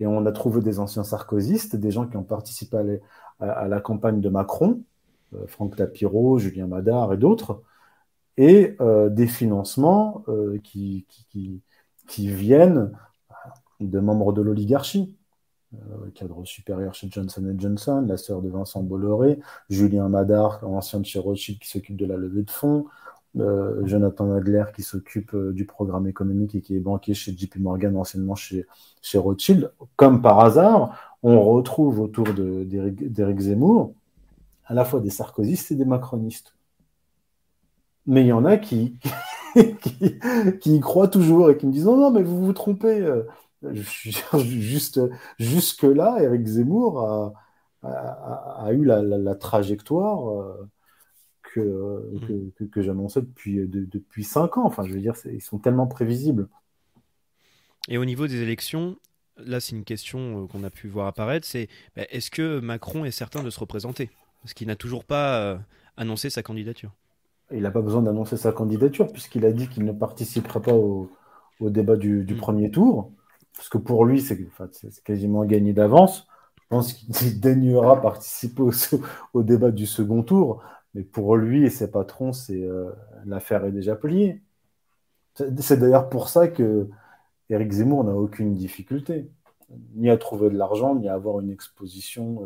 Et 0.00 0.06
on 0.06 0.26
a 0.26 0.32
trouvé 0.32 0.60
des 0.60 0.78
anciens 0.80 1.04
sarkozystes, 1.04 1.76
des 1.76 1.90
gens 1.90 2.06
qui 2.06 2.16
ont 2.16 2.24
participé 2.24 3.00
à, 3.40 3.68
la 3.68 3.80
campagne 3.80 4.20
de 4.20 4.28
Macron, 4.28 4.82
euh, 5.34 5.46
Franck 5.46 5.76
Tapiro, 5.76 6.38
Julien 6.38 6.66
Madard 6.66 7.12
et 7.12 7.16
d'autres, 7.16 7.62
et 8.36 8.76
euh, 8.80 9.08
des 9.08 9.28
financements 9.28 10.24
euh, 10.28 10.58
qui, 10.64 11.06
qui, 11.30 12.28
viennent 12.28 12.92
de 13.80 14.00
membres 14.00 14.32
de 14.32 14.42
l'oligarchie. 14.42 15.16
Cadre 16.14 16.44
supérieur 16.44 16.94
chez 16.94 17.08
Johnson 17.10 17.52
Johnson, 17.58 18.04
la 18.06 18.16
sœur 18.16 18.42
de 18.42 18.48
Vincent 18.48 18.84
Bolloré, 18.84 19.40
Julien 19.68 20.08
Madar, 20.08 20.62
ancien 20.62 21.00
de 21.00 21.04
chez 21.04 21.18
Rothschild 21.18 21.58
qui 21.58 21.68
s'occupe 21.68 21.96
de 21.96 22.06
la 22.06 22.16
levée 22.16 22.44
de 22.44 22.50
fonds, 22.50 22.86
Jonathan 23.34 24.32
Adler 24.32 24.64
qui 24.74 24.82
s'occupe 24.82 25.36
du 25.36 25.64
programme 25.64 26.06
économique 26.06 26.54
et 26.54 26.60
qui 26.60 26.76
est 26.76 26.80
banquier 26.80 27.14
chez 27.14 27.36
JP 27.36 27.56
Morgan, 27.56 27.96
anciennement 27.96 28.36
chez, 28.36 28.66
Rothschild. 29.14 29.72
Comme 29.96 30.22
par 30.22 30.38
hasard, 30.40 31.16
on 31.22 31.40
retrouve 31.40 32.00
autour 32.00 32.26
d'Éric 32.32 33.40
Zemmour 33.40 33.92
à 34.66 34.74
la 34.74 34.84
fois 34.84 35.00
des 35.00 35.10
sarkozystes 35.10 35.72
et 35.72 35.74
des 35.74 35.84
macronistes 35.84 36.54
mais 38.06 38.22
il 38.22 38.26
y 38.28 38.32
en 38.32 38.44
a 38.44 38.56
qui, 38.56 38.98
y 40.66 40.80
croient 40.80 41.08
toujours 41.08 41.50
et 41.50 41.56
qui 41.56 41.66
me 41.66 41.72
disent 41.72 41.86
non, 41.86 41.96
non, 41.96 42.10
mais 42.10 42.22
vous 42.22 42.44
vous 42.44 42.52
trompez. 42.52 43.00
Euh, 43.00 43.26
juste, 44.34 45.00
jusque-là, 45.38 46.18
Eric 46.20 46.46
Zemmour 46.46 47.32
a, 47.82 48.72
eu 48.72 48.84
la, 48.84 49.34
trajectoire 49.36 50.56
euh, 51.60 52.10
mm. 52.12 52.50
que, 52.56 52.64
que, 52.64 52.82
j'annonçais 52.82 53.20
depuis, 53.20 53.66
depuis 53.66 54.24
cinq 54.24 54.58
ans. 54.58 54.64
Enfin, 54.64 54.84
je 54.84 54.92
veux 54.92 55.00
dire, 55.00 55.14
ils 55.32 55.42
sont 55.42 55.58
tellement 55.58 55.86
prévisibles. 55.86 56.48
Et 57.88 57.98
au 57.98 58.04
niveau 58.04 58.26
des 58.26 58.42
élections, 58.42 58.96
là, 59.36 59.60
c'est 59.60 59.76
une 59.76 59.84
question 59.84 60.44
euh, 60.44 60.46
qu'on 60.46 60.64
a 60.64 60.70
pu 60.70 60.88
voir 60.88 61.06
apparaître 61.06 61.46
c'est 61.46 61.68
bah, 61.96 62.02
est-ce 62.10 62.30
que 62.30 62.60
Macron 62.60 63.04
est 63.04 63.10
certain 63.10 63.42
de 63.42 63.50
se 63.50 63.60
représenter? 63.60 64.10
Parce 64.42 64.54
qu'il 64.54 64.66
n'a 64.66 64.76
toujours 64.76 65.04
pas 65.04 65.58
annoncé 65.96 66.28
sa 66.28 66.42
candidature 66.42 66.92
il 67.52 67.62
n'a 67.62 67.70
pas 67.70 67.82
besoin 67.82 68.02
d'annoncer 68.02 68.36
sa 68.36 68.52
candidature 68.52 69.10
puisqu'il 69.10 69.44
a 69.44 69.52
dit 69.52 69.68
qu'il 69.68 69.84
ne 69.84 69.92
participera 69.92 70.60
pas 70.60 70.72
au, 70.74 71.10
débat 71.60 71.96
du, 71.96 72.26
mm. 72.28 72.36
premier 72.36 72.70
tour. 72.70 73.12
Parce 73.56 73.68
que 73.68 73.78
pour 73.78 74.04
lui, 74.04 74.20
c'est 74.20 74.38
quasiment 75.04 75.44
gagné 75.44 75.72
d'avance. 75.72 76.26
Je 76.56 76.62
pense 76.68 76.92
qu'il 76.92 77.40
daignera 77.40 78.00
participer 78.00 78.62
au, 79.32 79.42
débat 79.42 79.70
du 79.70 79.86
second 79.86 80.22
tour. 80.22 80.62
Mais 80.94 81.02
pour 81.02 81.36
lui 81.36 81.64
et 81.64 81.70
ses 81.70 81.90
patrons, 81.90 82.32
c'est 82.32 82.62
euh, 82.62 82.90
l'affaire 83.26 83.64
est 83.64 83.72
déjà 83.72 83.96
pliée. 83.96 84.42
C'est 85.34 85.78
d'ailleurs 85.78 86.08
pour 86.08 86.28
ça 86.28 86.48
que 86.48 86.88
Éric 87.50 87.72
Zemmour 87.72 88.04
n'a 88.04 88.14
aucune 88.14 88.54
difficulté, 88.54 89.30
ni 89.94 90.08
à 90.08 90.16
trouver 90.16 90.48
de 90.48 90.56
l'argent, 90.56 90.94
ni 90.94 91.08
à 91.08 91.14
avoir 91.14 91.40
une 91.40 91.50
exposition 91.50 92.40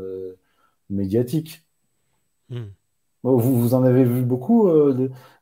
médiatique. 0.89 1.67
Hmm. 2.49 2.69
Vous, 3.23 3.39
vous, 3.39 3.75
en 3.75 3.85
avez 3.85 4.05
vu 4.05 4.23
beaucoup 4.23 4.71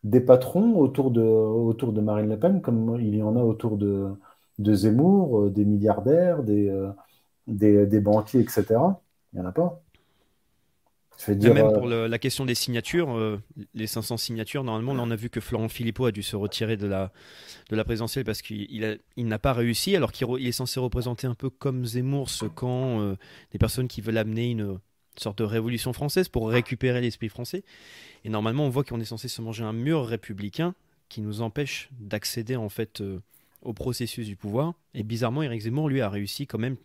des 0.03 0.21
patrons 0.21 0.77
autour 0.77 1.13
de, 1.13 1.23
autour 1.23 1.93
de 1.93 2.01
Marine 2.01 2.29
Le 2.29 2.37
Pen, 2.37 2.61
comme 2.61 2.99
il 3.01 3.15
y 3.15 3.23
en 3.23 3.37
a 3.37 3.43
autour 3.43 3.77
de, 3.77 4.13
de 4.59 4.75
Zemmour, 4.75 5.49
des 5.51 5.65
milliardaires, 5.65 6.43
des, 6.43 6.69
des, 7.47 7.87
des 7.87 8.01
banquiers, 8.01 8.41
etc. 8.41 8.65
Il 9.33 9.39
n'y 9.39 9.47
en 9.47 9.49
a 9.49 9.53
pas. 9.53 9.83
Même 11.29 11.59
euh, 11.59 11.71
pour 11.73 11.87
la 11.87 12.19
question 12.19 12.45
des 12.45 12.55
signatures, 12.55 13.17
euh, 13.17 13.41
les 13.75 13.87
500 13.87 14.17
signatures, 14.17 14.65
normalement, 14.65 14.93
on 14.93 15.11
a 15.11 15.17
vu 15.17 15.31
que 15.31 15.41
Florent 15.41 15.69
Philippot 15.69 16.07
a 16.07 16.13
dû 16.13 16.23
se 16.23 16.37
retirer 16.37 16.77
de 16.77 16.87
la, 16.87 17.13
de 17.71 17.77
la 17.77 17.85
présidentielle 17.85 18.25
parce 18.25 18.43
qu'il 18.43 18.99
il, 19.17 19.27
n'a 19.27 19.39
pas 19.39 19.53
réussi, 19.53 19.97
alors 19.97 20.13
qu'il 20.13 20.47
est 20.47 20.53
censé 20.53 20.79
représenter 20.81 21.27
un 21.27 21.35
peu 21.35 21.51
comme 21.51 21.85
Zemmour 21.85 22.29
ce 22.29 22.47
camp 22.47 23.01
euh, 23.01 23.17
des 23.53 23.59
personnes 23.59 23.89
qui 23.89 24.01
veulent 24.01 24.19
amener 24.19 24.51
une 24.51 24.79
sorte 25.17 25.39
de 25.39 25.45
révolution 25.45 25.93
française 25.93 26.29
pour 26.29 26.51
récupérer 26.51 27.01
l'esprit 27.01 27.29
français. 27.29 27.65
Et 28.25 28.29
normalement, 28.29 28.67
on 28.67 28.71
voit 28.71 28.85
qu'on 28.85 29.01
est 29.01 29.07
censé 29.07 29.29
se 29.29 29.41
manger 29.41 29.65
un 29.65 29.73
mur 29.73 30.07
républicain 30.07 30.75
qui 31.09 31.23
nous 31.23 31.41
empêche 31.41 31.89
d'accéder 31.99 32.57
en 32.57 32.69
fait 32.69 33.03
au 33.63 33.73
processus 33.73 34.27
du 34.27 34.37
pouvoir. 34.37 34.75
Et 34.93 35.03
bizarrement, 35.03 35.43
Éric 35.43 35.63
Zemmour, 35.63 35.89
lui, 35.89 36.01
a 36.01 36.11
réussi 36.11 36.47
quand 36.47 36.59
même 36.59 36.77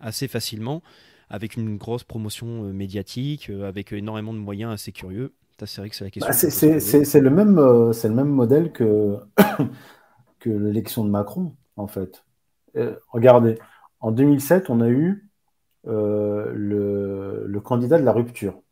assez 0.00 0.28
facilement 0.28 0.82
avec 1.30 1.56
une 1.56 1.76
grosse 1.76 2.04
promotion 2.04 2.64
euh, 2.64 2.72
médiatique, 2.72 3.50
euh, 3.50 3.68
avec 3.68 3.92
énormément 3.92 4.32
de 4.32 4.38
moyens 4.38 4.72
assez 4.72 4.92
curieux. 4.92 5.34
C'est 5.64 5.80
vrai 5.80 5.90
que 5.90 5.96
c'est 5.96 6.04
la 6.04 6.10
question. 6.10 6.28
Bah, 6.28 6.34
c'est 6.34 7.20
le, 7.20 7.30
même, 7.30 7.58
euh, 7.58 7.92
le 8.04 8.14
même 8.14 8.28
modèle 8.28 8.70
que, 8.70 9.18
que 10.38 10.50
l'élection 10.50 11.04
de 11.04 11.10
Macron, 11.10 11.56
en 11.76 11.88
fait. 11.88 12.24
regardez, 13.08 13.58
en 13.98 14.12
2007, 14.12 14.70
on 14.70 14.80
a 14.80 14.88
eu 14.88 15.28
le, 15.84 17.44
le, 17.44 17.60
candidat 17.60 17.98
de 17.98 18.04
la 18.04 18.12
rupture. 18.12 18.62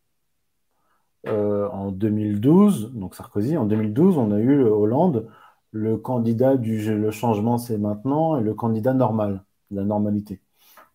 en 1.26 1.90
2012, 1.90 2.92
donc 2.94 3.16
Sarkozy, 3.16 3.56
en 3.56 3.66
2012, 3.66 4.16
on 4.16 4.30
a 4.30 4.38
eu 4.38 4.62
Hollande, 4.62 5.28
le 5.72 5.96
candidat 5.96 6.56
du 6.56 6.94
le 6.96 7.10
changement 7.10 7.58
c'est 7.58 7.78
maintenant 7.78 8.38
et 8.38 8.42
le 8.44 8.54
candidat 8.54 8.94
normal, 8.94 9.44
la 9.72 9.82
normalité. 9.82 10.40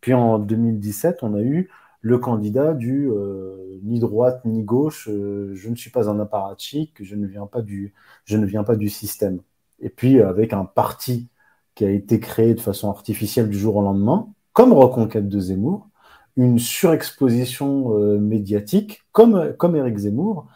Puis 0.01 0.13
en 0.13 0.39
2017, 0.39 1.19
on 1.23 1.35
a 1.35 1.41
eu 1.41 1.69
le 2.01 2.17
candidat 2.17 2.73
du 2.73 3.09
euh, 3.09 3.79
ni 3.83 3.99
droite 3.99 4.41
ni 4.45 4.63
gauche, 4.63 5.07
euh, 5.09 5.51
je 5.53 5.69
ne 5.69 5.75
suis 5.75 5.91
pas 5.91 6.09
un 6.09 6.19
apparatchik, 6.19 6.95
je 7.03 7.15
ne 7.15 7.27
viens 7.27 7.45
pas 7.45 7.61
du, 7.61 7.93
je 8.25 8.37
ne 8.37 8.45
viens 8.45 8.63
pas 8.63 8.75
du 8.75 8.89
système. 8.89 9.41
Et 9.79 9.89
puis 9.89 10.21
avec 10.21 10.53
un 10.53 10.65
parti 10.65 11.29
qui 11.75 11.85
a 11.85 11.91
été 11.91 12.19
créé 12.19 12.53
de 12.55 12.59
façon 12.61 12.89
artificielle 12.89 13.49
du 13.49 13.57
jour 13.57 13.77
au 13.77 13.81
lendemain, 13.83 14.27
comme 14.53 14.73
Reconquête 14.73 15.29
de 15.29 15.39
Zemmour, 15.39 15.89
une 16.37 16.59
surexposition 16.59 17.97
euh, 17.97 18.19
médiatique, 18.19 19.03
comme, 19.11 19.53
comme 19.57 19.75
Eric 19.75 19.97
Zemmour, 19.97 20.47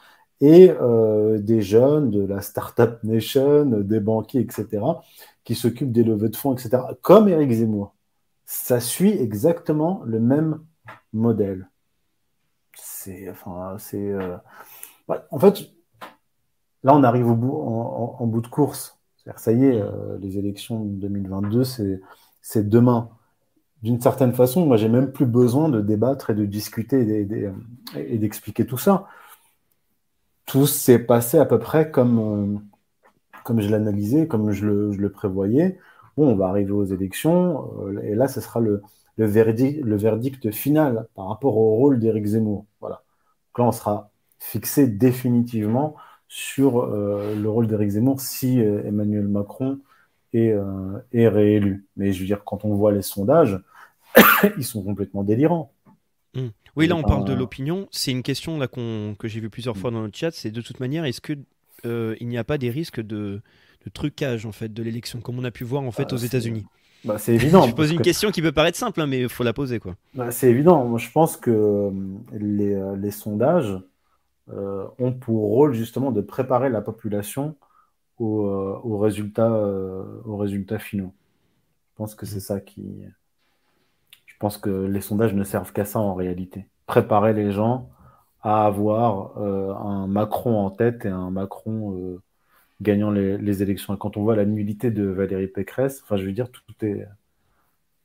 et 0.41 0.71
des 1.39 1.61
jeunes 1.61 2.11
de 2.11 2.25
la 2.25 2.41
Startup 2.41 3.01
Nation, 3.03 3.65
des 3.65 4.01
banquiers, 4.01 4.41
etc., 4.41 4.83
qui 5.45 5.55
s'occupent 5.55 5.93
des 5.93 6.03
levées 6.03 6.29
de 6.29 6.35
fonds, 6.35 6.53
etc., 6.53 6.77
comme 7.01 7.29
Eric 7.29 7.51
Zemmour 7.51 7.94
ça 8.45 8.79
suit 8.79 9.11
exactement 9.11 10.01
le 10.05 10.19
même 10.19 10.59
modèle. 11.13 11.69
C'est, 12.75 13.29
enfin, 13.29 13.77
c'est, 13.79 14.11
euh, 14.11 14.37
en 15.31 15.39
fait, 15.39 15.71
là, 16.83 16.95
on 16.95 17.03
arrive 17.03 17.27
au 17.27 17.35
bout, 17.35 17.53
en, 17.55 18.27
bout 18.27 18.41
de 18.41 18.47
course. 18.47 18.99
Ça 19.37 19.51
y 19.51 19.65
est, 19.65 19.81
euh, 19.81 20.17
les 20.19 20.37
élections 20.37 20.83
de 20.85 20.91
2022, 21.01 21.63
c'est, 21.63 22.01
c'est 22.41 22.69
demain. 22.69 23.09
D'une 23.81 23.99
certaine 24.01 24.33
façon, 24.33 24.65
moi, 24.65 24.77
j'ai 24.77 24.89
même 24.89 25.11
plus 25.11 25.25
besoin 25.25 25.69
de 25.69 25.81
débattre 25.81 26.31
et 26.31 26.35
de 26.35 26.45
discuter 26.45 27.01
et, 27.01 28.17
d'expliquer 28.17 28.65
tout 28.65 28.77
ça. 28.77 29.07
Tout 30.45 30.67
s'est 30.67 30.99
passé 30.99 31.39
à 31.39 31.45
peu 31.45 31.59
près 31.59 31.89
comme, 31.89 32.19
euh, 32.19 32.59
comme 33.43 33.61
je 33.61 33.69
l'analysais, 33.69 34.27
comme 34.27 34.51
je 34.51 34.65
le, 34.65 34.91
je 34.91 34.99
le 34.99 35.11
prévoyais 35.11 35.79
bon, 36.17 36.29
on 36.29 36.35
va 36.35 36.47
arriver 36.47 36.71
aux 36.71 36.85
élections, 36.85 37.71
euh, 37.81 38.01
et 38.03 38.15
là, 38.15 38.27
ce 38.27 38.41
sera 38.41 38.59
le, 38.59 38.81
verdict, 39.17 39.83
le 39.83 39.95
verdict 39.95 40.51
final 40.51 41.07
par 41.15 41.27
rapport 41.27 41.57
au 41.57 41.75
rôle 41.75 41.99
d'Éric 41.99 42.25
Zemmour. 42.25 42.65
Voilà. 42.79 43.03
Donc 43.49 43.59
là, 43.59 43.65
on 43.65 43.71
sera 43.71 44.11
fixé 44.39 44.87
définitivement 44.87 45.95
sur 46.27 46.79
euh, 46.79 47.35
le 47.35 47.49
rôle 47.49 47.67
d'Éric 47.67 47.89
Zemmour 47.89 48.19
si 48.19 48.61
euh, 48.61 48.83
Emmanuel 48.85 49.27
Macron 49.27 49.79
est, 50.33 50.53
est, 51.13 51.27
réélu. 51.29 51.85
Mais 51.95 52.11
je 52.11 52.19
veux 52.19 52.25
dire, 52.25 52.43
quand 52.43 52.65
on 52.65 52.75
voit 52.75 52.91
les 52.91 53.01
sondages, 53.01 53.57
ils 54.57 54.65
sont 54.65 54.83
complètement 54.83 55.23
délirants. 55.23 55.71
Mmh. 56.33 56.47
Oui, 56.75 56.87
là, 56.87 56.97
on 56.97 57.03
parle 57.03 57.23
de 57.23 57.33
l'opinion. 57.33 57.87
C'est 57.91 58.11
une 58.11 58.21
question 58.21 58.57
là, 58.57 58.67
que 58.67 59.15
j'ai 59.29 59.39
vu 59.39 59.49
plusieurs 59.49 59.77
fois 59.77 59.91
dans 59.91 60.01
le 60.01 60.11
chat. 60.13 60.31
C'est 60.31 60.51
de 60.51 60.59
toute 60.59 60.81
manière, 60.81 61.05
est-ce 61.05 61.21
qu'il 61.21 61.45
il 61.85 62.27
n'y 62.27 62.37
a 62.37 62.43
pas 62.43 62.57
des 62.57 62.69
risques 62.69 62.99
de, 62.99 63.41
le 63.85 63.91
trucage 63.91 64.45
en 64.45 64.51
fait 64.51 64.73
de 64.73 64.83
l'élection, 64.83 65.21
comme 65.21 65.39
on 65.39 65.43
a 65.43 65.51
pu 65.51 65.63
voir 65.63 65.83
en 65.83 65.91
fait 65.91 66.07
ah, 66.11 66.15
aux 66.15 66.17
États-Unis. 66.17 66.65
Bah, 67.05 67.19
c'est 67.19 67.35
évident. 67.35 67.67
je 67.67 67.75
pose 67.75 67.91
une 67.91 68.01
question 68.01 68.31
qui 68.31 68.41
peut 68.41 68.51
paraître 68.51 68.77
simple, 68.77 68.99
hein, 68.99 69.05
mais 69.07 69.21
il 69.21 69.29
faut 69.29 69.43
la 69.43 69.53
poser 69.53 69.79
quoi. 69.79 69.95
Bah, 70.15 70.31
c'est 70.31 70.49
évident. 70.49 70.83
Moi, 70.85 70.97
je 70.97 71.11
pense 71.11 71.37
que 71.37 71.51
euh, 71.51 71.91
les, 72.33 72.73
euh, 72.73 72.95
les 72.95 73.11
sondages 73.11 73.77
euh, 74.51 74.85
ont 74.97 75.13
pour 75.13 75.49
rôle 75.49 75.73
justement 75.73 76.11
de 76.11 76.21
préparer 76.21 76.69
la 76.69 76.81
population 76.81 77.55
aux, 78.17 78.47
aux 78.83 78.97
résultats, 78.97 79.51
aux 79.51 80.37
résultats 80.37 80.79
finaux. 80.79 81.13
Je 81.91 81.97
pense 81.97 82.15
que 82.15 82.25
c'est 82.25 82.39
ça 82.39 82.59
qui. 82.59 83.03
Je 84.25 84.33
pense 84.39 84.57
que 84.57 84.69
les 84.69 85.01
sondages 85.01 85.33
ne 85.33 85.43
servent 85.43 85.73
qu'à 85.73 85.85
ça 85.85 85.99
en 85.99 86.13
réalité. 86.13 86.65
Préparer 86.87 87.33
les 87.33 87.51
gens 87.51 87.89
à 88.41 88.65
avoir 88.65 89.37
un 89.37 90.07
Macron 90.07 90.59
en 90.59 90.69
tête 90.69 91.03
et 91.05 91.09
un 91.09 91.29
Macron 91.29 92.19
gagnant 92.81 93.11
les, 93.11 93.61
élections. 93.63 93.95
Et 93.95 93.97
quand 93.97 94.17
on 94.17 94.23
voit 94.23 94.35
la 94.35 94.45
nullité 94.45 94.91
de 94.91 95.03
Valérie 95.05 95.47
Pécresse, 95.47 96.01
enfin, 96.03 96.17
je 96.17 96.25
veux 96.25 96.31
dire, 96.33 96.51
tout 96.51 96.61
est, 96.81 97.07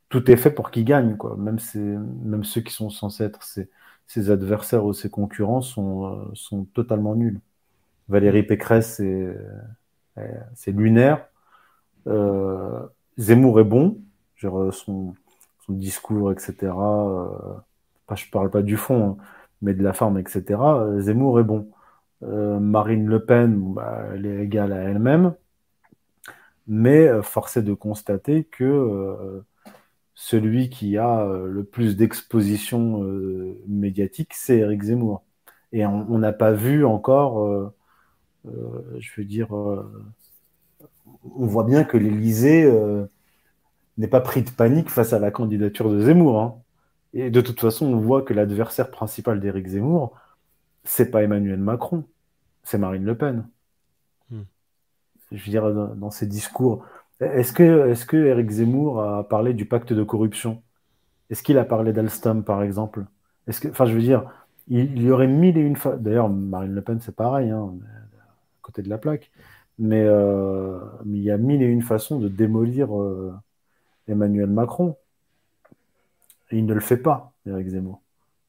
tout 0.08 0.30
est 0.30 0.36
fait 0.36 0.50
pour 0.50 0.70
qu'il 0.70 0.84
gagne, 0.84 1.16
quoi. 1.16 1.36
Même, 1.36 1.58
même 2.24 2.44
ceux 2.44 2.60
qui 2.60 2.72
sont 2.72 2.90
censés 2.90 3.24
être 3.24 3.42
ses, 3.42 3.70
ses 4.06 4.30
adversaires 4.30 4.84
ou 4.84 4.92
ses 4.92 5.10
concurrents 5.10 5.62
sont, 5.62 6.06
euh, 6.06 6.30
sont 6.34 6.64
totalement 6.64 7.14
nuls. 7.14 7.40
Valérie 8.08 8.42
Pécresse, 8.42 9.00
c'est 10.54 10.72
lunaire. 10.72 11.26
Euh, 12.06 12.86
Zemmour 13.18 13.60
est 13.60 13.64
bon. 13.64 14.00
Genre, 14.36 14.72
son, 14.74 15.14
son 15.66 15.72
discours, 15.74 16.32
etc. 16.32 16.54
Euh, 16.62 17.28
pas, 18.06 18.16
je 18.16 18.26
parle 18.30 18.50
pas 18.50 18.62
du 18.62 18.76
fond, 18.76 19.16
hein, 19.20 19.24
mais 19.62 19.74
de 19.74 19.82
la 19.82 19.92
forme, 19.92 20.18
etc. 20.18 20.44
Zemmour 20.98 21.40
est 21.40 21.44
bon. 21.44 21.70
Euh, 22.22 22.58
Marine 22.60 23.06
Le 23.06 23.24
Pen, 23.24 23.74
bah, 23.74 24.04
elle 24.14 24.26
est 24.26 24.44
égale 24.44 24.72
à 24.72 24.78
elle-même. 24.82 25.34
Mais 26.66 27.08
euh, 27.08 27.22
force 27.22 27.56
est 27.56 27.62
de 27.62 27.74
constater 27.74 28.44
que 28.44 28.64
euh, 28.64 29.40
celui 30.14 30.70
qui 30.70 30.98
a 30.98 31.26
le 31.26 31.64
plus 31.64 31.96
d'exposition 31.96 33.02
médiatique, 33.66 34.34
c'est 34.34 34.58
Eric 34.58 34.82
Zemmour. 34.82 35.24
Et 35.72 35.86
on 35.86 36.18
n'a 36.18 36.32
pas 36.32 36.52
vu 36.52 36.84
encore, 36.84 37.72
je 38.44 39.10
veux 39.16 39.24
dire, 39.24 39.48
on 39.52 41.46
voit 41.46 41.64
bien 41.64 41.84
que 41.84 41.96
l'Élysée 41.96 42.70
n'est 43.98 44.08
pas 44.08 44.20
pris 44.20 44.42
de 44.42 44.50
panique 44.50 44.90
face 44.90 45.12
à 45.14 45.18
la 45.18 45.30
candidature 45.30 45.90
de 45.90 46.00
Zemmour. 46.00 46.40
Hein. 46.40 46.62
Et 47.14 47.30
de 47.30 47.40
toute 47.40 47.60
façon, 47.60 47.86
on 47.86 47.98
voit 47.98 48.22
que 48.22 48.34
l'adversaire 48.34 48.90
principal 48.90 49.40
d'Éric 49.40 49.68
Zemmour, 49.68 50.14
c'est 50.84 51.10
pas 51.10 51.22
Emmanuel 51.22 51.58
Macron, 51.60 52.04
c'est 52.62 52.78
Marine 52.78 53.04
Le 53.04 53.16
Pen. 53.16 53.46
Hmm. 54.30 54.42
Je 55.32 55.44
veux 55.44 55.50
dire, 55.50 55.72
dans, 55.72 56.10
ses 56.10 56.26
discours, 56.26 56.84
est-ce 57.20 57.52
que, 57.52 57.90
est 57.90 58.06
que 58.06 58.16
Eric 58.16 58.50
Zemmour 58.50 59.02
a 59.02 59.28
parlé 59.28 59.54
du 59.54 59.66
pacte 59.66 59.92
de 59.92 60.02
corruption? 60.02 60.62
Est-ce 61.30 61.42
qu'il 61.42 61.58
a 61.58 61.64
parlé 61.64 61.92
d'Alstom, 61.92 62.44
par 62.44 62.62
exemple? 62.62 63.04
Est-ce 63.46 63.60
que, 63.60 63.68
enfin, 63.68 63.86
je 63.86 63.94
veux 63.94 64.00
dire, 64.00 64.24
il, 64.68 65.02
y 65.02 65.10
aurait 65.10 65.26
mille 65.26 65.58
et 65.58 65.60
une 65.60 65.76
fois. 65.76 65.96
D'ailleurs, 65.96 66.28
Marine 66.28 66.74
Le 66.74 66.82
Pen, 66.82 67.00
c'est 67.00 67.14
pareil, 67.14 67.50
hein, 67.50 67.74
à 67.82 68.62
côté 68.62 68.82
de 68.82 68.88
la 68.88 68.98
plaque. 68.98 69.30
Mais, 69.78 70.02
euh, 70.04 70.78
mais, 71.04 71.18
il 71.18 71.24
y 71.24 71.30
a 71.30 71.38
mille 71.38 71.62
et 71.62 71.66
une 71.66 71.82
façons 71.82 72.18
de 72.18 72.28
démolir 72.28 72.96
euh, 73.00 73.34
Emmanuel 74.08 74.48
Macron. 74.50 74.96
Et 76.50 76.58
il 76.58 76.66
ne 76.66 76.74
le 76.74 76.80
fait 76.80 76.96
pas, 76.96 77.32
Eric 77.46 77.68
Zemmour. 77.68 78.00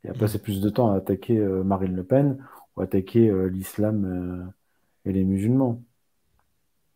Il 0.03 0.09
a 0.09 0.13
passé 0.13 0.39
plus 0.39 0.61
de 0.61 0.69
temps 0.69 0.91
à 0.91 0.97
attaquer 0.97 1.37
euh, 1.37 1.63
Marine 1.63 1.95
Le 1.95 2.03
Pen 2.03 2.43
ou 2.75 2.81
attaquer 2.81 3.29
euh, 3.29 3.47
l'islam 3.47 4.05
euh, 4.05 5.09
et 5.09 5.13
les 5.13 5.23
musulmans. 5.23 5.81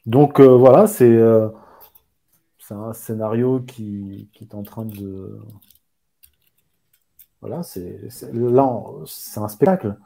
Donc 0.05 0.39
voilà, 0.39 0.85
c'est 0.85 1.19
un 2.69 2.93
scénario 2.93 3.61
qui, 3.61 4.29
est 4.39 4.53
en 4.53 4.61
train 4.61 4.85
de. 4.85 5.39
Voilà, 7.41 7.63
c'est 7.63 8.01
là, 8.31 8.81
c'est 9.07 9.39
un 9.39 9.47
spectacle. 9.47 9.97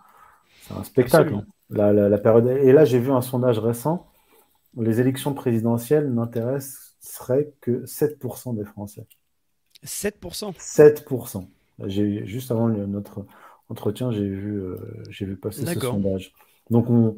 C'est 0.62 0.74
un 0.74 0.84
spectacle. 0.86 1.44
La, 1.70 1.92
la, 1.92 2.18
période... 2.18 2.48
Et 2.48 2.72
là, 2.72 2.86
j'ai 2.86 2.98
vu 2.98 3.12
un 3.12 3.22
sondage 3.22 3.60
récent. 3.60 4.08
Les 4.78 5.02
élections 5.02 5.34
présidentielles 5.34 6.14
n'intéressent 6.14 6.96
serait 7.02 7.52
que 7.60 7.84
7% 7.86 8.56
des 8.56 8.64
Français. 8.66 9.06
7% 9.84 10.56
7%. 10.56 11.48
J'ai, 11.86 12.26
juste 12.26 12.52
avant 12.52 12.70
notre 12.70 13.26
entretien, 13.70 14.12
j'ai 14.12 14.28
vu, 14.28 14.62
euh, 14.62 14.78
j'ai 15.10 15.26
vu 15.26 15.38
passer 15.38 15.66
ce 15.66 15.80
sondage. 15.80 16.34
Donc 16.70 16.90
on, 16.90 17.16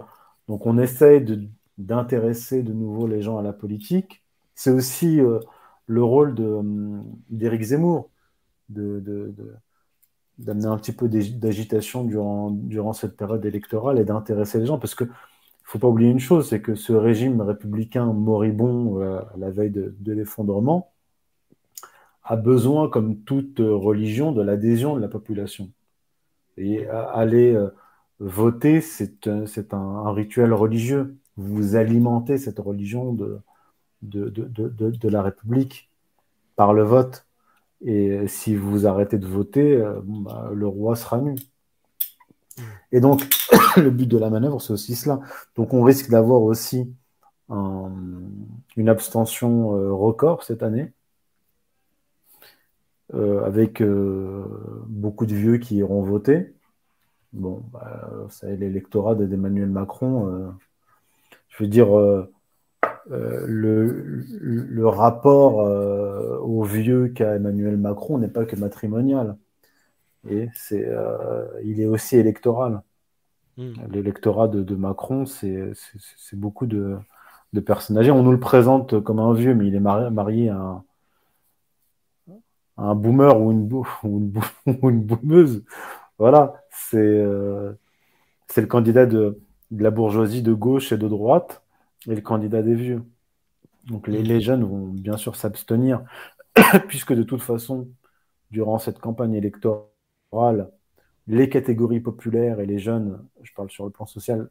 donc 0.48 0.66
on 0.66 0.78
essaye 0.78 1.22
de, 1.22 1.48
d'intéresser 1.78 2.64
de 2.64 2.74
nouveau 2.74 3.08
les 3.08 3.22
gens 3.22 3.38
à 3.38 3.42
la 3.42 3.54
politique. 3.54 4.24
C'est 4.56 4.72
aussi 4.72 5.20
euh, 5.20 5.40
le 5.88 6.04
rôle 6.04 6.36
de, 6.36 6.46
hum, 6.46 7.04
d'Éric 7.30 7.62
Zemmour 7.62 8.10
de, 8.70 9.00
de, 9.00 9.34
d'amener 10.38 10.68
un 10.68 10.78
petit 10.78 10.94
peu 10.94 11.10
d'agitation 11.10 12.04
durant, 12.04 12.52
durant 12.52 12.94
cette 12.94 13.18
période 13.18 13.46
électorale 13.46 14.00
et 14.00 14.06
d'intéresser 14.06 14.60
les 14.60 14.66
gens. 14.66 14.80
Parce 14.80 14.96
que 14.96 15.06
faut 15.64 15.80
pas 15.80 15.88
oublier 15.88 16.10
une 16.10 16.20
chose, 16.20 16.50
c'est 16.50 16.62
que 16.62 16.76
ce 16.76 16.92
régime 16.92 17.40
républicain 17.42 18.06
moribond 18.08 19.00
euh, 19.00 19.20
à 19.20 19.38
la 19.38 19.52
veille 19.52 19.72
de, 19.72 20.12
l'effondrement 20.12 20.92
a 22.32 22.38
besoin, 22.38 22.88
comme 22.90 23.18
toute 23.24 23.60
religion, 23.60 24.32
de 24.32 24.42
l'adhésion 24.42 24.96
de 24.96 25.02
la 25.02 25.10
population. 25.10 25.70
Et 26.56 26.88
aller 26.88 27.54
euh, 27.54 27.70
voter, 28.20 28.80
c'est 28.80 29.28
un, 29.28 29.46
un, 29.74 30.14
rituel 30.14 30.54
religieux. 30.54 31.18
Vous 31.36 31.76
alimentez 31.76 32.38
cette 32.38 32.60
religion 32.60 33.12
de, 33.12 33.42
de, 34.02 34.30
de, 34.30 35.10
la 35.10 35.22
République 35.22 35.90
par 36.56 36.74
le 36.74 36.84
vote. 36.84 37.26
Et 37.82 38.26
si 38.28 38.56
vous 38.56 38.88
arrêtez 38.88 39.18
de 39.18 39.28
voter, 39.28 39.76
euh, 39.76 40.00
bah, 40.02 40.52
le 40.54 40.68
roi 40.68 40.96
sera 40.96 41.20
nu. 41.20 41.36
Et 42.94 43.02
donc, 43.02 43.28
le 43.76 43.92
but 43.92 44.08
de 44.08 44.18
la 44.18 44.30
manœuvre, 44.30 44.62
c'est 44.62 44.72
aussi 44.72 44.96
cela. 44.96 45.20
Donc, 45.58 45.74
on 45.74 45.84
risque 45.84 46.10
d'avoir 46.10 46.42
aussi 46.44 46.94
une 47.50 48.88
abstention 48.88 49.76
euh, 49.76 49.92
record 49.92 50.44
cette 50.44 50.64
année, 50.64 50.94
euh, 53.14 53.44
avec 53.44 53.82
euh, 53.82 54.46
beaucoup 54.88 55.26
de 55.26 55.36
vieux 55.36 55.58
qui 55.58 55.78
iront 55.78 56.02
voter. 56.02 56.54
Bon, 57.34 57.64
bah, 57.74 58.10
c'est 58.30 58.56
l'électorat 58.58 59.16
d'Emmanuel 59.16 59.70
Macron. 59.70 60.54
je 61.50 61.64
veux 61.64 61.70
dire, 61.70 61.88
le, 63.10 64.24
le, 64.28 64.88
rapport 64.88 65.58
aux 66.44 66.64
vieux 66.64 67.08
qu'a 67.10 67.36
Emmanuel 67.36 67.78
Macron 67.78 68.18
n'est 68.18 68.28
pas 68.28 68.46
que 68.46 68.56
matrimonial. 68.58 69.38
Et 70.30 70.50
c'est, 70.54 70.86
il 71.64 71.80
est 71.80 71.86
aussi 71.86 72.18
électoral. 72.18 72.82
Hmm. 73.58 73.74
L'électorat 73.90 74.48
de, 74.48 74.76
Macron, 74.76 75.26
c'est 75.26 75.74
beaucoup 76.34 76.66
de, 76.66 76.98
personnes 77.66 77.98
âgées. 77.98 78.12
On 78.12 78.24
nous 78.24 78.32
le 78.32 78.40
présente 78.40 79.02
comme 79.02 79.20
un 79.20 79.34
vieux, 79.34 79.56
mais 79.56 79.68
il 79.68 79.76
est 79.76 79.80
marié, 79.80 80.50
à, 80.50 80.56
un, 80.56 80.84
boomer 82.78 83.40
ou 83.40 83.52
une, 83.52 83.70
ou 84.04 84.90
une. 84.90 85.64
Voilà, 86.18 86.64
c'est 86.70 86.98
euh, 86.98 87.74
le 88.56 88.66
candidat 88.68 89.08
de, 89.08 89.42
la 89.72 89.90
bourgeoisie 89.90 90.44
de 90.44 90.54
gauche 90.54 90.92
et 90.92 90.98
de 90.98 91.08
droite 91.08 91.64
et 92.08 92.16
le 92.16 92.22
candidat 92.22 92.62
des 92.62 92.76
vieux. 92.76 93.04
Donc 93.88 94.08
les, 94.08 94.22
les 94.22 94.40
jeunes 94.42 94.64
vont 94.64 94.88
bien 94.88 95.18
sûr 95.18 95.36
s'abstenir, 95.36 96.04
puisque 96.88 97.14
de 97.14 97.24
toute 97.24 97.42
façon, 97.42 97.90
durant 98.52 98.78
cette 98.78 99.00
campagne 99.00 99.34
électorale, 99.34 100.70
les 101.28 101.50
catégories 101.50 102.02
populaires 102.02 102.60
et 102.60 102.66
les 102.66 102.80
jeunes, 102.80 103.26
je 103.42 103.52
parle 103.54 103.70
sur 103.72 103.86
le 103.86 103.92
plan 103.92 104.06
social, 104.06 104.50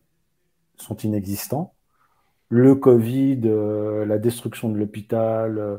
sont 0.76 0.96
inexistants. 0.96 1.74
Le 2.48 2.74
Covid, 2.74 3.42
euh, 3.44 4.04
la 4.06 4.18
destruction 4.18 4.70
de 4.70 4.78
l'hôpital, 4.78 5.58
euh, 5.58 5.78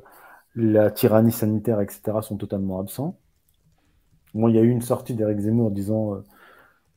la 0.55 0.91
tyrannie 0.91 1.31
sanitaire, 1.31 1.81
etc., 1.81 2.01
sont 2.21 2.37
totalement 2.37 2.79
absents. 2.79 3.17
Bon, 4.33 4.47
il 4.47 4.55
y 4.55 4.59
a 4.59 4.61
eu 4.61 4.69
une 4.69 4.81
sortie 4.81 5.13
d'Éric 5.13 5.39
Zemmour 5.39 5.71
disant 5.71 6.15
euh, 6.15 6.23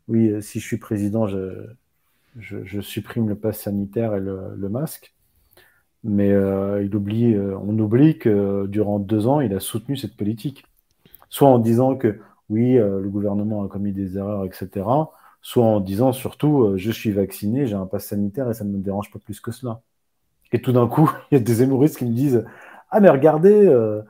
Oui, 0.08 0.42
si 0.42 0.60
je 0.60 0.66
suis 0.66 0.78
président, 0.78 1.26
je, 1.26 2.80
supprime 2.80 3.28
le 3.28 3.36
pass 3.36 3.60
sanitaire 3.60 4.14
et 4.14 4.20
le, 4.20 4.68
masque. 4.68 5.14
Mais 6.04 6.30
il 6.30 6.94
oublie, 6.94 7.36
on 7.36 7.78
oublie 7.78 8.18
que 8.18 8.66
durant 8.66 8.98
deux 8.98 9.26
ans, 9.26 9.40
il 9.40 9.54
a 9.54 9.60
soutenu 9.60 9.96
cette 9.96 10.16
politique. 10.16 10.64
Soit 11.30 11.48
en 11.48 11.58
disant 11.58 11.96
que 11.96 12.20
oui, 12.48 12.78
euh, 12.78 13.00
le 13.00 13.08
gouvernement 13.08 13.64
a 13.64 13.68
commis 13.68 13.92
des 13.92 14.16
erreurs, 14.18 14.44
etc. 14.44 14.86
Soit 15.42 15.64
en 15.64 15.80
disant 15.80 16.12
surtout, 16.12 16.62
euh, 16.62 16.76
je 16.76 16.90
suis 16.90 17.10
vacciné, 17.10 17.66
j'ai 17.66 17.74
un 17.74 17.86
pass 17.86 18.06
sanitaire 18.06 18.50
et 18.50 18.54
ça 18.54 18.64
ne 18.64 18.70
me 18.70 18.78
dérange 18.78 19.10
pas 19.10 19.18
plus 19.18 19.40
que 19.40 19.50
cela. 19.50 19.80
Et 20.52 20.60
tout 20.62 20.72
d'un 20.72 20.88
coup, 20.88 21.10
il 21.30 21.34
y 21.36 21.38
a 21.38 21.40
des 21.40 21.62
hémoristes 21.62 21.98
qui 21.98 22.06
me 22.06 22.14
disent, 22.14 22.44
ah 22.94 23.00
mais 23.00 23.10
regardez, 23.10 23.66
euh, 23.66 24.02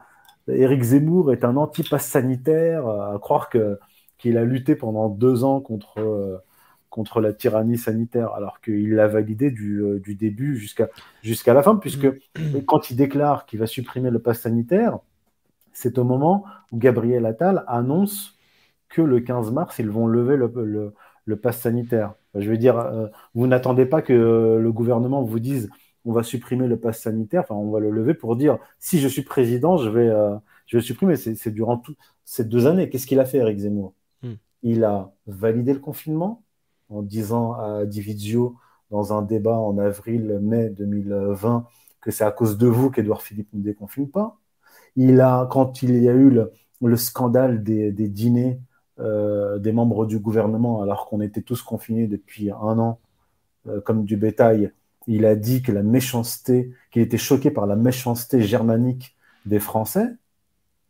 Éric 0.49 0.83
Zemmour 0.83 1.33
est 1.33 1.45
un 1.45 1.57
anti-pass 1.57 2.07
sanitaire, 2.07 2.87
à 2.87 3.19
croire 3.21 3.49
que 3.49 3.79
qu'il 4.19 4.39
a 4.39 4.45
lutté 4.45 4.77
pendant 4.77 5.09
deux 5.09 5.45
ans 5.45 5.61
contre 5.61 6.43
contre 6.91 7.21
la 7.21 7.33
tyrannie 7.33 7.79
sanitaire, 7.79 8.33
alors 8.35 8.61
qu'il 8.61 8.95
l'a 8.95 9.09
validé 9.09 9.51
du, 9.51 9.83
du 10.01 10.15
début 10.15 10.57
jusqu'à 10.57 10.89
jusqu'à 11.23 11.55
la 11.55 11.63
fin, 11.63 11.77
puisque 11.77 12.07
mmh. 12.07 12.61
quand 12.67 12.91
il 12.91 12.97
déclare 12.97 13.47
qu'il 13.47 13.59
va 13.59 13.67
supprimer 13.67 14.11
le 14.11 14.21
pass 14.21 14.41
sanitaire, 14.41 14.99
c'est 15.73 15.99
au 15.99 16.05
moment 16.05 16.45
où 16.73 16.79
Gabriel 16.79 17.27
Attal 17.27 17.65
annonce 17.67 18.39
que 18.89 19.03
le 19.03 19.21
15 19.21 19.51
mars, 19.51 19.79
ils 19.79 19.91
vont 19.91 20.07
lever 20.07 20.37
le, 20.37 20.95
le, 21.25 21.37
pass 21.37 21.61
sanitaire. 21.61 22.15
Je 22.35 22.49
veux 22.49 22.57
dire, 22.57 22.79
euh, 22.79 23.09
vous 23.35 23.47
n'attendez 23.47 23.87
pas 23.87 24.03
que 24.03 24.13
le 24.61 24.73
gouvernement 24.73 25.23
vous 25.23 25.41
dise 25.41 25.69
on 26.05 26.13
va 26.13 26.23
supprimer 26.23 26.67
le 26.67 26.79
pass 26.79 27.01
sanitaire, 27.01 27.43
enfin 27.43 27.55
on 27.55 27.71
va 27.71 27.81
le 27.81 27.91
lever 27.91 28.15
pour 28.15 28.37
dire 28.37 28.59
si 28.79 29.01
je 29.01 29.09
suis 29.09 29.23
président, 29.23 29.79
je 29.79 29.89
vais, 29.89 30.09
euh, 30.09 30.37
je 30.67 30.77
vais 30.77 30.81
le 30.81 30.87
supprimer. 30.87 31.17
C'est 31.17 31.51
durant 31.51 31.79
toutes 31.79 31.99
ces 32.25 32.45
deux 32.45 32.67
années. 32.67 32.89
Qu'est-ce 32.91 33.07
qu'il 33.07 33.21
a 33.21 33.25
fait, 33.25 33.39
Eric 33.39 33.59
Zemmour? 33.59 33.95
Hmm. 34.23 34.35
Il 34.63 34.85
a 34.85 35.13
validé 35.27 35.73
le 35.73 35.81
confinement 35.81 36.43
en 36.91 37.03
disant 37.03 37.55
à 37.55 37.87
Divizio 37.87 38.57
dans 38.91 39.13
un 39.13 39.23
débat 39.23 39.57
en 39.59 39.79
avril-mai 39.79 40.71
2020 40.71 41.67
que 42.01 42.11
c'est 42.11 42.25
à 42.25 42.31
cause 42.31 42.59
de 42.59 42.67
vous 42.67 42.91
qu'Edouard 42.91 43.23
Philippe 43.23 43.49
ne 43.55 43.63
déconfine 43.63 44.11
pas. 44.11 44.39
Il 44.95 45.21
a, 45.21 45.49
quand 45.51 45.83
il 45.83 45.97
y 46.03 46.09
a 46.09 46.13
eu 46.13 46.31
le, 46.31 46.97
scandale 46.97 47.63
des, 47.63 47.93
dîners 47.93 48.61
euh, 49.01 49.59
des 49.59 49.73
membres 49.73 50.07
du 50.07 50.19
gouvernement, 50.19 50.83
alors 50.83 51.07
qu'on 51.07 51.23
était 51.23 51.41
tous 51.41 51.63
confinés 51.63 52.07
depuis 52.07 52.51
un 52.51 52.79
an, 52.79 53.01
euh, 53.67 53.81
comme 53.81 54.05
du 54.05 54.19
bétail, 54.19 54.71
il 55.07 55.27
a 55.27 55.35
dit 55.35 55.63
que 55.63 55.73
la 55.73 55.83
méchanceté, 55.83 56.71
qu'il 56.91 57.03
était 57.03 57.19
choqué 57.19 57.51
par 57.51 57.67
la 57.67 57.77
méchanceté 57.77 58.43
germanique 58.43 59.17
des 59.47 59.59
Français. 59.59 60.07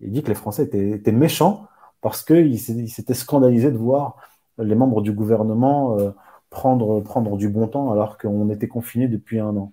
Il 0.00 0.12
dit 0.12 0.22
que 0.22 0.28
les 0.28 0.34
Français 0.34 0.64
étaient, 0.64 1.12
méchants 1.12 1.66
parce 2.00 2.22
qu'il 2.22 2.58
s'était 2.58 3.14
scandalisé 3.14 3.70
de 3.70 3.78
voir 3.78 4.16
les 4.58 4.74
membres 4.74 5.00
du 5.00 5.12
gouvernement 5.12 5.98
euh, 5.98 6.10
prendre, 6.50 7.00
prendre 7.00 7.36
du 7.36 7.48
bon 7.48 7.66
temps 7.66 7.90
alors 7.90 8.18
qu'on 8.18 8.50
était 8.50 8.68
confinés 8.68 9.08
depuis 9.08 9.40
un 9.40 9.56
an 9.56 9.72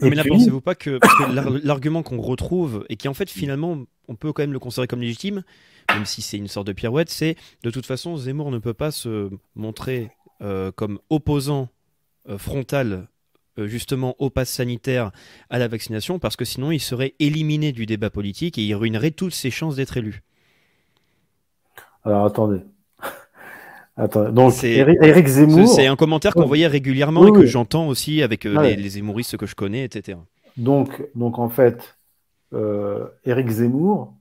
mais 0.00 0.10
là, 0.10 0.24
pensez-vous 0.26 0.60
pas 0.60 0.74
que, 0.74 0.98
l'argument 1.64 2.02
qu'on 2.02 2.20
retrouve, 2.20 2.84
et 2.88 2.96
qui 2.96 3.08
en 3.08 3.14
fait 3.14 3.30
finalement, 3.30 3.78
on 4.08 4.14
peut 4.14 4.32
quand 4.32 4.42
même 4.42 4.52
le 4.52 4.58
considérer 4.58 4.86
comme 4.86 5.00
légitime, 5.00 5.42
même 5.92 6.04
si 6.04 6.22
c'est 6.22 6.36
une 6.36 6.48
sorte 6.48 6.66
de 6.66 6.72
pirouette, 6.72 7.10
c'est 7.10 7.36
de 7.62 7.70
toute 7.70 7.86
façon, 7.86 8.16
Zemmour 8.16 8.50
ne 8.50 8.58
peut 8.58 8.74
pas 8.74 8.90
se 8.90 9.30
montrer 9.54 10.10
euh, 10.42 10.70
comme 10.72 10.98
opposant 11.10 11.68
euh, 12.28 12.38
frontal 12.38 13.08
euh, 13.58 13.66
justement 13.66 14.14
au 14.18 14.30
pass 14.30 14.48
sanitaire, 14.48 15.10
à 15.50 15.58
la 15.58 15.66
vaccination, 15.66 16.18
parce 16.18 16.36
que 16.36 16.44
sinon 16.44 16.70
il 16.70 16.80
serait 16.80 17.14
éliminé 17.18 17.72
du 17.72 17.86
débat 17.86 18.10
politique 18.10 18.56
et 18.56 18.62
il 18.62 18.74
ruinerait 18.74 19.10
toutes 19.10 19.34
ses 19.34 19.50
chances 19.50 19.76
d'être 19.76 19.96
élu. 19.96 20.22
Alors 22.04 22.24
attendez, 22.24 22.60
donc 24.32 24.62
Eric 24.62 25.26
Zemmour. 25.26 25.66
C'est 25.66 25.86
un 25.86 25.96
commentaire 25.96 26.34
qu'on 26.34 26.46
voyait 26.46 26.68
régulièrement 26.68 27.26
et 27.26 27.32
que 27.32 27.46
j'entends 27.46 27.88
aussi 27.88 28.22
avec 28.22 28.46
euh, 28.46 28.62
les, 28.62 28.76
les, 28.76 28.88
Zemmouristes 28.90 29.36
que 29.36 29.46
je 29.46 29.56
connais, 29.56 29.84
etc. 29.84 30.18
Donc, 30.56 31.08
donc 31.16 31.40
en 31.40 31.48
fait, 31.48 31.98
euh, 32.52 33.06
Eric 33.24 33.48
Zemmour 33.48 34.14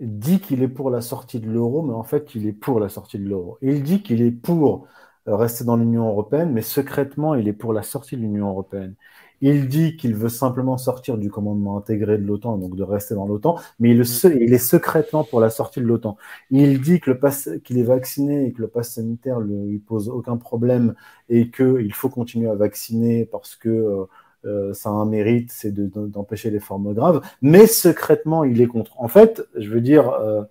dit 0.00 0.38
qu'il 0.38 0.62
est 0.62 0.68
pour 0.68 0.90
la 0.90 1.00
sortie 1.00 1.40
de 1.40 1.50
l'euro, 1.50 1.82
mais 1.82 1.94
en 1.94 2.04
fait, 2.04 2.34
il 2.36 2.46
est 2.46 2.52
pour 2.52 2.78
la 2.78 2.88
sortie 2.88 3.18
de 3.18 3.28
l'euro. 3.28 3.58
Il 3.62 3.82
dit 3.82 4.02
qu'il 4.02 4.22
est 4.22 4.30
pour 4.30 4.86
rester 5.26 5.64
dans 5.64 5.76
l'Union 5.76 6.08
européenne, 6.08 6.52
mais 6.52 6.62
secrètement, 6.62 7.34
il 7.34 7.48
est 7.48 7.52
pour 7.52 7.72
la 7.72 7.82
sortie 7.82 8.16
de 8.16 8.22
l'Union 8.22 8.48
européenne. 8.50 8.94
Il 9.40 9.68
dit 9.68 9.96
qu'il 9.96 10.14
veut 10.14 10.28
simplement 10.28 10.78
sortir 10.78 11.18
du 11.18 11.30
commandement 11.30 11.76
intégré 11.76 12.16
de 12.18 12.24
l'OTAN, 12.24 12.56
donc 12.56 12.76
de 12.76 12.82
rester 12.82 13.14
dans 13.14 13.26
l'OTAN, 13.26 13.58
mais 13.78 13.90
il, 13.90 14.00
est 14.00 14.58
secrètement 14.58 15.24
pour 15.24 15.40
la 15.40 15.50
sortie 15.50 15.80
de 15.80 15.84
l'OTAN. 15.84 16.16
Il 16.50 16.80
dit 16.80 17.00
que 17.00 17.10
le 17.10 17.58
qu'il 17.58 17.78
est 17.78 17.82
vacciné 17.82 18.46
et 18.46 18.52
que 18.52 18.62
le 18.62 18.68
pass 18.68 18.94
sanitaire 18.94 19.40
ne 19.40 19.66
lui 19.66 19.78
pose 19.78 20.08
aucun 20.08 20.36
problème 20.36 20.94
et 21.28 21.50
qu'il 21.50 21.92
faut 21.92 22.08
continuer 22.08 22.48
à 22.48 22.54
vacciner 22.54 23.26
parce 23.26 23.56
que 23.56 23.68
euh, 23.68 24.04
euh, 24.46 24.72
ça 24.74 24.90
a 24.90 24.92
un 24.92 25.06
mérite, 25.06 25.50
c'est 25.52 25.74
d'empêcher 25.74 26.50
les 26.50 26.60
formes 26.60 26.94
graves, 26.94 27.20
mais 27.42 27.66
secrètement, 27.66 28.44
il 28.44 28.60
est 28.60 28.66
contre. 28.66 28.92
En 29.00 29.08
fait, 29.08 29.42
je 29.56 29.68
veux 29.70 29.80
dire, 29.80 30.08
euh, 30.10 30.42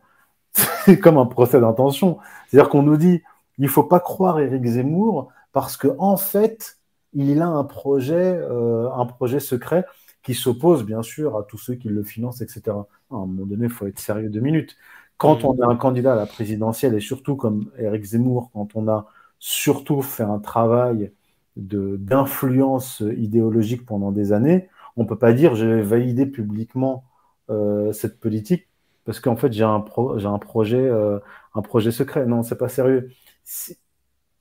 c'est 0.86 1.00
comme 1.00 1.18
un 1.18 1.26
procès 1.26 1.60
d'intention. 1.60 2.20
C'est-à-dire 2.48 2.70
qu'on 2.70 2.84
nous 2.84 2.98
dit, 2.98 3.24
il 3.58 3.68
faut 3.70 3.84
pas 3.84 4.00
croire 4.00 4.40
Éric 4.40 4.66
Zemmour 4.66 5.32
parce 5.52 5.78
que 5.78 5.88
en 6.00 6.18
fait, 6.18 6.78
il 7.14 7.42
a 7.42 7.48
un 7.48 7.64
projet, 7.64 8.36
euh, 8.36 8.90
un 8.92 9.06
projet 9.06 9.40
secret 9.40 9.86
qui 10.24 10.34
s'oppose 10.34 10.84
bien 10.86 11.04
sûr 11.04 11.38
à 11.38 11.44
tous 11.44 11.58
ceux 11.58 11.76
qui 11.76 11.90
le 11.90 12.04
financent, 12.04 12.42
etc. 12.42 12.62
À 12.68 13.16
un 13.16 13.26
moment 13.26 13.46
donné, 13.46 13.66
il 13.66 13.70
faut 13.72 13.88
être 13.88 14.00
sérieux 14.00 14.30
deux 14.30 14.40
minutes. 14.40 14.78
Quand 15.18 15.44
on 15.46 15.60
a 15.62 15.68
un 15.68 15.76
candidat 15.76 16.14
à 16.14 16.16
la 16.16 16.26
présidentielle, 16.26 16.96
et 16.96 17.00
surtout 17.00 17.36
comme 17.36 17.72
Eric 17.78 18.04
Zemmour, 18.04 18.50
quand 18.54 18.70
on 18.76 18.88
a 18.88 19.06
surtout 19.40 20.02
fait 20.02 20.24
un 20.24 20.40
travail 20.40 21.12
d'influence 21.56 23.04
idéologique 23.18 23.86
pendant 23.86 24.12
des 24.12 24.34
années, 24.34 24.70
on 24.98 25.04
ne 25.04 25.08
peut 25.08 25.18
pas 25.18 25.34
dire 25.34 25.56
je 25.56 25.66
vais 25.66 25.82
valider 25.82 26.26
publiquement 26.26 27.04
euh, 27.50 27.94
cette 27.94 28.20
politique 28.20 28.68
parce 29.06 29.20
qu'en 29.20 29.36
fait 29.36 29.52
j'ai 29.52 29.64
un, 29.64 29.76
un, 29.76 30.40
projet, 30.40 30.78
euh, 30.78 31.20
un 31.56 31.62
projet 31.62 31.92
secret. 31.92 32.26
Non, 32.26 32.44
c'est 32.44 32.58
pas 32.58 32.70
sérieux. 32.70 33.12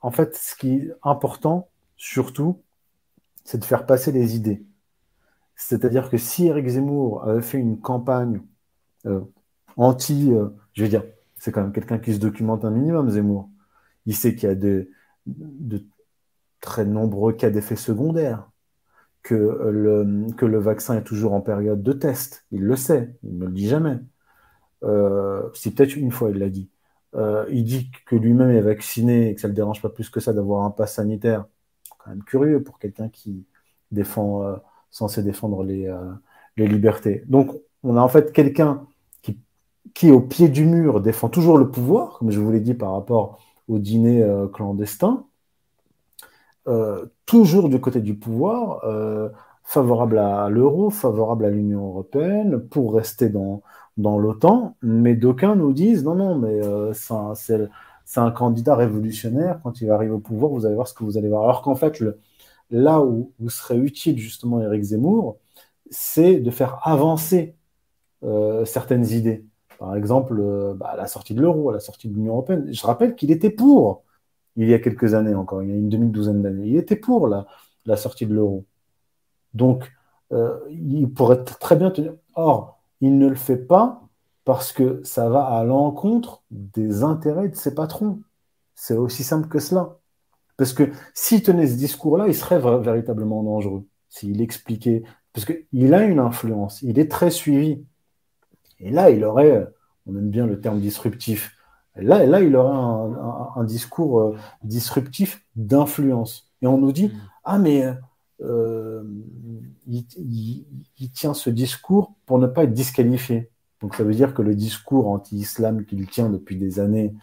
En 0.01 0.11
fait, 0.11 0.37
ce 0.37 0.55
qui 0.57 0.75
est 0.75 0.93
important, 1.03 1.69
surtout, 1.97 2.61
c'est 3.45 3.59
de 3.59 3.65
faire 3.65 3.87
passer 3.87 4.13
les 4.13 4.37
idées. 4.37 4.65
C'est-à-dire 5.57 6.11
que 6.11 6.19
si 6.19 6.47
Eric 6.47 6.67
Zemmour 6.67 7.25
avait 7.25 7.43
fait 7.43 7.59
une 7.59 7.81
campagne 7.81 8.43
euh, 9.07 9.21
anti, 9.77 10.33
je 10.73 10.83
veux 10.83 10.89
dire, 10.89 11.05
c'est 11.43 11.51
quand 11.51 11.63
même 11.63 11.73
quelqu'un 11.73 11.99
qui 11.99 12.15
se 12.15 12.19
documente 12.19 12.65
un 12.65 12.71
minimum, 12.71 13.11
Zemmour. 13.11 13.49
Il 14.07 14.15
sait 14.15 14.35
qu'il 14.37 14.49
y 14.49 14.53
a 14.53 14.55
de, 14.55 14.89
très 16.61 16.85
nombreux 16.85 17.33
cas 17.33 17.51
d'effets 17.51 17.75
secondaires, 17.75 18.49
que 19.23 19.35
le, 19.35 20.33
que 20.37 20.47
le 20.47 20.59
vaccin 20.59 20.97
est 20.97 21.03
toujours 21.03 21.33
en 21.33 21.41
période 21.41 21.83
de 21.83 21.93
test. 21.93 22.45
Il 22.53 22.63
le 22.63 22.77
sait, 22.77 23.17
il 23.25 23.39
ne 23.39 23.47
le 23.47 23.53
dit 23.53 23.69
jamais. 23.69 23.99
Euh, 24.85 25.43
c'est 25.55 25.75
peut-être 25.75 25.97
une 25.97 26.13
fois, 26.13 26.31
il 26.31 26.39
l'a 26.39 26.49
dit. 26.49 26.71
Euh, 27.15 27.45
il 27.51 27.65
dit 27.65 27.91
que 28.07 28.17
lui-même 28.17 28.51
est 28.51 28.61
vacciné 28.61 29.29
et 29.31 29.35
que 29.35 29.41
ça 29.41 29.49
ne 29.49 29.53
le 29.53 29.57
dérange 29.57 29.83
pas 29.83 29.89
plus 29.91 30.09
que 30.09 30.21
ça 30.21 30.33
d'avoir 30.33 30.65
un 30.65 30.71
pass 30.71 30.95
sanitaire. 30.95 31.47
Quand 31.99 32.11
même 32.11 32.25
curieux 32.25 32.63
pour 32.63 32.79
quelqu'un 32.79 33.09
qui 33.09 33.45
défend, 33.91 34.43
euh, 34.45 34.57
censé 34.91 35.23
défendre 35.23 35.63
les, 35.63 35.95
les 36.57 36.67
libertés. 36.67 37.25
Donc, 37.27 37.51
on 37.83 37.97
a 37.97 38.01
en 38.01 38.09
fait 38.09 38.33
quelqu'un 38.33 38.87
qui, 39.95 40.11
au 40.11 40.21
pied 40.21 40.49
du 40.49 40.65
mur, 40.65 41.01
défend 41.01 41.29
toujours 41.29 41.59
le 41.59 41.71
pouvoir, 41.71 42.19
comme 42.19 42.31
je 42.31 42.41
vous 42.41 42.51
l'ai 42.51 42.61
dit 42.61 42.75
par 42.75 42.93
rapport 42.93 43.41
au 43.69 43.79
dîner 43.79 44.25
clandestin, 44.55 45.27
euh, 46.69 47.07
toujours 47.27 47.69
du 47.69 47.81
côté 47.81 48.01
du 48.01 48.15
pouvoir, 48.15 48.85
euh, 48.85 49.29
favorable 49.65 50.19
à 50.19 50.49
l'euro, 50.49 50.91
favorable 50.91 51.45
à 51.45 51.51
l'Union 51.51 51.89
européenne, 51.89 52.61
pour 52.61 52.95
rester 52.95 53.29
dans, 53.29 53.63
dans 53.97 54.19
l'OTAN, 54.19 54.77
mais 54.83 55.15
d'aucuns 55.15 55.55
nous 55.57 55.73
disent 55.73 56.05
non, 56.05 56.15
non, 56.15 56.37
mais 56.37 56.63
euh, 56.65 56.93
c'est 56.95 58.19
un, 58.21 58.31
candidat 58.31 58.77
révolutionnaire, 58.77 59.61
quand 59.63 59.81
il 59.81 59.91
arrive 59.91 60.13
au 60.15 60.19
pouvoir, 60.19 60.53
vous 60.53 60.67
allez 60.67 60.75
voir 60.75 60.89
ce 60.89 60.95
que 60.95 61.05
vous 61.05 61.19
allez 61.19 61.29
voir. 61.29 61.45
Alors 61.45 61.63
qu'en 61.63 61.75
fait, 61.75 62.03
là 62.71 63.01
où, 63.01 63.33
où, 63.41 63.51
serait 63.51 63.79
utile 63.79 64.19
justement 64.19 64.61
Éric 64.61 64.83
Zemmour, 64.83 65.39
c'est 65.91 66.41
de 66.41 66.51
faire 66.51 66.79
avancer 66.83 67.57
certaines 68.65 69.07
idées. 69.11 69.45
Par 69.79 69.97
exemple, 69.97 70.43
bah, 70.77 70.95
la 70.97 71.07
sortie 71.07 71.35
de 71.35 71.43
l'euro, 71.43 71.73
la 71.73 71.81
sortie 71.81 72.09
de 72.09 72.15
l'Union 72.15 72.35
européenne. 72.35 72.73
Je 72.73 72.87
rappelle 72.87 73.15
qu'il 73.17 73.31
était 73.33 73.51
pour 73.51 74.05
il 74.57 74.69
y 74.69 74.75
a 74.75 74.79
quelques 74.79 75.15
années 75.15 75.35
encore, 75.35 75.63
il 75.63 75.71
y 75.71 75.73
a 75.73 75.77
une 75.77 75.89
demi-douzaine 75.89 76.43
d'années. 76.43 76.67
Il 76.67 76.77
était 76.77 76.97
pour 76.97 77.27
la, 77.29 77.47
la 77.87 77.97
sortie 77.97 78.27
de 78.27 78.35
l'euro. 78.35 78.67
Donc, 79.55 79.93
euh, 80.33 80.59
il 80.71 81.09
pourrait 81.13 81.45
très 81.45 81.77
bien 81.77 81.91
tenir. 81.91 82.15
Or, 82.35 82.82
il 83.03 83.19
ne 83.19 83.29
le 83.29 83.35
fait 83.35 83.59
pas 83.59 84.09
parce 84.45 84.73
que 84.73 85.03
ça 85.05 85.29
va 85.29 85.45
à 85.45 85.65
l'encontre 85.65 86.43
des 86.51 87.03
intérêts 87.03 87.49
de 87.49 87.55
ses 87.55 87.75
patrons. 87.75 88.23
C'est 88.75 88.97
aussi 88.97 89.23
simple 89.23 89.49
que 89.49 89.59
cela. 89.59 89.99
Parce 90.57 90.73
que 90.73 90.91
s'il 91.13 91.43
tenait 91.43 91.67
ce 91.67 91.77
discours-là, 91.77 92.29
il 92.29 92.35
serait 92.35 92.59
véritablement 92.81 93.43
dangereux. 93.43 93.85
S'il 94.09 94.41
expliquait, 94.41 95.03
parce 95.33 95.45
qu'il 95.45 95.95
a 95.95 96.05
une 96.05 96.19
influence, 96.19 96.81
il 96.83 96.99
est 96.99 97.11
très 97.11 97.31
suivi. 97.31 97.85
Et 98.79 98.91
là, 98.91 99.11
il 99.11 99.25
aurait, 99.25 99.69
on 100.07 100.17
aime 100.17 100.31
bien 100.31 100.47
le 100.47 100.61
terme 100.61 100.81
disruptif, 100.81 101.57
Là, 101.97 102.25
là 102.25 102.41
il 102.41 102.57
aurait 102.57 102.75
un, 103.57 103.65
discours 103.65 104.21
euh, 104.21 104.37
disruptif 104.63 105.45
d'influence. 105.57 106.51
Et 106.63 106.67
on 106.67 106.79
nous 106.79 106.93
dit, 106.93 107.09
mm. 107.09 107.21
ah 107.45 107.59
mais 107.59 107.85
euh, 108.43 109.03
il, 109.87 111.11
tient 111.13 111.35
ce 111.35 111.51
discours 111.51 112.15
pour 112.27 112.39
ne 112.39 112.47
pas 112.47 112.65
être 112.65 112.73
disqualifié. 112.73 113.51
Donc 113.81 113.95
ça 113.95 114.05
veut 114.05 114.15
dire 114.15 114.35
que 114.35 114.43
le 114.43 114.55
discours 114.55 115.09
anti-islam 115.09 115.85
qu'il 115.85 116.07
tient 116.07 116.29
depuis 116.29 116.57
des 116.57 116.81
années 116.81 117.15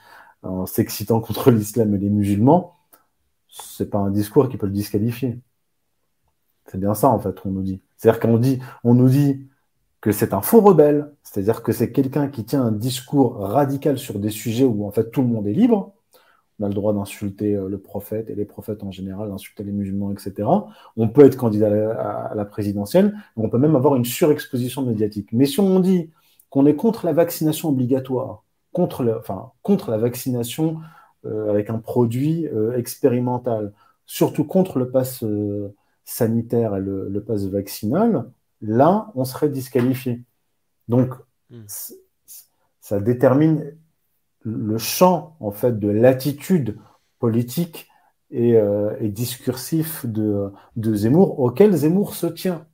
en 0.44 0.66
s'excitant 0.66 1.20
contre 1.22 1.52
l'islam 1.52 1.94
et 1.96 1.98
les 1.98 2.10
musulmans, 2.10 2.76
c'est 3.48 3.90
pas 3.90 4.00
un 4.00 4.12
discours 4.12 4.50
qui 4.50 4.58
peut 4.58 4.68
le 4.68 4.74
disqualifier. 4.74 5.40
C'est 6.68 6.80
bien 6.80 6.94
ça 6.94 7.10
en 7.10 7.20
fait 7.20 7.40
qu'on 7.40 7.52
nous 7.52 7.64
dit. 7.64 7.82
C'est-à-dire 7.98 8.20
qu'on 8.20 8.94
nous 8.94 9.10
dit 9.10 9.48
que 10.02 10.12
c'est 10.12 10.34
un 10.34 10.42
faux 10.42 10.62
rebelle, 10.62 11.12
c'est-à-dire 11.24 11.64
que 11.64 11.72
c'est 11.72 11.92
quelqu'un 11.92 12.30
qui 12.30 12.46
tient 12.46 12.64
un 12.64 12.72
discours 12.72 13.38
radical 13.40 13.98
sur 13.98 14.20
des 14.20 14.30
sujets 14.30 14.64
où 14.64 14.86
en 14.86 14.92
fait 14.92 15.12
tout 15.12 15.22
le 15.22 15.28
monde 15.28 15.48
est 15.48 15.54
libre. 15.54 15.94
On 16.60 16.66
a 16.66 16.68
le 16.68 16.74
droit 16.74 16.94
d'insulter 16.94 17.56
euh, 17.56 17.68
le 17.68 17.78
prophète 17.78 18.30
et 18.30 18.36
les 18.36 18.46
prophètes 18.46 18.84
en 18.84 18.92
général, 18.92 19.30
d'insulter 19.30 19.64
les 19.64 19.72
musulmans, 19.72 20.12
etc. 20.12 20.48
On 20.98 21.08
peut 21.08 21.26
être 21.26 21.38
candidat 21.38 21.68
à 22.32 22.36
la 22.36 22.46
présidentielle, 22.46 23.16
on 23.38 23.50
peut 23.50 23.58
même 23.58 23.76
avoir 23.76 23.96
une 23.96 24.06
surexposition 24.06 24.82
médiatique. 24.84 25.30
Mais 25.32 25.46
si 25.46 25.60
on 25.60 25.80
dit 25.80 26.12
qu'on 26.50 26.66
est 26.66 26.76
contre 26.76 27.06
la 27.06 27.14
vaccination 27.14 27.70
obligatoire, 27.70 28.44
contre, 28.72 29.18
enfin, 29.20 29.52
contre 29.62 29.92
la 29.92 29.98
vaccination 29.98 30.80
euh, 31.26 31.50
avec 31.50 31.70
un 31.70 31.80
produit 31.80 32.48
euh, 32.48 32.78
expérimental, 32.78 33.74
surtout 34.06 34.44
contre 34.44 34.80
le 34.80 34.90
pass 34.90 35.24
sanitaire 36.04 36.76
et 36.76 36.80
le, 36.80 37.08
le 37.08 37.24
pass 37.24 37.46
vaccinal, 37.46 38.32
là, 38.62 39.12
on 39.16 39.26
serait 39.26 39.50
disqualifié. 39.50 40.24
Donc, 40.88 41.14
hmm. 41.52 41.66
ça 42.82 43.00
détermine 43.00 43.76
le 44.44 44.78
champ, 44.78 45.36
en 45.40 45.52
fait, 45.52 45.80
de 45.80 45.90
l'attitude 45.90 46.78
politique 47.20 47.88
et, 48.32 48.56
euh, 48.56 48.96
discursif 49.02 50.06
de, 50.06 50.52
Zemmour, 50.78 51.40
auquel 51.40 51.74
Zemmour 51.74 52.16
se 52.16 52.28
tient, 52.28 52.66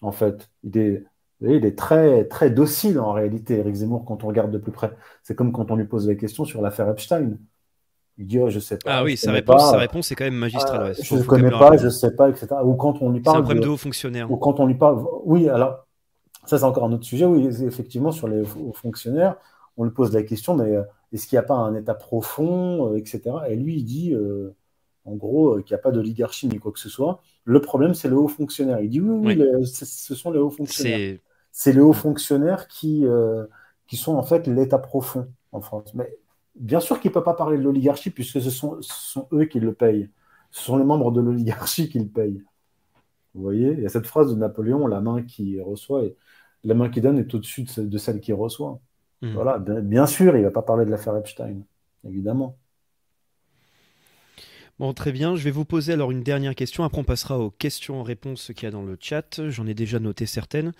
en 0.00 0.12
fait. 0.12 0.50
Il 0.64 0.78
est, 0.78 1.04
il 1.40 1.64
est 1.64 1.76
très, 1.76 2.24
très 2.24 2.50
docile, 2.50 2.98
en 3.00 3.12
réalité, 3.12 3.58
Eric 3.58 3.74
Zemmour, 3.74 4.04
quand 4.04 4.24
on 4.24 4.28
regarde 4.28 4.50
de 4.50 4.58
plus 4.58 4.72
près. 4.72 4.92
C'est 5.22 5.34
comme 5.34 5.52
quand 5.52 5.70
on 5.70 5.76
lui 5.76 5.86
pose 5.86 6.08
la 6.08 6.14
question 6.14 6.44
sur 6.44 6.62
l'affaire 6.62 6.88
Epstein. 6.88 7.36
Il 8.18 8.26
dit, 8.26 8.38
oh, 8.38 8.50
je 8.50 8.60
sais 8.60 8.78
pas. 8.78 8.98
Ah 8.98 9.04
oui, 9.04 9.16
sa 9.16 9.32
réponse, 9.32 9.70
sa 9.70 9.78
réponse 9.78 10.12
est 10.12 10.14
quand 10.14 10.24
même 10.24 10.34
magistrale. 10.34 10.94
je 11.00 11.16
ne 11.16 11.22
connais 11.22 11.50
pas, 11.50 11.76
je 11.76 11.86
ne 11.86 11.90
sais 11.90 12.14
pas, 12.14 12.28
etc. 12.28 12.46
Ou 12.62 12.74
quand 12.74 13.00
on 13.00 13.10
lui 13.10 13.20
parle. 13.20 13.36
C'est 13.36 13.40
un 13.40 13.42
problème 13.42 13.64
de, 13.64 13.68
haut 13.68 13.76
fonctionnaire. 13.76 14.30
Ou 14.30 14.36
quand 14.36 14.60
on 14.60 14.66
lui 14.66 14.74
parle. 14.74 15.02
Oui, 15.24 15.48
alors, 15.48 15.86
ça, 16.44 16.58
c'est 16.58 16.64
encore 16.64 16.84
un 16.84 16.92
autre 16.92 17.04
sujet. 17.04 17.24
Oui, 17.24 17.46
effectivement, 17.64 18.12
sur 18.12 18.28
les 18.28 18.42
hauts 18.42 18.74
fonctionnaires, 18.74 19.36
on 19.76 19.84
lui 19.84 19.92
pose 19.92 20.12
la 20.12 20.22
question, 20.22 20.54
mais 20.54 20.76
euh, 20.76 20.82
est-ce 21.12 21.26
qu'il 21.26 21.36
n'y 21.36 21.44
a 21.44 21.46
pas 21.46 21.54
un 21.54 21.74
état 21.74 21.94
profond, 21.94 22.92
euh, 22.92 22.96
etc. 22.96 23.22
Et 23.48 23.56
lui, 23.56 23.76
il 23.76 23.84
dit, 23.84 24.14
euh, 24.14 24.54
en 25.04 25.14
gros, 25.14 25.60
qu'il 25.62 25.74
n'y 25.74 25.78
a 25.78 25.82
pas 25.82 25.90
d'oligarchie 25.90 26.48
ni 26.48 26.58
quoi 26.58 26.72
que 26.72 26.80
ce 26.80 26.88
soit. 26.88 27.20
Le 27.44 27.60
problème, 27.60 27.94
c'est 27.94 28.08
le 28.08 28.16
haut 28.16 28.28
fonctionnaire. 28.28 28.80
Il 28.80 28.90
dit, 28.90 29.00
oui, 29.00 29.36
oui, 29.36 29.66
ce 29.66 30.14
sont 30.14 30.30
les 30.30 30.38
hauts 30.38 30.50
fonctionnaires. 30.50 31.18
C'est 31.50 31.72
les 31.72 31.80
hauts 31.80 31.92
fonctionnaires 31.92 32.66
qui, 32.68 33.04
qui 33.86 33.96
sont 33.96 34.14
en 34.14 34.22
fait 34.22 34.46
l'état 34.46 34.78
profond 34.78 35.28
en 35.50 35.60
France. 35.60 35.92
Mais 35.94 36.18
Bien 36.54 36.80
sûr 36.80 37.00
qu'il 37.00 37.10
ne 37.10 37.14
peut 37.14 37.22
pas 37.22 37.34
parler 37.34 37.56
de 37.56 37.62
l'oligarchie 37.62 38.10
puisque 38.10 38.40
ce 38.40 38.50
sont, 38.50 38.78
eux 39.32 39.44
qui 39.46 39.58
le 39.58 39.72
payent. 39.72 40.10
Ce 40.50 40.62
sont 40.62 40.76
les 40.76 40.84
membres 40.84 41.10
de 41.10 41.20
l'oligarchie 41.20 41.88
qui 41.88 41.98
le 41.98 42.06
payent. 42.06 42.42
Vous 43.34 43.42
voyez, 43.42 43.72
il 43.72 43.80
y 43.80 43.86
a 43.86 43.88
cette 43.88 44.06
phrase 44.06 44.30
de 44.30 44.38
Napoléon, 44.38 44.86
la 44.86 45.00
main 45.00 45.22
qui 45.22 45.58
reçoit, 45.60 46.04
et 46.04 46.14
la 46.64 46.74
main 46.74 46.90
qui 46.90 47.00
donne 47.00 47.18
est 47.18 47.34
au-dessus 47.34 47.64
de 47.78 47.98
celle 47.98 48.20
qui 48.20 48.34
reçoit. 48.34 48.78
Hmm. 49.22 49.32
Voilà, 49.34 49.58
bien 49.58 50.06
sûr, 50.06 50.36
il 50.36 50.40
ne 50.40 50.46
va 50.46 50.50
pas 50.50 50.62
parler 50.62 50.84
de 50.84 50.90
l'affaire 50.90 51.16
Epstein, 51.16 51.62
évidemment. 52.04 52.58
Bon, 54.78 54.92
très 54.94 55.12
bien. 55.12 55.36
Je 55.36 55.44
vais 55.44 55.52
vous 55.52 55.64
poser 55.64 55.92
alors 55.92 56.10
une 56.10 56.24
dernière 56.24 56.56
question. 56.56 56.82
Après, 56.82 57.00
on 57.00 57.04
passera 57.04 57.38
aux 57.38 57.50
questions-réponses 57.50 58.50
qu'il 58.54 58.64
y 58.64 58.66
a 58.66 58.72
dans 58.72 58.82
le 58.82 58.96
chat. 59.00 59.48
J'en 59.48 59.66
ai 59.66 59.74
déjà 59.74 60.00
noté 60.00 60.26
certaines. 60.26 60.72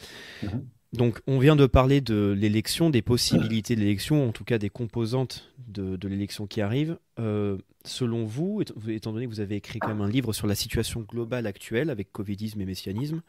Mhm. 0.43 0.67
Donc, 0.93 1.21
on 1.27 1.39
vient 1.39 1.57
de 1.57 1.67
parler 1.67 2.01
de 2.01 2.35
l'élection, 2.37 2.91
des 2.91 3.01
possibilités 3.01 3.77
de 3.77 3.81
l'élection, 3.81 4.29
en 4.29 4.33
tout 4.33 4.45
cas 4.45 4.59
des 4.59 4.69
composantes 4.69 5.55
de, 5.69 5.97
l'élection 6.07 6.47
qui 6.47 6.61
arrive. 6.61 6.99
Euh, 7.19 7.57
selon 7.85 8.25
vous, 8.25 8.63
étant 8.89 9.13
donné 9.13 9.27
que 9.27 9.31
vous 9.31 9.41
avez 9.41 9.57
écrit 9.57 9.79
quand 9.79 9.89
même 9.89 10.03
un 10.03 10.11
livre 10.11 10.33
sur 10.33 10.47
la 10.47 10.55
situation 10.55 11.01
globale 11.01 11.47
actuelle 11.47 11.89
avec 11.89 12.13
Covidisme 12.13 12.61
et 12.61 12.67
messianisme, 12.67 13.23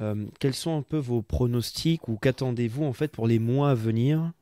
euh, 0.00 0.26
quels 0.40 0.54
sont 0.54 0.76
un 0.76 0.82
peu 0.82 0.98
vos 0.98 1.22
pronostics 1.22 2.08
ou 2.08 2.16
qu'attendez-vous 2.16 2.84
en 2.84 2.92
fait 2.92 3.08
pour 3.08 3.26
les 3.26 3.38
mois 3.38 3.70
à 3.70 3.74
venir, 3.74 4.32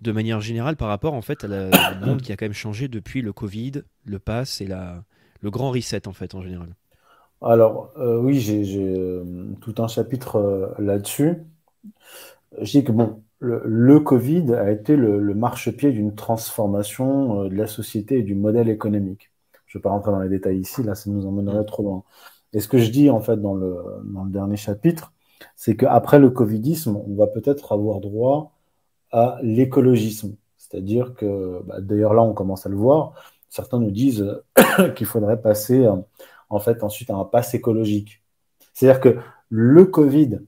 de 0.00 0.12
manière 0.12 0.40
générale 0.40 0.76
par 0.76 0.88
rapport 0.88 1.14
en 1.14 1.22
fait 1.22 1.44
à 1.44 1.48
la, 1.48 1.70
au 2.02 2.06
monde 2.06 2.22
qui 2.22 2.32
a 2.32 2.36
quand 2.36 2.44
même 2.44 2.52
changé 2.52 2.88
depuis 2.88 3.22
le 3.22 3.32
Covid, 3.32 3.82
le 4.04 4.18
pass 4.18 4.60
et 4.60 4.66
la, 4.66 5.02
le 5.40 5.50
grand 5.50 5.70
reset 5.70 6.06
en 6.08 6.12
fait 6.12 6.34
en 6.34 6.42
général? 6.42 6.74
Alors, 7.40 7.92
euh, 7.98 8.20
oui, 8.20 8.40
j'ai 8.40 8.64
euh, 8.76 9.24
tout 9.60 9.74
un 9.78 9.86
chapitre 9.88 10.36
euh, 10.36 10.68
là-dessus. 10.78 11.36
Je 12.60 12.70
dis 12.70 12.84
que 12.84 12.92
bon, 12.92 13.22
le, 13.38 14.00
Covid 14.00 14.54
a 14.54 14.70
été 14.70 14.96
le, 14.96 15.20
marchepied 15.34 15.92
d'une 15.92 16.14
transformation 16.14 17.44
de 17.44 17.54
la 17.54 17.66
société 17.66 18.18
et 18.18 18.22
du 18.22 18.34
modèle 18.34 18.68
économique. 18.68 19.30
Je 19.66 19.78
ne 19.78 19.80
vais 19.80 19.82
pas 19.82 19.90
rentrer 19.90 20.10
dans 20.10 20.20
les 20.20 20.28
détails 20.28 20.58
ici, 20.58 20.82
là, 20.82 20.94
ça 20.94 21.10
nous 21.10 21.26
emmènerait 21.26 21.64
trop 21.64 21.82
loin. 21.82 22.04
Et 22.52 22.60
ce 22.60 22.68
que 22.68 22.78
je 22.78 22.90
dis 22.90 23.10
en 23.10 23.20
fait 23.20 23.40
dans 23.40 23.54
le, 23.54 23.76
dernier 24.26 24.56
chapitre, 24.56 25.12
c'est 25.56 25.76
qu'après 25.76 26.18
le 26.18 26.30
Covidisme, 26.30 26.96
on 26.96 27.14
va 27.14 27.26
peut-être 27.26 27.72
avoir 27.72 28.00
droit 28.00 28.52
à 29.12 29.38
l'écologisme. 29.42 30.34
C'est-à-dire 30.56 31.14
que, 31.14 31.62
bah, 31.66 31.80
d'ailleurs 31.80 32.14
là, 32.14 32.22
on 32.22 32.34
commence 32.34 32.66
à 32.66 32.68
le 32.68 32.76
voir, 32.76 33.14
certains 33.48 33.78
nous 33.78 33.90
disent 33.90 34.42
qu'il 34.96 35.06
faudrait 35.06 35.40
passer 35.40 35.86
en 36.50 36.58
fait 36.58 36.82
ensuite 36.82 37.10
à 37.10 37.14
un 37.14 37.24
pass 37.24 37.54
écologique. 37.54 38.22
C'est-à-dire 38.74 39.00
que 39.00 39.16
le 39.48 39.84
Covid 39.84 40.40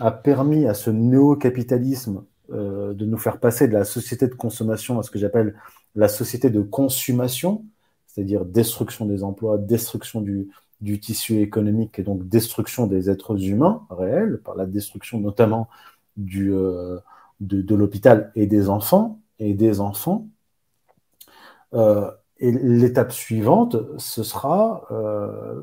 a 0.00 0.10
permis 0.10 0.66
à 0.66 0.74
ce 0.74 0.90
néo-capitalisme 0.90 2.24
euh, 2.52 2.92
de 2.94 3.06
nous 3.06 3.18
faire 3.18 3.38
passer 3.38 3.68
de 3.68 3.72
la 3.72 3.84
société 3.84 4.26
de 4.26 4.34
consommation 4.34 4.98
à 4.98 5.02
ce 5.02 5.10
que 5.10 5.18
j'appelle 5.18 5.54
la 5.94 6.08
société 6.08 6.50
de 6.50 6.60
consommation, 6.60 7.64
c'est-à-dire 8.06 8.44
destruction 8.44 9.06
des 9.06 9.22
emplois, 9.22 9.58
destruction 9.58 10.20
du, 10.20 10.48
du, 10.82 11.00
tissu 11.00 11.40
économique 11.40 11.98
et 11.98 12.02
donc 12.02 12.28
destruction 12.28 12.86
des 12.86 13.08
êtres 13.08 13.42
humains 13.42 13.86
réels, 13.90 14.40
par 14.44 14.56
la 14.56 14.66
destruction 14.66 15.20
notamment 15.20 15.68
euh, 16.36 17.00
de, 17.40 17.74
l'hôpital 17.74 18.30
et 18.36 18.46
des 18.46 18.68
enfants, 18.68 19.20
et 19.38 19.54
des 19.54 19.80
enfants. 19.80 20.28
Euh, 21.74 22.10
et 22.38 22.52
l'étape 22.52 23.12
suivante, 23.12 23.76
ce 23.98 24.22
sera 24.22 24.86
euh, 24.90 25.62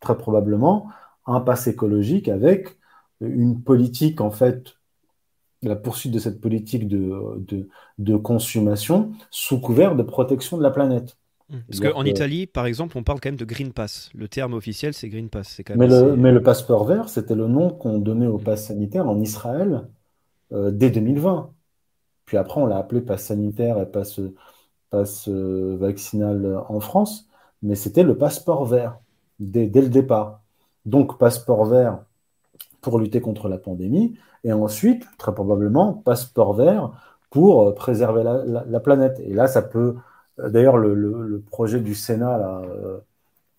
très 0.00 0.16
probablement 0.16 0.88
un 1.26 1.40
pass 1.40 1.66
écologique 1.66 2.28
avec 2.28 2.76
une 3.20 3.62
politique, 3.62 4.20
en 4.20 4.30
fait, 4.30 4.76
la 5.62 5.76
poursuite 5.76 6.12
de 6.12 6.18
cette 6.18 6.40
politique 6.40 6.86
de 6.86 8.16
consommation 8.16 9.12
sous 9.30 9.60
couvert 9.60 9.96
de 9.96 10.02
protection 10.02 10.58
de 10.58 10.62
la 10.62 10.70
planète. 10.70 11.16
Mmh. 11.48 11.56
Parce 11.68 11.80
qu'en 11.80 12.04
Italie, 12.04 12.46
par 12.46 12.66
exemple, 12.66 12.98
on 12.98 13.04
parle 13.04 13.20
quand 13.20 13.28
même 13.28 13.36
de 13.36 13.44
Green 13.44 13.72
Pass. 13.72 14.10
Le 14.14 14.28
terme 14.28 14.54
officiel, 14.54 14.94
c'est 14.94 15.08
Green 15.08 15.28
Pass. 15.28 15.60
Quand 15.64 15.76
mais, 15.76 15.86
le, 15.86 16.16
mais, 16.16 16.32
le, 16.32 16.42
passeport 16.42 16.84
vert, 16.84 17.08
c'était 17.08 17.36
le 17.36 17.46
nom 17.46 17.70
qu'on 17.70 17.98
donnait 17.98 18.26
au 18.26 18.38
mmh. 18.38 18.44
pass 18.44 18.66
sanitaire 18.66 19.08
en 19.08 19.20
Israël 19.20 19.86
euh, 20.52 20.70
dès 20.70 20.90
2020. 20.90 21.50
Puis 22.24 22.36
après, 22.36 22.60
on 22.60 22.66
l'a 22.66 22.78
appelé 22.78 23.00
pass 23.00 23.24
sanitaire 23.24 23.80
et 23.80 23.86
pass, 23.86 24.20
passe 24.90 25.28
euh, 25.28 25.76
vaccinal 25.78 26.60
en 26.68 26.80
France, 26.80 27.28
mais 27.62 27.76
c'était 27.76 28.02
le 28.02 28.18
passeport 28.18 28.66
vert 28.66 28.98
dès, 29.38 29.66
le 29.66 29.88
départ. 29.88 30.42
Donc 30.84 31.18
passeport 31.18 31.64
vert 31.66 32.00
pour 32.80 32.98
lutter 32.98 33.20
contre 33.20 33.48
la 33.48 33.58
pandémie, 33.58 34.16
et 34.44 34.52
ensuite, 34.52 35.06
très 35.18 35.34
probablement, 35.34 35.94
passeport 35.94 36.54
vert 36.54 36.92
pour 37.30 37.68
euh, 37.68 37.74
préserver 37.74 38.22
la, 38.24 38.80
planète. 38.80 39.20
Et 39.20 39.34
là, 39.34 39.46
ça 39.46 39.62
peut... 39.62 39.96
Euh, 40.38 40.50
d'ailleurs, 40.50 40.76
le, 40.76 41.42
projet 41.50 41.80
du 41.80 41.94
Sénat 41.94 42.38
là, 42.38 42.62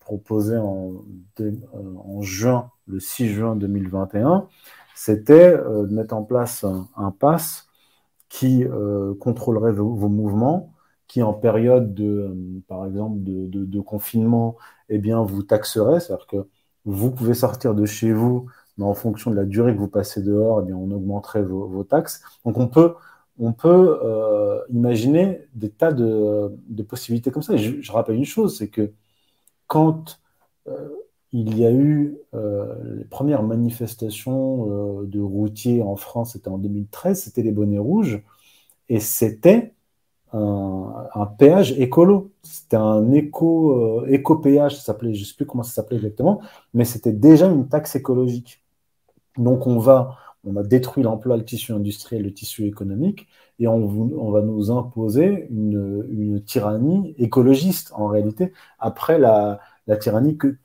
proposé 0.00 0.56
en, 0.56 1.04
en, 1.72 2.22
juin, 2.22 2.70
le 2.86 3.00
6 3.00 3.28
juin 3.28 3.56
2021, 3.56 4.48
c'était 4.94 5.52
de 5.56 5.94
mettre 5.94 6.14
en 6.14 6.24
place 6.24 6.64
un, 6.64 6.88
un 6.96 7.10
pass 7.10 7.68
qui 8.28 8.64
contrôlerait 9.20 9.72
vos 9.72 10.08
mouvements 10.08 10.72
qui 11.08 11.22
en 11.22 11.32
période 11.32 11.94
de, 11.94 12.04
euh, 12.04 12.60
par 12.68 12.86
exemple, 12.86 13.18
de, 13.22 13.80
confinement, 13.80 14.56
eh 14.90 14.98
bien, 14.98 15.22
vous 15.22 15.42
taxerait, 15.42 16.00
c'est-à-dire 16.00 16.26
que 16.26 16.46
vous 16.84 17.10
pouvez 17.10 17.34
sortir 17.34 17.74
de 17.74 17.86
chez 17.86 18.12
vous, 18.12 18.46
mais 18.76 18.84
en 18.84 18.94
fonction 18.94 19.30
de 19.30 19.36
la 19.36 19.44
durée 19.44 19.74
que 19.74 19.78
vous 19.80 19.88
passez 19.88 20.22
dehors, 20.22 20.60
eh 20.62 20.66
bien, 20.66 20.76
on 20.76 20.90
augmenterait 20.90 21.42
vos, 21.42 21.84
taxes. 21.84 22.22
Donc, 22.44 22.58
on 22.58 22.68
peut, 22.68 22.94
on 23.38 23.52
peut 23.52 24.00
euh, 24.02 24.60
imaginer 24.70 25.42
des 25.54 25.70
tas 25.70 25.92
de, 25.92 26.50
possibilités 26.88 27.30
comme 27.30 27.42
ça. 27.42 27.56
Je, 27.56 27.92
rappelle 27.92 28.16
une 28.16 28.24
chose, 28.24 28.58
c'est 28.58 28.68
que 28.68 28.92
quand 29.66 30.20
euh, 30.68 30.88
il 31.32 31.58
y 31.58 31.66
a 31.66 31.70
eu 31.70 32.16
les 32.32 33.04
premières 33.04 33.42
manifestations 33.42 35.02
de 35.02 35.20
routiers 35.20 35.82
en 35.82 35.96
France, 35.96 36.32
c'était 36.32 36.48
en 36.48 36.58
2013, 36.58 37.22
c'était 37.22 37.42
les 37.42 37.52
bonnets 37.52 37.78
rouges, 37.78 38.22
et 38.88 39.00
c'était 39.00 39.74
un, 40.32 41.26
péage 41.38 41.72
écolo. 41.78 42.32
C'était 42.42 42.76
un 42.76 43.12
éco, 43.12 44.02
euh, 44.02 44.06
éco-péage, 44.08 44.72
je 44.84 44.90
ne 44.92 45.14
sais 45.14 45.34
plus 45.34 45.46
comment 45.46 45.62
ça 45.62 45.72
s'appelait 45.72 45.96
exactement, 45.96 46.40
mais 46.74 46.84
c'était 46.84 47.12
déjà 47.12 47.46
une 47.46 47.68
taxe 47.68 47.96
écologique. 47.96 48.62
Donc 49.36 49.66
on 49.66 49.78
va, 49.78 50.16
on 50.44 50.56
a 50.56 50.62
détruit 50.62 51.02
l'emploi, 51.02 51.36
le 51.36 51.44
tissu 51.44 51.72
industriel, 51.72 52.22
le 52.22 52.32
tissu 52.32 52.66
économique, 52.66 53.28
et 53.58 53.66
on, 53.68 53.76
on 53.76 54.30
va 54.30 54.40
nous 54.42 54.70
imposer 54.70 55.48
une, 55.50 56.06
une, 56.10 56.42
tyrannie 56.44 57.14
écologiste 57.18 57.92
en 57.94 58.06
réalité 58.06 58.52
après 58.78 59.18
la, 59.18 59.60
la 59.86 59.96
tyrannie 59.96 60.36
que, 60.36 60.56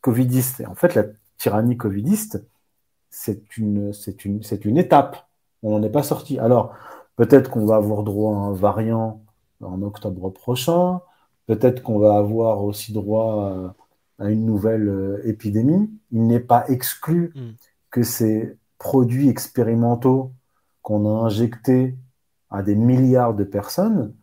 covidiste. 0.00 0.60
Et 0.60 0.66
en 0.66 0.74
fait, 0.74 0.94
la 0.94 1.04
tyrannie 1.38 1.76
covidiste, 1.76 2.44
c'est 3.10 3.56
une, 3.56 3.92
c'est 3.92 4.24
une, 4.24 4.42
c'est 4.42 4.64
une 4.64 4.76
étape. 4.76 5.26
On 5.62 5.70
n'en 5.70 5.82
est 5.82 5.90
pas 5.90 6.02
sorti. 6.02 6.38
Alors, 6.38 6.74
Peut-être 7.16 7.50
qu'on 7.50 7.66
va 7.66 7.76
avoir 7.76 8.02
droit 8.02 8.34
à 8.36 8.38
un 8.38 8.52
variant 8.52 9.22
en 9.62 9.82
octobre 9.82 10.30
prochain. 10.30 11.00
Peut-être 11.46 11.82
qu'on 11.82 11.98
va 11.98 12.16
avoir 12.16 12.64
aussi 12.64 12.92
droit 12.92 13.74
à 14.18 14.30
une 14.30 14.44
nouvelle 14.44 14.88
euh, 14.88 15.20
épidémie. 15.24 15.90
Il 16.10 16.26
n'est 16.26 16.40
pas 16.40 16.64
exclu 16.68 17.32
hmm. 17.34 17.52
que 17.90 18.02
ces 18.02 18.56
produits 18.78 19.28
expérimentaux 19.28 20.32
qu'on 20.82 21.06
a 21.06 21.24
injectés 21.26 21.96
à 22.50 22.62
des 22.62 22.74
milliards 22.74 23.34
de 23.34 23.44
personnes 23.44 24.14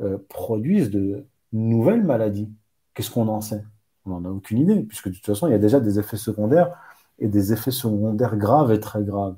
euh, 0.00 0.18
produisent 0.28 0.90
de 0.90 1.26
nouvelles 1.52 2.04
maladies. 2.04 2.50
Qu'est-ce 2.94 3.10
qu'on 3.10 3.28
en 3.28 3.40
sait? 3.40 3.64
On 4.06 4.10
n'en 4.10 4.24
a 4.24 4.32
aucune 4.32 4.58
idée, 4.58 4.82
puisque 4.82 5.08
de 5.08 5.14
toute 5.14 5.26
façon, 5.26 5.46
il 5.46 5.50
y 5.50 5.54
a 5.54 5.58
déjà 5.58 5.80
des 5.80 5.98
effets 5.98 6.16
secondaires 6.16 6.74
et 7.18 7.28
des 7.28 7.52
effets 7.52 7.70
secondaires 7.70 8.36
graves 8.36 8.72
et 8.72 8.80
très 8.80 9.04
graves. 9.04 9.36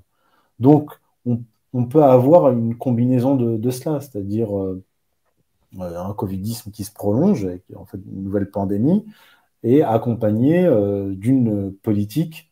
Donc, 0.61 0.93
on 1.73 1.87
peut 1.87 2.03
avoir 2.03 2.51
une 2.51 2.77
combinaison 2.77 3.35
de, 3.37 3.71
cela, 3.71 4.01
c'est-à-dire 4.01 4.57
euh, 4.57 4.85
un 5.79 6.13
covidisme 6.15 6.71
qui 6.71 6.85
se 6.85 6.93
prolonge, 6.93 7.45
avec 7.45 7.65
en 7.75 7.87
fait 7.87 7.99
une 7.99 8.25
nouvelle 8.25 8.51
pandémie, 8.51 9.05
et 9.63 9.83
accompagné 9.83 10.65
euh, 10.67 11.15
d'une 11.15 11.73
politique 11.73 12.52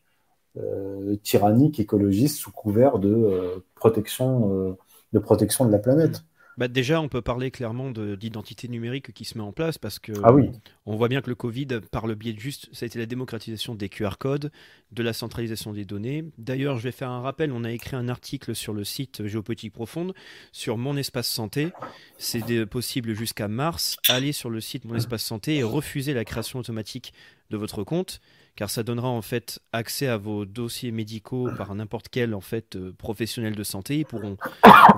tyrannique 1.23 1.79
écologiste 1.79 2.37
sous 2.37 2.51
couvert 2.51 2.99
de 2.99 3.63
protection 3.75 4.77
de 5.13 5.19
protection 5.19 5.65
de 5.65 5.71
la 5.71 5.79
planète. 5.79 6.23
Bah 6.57 6.67
déjà, 6.67 7.01
on 7.01 7.07
peut 7.07 7.21
parler 7.21 7.49
clairement 7.49 7.91
d'identité 7.91 8.67
numérique 8.67 9.13
qui 9.13 9.23
se 9.23 9.37
met 9.37 9.43
en 9.43 9.53
place 9.53 9.77
parce 9.77 9.99
que 9.99 10.11
ah 10.21 10.33
oui. 10.33 10.51
on 10.85 10.95
voit 10.95 11.07
bien 11.07 11.21
que 11.21 11.29
le 11.29 11.35
Covid, 11.35 11.67
par 11.91 12.07
le 12.07 12.13
biais 12.13 12.33
de 12.33 12.39
juste, 12.39 12.67
ça 12.73 12.83
a 12.83 12.87
été 12.87 12.99
la 12.99 13.05
démocratisation 13.05 13.73
des 13.73 13.87
QR 13.87 14.17
codes, 14.19 14.51
de 14.91 15.01
la 15.01 15.13
centralisation 15.13 15.71
des 15.71 15.85
données. 15.85 16.25
D'ailleurs, 16.37 16.77
je 16.77 16.83
vais 16.83 16.91
faire 16.91 17.09
un 17.09 17.21
rappel, 17.21 17.53
on 17.53 17.63
a 17.63 17.71
écrit 17.71 17.95
un 17.95 18.09
article 18.09 18.53
sur 18.53 18.73
le 18.73 18.83
site 18.83 19.25
Géopolitique 19.25 19.73
Profonde 19.73 20.13
sur 20.51 20.77
Mon 20.77 20.97
Espace 20.97 21.29
Santé. 21.29 21.71
C'est 22.17 22.65
possible 22.65 23.13
jusqu'à 23.13 23.47
mars. 23.47 23.95
Allez 24.09 24.33
sur 24.33 24.49
le 24.49 24.59
site 24.59 24.83
Mon 24.83 24.95
Espace 24.95 25.23
Santé 25.23 25.55
et 25.55 25.63
refusez 25.63 26.13
la 26.13 26.25
création 26.25 26.59
automatique 26.59 27.13
de 27.49 27.57
votre 27.57 27.83
compte 27.83 28.19
car 28.61 28.69
ça 28.69 28.83
donnera 28.83 29.07
en 29.07 29.23
fait 29.23 29.59
accès 29.73 30.05
à 30.05 30.17
vos 30.17 30.45
dossiers 30.45 30.91
médicaux 30.91 31.49
par 31.57 31.73
n'importe 31.73 32.09
quel 32.09 32.35
en 32.35 32.41
fait 32.41 32.75
euh, 32.75 32.93
professionnel 32.95 33.55
de 33.55 33.63
santé. 33.63 33.97
Ils 33.97 34.05
pourront 34.05 34.37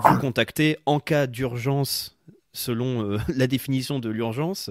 vous 0.03 0.18
contacter 0.19 0.76
en 0.85 0.99
cas 0.99 1.27
d'urgence 1.27 2.18
selon 2.52 3.10
euh, 3.10 3.19
la 3.34 3.48
définition 3.48 3.99
de 3.99 4.10
l'urgence, 4.10 4.69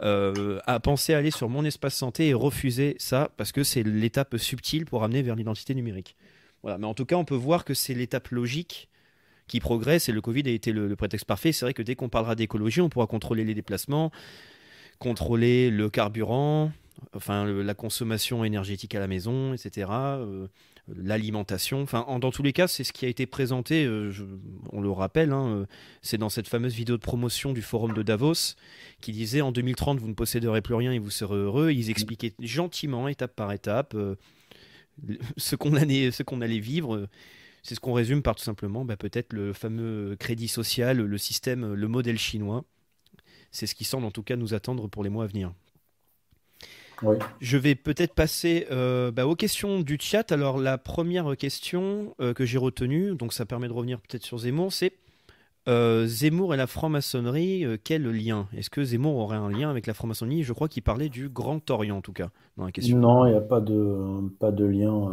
euh, 0.00 0.58
à 0.66 0.80
penser 0.80 1.12
à 1.12 1.18
aller 1.18 1.30
sur 1.30 1.50
mon 1.50 1.62
espace 1.66 1.94
santé 1.94 2.28
et 2.28 2.32
refuser 2.32 2.96
ça 2.98 3.30
parce 3.36 3.52
que 3.52 3.64
c'est 3.64 3.82
l'étape 3.82 4.38
subtile 4.38 4.86
pour 4.86 5.04
amener 5.04 5.20
vers 5.20 5.36
l'identité 5.36 5.74
numérique. 5.74 6.16
Voilà, 6.62 6.78
mais 6.78 6.86
en 6.86 6.94
tout 6.94 7.04
cas, 7.04 7.16
on 7.16 7.26
peut 7.26 7.34
voir 7.34 7.66
que 7.66 7.74
c'est 7.74 7.92
l'étape 7.92 8.28
logique 8.28 8.88
qui 9.46 9.60
progresse 9.60 10.08
et 10.08 10.12
le 10.12 10.22
Covid 10.22 10.44
a 10.46 10.52
été 10.52 10.72
le 10.72 10.96
prétexte 10.96 11.26
parfait. 11.26 11.52
C'est 11.52 11.66
vrai 11.66 11.74
que 11.74 11.82
dès 11.82 11.96
qu'on 11.96 12.08
parlera 12.08 12.34
d'écologie, 12.34 12.80
on 12.80 12.88
pourra 12.88 13.06
contrôler 13.06 13.44
les 13.44 13.52
déplacements, 13.52 14.10
contrôler 14.98 15.68
le 15.68 15.90
carburant, 15.90 16.72
enfin 17.14 17.44
la 17.46 17.74
consommation 17.74 18.44
énergétique 18.44 18.94
à 18.94 19.00
la 19.00 19.06
maison, 19.06 19.54
etc. 19.54 19.88
Euh, 19.90 20.48
l'alimentation. 20.88 21.82
Enfin, 21.82 22.06
dans 22.18 22.30
tous 22.30 22.42
les 22.42 22.52
cas, 22.52 22.66
c'est 22.66 22.84
ce 22.84 22.92
qui 22.92 23.04
a 23.04 23.08
été 23.08 23.26
présenté. 23.26 23.84
Euh, 23.84 24.12
on 24.72 24.80
le 24.80 24.90
rappelle, 24.90 25.32
hein, 25.32 25.46
euh, 25.48 25.66
c'est 26.02 26.18
dans 26.18 26.28
cette 26.28 26.48
fameuse 26.48 26.74
vidéo 26.74 26.96
de 26.96 27.02
promotion 27.02 27.52
du 27.52 27.62
forum 27.62 27.94
de 27.94 28.02
Davos 28.02 28.56
qui 29.00 29.12
disait 29.12 29.40
en 29.40 29.52
2030 29.52 30.00
vous 30.00 30.08
ne 30.08 30.14
posséderez 30.14 30.60
plus 30.60 30.74
rien 30.74 30.92
et 30.92 30.98
vous 30.98 31.10
serez 31.10 31.36
heureux. 31.36 31.70
Ils 31.70 31.90
expliquaient 31.90 32.34
gentiment, 32.40 33.08
étape 33.08 33.34
par 33.36 33.52
étape, 33.52 33.96
ce 35.36 35.56
qu'on 35.56 35.74
allait, 35.74 36.10
ce 36.10 36.22
qu'on 36.22 36.40
allait 36.40 36.58
vivre. 36.58 37.08
C'est 37.62 37.76
ce 37.76 37.80
qu'on 37.80 37.92
résume 37.92 38.22
par 38.22 38.34
tout 38.34 38.42
simplement, 38.42 38.84
bah, 38.84 38.96
peut-être 38.96 39.32
le 39.32 39.52
fameux 39.52 40.16
crédit 40.18 40.48
social, 40.48 40.98
le 40.98 41.18
système, 41.18 41.74
le 41.74 41.88
modèle 41.88 42.18
chinois. 42.18 42.64
C'est 43.52 43.66
ce 43.66 43.76
qui 43.76 43.84
semble 43.84 44.04
en 44.06 44.10
tout 44.10 44.24
cas 44.24 44.34
nous 44.34 44.52
attendre 44.54 44.88
pour 44.88 45.04
les 45.04 45.10
mois 45.10 45.24
à 45.24 45.26
venir. 45.28 45.52
Je 47.40 47.56
vais 47.58 47.74
peut-être 47.74 48.14
passer 48.14 48.66
euh, 48.70 49.10
bah, 49.10 49.26
aux 49.26 49.36
questions 49.36 49.80
du 49.80 49.98
chat. 50.00 50.32
Alors 50.32 50.58
la 50.58 50.78
première 50.78 51.36
question 51.36 52.14
euh, 52.20 52.34
que 52.34 52.44
j'ai 52.44 52.58
retenue, 52.58 53.14
donc 53.14 53.32
ça 53.32 53.44
permet 53.46 53.68
de 53.68 53.72
revenir 53.72 54.00
peut-être 54.00 54.24
sur 54.24 54.38
Zemmour, 54.38 54.72
c'est 54.72 54.92
Euh, 55.68 56.06
Zemmour 56.06 56.54
et 56.54 56.56
la 56.56 56.66
franc-maçonnerie, 56.66 57.64
quel 57.84 58.02
lien? 58.10 58.48
Est-ce 58.56 58.68
que 58.68 58.82
Zemmour 58.82 59.16
aurait 59.16 59.36
un 59.36 59.48
lien 59.48 59.70
avec 59.70 59.86
la 59.86 59.94
franc-maçonnerie? 59.94 60.42
Je 60.42 60.52
crois 60.52 60.68
qu'il 60.68 60.82
parlait 60.82 61.08
du 61.08 61.28
Grand 61.28 61.70
Orient, 61.70 61.98
en 61.98 62.02
tout 62.02 62.12
cas, 62.12 62.30
dans 62.56 62.64
la 62.64 62.72
question. 62.72 62.98
Non, 62.98 63.26
il 63.26 63.30
n'y 63.30 63.36
a 63.38 63.40
pas 63.40 63.60
de, 63.60 64.28
pas 64.40 64.50
de 64.50 64.64
lien 64.64 65.08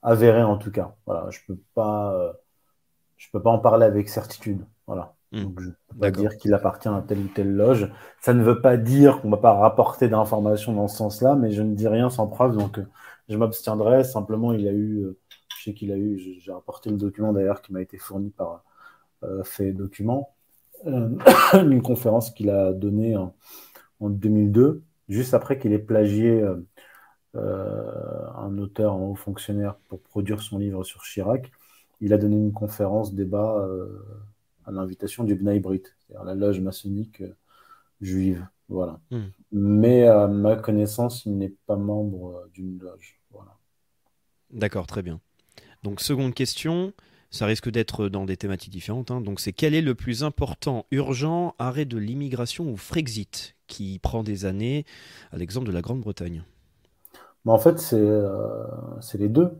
avéré, 0.00 0.42
en 0.42 0.56
tout 0.56 0.70
cas. 0.70 0.96
Voilà, 1.04 1.28
je 1.30 1.40
ne 1.40 1.54
peux, 1.54 1.60
pas, 1.74 2.32
je 3.18 3.28
peux 3.32 3.42
pas 3.42 3.50
en 3.50 3.58
parler 3.58 3.84
avec 3.84 4.08
certitude. 4.08 4.64
Voilà. 4.86 5.14
Hmm. 5.34 5.42
Donc, 5.42 5.60
je 5.60 5.66
ne 5.66 5.72
peux 5.88 5.98
pas 5.98 6.10
dire 6.12 6.36
qu'il 6.36 6.54
appartient 6.54 6.88
à 6.88 7.02
telle 7.06 7.18
ou 7.18 7.28
telle 7.28 7.52
loge. 7.52 7.90
Ça 8.20 8.34
ne 8.34 8.42
veut 8.44 8.60
pas 8.60 8.76
dire 8.76 9.20
qu'on 9.20 9.28
ne 9.28 9.34
va 9.34 9.40
pas 9.40 9.52
rapporter 9.52 10.08
d'informations 10.08 10.72
dans 10.72 10.86
ce 10.86 10.96
sens-là, 10.96 11.34
mais 11.34 11.50
je 11.50 11.62
ne 11.62 11.74
dis 11.74 11.88
rien 11.88 12.08
sans 12.08 12.28
preuve, 12.28 12.56
donc 12.56 12.78
je 13.28 13.36
m'abstiendrai. 13.36 14.04
Simplement, 14.04 14.52
il 14.52 14.68
a 14.68 14.72
eu, 14.72 15.06
je 15.58 15.64
sais 15.64 15.74
qu'il 15.74 15.90
a 15.90 15.96
eu, 15.96 16.18
j'ai 16.38 16.52
rapporté 16.52 16.90
le 16.90 16.96
document 16.96 17.32
d'ailleurs 17.32 17.62
qui 17.62 17.72
m'a 17.72 17.82
été 17.82 17.98
fourni 17.98 18.30
par 18.30 18.62
euh, 19.24 19.42
fait 19.42 19.72
document, 19.72 20.34
euh, 20.86 21.08
une 21.54 21.82
conférence 21.82 22.30
qu'il 22.30 22.50
a 22.50 22.72
donnée 22.72 23.16
en, 23.16 23.34
2002, 24.00 24.82
juste 25.08 25.34
après 25.34 25.58
qu'il 25.58 25.72
ait 25.72 25.78
plagié 25.78 26.44
euh, 27.34 28.28
un 28.36 28.58
auteur 28.58 28.94
en 28.94 29.06
haut 29.06 29.14
fonctionnaire 29.14 29.76
pour 29.88 30.00
produire 30.00 30.42
son 30.42 30.58
livre 30.58 30.84
sur 30.84 31.02
Chirac. 31.02 31.50
Il 32.00 32.12
a 32.12 32.18
donné 32.18 32.36
une 32.36 32.52
conférence 32.52 33.14
débat 33.14 33.66
à 34.66 34.70
l'invitation 34.70 35.24
du 35.24 35.34
Bnei 35.34 35.60
Brit, 35.60 35.82
c'est-à-dire 35.84 36.24
la 36.24 36.34
loge 36.34 36.60
maçonnique 36.60 37.22
juive. 38.00 38.46
Voilà. 38.68 39.00
Hmm. 39.10 39.26
Mais 39.52 40.06
à 40.06 40.26
ma 40.26 40.56
connaissance, 40.56 41.26
il 41.26 41.36
n'est 41.36 41.54
pas 41.66 41.76
membre 41.76 42.48
d'une 42.52 42.78
loge. 42.78 43.20
Voilà. 43.30 43.56
D'accord, 44.50 44.86
très 44.86 45.02
bien. 45.02 45.20
Donc, 45.82 46.00
seconde 46.00 46.34
question. 46.34 46.92
Ça 47.34 47.46
risque 47.46 47.68
d'être 47.68 48.08
dans 48.08 48.26
des 48.26 48.36
thématiques 48.36 48.70
différentes. 48.70 49.10
Hein. 49.10 49.20
Donc 49.20 49.40
c'est 49.40 49.52
quel 49.52 49.74
est 49.74 49.82
le 49.82 49.96
plus 49.96 50.22
important, 50.22 50.86
urgent, 50.92 51.56
arrêt 51.58 51.84
de 51.84 51.98
l'immigration 51.98 52.70
ou 52.70 52.76
Frexit, 52.76 53.56
qui 53.66 53.98
prend 53.98 54.22
des 54.22 54.44
années, 54.44 54.86
à 55.32 55.36
l'exemple 55.36 55.66
de 55.66 55.72
la 55.72 55.80
Grande-Bretagne? 55.80 56.44
En 57.44 57.58
fait, 57.58 57.90
euh, 57.92 58.64
c'est 59.00 59.18
les 59.18 59.28
deux. 59.28 59.50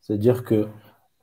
C'est-à-dire 0.00 0.42
que 0.42 0.66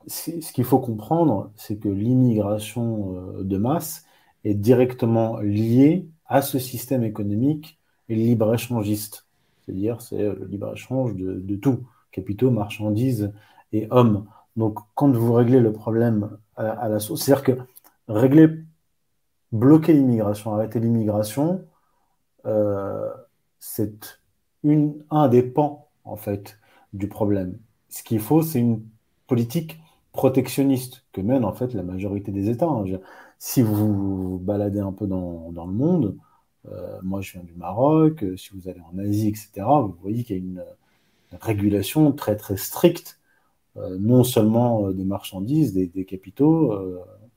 ce 0.06 0.52
qu'il 0.52 0.64
faut 0.64 0.78
comprendre, 0.78 1.50
c'est 1.56 1.76
que 1.76 1.88
l'immigration 1.88 3.14
euh, 3.14 3.44
de 3.44 3.56
masse 3.56 4.04
est 4.44 4.54
directement 4.54 5.38
liée 5.38 6.08
à 6.26 6.42
ce 6.42 6.58
système 6.58 7.04
économique 7.04 7.78
libre-échangiste. 8.08 9.26
C'est-à-dire, 9.60 10.00
c'est 10.00 10.18
le 10.18 10.46
libre-échange 10.46 11.14
de, 11.14 11.34
de 11.34 11.56
tout, 11.56 11.86
capitaux, 12.12 12.50
marchandises 12.50 13.32
et 13.72 13.86
hommes. 13.90 14.26
Donc, 14.56 14.78
quand 14.94 15.10
vous 15.12 15.32
réglez 15.32 15.60
le 15.60 15.72
problème 15.72 16.36
à, 16.56 16.88
la 16.88 16.98
source, 16.98 17.22
c'est-à-dire 17.22 17.44
que 17.44 17.62
régler, 18.08 18.48
bloquer 19.52 19.92
l'immigration, 19.92 20.54
arrêter 20.54 20.80
l'immigration, 20.80 21.64
euh, 22.46 23.08
c'est 23.58 24.20
un 25.10 25.28
des 25.28 25.42
pans, 25.42 25.88
en 26.04 26.16
fait, 26.16 26.58
du 26.92 27.08
problème. 27.08 27.58
Ce 27.88 28.02
qu'il 28.02 28.20
faut, 28.20 28.42
c'est 28.42 28.58
une 28.58 28.82
politique 29.26 29.79
protectionniste 30.12 31.04
que 31.12 31.20
mène, 31.20 31.44
en 31.44 31.52
fait, 31.52 31.74
la 31.74 31.82
majorité 31.82 32.32
des 32.32 32.50
États. 32.50 32.66
Hein. 32.66 32.84
Si 33.38 33.62
vous 33.62 33.94
vous 33.94 34.38
baladez 34.38 34.80
un 34.80 34.92
peu 34.92 35.06
dans, 35.06 35.52
le 35.54 35.72
monde, 35.72 36.16
euh, 36.68 36.98
moi, 37.02 37.20
je 37.20 37.32
viens 37.32 37.42
du 37.42 37.54
Maroc, 37.54 38.22
euh, 38.22 38.36
si 38.36 38.50
vous 38.54 38.68
allez 38.68 38.80
en 38.92 38.98
Asie, 38.98 39.28
etc., 39.28 39.50
vous 39.56 39.96
voyez 40.02 40.24
qu'il 40.24 40.36
y 40.36 40.40
a 40.40 40.42
une 40.42 40.64
régulation 41.40 42.12
très, 42.12 42.36
très 42.36 42.56
stricte 42.56 43.18
euh, 43.76 43.96
non 44.00 44.24
seulement 44.24 44.90
des 44.90 45.04
marchandises, 45.04 45.72
des, 45.72 46.04
capitaux, 46.04 46.76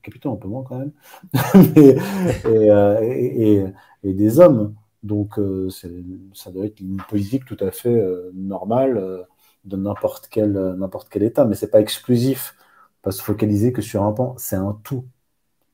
capitaux 0.02 0.34
un 0.34 0.36
peu 0.36 0.48
moins 0.48 0.64
quand 0.64 0.80
même, 0.80 0.91
et, 4.04 4.14
des 4.14 4.40
hommes. 4.40 4.76
Donc 5.04 5.40
ça 5.70 6.52
doit 6.52 6.66
être 6.66 6.80
une 6.80 6.98
politique 7.10 7.45
tout 7.45 7.58
à 7.60 7.72
fait 7.72 8.04
normale 8.34 9.26
de 9.66 9.78
n'importe 9.78 10.28
quel, 10.30 10.78
quel 11.12 11.24
État, 11.24 11.45
mais 11.45 11.56
c'est 11.56 11.70
pas 11.70 11.82
exclusif, 11.82 12.56
pas 13.04 13.12
se 13.12 13.22
focaliser 13.22 13.72
que 13.72 13.84
sur 13.84 14.02
un 14.02 14.12
pan, 14.14 14.34
c'est 14.40 14.56
un 14.56 14.80
tout. 14.84 15.06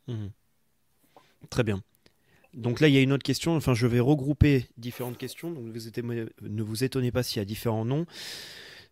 Mmh. 0.07 0.27
Très 1.49 1.63
bien. 1.63 1.81
Donc 2.53 2.79
là, 2.79 2.87
il 2.87 2.95
y 2.95 2.97
a 2.97 3.01
une 3.01 3.13
autre 3.13 3.23
question. 3.23 3.55
Enfin, 3.55 3.73
je 3.73 3.87
vais 3.87 3.99
regrouper 3.99 4.65
différentes 4.77 5.17
questions. 5.17 5.51
Donc, 5.51 5.65
ne 5.65 6.63
vous 6.63 6.83
étonnez 6.83 7.11
pas 7.11 7.23
s'il 7.23 7.39
y 7.39 7.41
a 7.41 7.45
différents 7.45 7.85
noms. 7.85 8.05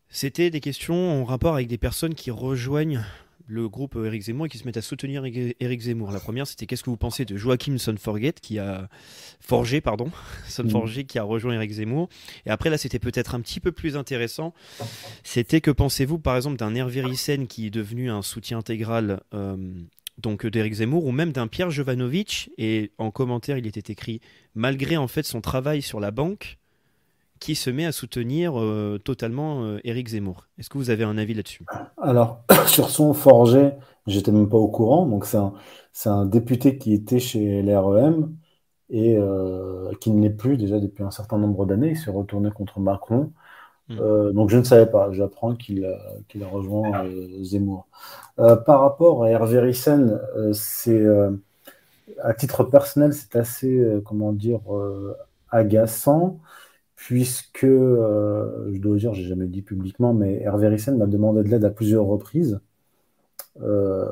C'était 0.09 0.51
des 0.51 0.61
questions 0.61 1.21
en 1.21 1.25
rapport 1.25 1.55
avec 1.55 1.67
des 1.67 1.79
personnes 1.79 2.13
qui 2.13 2.31
rejoignent 2.31 3.03
le 3.47 3.69
groupe 3.69 3.97
Eric 4.03 4.21
Zemmour 4.23 4.45
et 4.45 4.49
qui 4.49 4.57
se 4.57 4.65
mettent 4.65 4.77
à 4.77 4.81
soutenir 4.81 5.23
Eric 5.25 5.81
Zemmour. 5.81 6.11
La 6.11 6.19
première, 6.19 6.45
c'était 6.45 6.65
qu'est-ce 6.65 6.83
que 6.83 6.89
vous 6.89 6.97
pensez 6.97 7.25
de 7.25 7.37
Joachim 7.37 7.77
Sonforget 7.77 8.33
qui 8.33 8.59
a 8.59 8.89
forgé, 9.39 9.81
pardon, 9.81 10.11
Sonforget 10.47 11.05
qui 11.05 11.17
a 11.17 11.23
rejoint 11.23 11.53
Eric 11.53 11.71
Zemmour. 11.71 12.09
Et 12.45 12.49
après 12.49 12.69
là, 12.69 12.77
c'était 12.77 12.99
peut-être 12.99 13.35
un 13.35 13.41
petit 13.41 13.59
peu 13.59 13.71
plus 13.71 13.95
intéressant. 13.95 14.53
C'était 15.23 15.61
que 15.61 15.71
pensez-vous, 15.71 16.19
par 16.19 16.35
exemple, 16.35 16.57
d'un 16.57 16.75
Hervé 16.75 17.01
Ryssen 17.01 17.47
qui 17.47 17.67
est 17.67 17.71
devenu 17.71 18.11
un 18.11 18.21
soutien 18.21 18.59
intégral 18.59 19.21
euh, 19.33 19.55
donc 20.17 20.45
d'Eric 20.45 20.73
Zemmour 20.73 21.05
ou 21.05 21.11
même 21.11 21.31
d'un 21.31 21.47
Pierre 21.47 21.71
Jovanovic? 21.71 22.51
Et 22.57 22.91
en 22.97 23.11
commentaire, 23.11 23.57
il 23.57 23.65
était 23.65 23.91
écrit 23.91 24.19
malgré 24.55 24.97
en 24.97 25.07
fait 25.07 25.23
son 25.23 25.39
travail 25.39 25.81
sur 25.81 25.99
la 25.99 26.11
banque 26.11 26.57
qui 27.39 27.55
se 27.55 27.69
met 27.69 27.85
à 27.85 27.91
soutenir 27.91 28.59
euh, 28.59 28.99
totalement 29.03 29.63
euh, 29.63 29.79
Éric 29.83 30.09
Zemmour. 30.09 30.47
Est-ce 30.57 30.69
que 30.69 30.77
vous 30.77 30.89
avez 30.89 31.03
un 31.03 31.17
avis 31.17 31.33
là-dessus? 31.33 31.65
Alors, 32.01 32.41
sur 32.67 32.89
son 32.89 33.13
forget, 33.13 33.77
j'étais 34.05 34.31
même 34.31 34.49
pas 34.49 34.57
au 34.57 34.67
courant. 34.67 35.05
Donc, 35.05 35.25
c'est 35.25 35.37
un, 35.37 35.53
un, 36.05 36.25
député 36.25 36.77
qui 36.77 36.93
était 36.93 37.19
chez 37.19 37.61
l'REM 37.61 38.35
et 38.89 39.17
euh, 39.17 39.91
qui 39.99 40.11
ne 40.11 40.21
l'est 40.21 40.29
plus 40.29 40.57
déjà 40.57 40.79
depuis 40.79 41.03
un 41.03 41.11
certain 41.11 41.37
nombre 41.37 41.65
d'années. 41.65 41.89
Il 41.89 41.97
s'est 41.97 42.11
retourné 42.11 42.51
contre 42.51 42.79
Macron. 42.79 43.31
Hmm. 43.89 44.33
donc, 44.33 44.49
je 44.49 44.57
ne 44.57 44.63
savais 44.63 44.85
pas. 44.85 45.13
J'apprends 45.13 45.55
qu'il 45.55 45.85
a, 45.85 45.95
a 45.95 46.47
rejoint 46.47 47.05
Zemmour. 47.41 47.87
par 48.35 48.81
rapport 48.81 49.23
à 49.23 49.29
Hervé 49.29 49.59
Ryssen, 49.59 50.19
c'est 50.51 51.05
à 52.21 52.33
titre 52.33 52.65
personnel, 52.65 53.13
c'est 53.13 53.37
assez, 53.37 53.81
comment 54.03 54.33
dire, 54.33 54.59
agaçant 55.51 56.39
puisque, 56.97 57.63
euh, 57.63 58.69
je 58.73 58.79
dois 58.79 58.97
dire, 58.97 59.13
j'ai 59.13 59.23
jamais 59.23 59.47
dit 59.47 59.61
publiquement, 59.61 60.13
mais 60.13 60.41
Hervé 60.41 60.67
Ryssen 60.67 60.97
m'a 60.97 61.05
demandé 61.05 61.43
de 61.43 61.47
l'aide 61.47 61.63
à 61.63 61.69
plusieurs 61.69 62.05
reprises, 62.05 62.59
euh, 63.61 64.05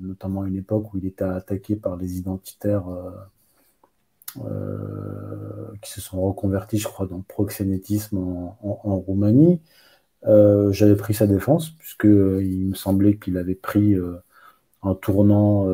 notamment 0.00 0.42
à 0.42 0.48
une 0.48 0.56
époque 0.56 0.94
où 0.94 0.98
il 0.98 1.06
était 1.06 1.24
attaqué 1.24 1.76
par 1.76 1.96
les 1.96 2.16
identitaires 2.18 2.86
euh, 4.38 5.72
qui 5.82 5.90
se 5.90 6.00
sont 6.00 6.22
reconvertis, 6.22 6.78
je 6.78 6.86
crois, 6.86 7.06
dans 7.06 7.16
le 7.18 7.22
proxénétisme 7.22 8.18
en, 8.18 8.96
Roumanie. 9.06 9.60
J'avais 10.24 10.96
pris 10.96 11.14
sa 11.14 11.26
défense, 11.26 11.70
puisqu'il 11.70 12.68
me 12.68 12.74
semblait 12.74 13.16
qu'il 13.16 13.36
avait 13.36 13.54
pris 13.56 13.96
un 14.82 14.94
tournant 14.94 15.66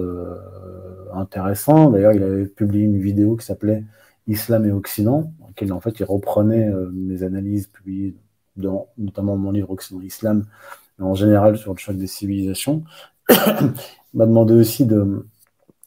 intéressant. 1.12 1.90
D'ailleurs, 1.90 2.12
il 2.12 2.22
avait 2.22 2.46
publié 2.46 2.84
une 2.84 2.98
vidéo 2.98 3.36
qui 3.36 3.44
s'appelait 3.44 3.84
Islam 4.26 4.66
et 4.66 4.72
Occident, 4.72 5.32
en 5.70 5.80
fait 5.80 6.01
il 6.01 6.05
reprenait 6.05 6.68
euh, 6.68 6.90
mes 6.92 7.22
analyses 7.22 7.66
publiées 7.66 8.16
dans 8.56 8.88
notamment 8.98 9.36
mon 9.36 9.51
livre 9.51 9.70
Occident 9.70 10.01
Islam, 10.01 10.44
mais 10.98 11.05
en 11.05 11.14
général 11.14 11.56
sur 11.56 11.72
le 11.72 11.78
choc 11.78 11.96
des 11.96 12.06
civilisations. 12.06 12.84
il 13.30 13.74
m'a 14.14 14.26
demandé 14.26 14.55
aussi 14.55 14.86
de 14.86 15.26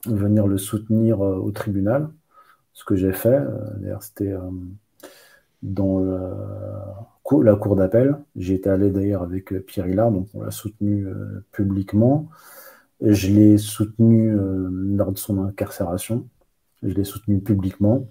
venir 0.06 0.48
le 0.48 0.58
soutenir 0.58 1.22
euh, 1.22 1.36
au 1.38 1.52
tribunal, 1.52 2.10
ce 2.74 2.84
que 2.84 2.96
j'ai 2.96 3.14
fait. 3.14 3.40
Euh, 3.40 3.58
d'ailleurs, 3.78 4.04
c'était 4.04 4.34
dans 5.64 6.00
la 7.42 7.56
cour 7.56 7.76
d'appel. 7.76 8.18
J'y 8.36 8.54
étais 8.54 8.70
allé 8.70 8.92
d'ailleurs 8.92 9.24
avec 9.24 9.54
Pierre 9.66 9.88
Hillard, 9.88 10.12
donc 10.12 10.28
on 10.34 10.42
l'a 10.42 10.52
soutenu 10.52 11.08
publiquement. 11.52 12.30
Je 13.02 13.30
l'ai 13.30 13.58
soutenu 13.58 14.36
lors 14.96 15.12
de 15.12 15.18
son 15.18 15.44
incarcération. 15.44 16.28
Je 16.84 16.94
l'ai 16.94 17.04
soutenu 17.04 17.40
publiquement. 17.40 18.08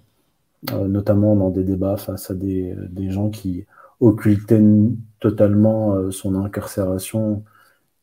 Euh, 0.73 0.87
notamment 0.87 1.35
dans 1.35 1.51
des 1.51 1.63
débats 1.63 1.97
face 1.97 2.31
à 2.31 2.33
des, 2.33 2.73
des 2.89 3.11
gens 3.11 3.29
qui 3.29 3.65
occultaient 3.99 4.61
totalement 5.19 5.93
euh, 5.93 6.09
son 6.09 6.33
incarcération 6.35 7.43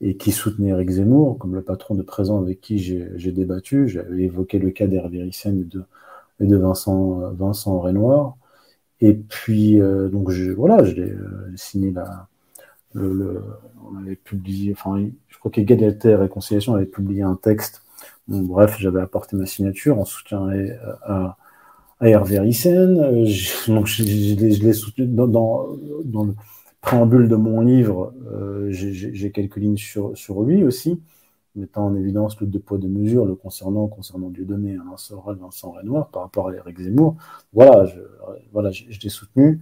et 0.01 0.17
qui 0.17 0.31
soutenaient 0.33 0.69
Eric 0.71 0.91
Zemmour, 0.91 1.37
comme 1.39 1.55
le 1.57 1.63
patron 1.63 1.97
de 1.97 2.03
présent 2.03 2.41
avec 2.41 2.61
qui 2.61 2.79
j'ai 2.79 3.33
débattu. 3.33 3.89
J'avais 3.89 4.25
évoqué 4.25 4.59
le 4.61 4.71
cas 4.71 4.87
d'Hervé 4.87 5.19
et 5.21 5.51
de, 5.53 5.85
et 6.41 6.47
de 6.47 6.57
Vincent, 6.57 7.33
Vincent 7.33 7.81
Renoir. 7.81 8.37
Et 9.01 9.15
puis, 9.15 9.81
euh, 9.81 10.09
donc, 10.09 10.31
je, 10.31 10.53
voilà, 10.53 10.85
je 10.85 10.95
l'ai 10.95 11.15
signé 11.57 11.91
la, 11.91 12.29
le, 12.93 13.13
le, 13.13 13.43
on 13.85 13.99
avait 13.99 14.17
publié, 14.17 14.73
enfin, 14.73 15.05
je 15.29 15.39
crois 15.39 15.51
qu'Égalité 15.51 16.11
et 16.11 16.17
Réconciliation 16.17 16.75
avait 16.77 16.87
publié 16.87 17.23
un 17.23 17.37
texte. 17.37 17.83
bref, 18.29 18.77
j'avais 18.79 19.01
apporté 19.01 19.37
ma 19.37 19.47
signature 19.47 19.99
en 19.99 20.05
soutien 20.05 20.49
à 21.03 21.37
Hervé 22.01 22.39
Ryssen. 22.39 22.99
Euh, 22.99 23.27
donc 23.69 23.87
je, 23.87 24.03
l'ai 24.03 24.73
soutenu 24.73 25.07
dans, 25.07 25.27
dans, 25.27 26.25
le 26.25 26.35
préambule 26.81 27.29
de 27.29 27.37
mon 27.37 27.61
livre. 27.61 28.13
Euh, 28.33 28.69
j'ai 28.71 29.31
quelques 29.31 29.57
lignes 29.57 29.77
sur, 29.77 30.17
sur 30.17 30.43
lui 30.43 30.65
aussi. 30.65 31.01
mettant 31.57 31.87
en 31.87 31.97
évidence 31.97 32.41
le 32.41 32.47
deux 32.47 32.59
poids 32.59 32.79
deux 32.79 32.89
mesures 32.89 33.25
le 33.25 33.35
concernant 33.35 33.87
concernant 33.87 34.31
Dieudonné, 34.31 34.73
Alain 34.73 34.97
Soral, 34.97 35.37
Vincent 35.37 35.73
Renoir 35.73 36.09
par 36.09 36.23
rapport 36.23 36.49
à 36.49 36.55
Eric 36.55 36.81
Zemmour. 36.81 37.17
Voilà, 37.53 37.87
je, 37.87 38.01
voilà, 38.53 38.71
je, 38.71 38.85
l'ai 39.01 39.09
soutenu 39.09 39.61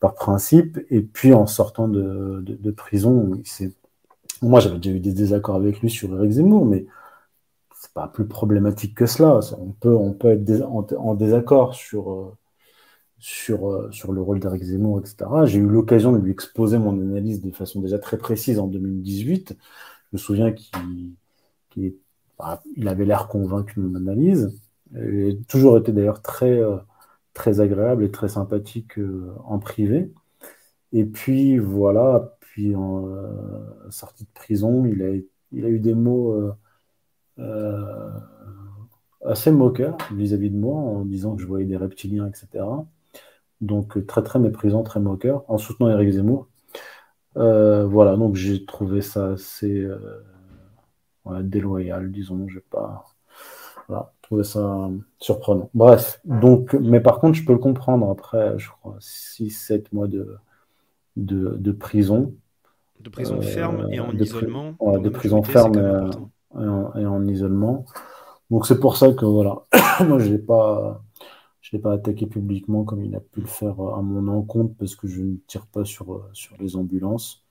par 0.00 0.14
principe. 0.14 0.78
Et 0.90 1.00
puis 1.00 1.32
en 1.32 1.46
sortant 1.46 1.88
de, 1.88 2.42
de, 2.44 2.70
prison, 2.70 3.40
moi 4.42 4.60
j'avais 4.60 4.76
déjà 4.76 4.96
eu 4.96 5.00
des 5.00 5.12
désaccords 5.12 5.56
avec 5.56 5.80
lui 5.80 5.90
sur 5.90 6.14
Eric 6.16 6.32
Zemmour, 6.32 6.66
mais 6.66 6.86
plus 8.06 8.26
problématique 8.26 8.94
que 8.94 9.06
cela. 9.06 9.40
On 9.58 9.72
peut, 9.72 9.94
on 9.94 10.12
peut 10.12 10.30
être 10.30 10.62
en, 10.62 11.14
désaccord 11.14 11.74
sur, 11.74 12.12
euh, 12.12 12.36
sur, 13.18 13.68
euh, 13.68 13.90
sur 13.90 14.12
le 14.12 14.22
rôle 14.22 14.38
d'Eric 14.38 14.62
Zemmour, 14.62 15.00
etc. 15.00 15.16
J'ai 15.44 15.58
eu 15.58 15.66
l'occasion 15.66 16.12
de 16.12 16.18
lui 16.18 16.30
exposer 16.30 16.78
mon 16.78 16.92
analyse 17.00 17.42
de 17.42 17.50
façon 17.50 17.80
déjà 17.80 17.98
très 17.98 18.18
précise 18.18 18.60
en 18.60 18.68
2018. 18.68 19.56
Je 19.58 20.08
me 20.12 20.18
souviens 20.18 20.52
qu'il 20.52 21.94
bah, 22.38 22.62
avait 22.86 23.04
l'air 23.04 23.28
convaincu 23.28 23.80
de 23.80 23.86
mon 23.86 23.96
analyse. 23.96 24.56
Il 24.94 25.38
a 25.40 25.44
toujours 25.48 25.76
été 25.78 25.92
d'ailleurs 25.92 26.22
très, 26.22 26.58
euh, 26.58 26.76
très 27.34 27.60
agréable 27.60 28.04
et 28.04 28.10
très 28.10 28.28
sympathique 28.28 28.98
en 29.44 29.58
privé. 29.58 30.12
Et 30.92 31.04
puis 31.04 31.58
voilà, 31.58 32.36
puis 32.40 32.74
en 32.74 33.06
sortie 33.90 34.24
de 34.24 34.30
prison, 34.34 34.86
il 34.86 35.02
a, 35.02 35.08
il 35.52 35.64
a 35.64 35.68
eu 35.68 35.80
des 35.80 35.94
mots 35.94 36.52
assez 39.24 39.50
moqueur 39.50 39.96
vis-à-vis 40.14 40.50
de 40.50 40.56
moi 40.56 40.76
en 40.76 41.04
disant 41.04 41.36
que 41.36 41.42
je 41.42 41.46
voyais 41.46 41.66
des 41.66 41.76
reptiliens, 41.76 42.26
etc. 42.26 42.64
Donc 43.60 44.06
très 44.06 44.22
très 44.22 44.38
méprisant, 44.38 44.82
très 44.82 45.00
moqueur, 45.00 45.44
en 45.48 45.58
soutenant 45.58 45.90
Eric 45.90 46.10
Zemmour. 46.10 46.46
Euh, 47.36 47.86
voilà, 47.86 48.16
donc 48.16 48.34
j'ai 48.34 48.64
trouvé 48.64 49.00
ça 49.00 49.32
assez 49.32 49.80
euh, 49.80 51.42
déloyal, 51.42 52.10
disons. 52.10 52.48
J'ai 52.48 52.60
pas 52.60 53.04
voilà, 53.88 54.12
trouvé 54.22 54.44
ça 54.44 54.88
surprenant. 55.18 55.70
Bref, 55.74 56.20
donc, 56.24 56.74
mais 56.74 57.00
par 57.00 57.20
contre, 57.20 57.36
je 57.36 57.44
peux 57.44 57.52
le 57.52 57.58
comprendre 57.58 58.10
après, 58.10 58.58
je 58.58 58.68
crois, 58.70 58.96
6-7 59.00 59.86
mois 59.92 60.08
de, 60.08 60.36
de, 61.16 61.72
prison. 61.72 62.34
De 63.00 63.08
prison 63.08 63.40
ferme 63.40 63.86
et 63.90 64.00
en 64.00 64.12
isolement. 64.12 64.76
de 64.80 65.08
prison 65.08 65.42
ferme 65.42 66.10
et 66.54 67.06
en, 67.06 67.26
isolement. 67.26 67.84
Donc 68.50 68.66
c'est 68.66 68.80
pour 68.80 68.96
ça 68.96 69.12
que 69.12 69.26
voilà, 69.26 69.66
moi 70.06 70.18
je 70.18 70.30
l'ai 70.30 70.38
pas, 70.38 71.02
je 71.60 71.76
l'ai 71.76 71.82
pas 71.82 71.92
attaqué 71.92 72.26
publiquement 72.26 72.84
comme 72.84 73.04
il 73.04 73.14
a 73.14 73.20
pu 73.20 73.40
le 73.40 73.46
faire 73.46 73.78
à 73.80 74.02
mon 74.02 74.28
encontre 74.28 74.74
parce 74.78 74.94
que 74.94 75.06
je 75.06 75.22
ne 75.22 75.36
tire 75.46 75.66
pas 75.66 75.84
sur 75.84 76.28
sur 76.32 76.56
les 76.58 76.76
ambulances. 76.76 77.44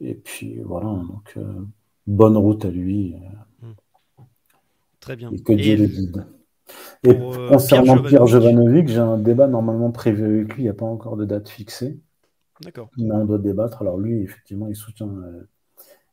Et 0.00 0.14
puis 0.14 0.58
voilà, 0.60 0.86
donc 0.86 1.34
euh, 1.36 1.66
bonne 2.06 2.36
route 2.36 2.64
à 2.64 2.70
lui. 2.70 3.14
Hmm. 3.60 3.72
Très 5.00 5.16
bien. 5.16 5.30
Et 5.30 5.42
que 5.42 5.52
Dieu 5.52 5.76
le 5.76 5.86
guide. 5.86 6.26
Et 7.02 7.10
euh, 7.10 7.48
concernant 7.48 8.02
Pierre 8.02 8.26
Jovanovic, 8.26 8.88
j'ai 8.88 8.98
un 8.98 9.18
débat 9.18 9.46
normalement 9.46 9.90
prévu 9.90 10.24
avec 10.24 10.54
lui. 10.54 10.62
Il 10.62 10.64
n'y 10.64 10.70
a 10.70 10.74
pas 10.74 10.86
encore 10.86 11.16
de 11.16 11.26
date 11.26 11.48
fixée. 11.48 12.00
D'accord. 12.62 12.90
Mais 12.96 13.14
on 13.14 13.26
doit 13.26 13.38
débattre. 13.38 13.82
Alors 13.82 13.98
lui, 13.98 14.22
effectivement, 14.22 14.66
il 14.68 14.76
soutient 14.76 15.10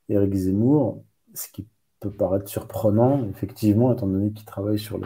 Eric 0.09 0.33
euh, 0.33 0.37
Zemmour 0.37 1.03
ce 1.33 1.47
qui 1.51 1.65
peut 1.99 2.11
paraître 2.11 2.49
surprenant, 2.49 3.27
effectivement, 3.29 3.93
étant 3.93 4.07
donné 4.07 4.31
qu'il 4.31 4.45
travaille 4.45 4.79
sur 4.79 4.99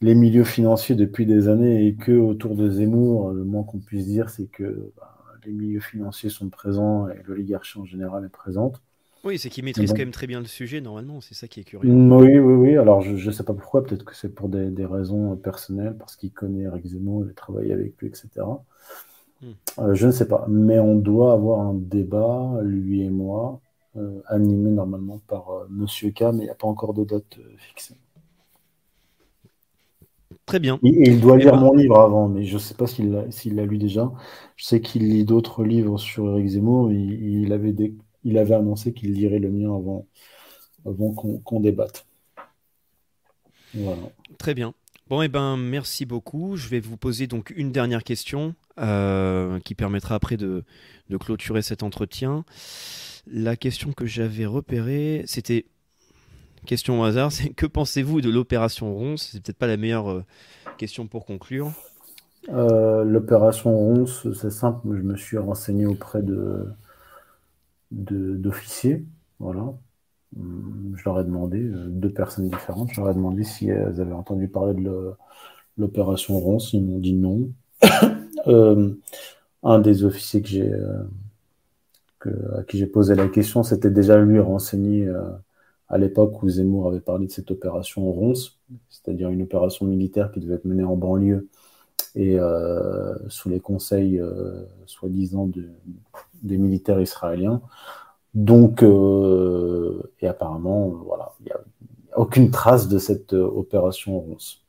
les, 0.00 0.14
milieux 0.14 0.44
financiers 0.44 0.94
depuis 0.94 1.26
des 1.26 1.48
années 1.48 1.86
et 1.86 1.94
que 1.94 2.12
autour 2.12 2.56
de 2.56 2.70
Zemmour, 2.70 3.30
le 3.30 3.44
moins 3.44 3.62
qu'on 3.62 3.78
puisse 3.78 4.06
dire, 4.06 4.30
c'est 4.30 4.46
que 4.46 4.92
bah, 4.96 5.16
les 5.44 5.52
milieux 5.52 5.80
financiers 5.80 6.30
sont 6.30 6.48
présents 6.48 7.08
et 7.08 7.22
l'oligarchie 7.24 7.78
en 7.78 7.84
général 7.84 8.24
est 8.24 8.28
présente. 8.28 8.82
Oui, 9.24 9.38
c'est 9.38 9.50
qu'il 9.50 9.64
maîtrise 9.64 9.92
quand 9.92 9.98
même 9.98 10.10
très 10.10 10.26
bien 10.26 10.40
le 10.40 10.46
sujet, 10.46 10.80
normalement, 10.80 11.20
c'est 11.20 11.34
ça 11.34 11.46
qui 11.46 11.60
est 11.60 11.64
curieux. 11.64 11.92
Oui, 11.92 12.38
oui, 12.38 12.54
oui. 12.54 12.76
Alors, 12.76 13.02
je 13.02 13.14
ne 13.14 13.32
sais 13.32 13.44
pas 13.44 13.54
pourquoi, 13.54 13.84
peut-être 13.84 14.04
que 14.04 14.16
c'est 14.16 14.34
pour 14.34 14.48
des, 14.48 14.84
raisons 14.84 15.36
personnelles, 15.36 15.96
parce 15.96 16.16
qu'il 16.16 16.32
connaît 16.32 16.64
Eric 16.64 16.86
Zemmour, 16.86 17.24
il 17.24 17.30
a 17.30 17.34
travaillé 17.34 17.72
avec 17.72 17.96
lui, 17.98 18.08
etc. 18.08 18.28
Hmm. 19.40 19.50
Euh, 19.78 19.94
je 19.94 20.08
ne 20.08 20.12
sais 20.12 20.26
pas. 20.26 20.44
Mais 20.48 20.80
on 20.80 20.96
doit 20.96 21.32
avoir 21.32 21.60
un 21.60 21.74
débat, 21.74 22.58
lui 22.62 23.02
et 23.02 23.10
moi, 23.10 23.60
euh, 23.62 23.71
animé 24.26 24.70
normalement 24.70 25.20
par 25.26 25.50
euh, 25.50 25.66
Monsieur 25.70 26.10
K, 26.10 26.22
mais 26.32 26.38
il 26.38 26.44
n'y 26.44 26.50
a 26.50 26.54
pas 26.54 26.66
encore 26.66 26.94
de 26.94 27.04
date 27.04 27.38
euh, 27.38 27.56
fixée. 27.58 27.94
Très 30.46 30.58
bien. 30.58 30.78
Et, 30.82 31.10
il 31.10 31.20
doit 31.20 31.36
eh 31.36 31.42
lire 31.42 31.52
ben- 31.52 31.60
mon 31.60 31.74
livre 31.74 32.00
avant, 32.00 32.28
mais 32.28 32.44
je 32.44 32.54
ne 32.54 32.58
sais 32.58 32.74
pas 32.74 32.86
s'il 32.86 33.10
l'a 33.10 33.66
lu 33.66 33.78
déjà. 33.78 34.10
Je 34.56 34.64
sais 34.64 34.80
qu'il 34.80 35.08
lit 35.08 35.24
d'autres 35.24 35.64
livres 35.64 35.98
sur 35.98 36.28
Eric 36.30 36.48
Zemmour. 36.48 36.90
Il, 36.90 37.42
il 37.42 37.52
avait, 37.52 37.74
il 38.24 38.38
avait 38.38 38.54
annoncé 38.54 38.92
qu'il 38.92 39.12
lirait 39.12 39.38
le 39.38 39.50
mien 39.50 39.74
avant, 39.74 40.06
avant 40.86 41.12
qu'on 41.12 41.60
débatte. 41.60 42.06
Voilà. 43.74 44.02
Très 44.38 44.54
bien. 44.54 44.74
Bon, 45.08 45.20
et 45.20 45.26
eh 45.26 45.28
ben, 45.28 45.56
merci 45.56 46.06
beaucoup. 46.06 46.56
Je 46.56 46.68
vais 46.68 46.80
vous 46.80 46.96
poser 46.96 47.26
donc 47.26 47.52
une 47.54 47.70
dernière 47.70 48.02
question 48.02 48.54
qui 48.76 49.74
permettra 49.74 50.14
après 50.14 50.36
de, 50.36 50.64
clôturer 51.20 51.62
cet 51.62 51.82
entretien. 51.82 52.44
La 53.30 53.54
question 53.56 53.92
que 53.92 54.06
j'avais 54.06 54.46
repérée, 54.46 55.22
c'était 55.26 55.66
question 56.66 57.00
au 57.00 57.04
hasard, 57.04 57.32
c'est 57.32 57.50
que 57.50 57.66
pensez-vous 57.66 58.20
de 58.20 58.30
l'opération 58.30 58.94
Ronce? 58.94 59.30
C'est 59.32 59.42
peut-être 59.42 59.58
pas 59.58 59.66
la 59.66 59.76
meilleure 59.76 60.10
euh, 60.10 60.24
question 60.78 61.06
pour 61.06 61.24
conclure. 61.24 61.72
Euh, 62.48 63.04
l'opération 63.04 63.76
Ronce, 63.76 64.26
c'est 64.32 64.50
simple. 64.50 64.88
Je 64.96 65.02
me 65.02 65.16
suis 65.16 65.38
renseigné 65.38 65.86
auprès 65.86 66.22
de 66.22 66.66
d'officiers, 67.90 69.04
voilà. 69.38 69.74
Hum, 70.38 70.94
je 70.96 71.04
leur 71.04 71.20
ai 71.20 71.24
demandé, 71.24 71.58
euh, 71.60 71.88
deux 71.88 72.10
personnes 72.10 72.48
différentes, 72.48 72.90
je 72.90 73.02
demandé 73.02 73.44
si 73.44 73.68
elles 73.68 74.00
avaient 74.00 74.14
entendu 74.14 74.48
parler 74.48 74.72
de 74.72 75.12
l'opération 75.76 76.38
Ronce. 76.38 76.72
Ils 76.72 76.82
m'ont 76.82 76.98
dit 76.98 77.12
non. 77.12 77.50
un 78.46 79.78
des 79.78 80.04
officiers 80.04 80.42
que 80.42 80.48
j'ai 80.48 80.72
à 82.56 82.62
qui 82.62 82.78
j'ai 82.78 82.86
posé 82.86 83.14
la 83.14 83.28
question, 83.28 83.62
c'était 83.62 83.90
déjà 83.90 84.18
lui 84.18 84.40
renseigné 84.40 85.06
euh, 85.06 85.22
à 85.88 85.98
l'époque 85.98 86.42
où 86.42 86.48
Zemmour 86.48 86.88
avait 86.88 87.00
parlé 87.00 87.26
de 87.26 87.32
cette 87.32 87.50
opération 87.50 88.10
Ronce, 88.10 88.58
c'est-à-dire 88.88 89.30
une 89.30 89.42
opération 89.42 89.86
militaire 89.86 90.30
qui 90.32 90.40
devait 90.40 90.54
être 90.54 90.64
menée 90.64 90.84
en 90.84 90.96
banlieue 90.96 91.48
et 92.14 92.38
euh, 92.38 93.14
sous 93.28 93.48
les 93.48 93.60
conseils 93.60 94.18
euh, 94.18 94.64
soi-disant 94.86 95.50
des 96.42 96.58
militaires 96.58 97.00
israéliens. 97.00 97.62
Donc, 98.34 98.82
et 98.82 100.26
apparemment, 100.26 100.88
voilà, 100.88 101.32
il 101.40 101.44
n'y 101.44 101.52
a, 101.52 101.60
aucune 102.16 102.50
trace 102.50 102.88
de 102.88 102.98
cette 102.98 103.34
opération 103.34 104.18
Ronce. 104.18 104.62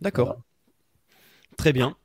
D'accord. 0.00 0.36
Très 1.56 1.72
bien. 1.72 1.96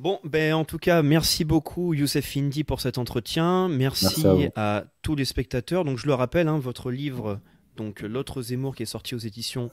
Bon, 0.00 0.18
ben 0.24 0.54
en 0.54 0.64
tout 0.64 0.78
cas, 0.78 1.02
merci 1.02 1.44
beaucoup 1.44 1.94
Youssef 1.94 2.36
Indy 2.36 2.64
pour 2.64 2.80
cet 2.80 2.98
entretien. 2.98 3.68
Merci, 3.68 4.24
à, 4.56 4.84
tous 5.02 5.14
les 5.14 5.24
spectateurs. 5.24 5.84
Donc 5.84 5.98
je 5.98 6.06
le 6.06 6.14
rappelle, 6.14 6.48
hein, 6.48 6.58
votre 6.58 6.90
livre, 6.90 7.40
donc 7.76 8.00
l'autre 8.00 8.42
Zemmour 8.42 8.74
qui 8.74 8.82
est 8.82 8.86
sorti 8.86 9.14
aux 9.14 9.18
éditions 9.18 9.70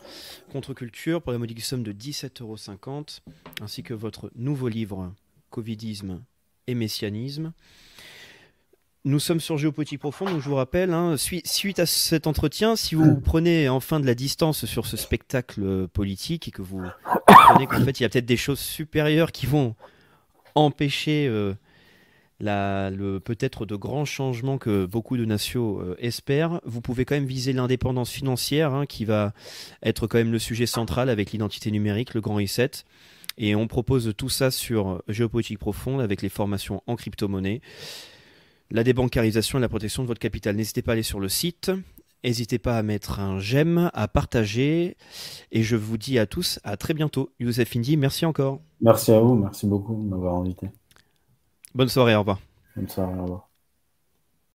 Contre-Culture 0.51 1.21
pour 1.21 1.31
la 1.31 1.37
modique 1.37 1.61
somme 1.61 1.83
de 1.83 1.93
17,50 1.93 2.41
euros, 2.41 2.57
ainsi 3.61 3.81
que 3.81 3.93
votre 3.93 4.31
nouveau 4.35 4.67
livre 4.67 5.13
Covidisme 5.49 6.21
et 6.67 6.75
Messianisme. 6.75 7.53
Nous 9.05 9.19
sommes 9.19 9.39
sur 9.39 9.57
Géopolitique 9.57 9.99
Profond, 9.99 10.25
donc 10.25 10.41
je 10.41 10.49
vous 10.49 10.55
rappelle, 10.55 10.93
hein, 10.93 11.15
suite 11.17 11.79
à 11.79 11.85
cet 11.85 12.27
entretien, 12.27 12.75
si 12.75 12.95
vous 12.95 13.15
prenez 13.21 13.69
enfin 13.69 14.01
de 14.01 14.05
la 14.05 14.13
distance 14.13 14.65
sur 14.65 14.85
ce 14.85 14.97
spectacle 14.97 15.87
politique 15.87 16.49
et 16.49 16.51
que 16.51 16.61
vous 16.61 16.83
comprenez 17.25 17.65
qu'en 17.65 17.83
fait 17.85 17.99
il 17.99 18.03
y 18.03 18.05
a 18.05 18.09
peut-être 18.09 18.25
des 18.25 18.37
choses 18.37 18.59
supérieures 18.59 19.31
qui 19.31 19.45
vont 19.45 19.75
empêcher 20.59 21.27
euh, 21.27 21.53
peut-être 23.19 23.65
de 23.65 23.75
grands 23.75 24.05
changements 24.05 24.57
que 24.57 24.85
beaucoup 24.85 25.17
de 25.17 25.25
nations 25.25 25.81
euh, 25.81 25.95
espèrent, 25.99 26.61
vous 26.65 26.81
pouvez 26.81 27.05
quand 27.05 27.15
même 27.15 27.25
viser 27.25 27.53
l'indépendance 27.53 28.11
financière, 28.11 28.73
hein, 28.73 28.85
qui 28.85 29.05
va 29.05 29.33
être 29.83 30.07
quand 30.07 30.17
même 30.17 30.31
le 30.31 30.39
sujet 30.39 30.65
central 30.65 31.09
avec 31.09 31.31
l'identité 31.31 31.71
numérique, 31.71 32.13
le 32.13 32.21
grand 32.21 32.35
reset. 32.35 32.71
Et 33.37 33.55
on 33.55 33.67
propose 33.67 34.13
tout 34.17 34.29
ça 34.29 34.51
sur 34.51 35.01
Géopolitique 35.07 35.59
Profonde 35.59 36.01
avec 36.01 36.21
les 36.21 36.29
formations 36.29 36.83
en 36.87 36.95
crypto-monnaie, 36.97 37.61
la 38.69 38.83
débancarisation 38.83 39.59
et 39.59 39.61
la 39.61 39.69
protection 39.69 40.03
de 40.03 40.07
votre 40.07 40.19
capital. 40.19 40.55
N'hésitez 40.55 40.81
pas 40.81 40.91
à 40.91 40.93
aller 40.93 41.03
sur 41.03 41.21
le 41.21 41.29
site. 41.29 41.71
N'hésitez 42.23 42.59
pas 42.59 42.77
à 42.77 42.83
mettre 42.83 43.21
un 43.21 43.39
j'aime, 43.39 43.89
à 43.93 44.07
partager. 44.09 44.97
Et 45.53 45.63
je 45.63 45.77
vous 45.77 45.97
dis 45.97 46.19
à 46.19 46.25
tous 46.25 46.59
à 46.65 46.75
très 46.75 46.93
bientôt. 46.93 47.31
Youssef 47.39 47.75
Indy, 47.77 47.95
merci 47.95 48.25
encore. 48.25 48.61
Merci 48.81 49.11
à 49.11 49.19
vous, 49.19 49.35
merci 49.35 49.67
beaucoup 49.67 49.95
de 49.95 50.07
m'avoir 50.07 50.35
invité. 50.35 50.69
Bonne 51.75 51.89
soirée, 51.89 52.15
au 52.15 52.19
revoir. 52.19 52.39
Bonne 52.75 52.87
soirée, 52.87 53.17
au 53.19 53.23
revoir. 53.23 53.48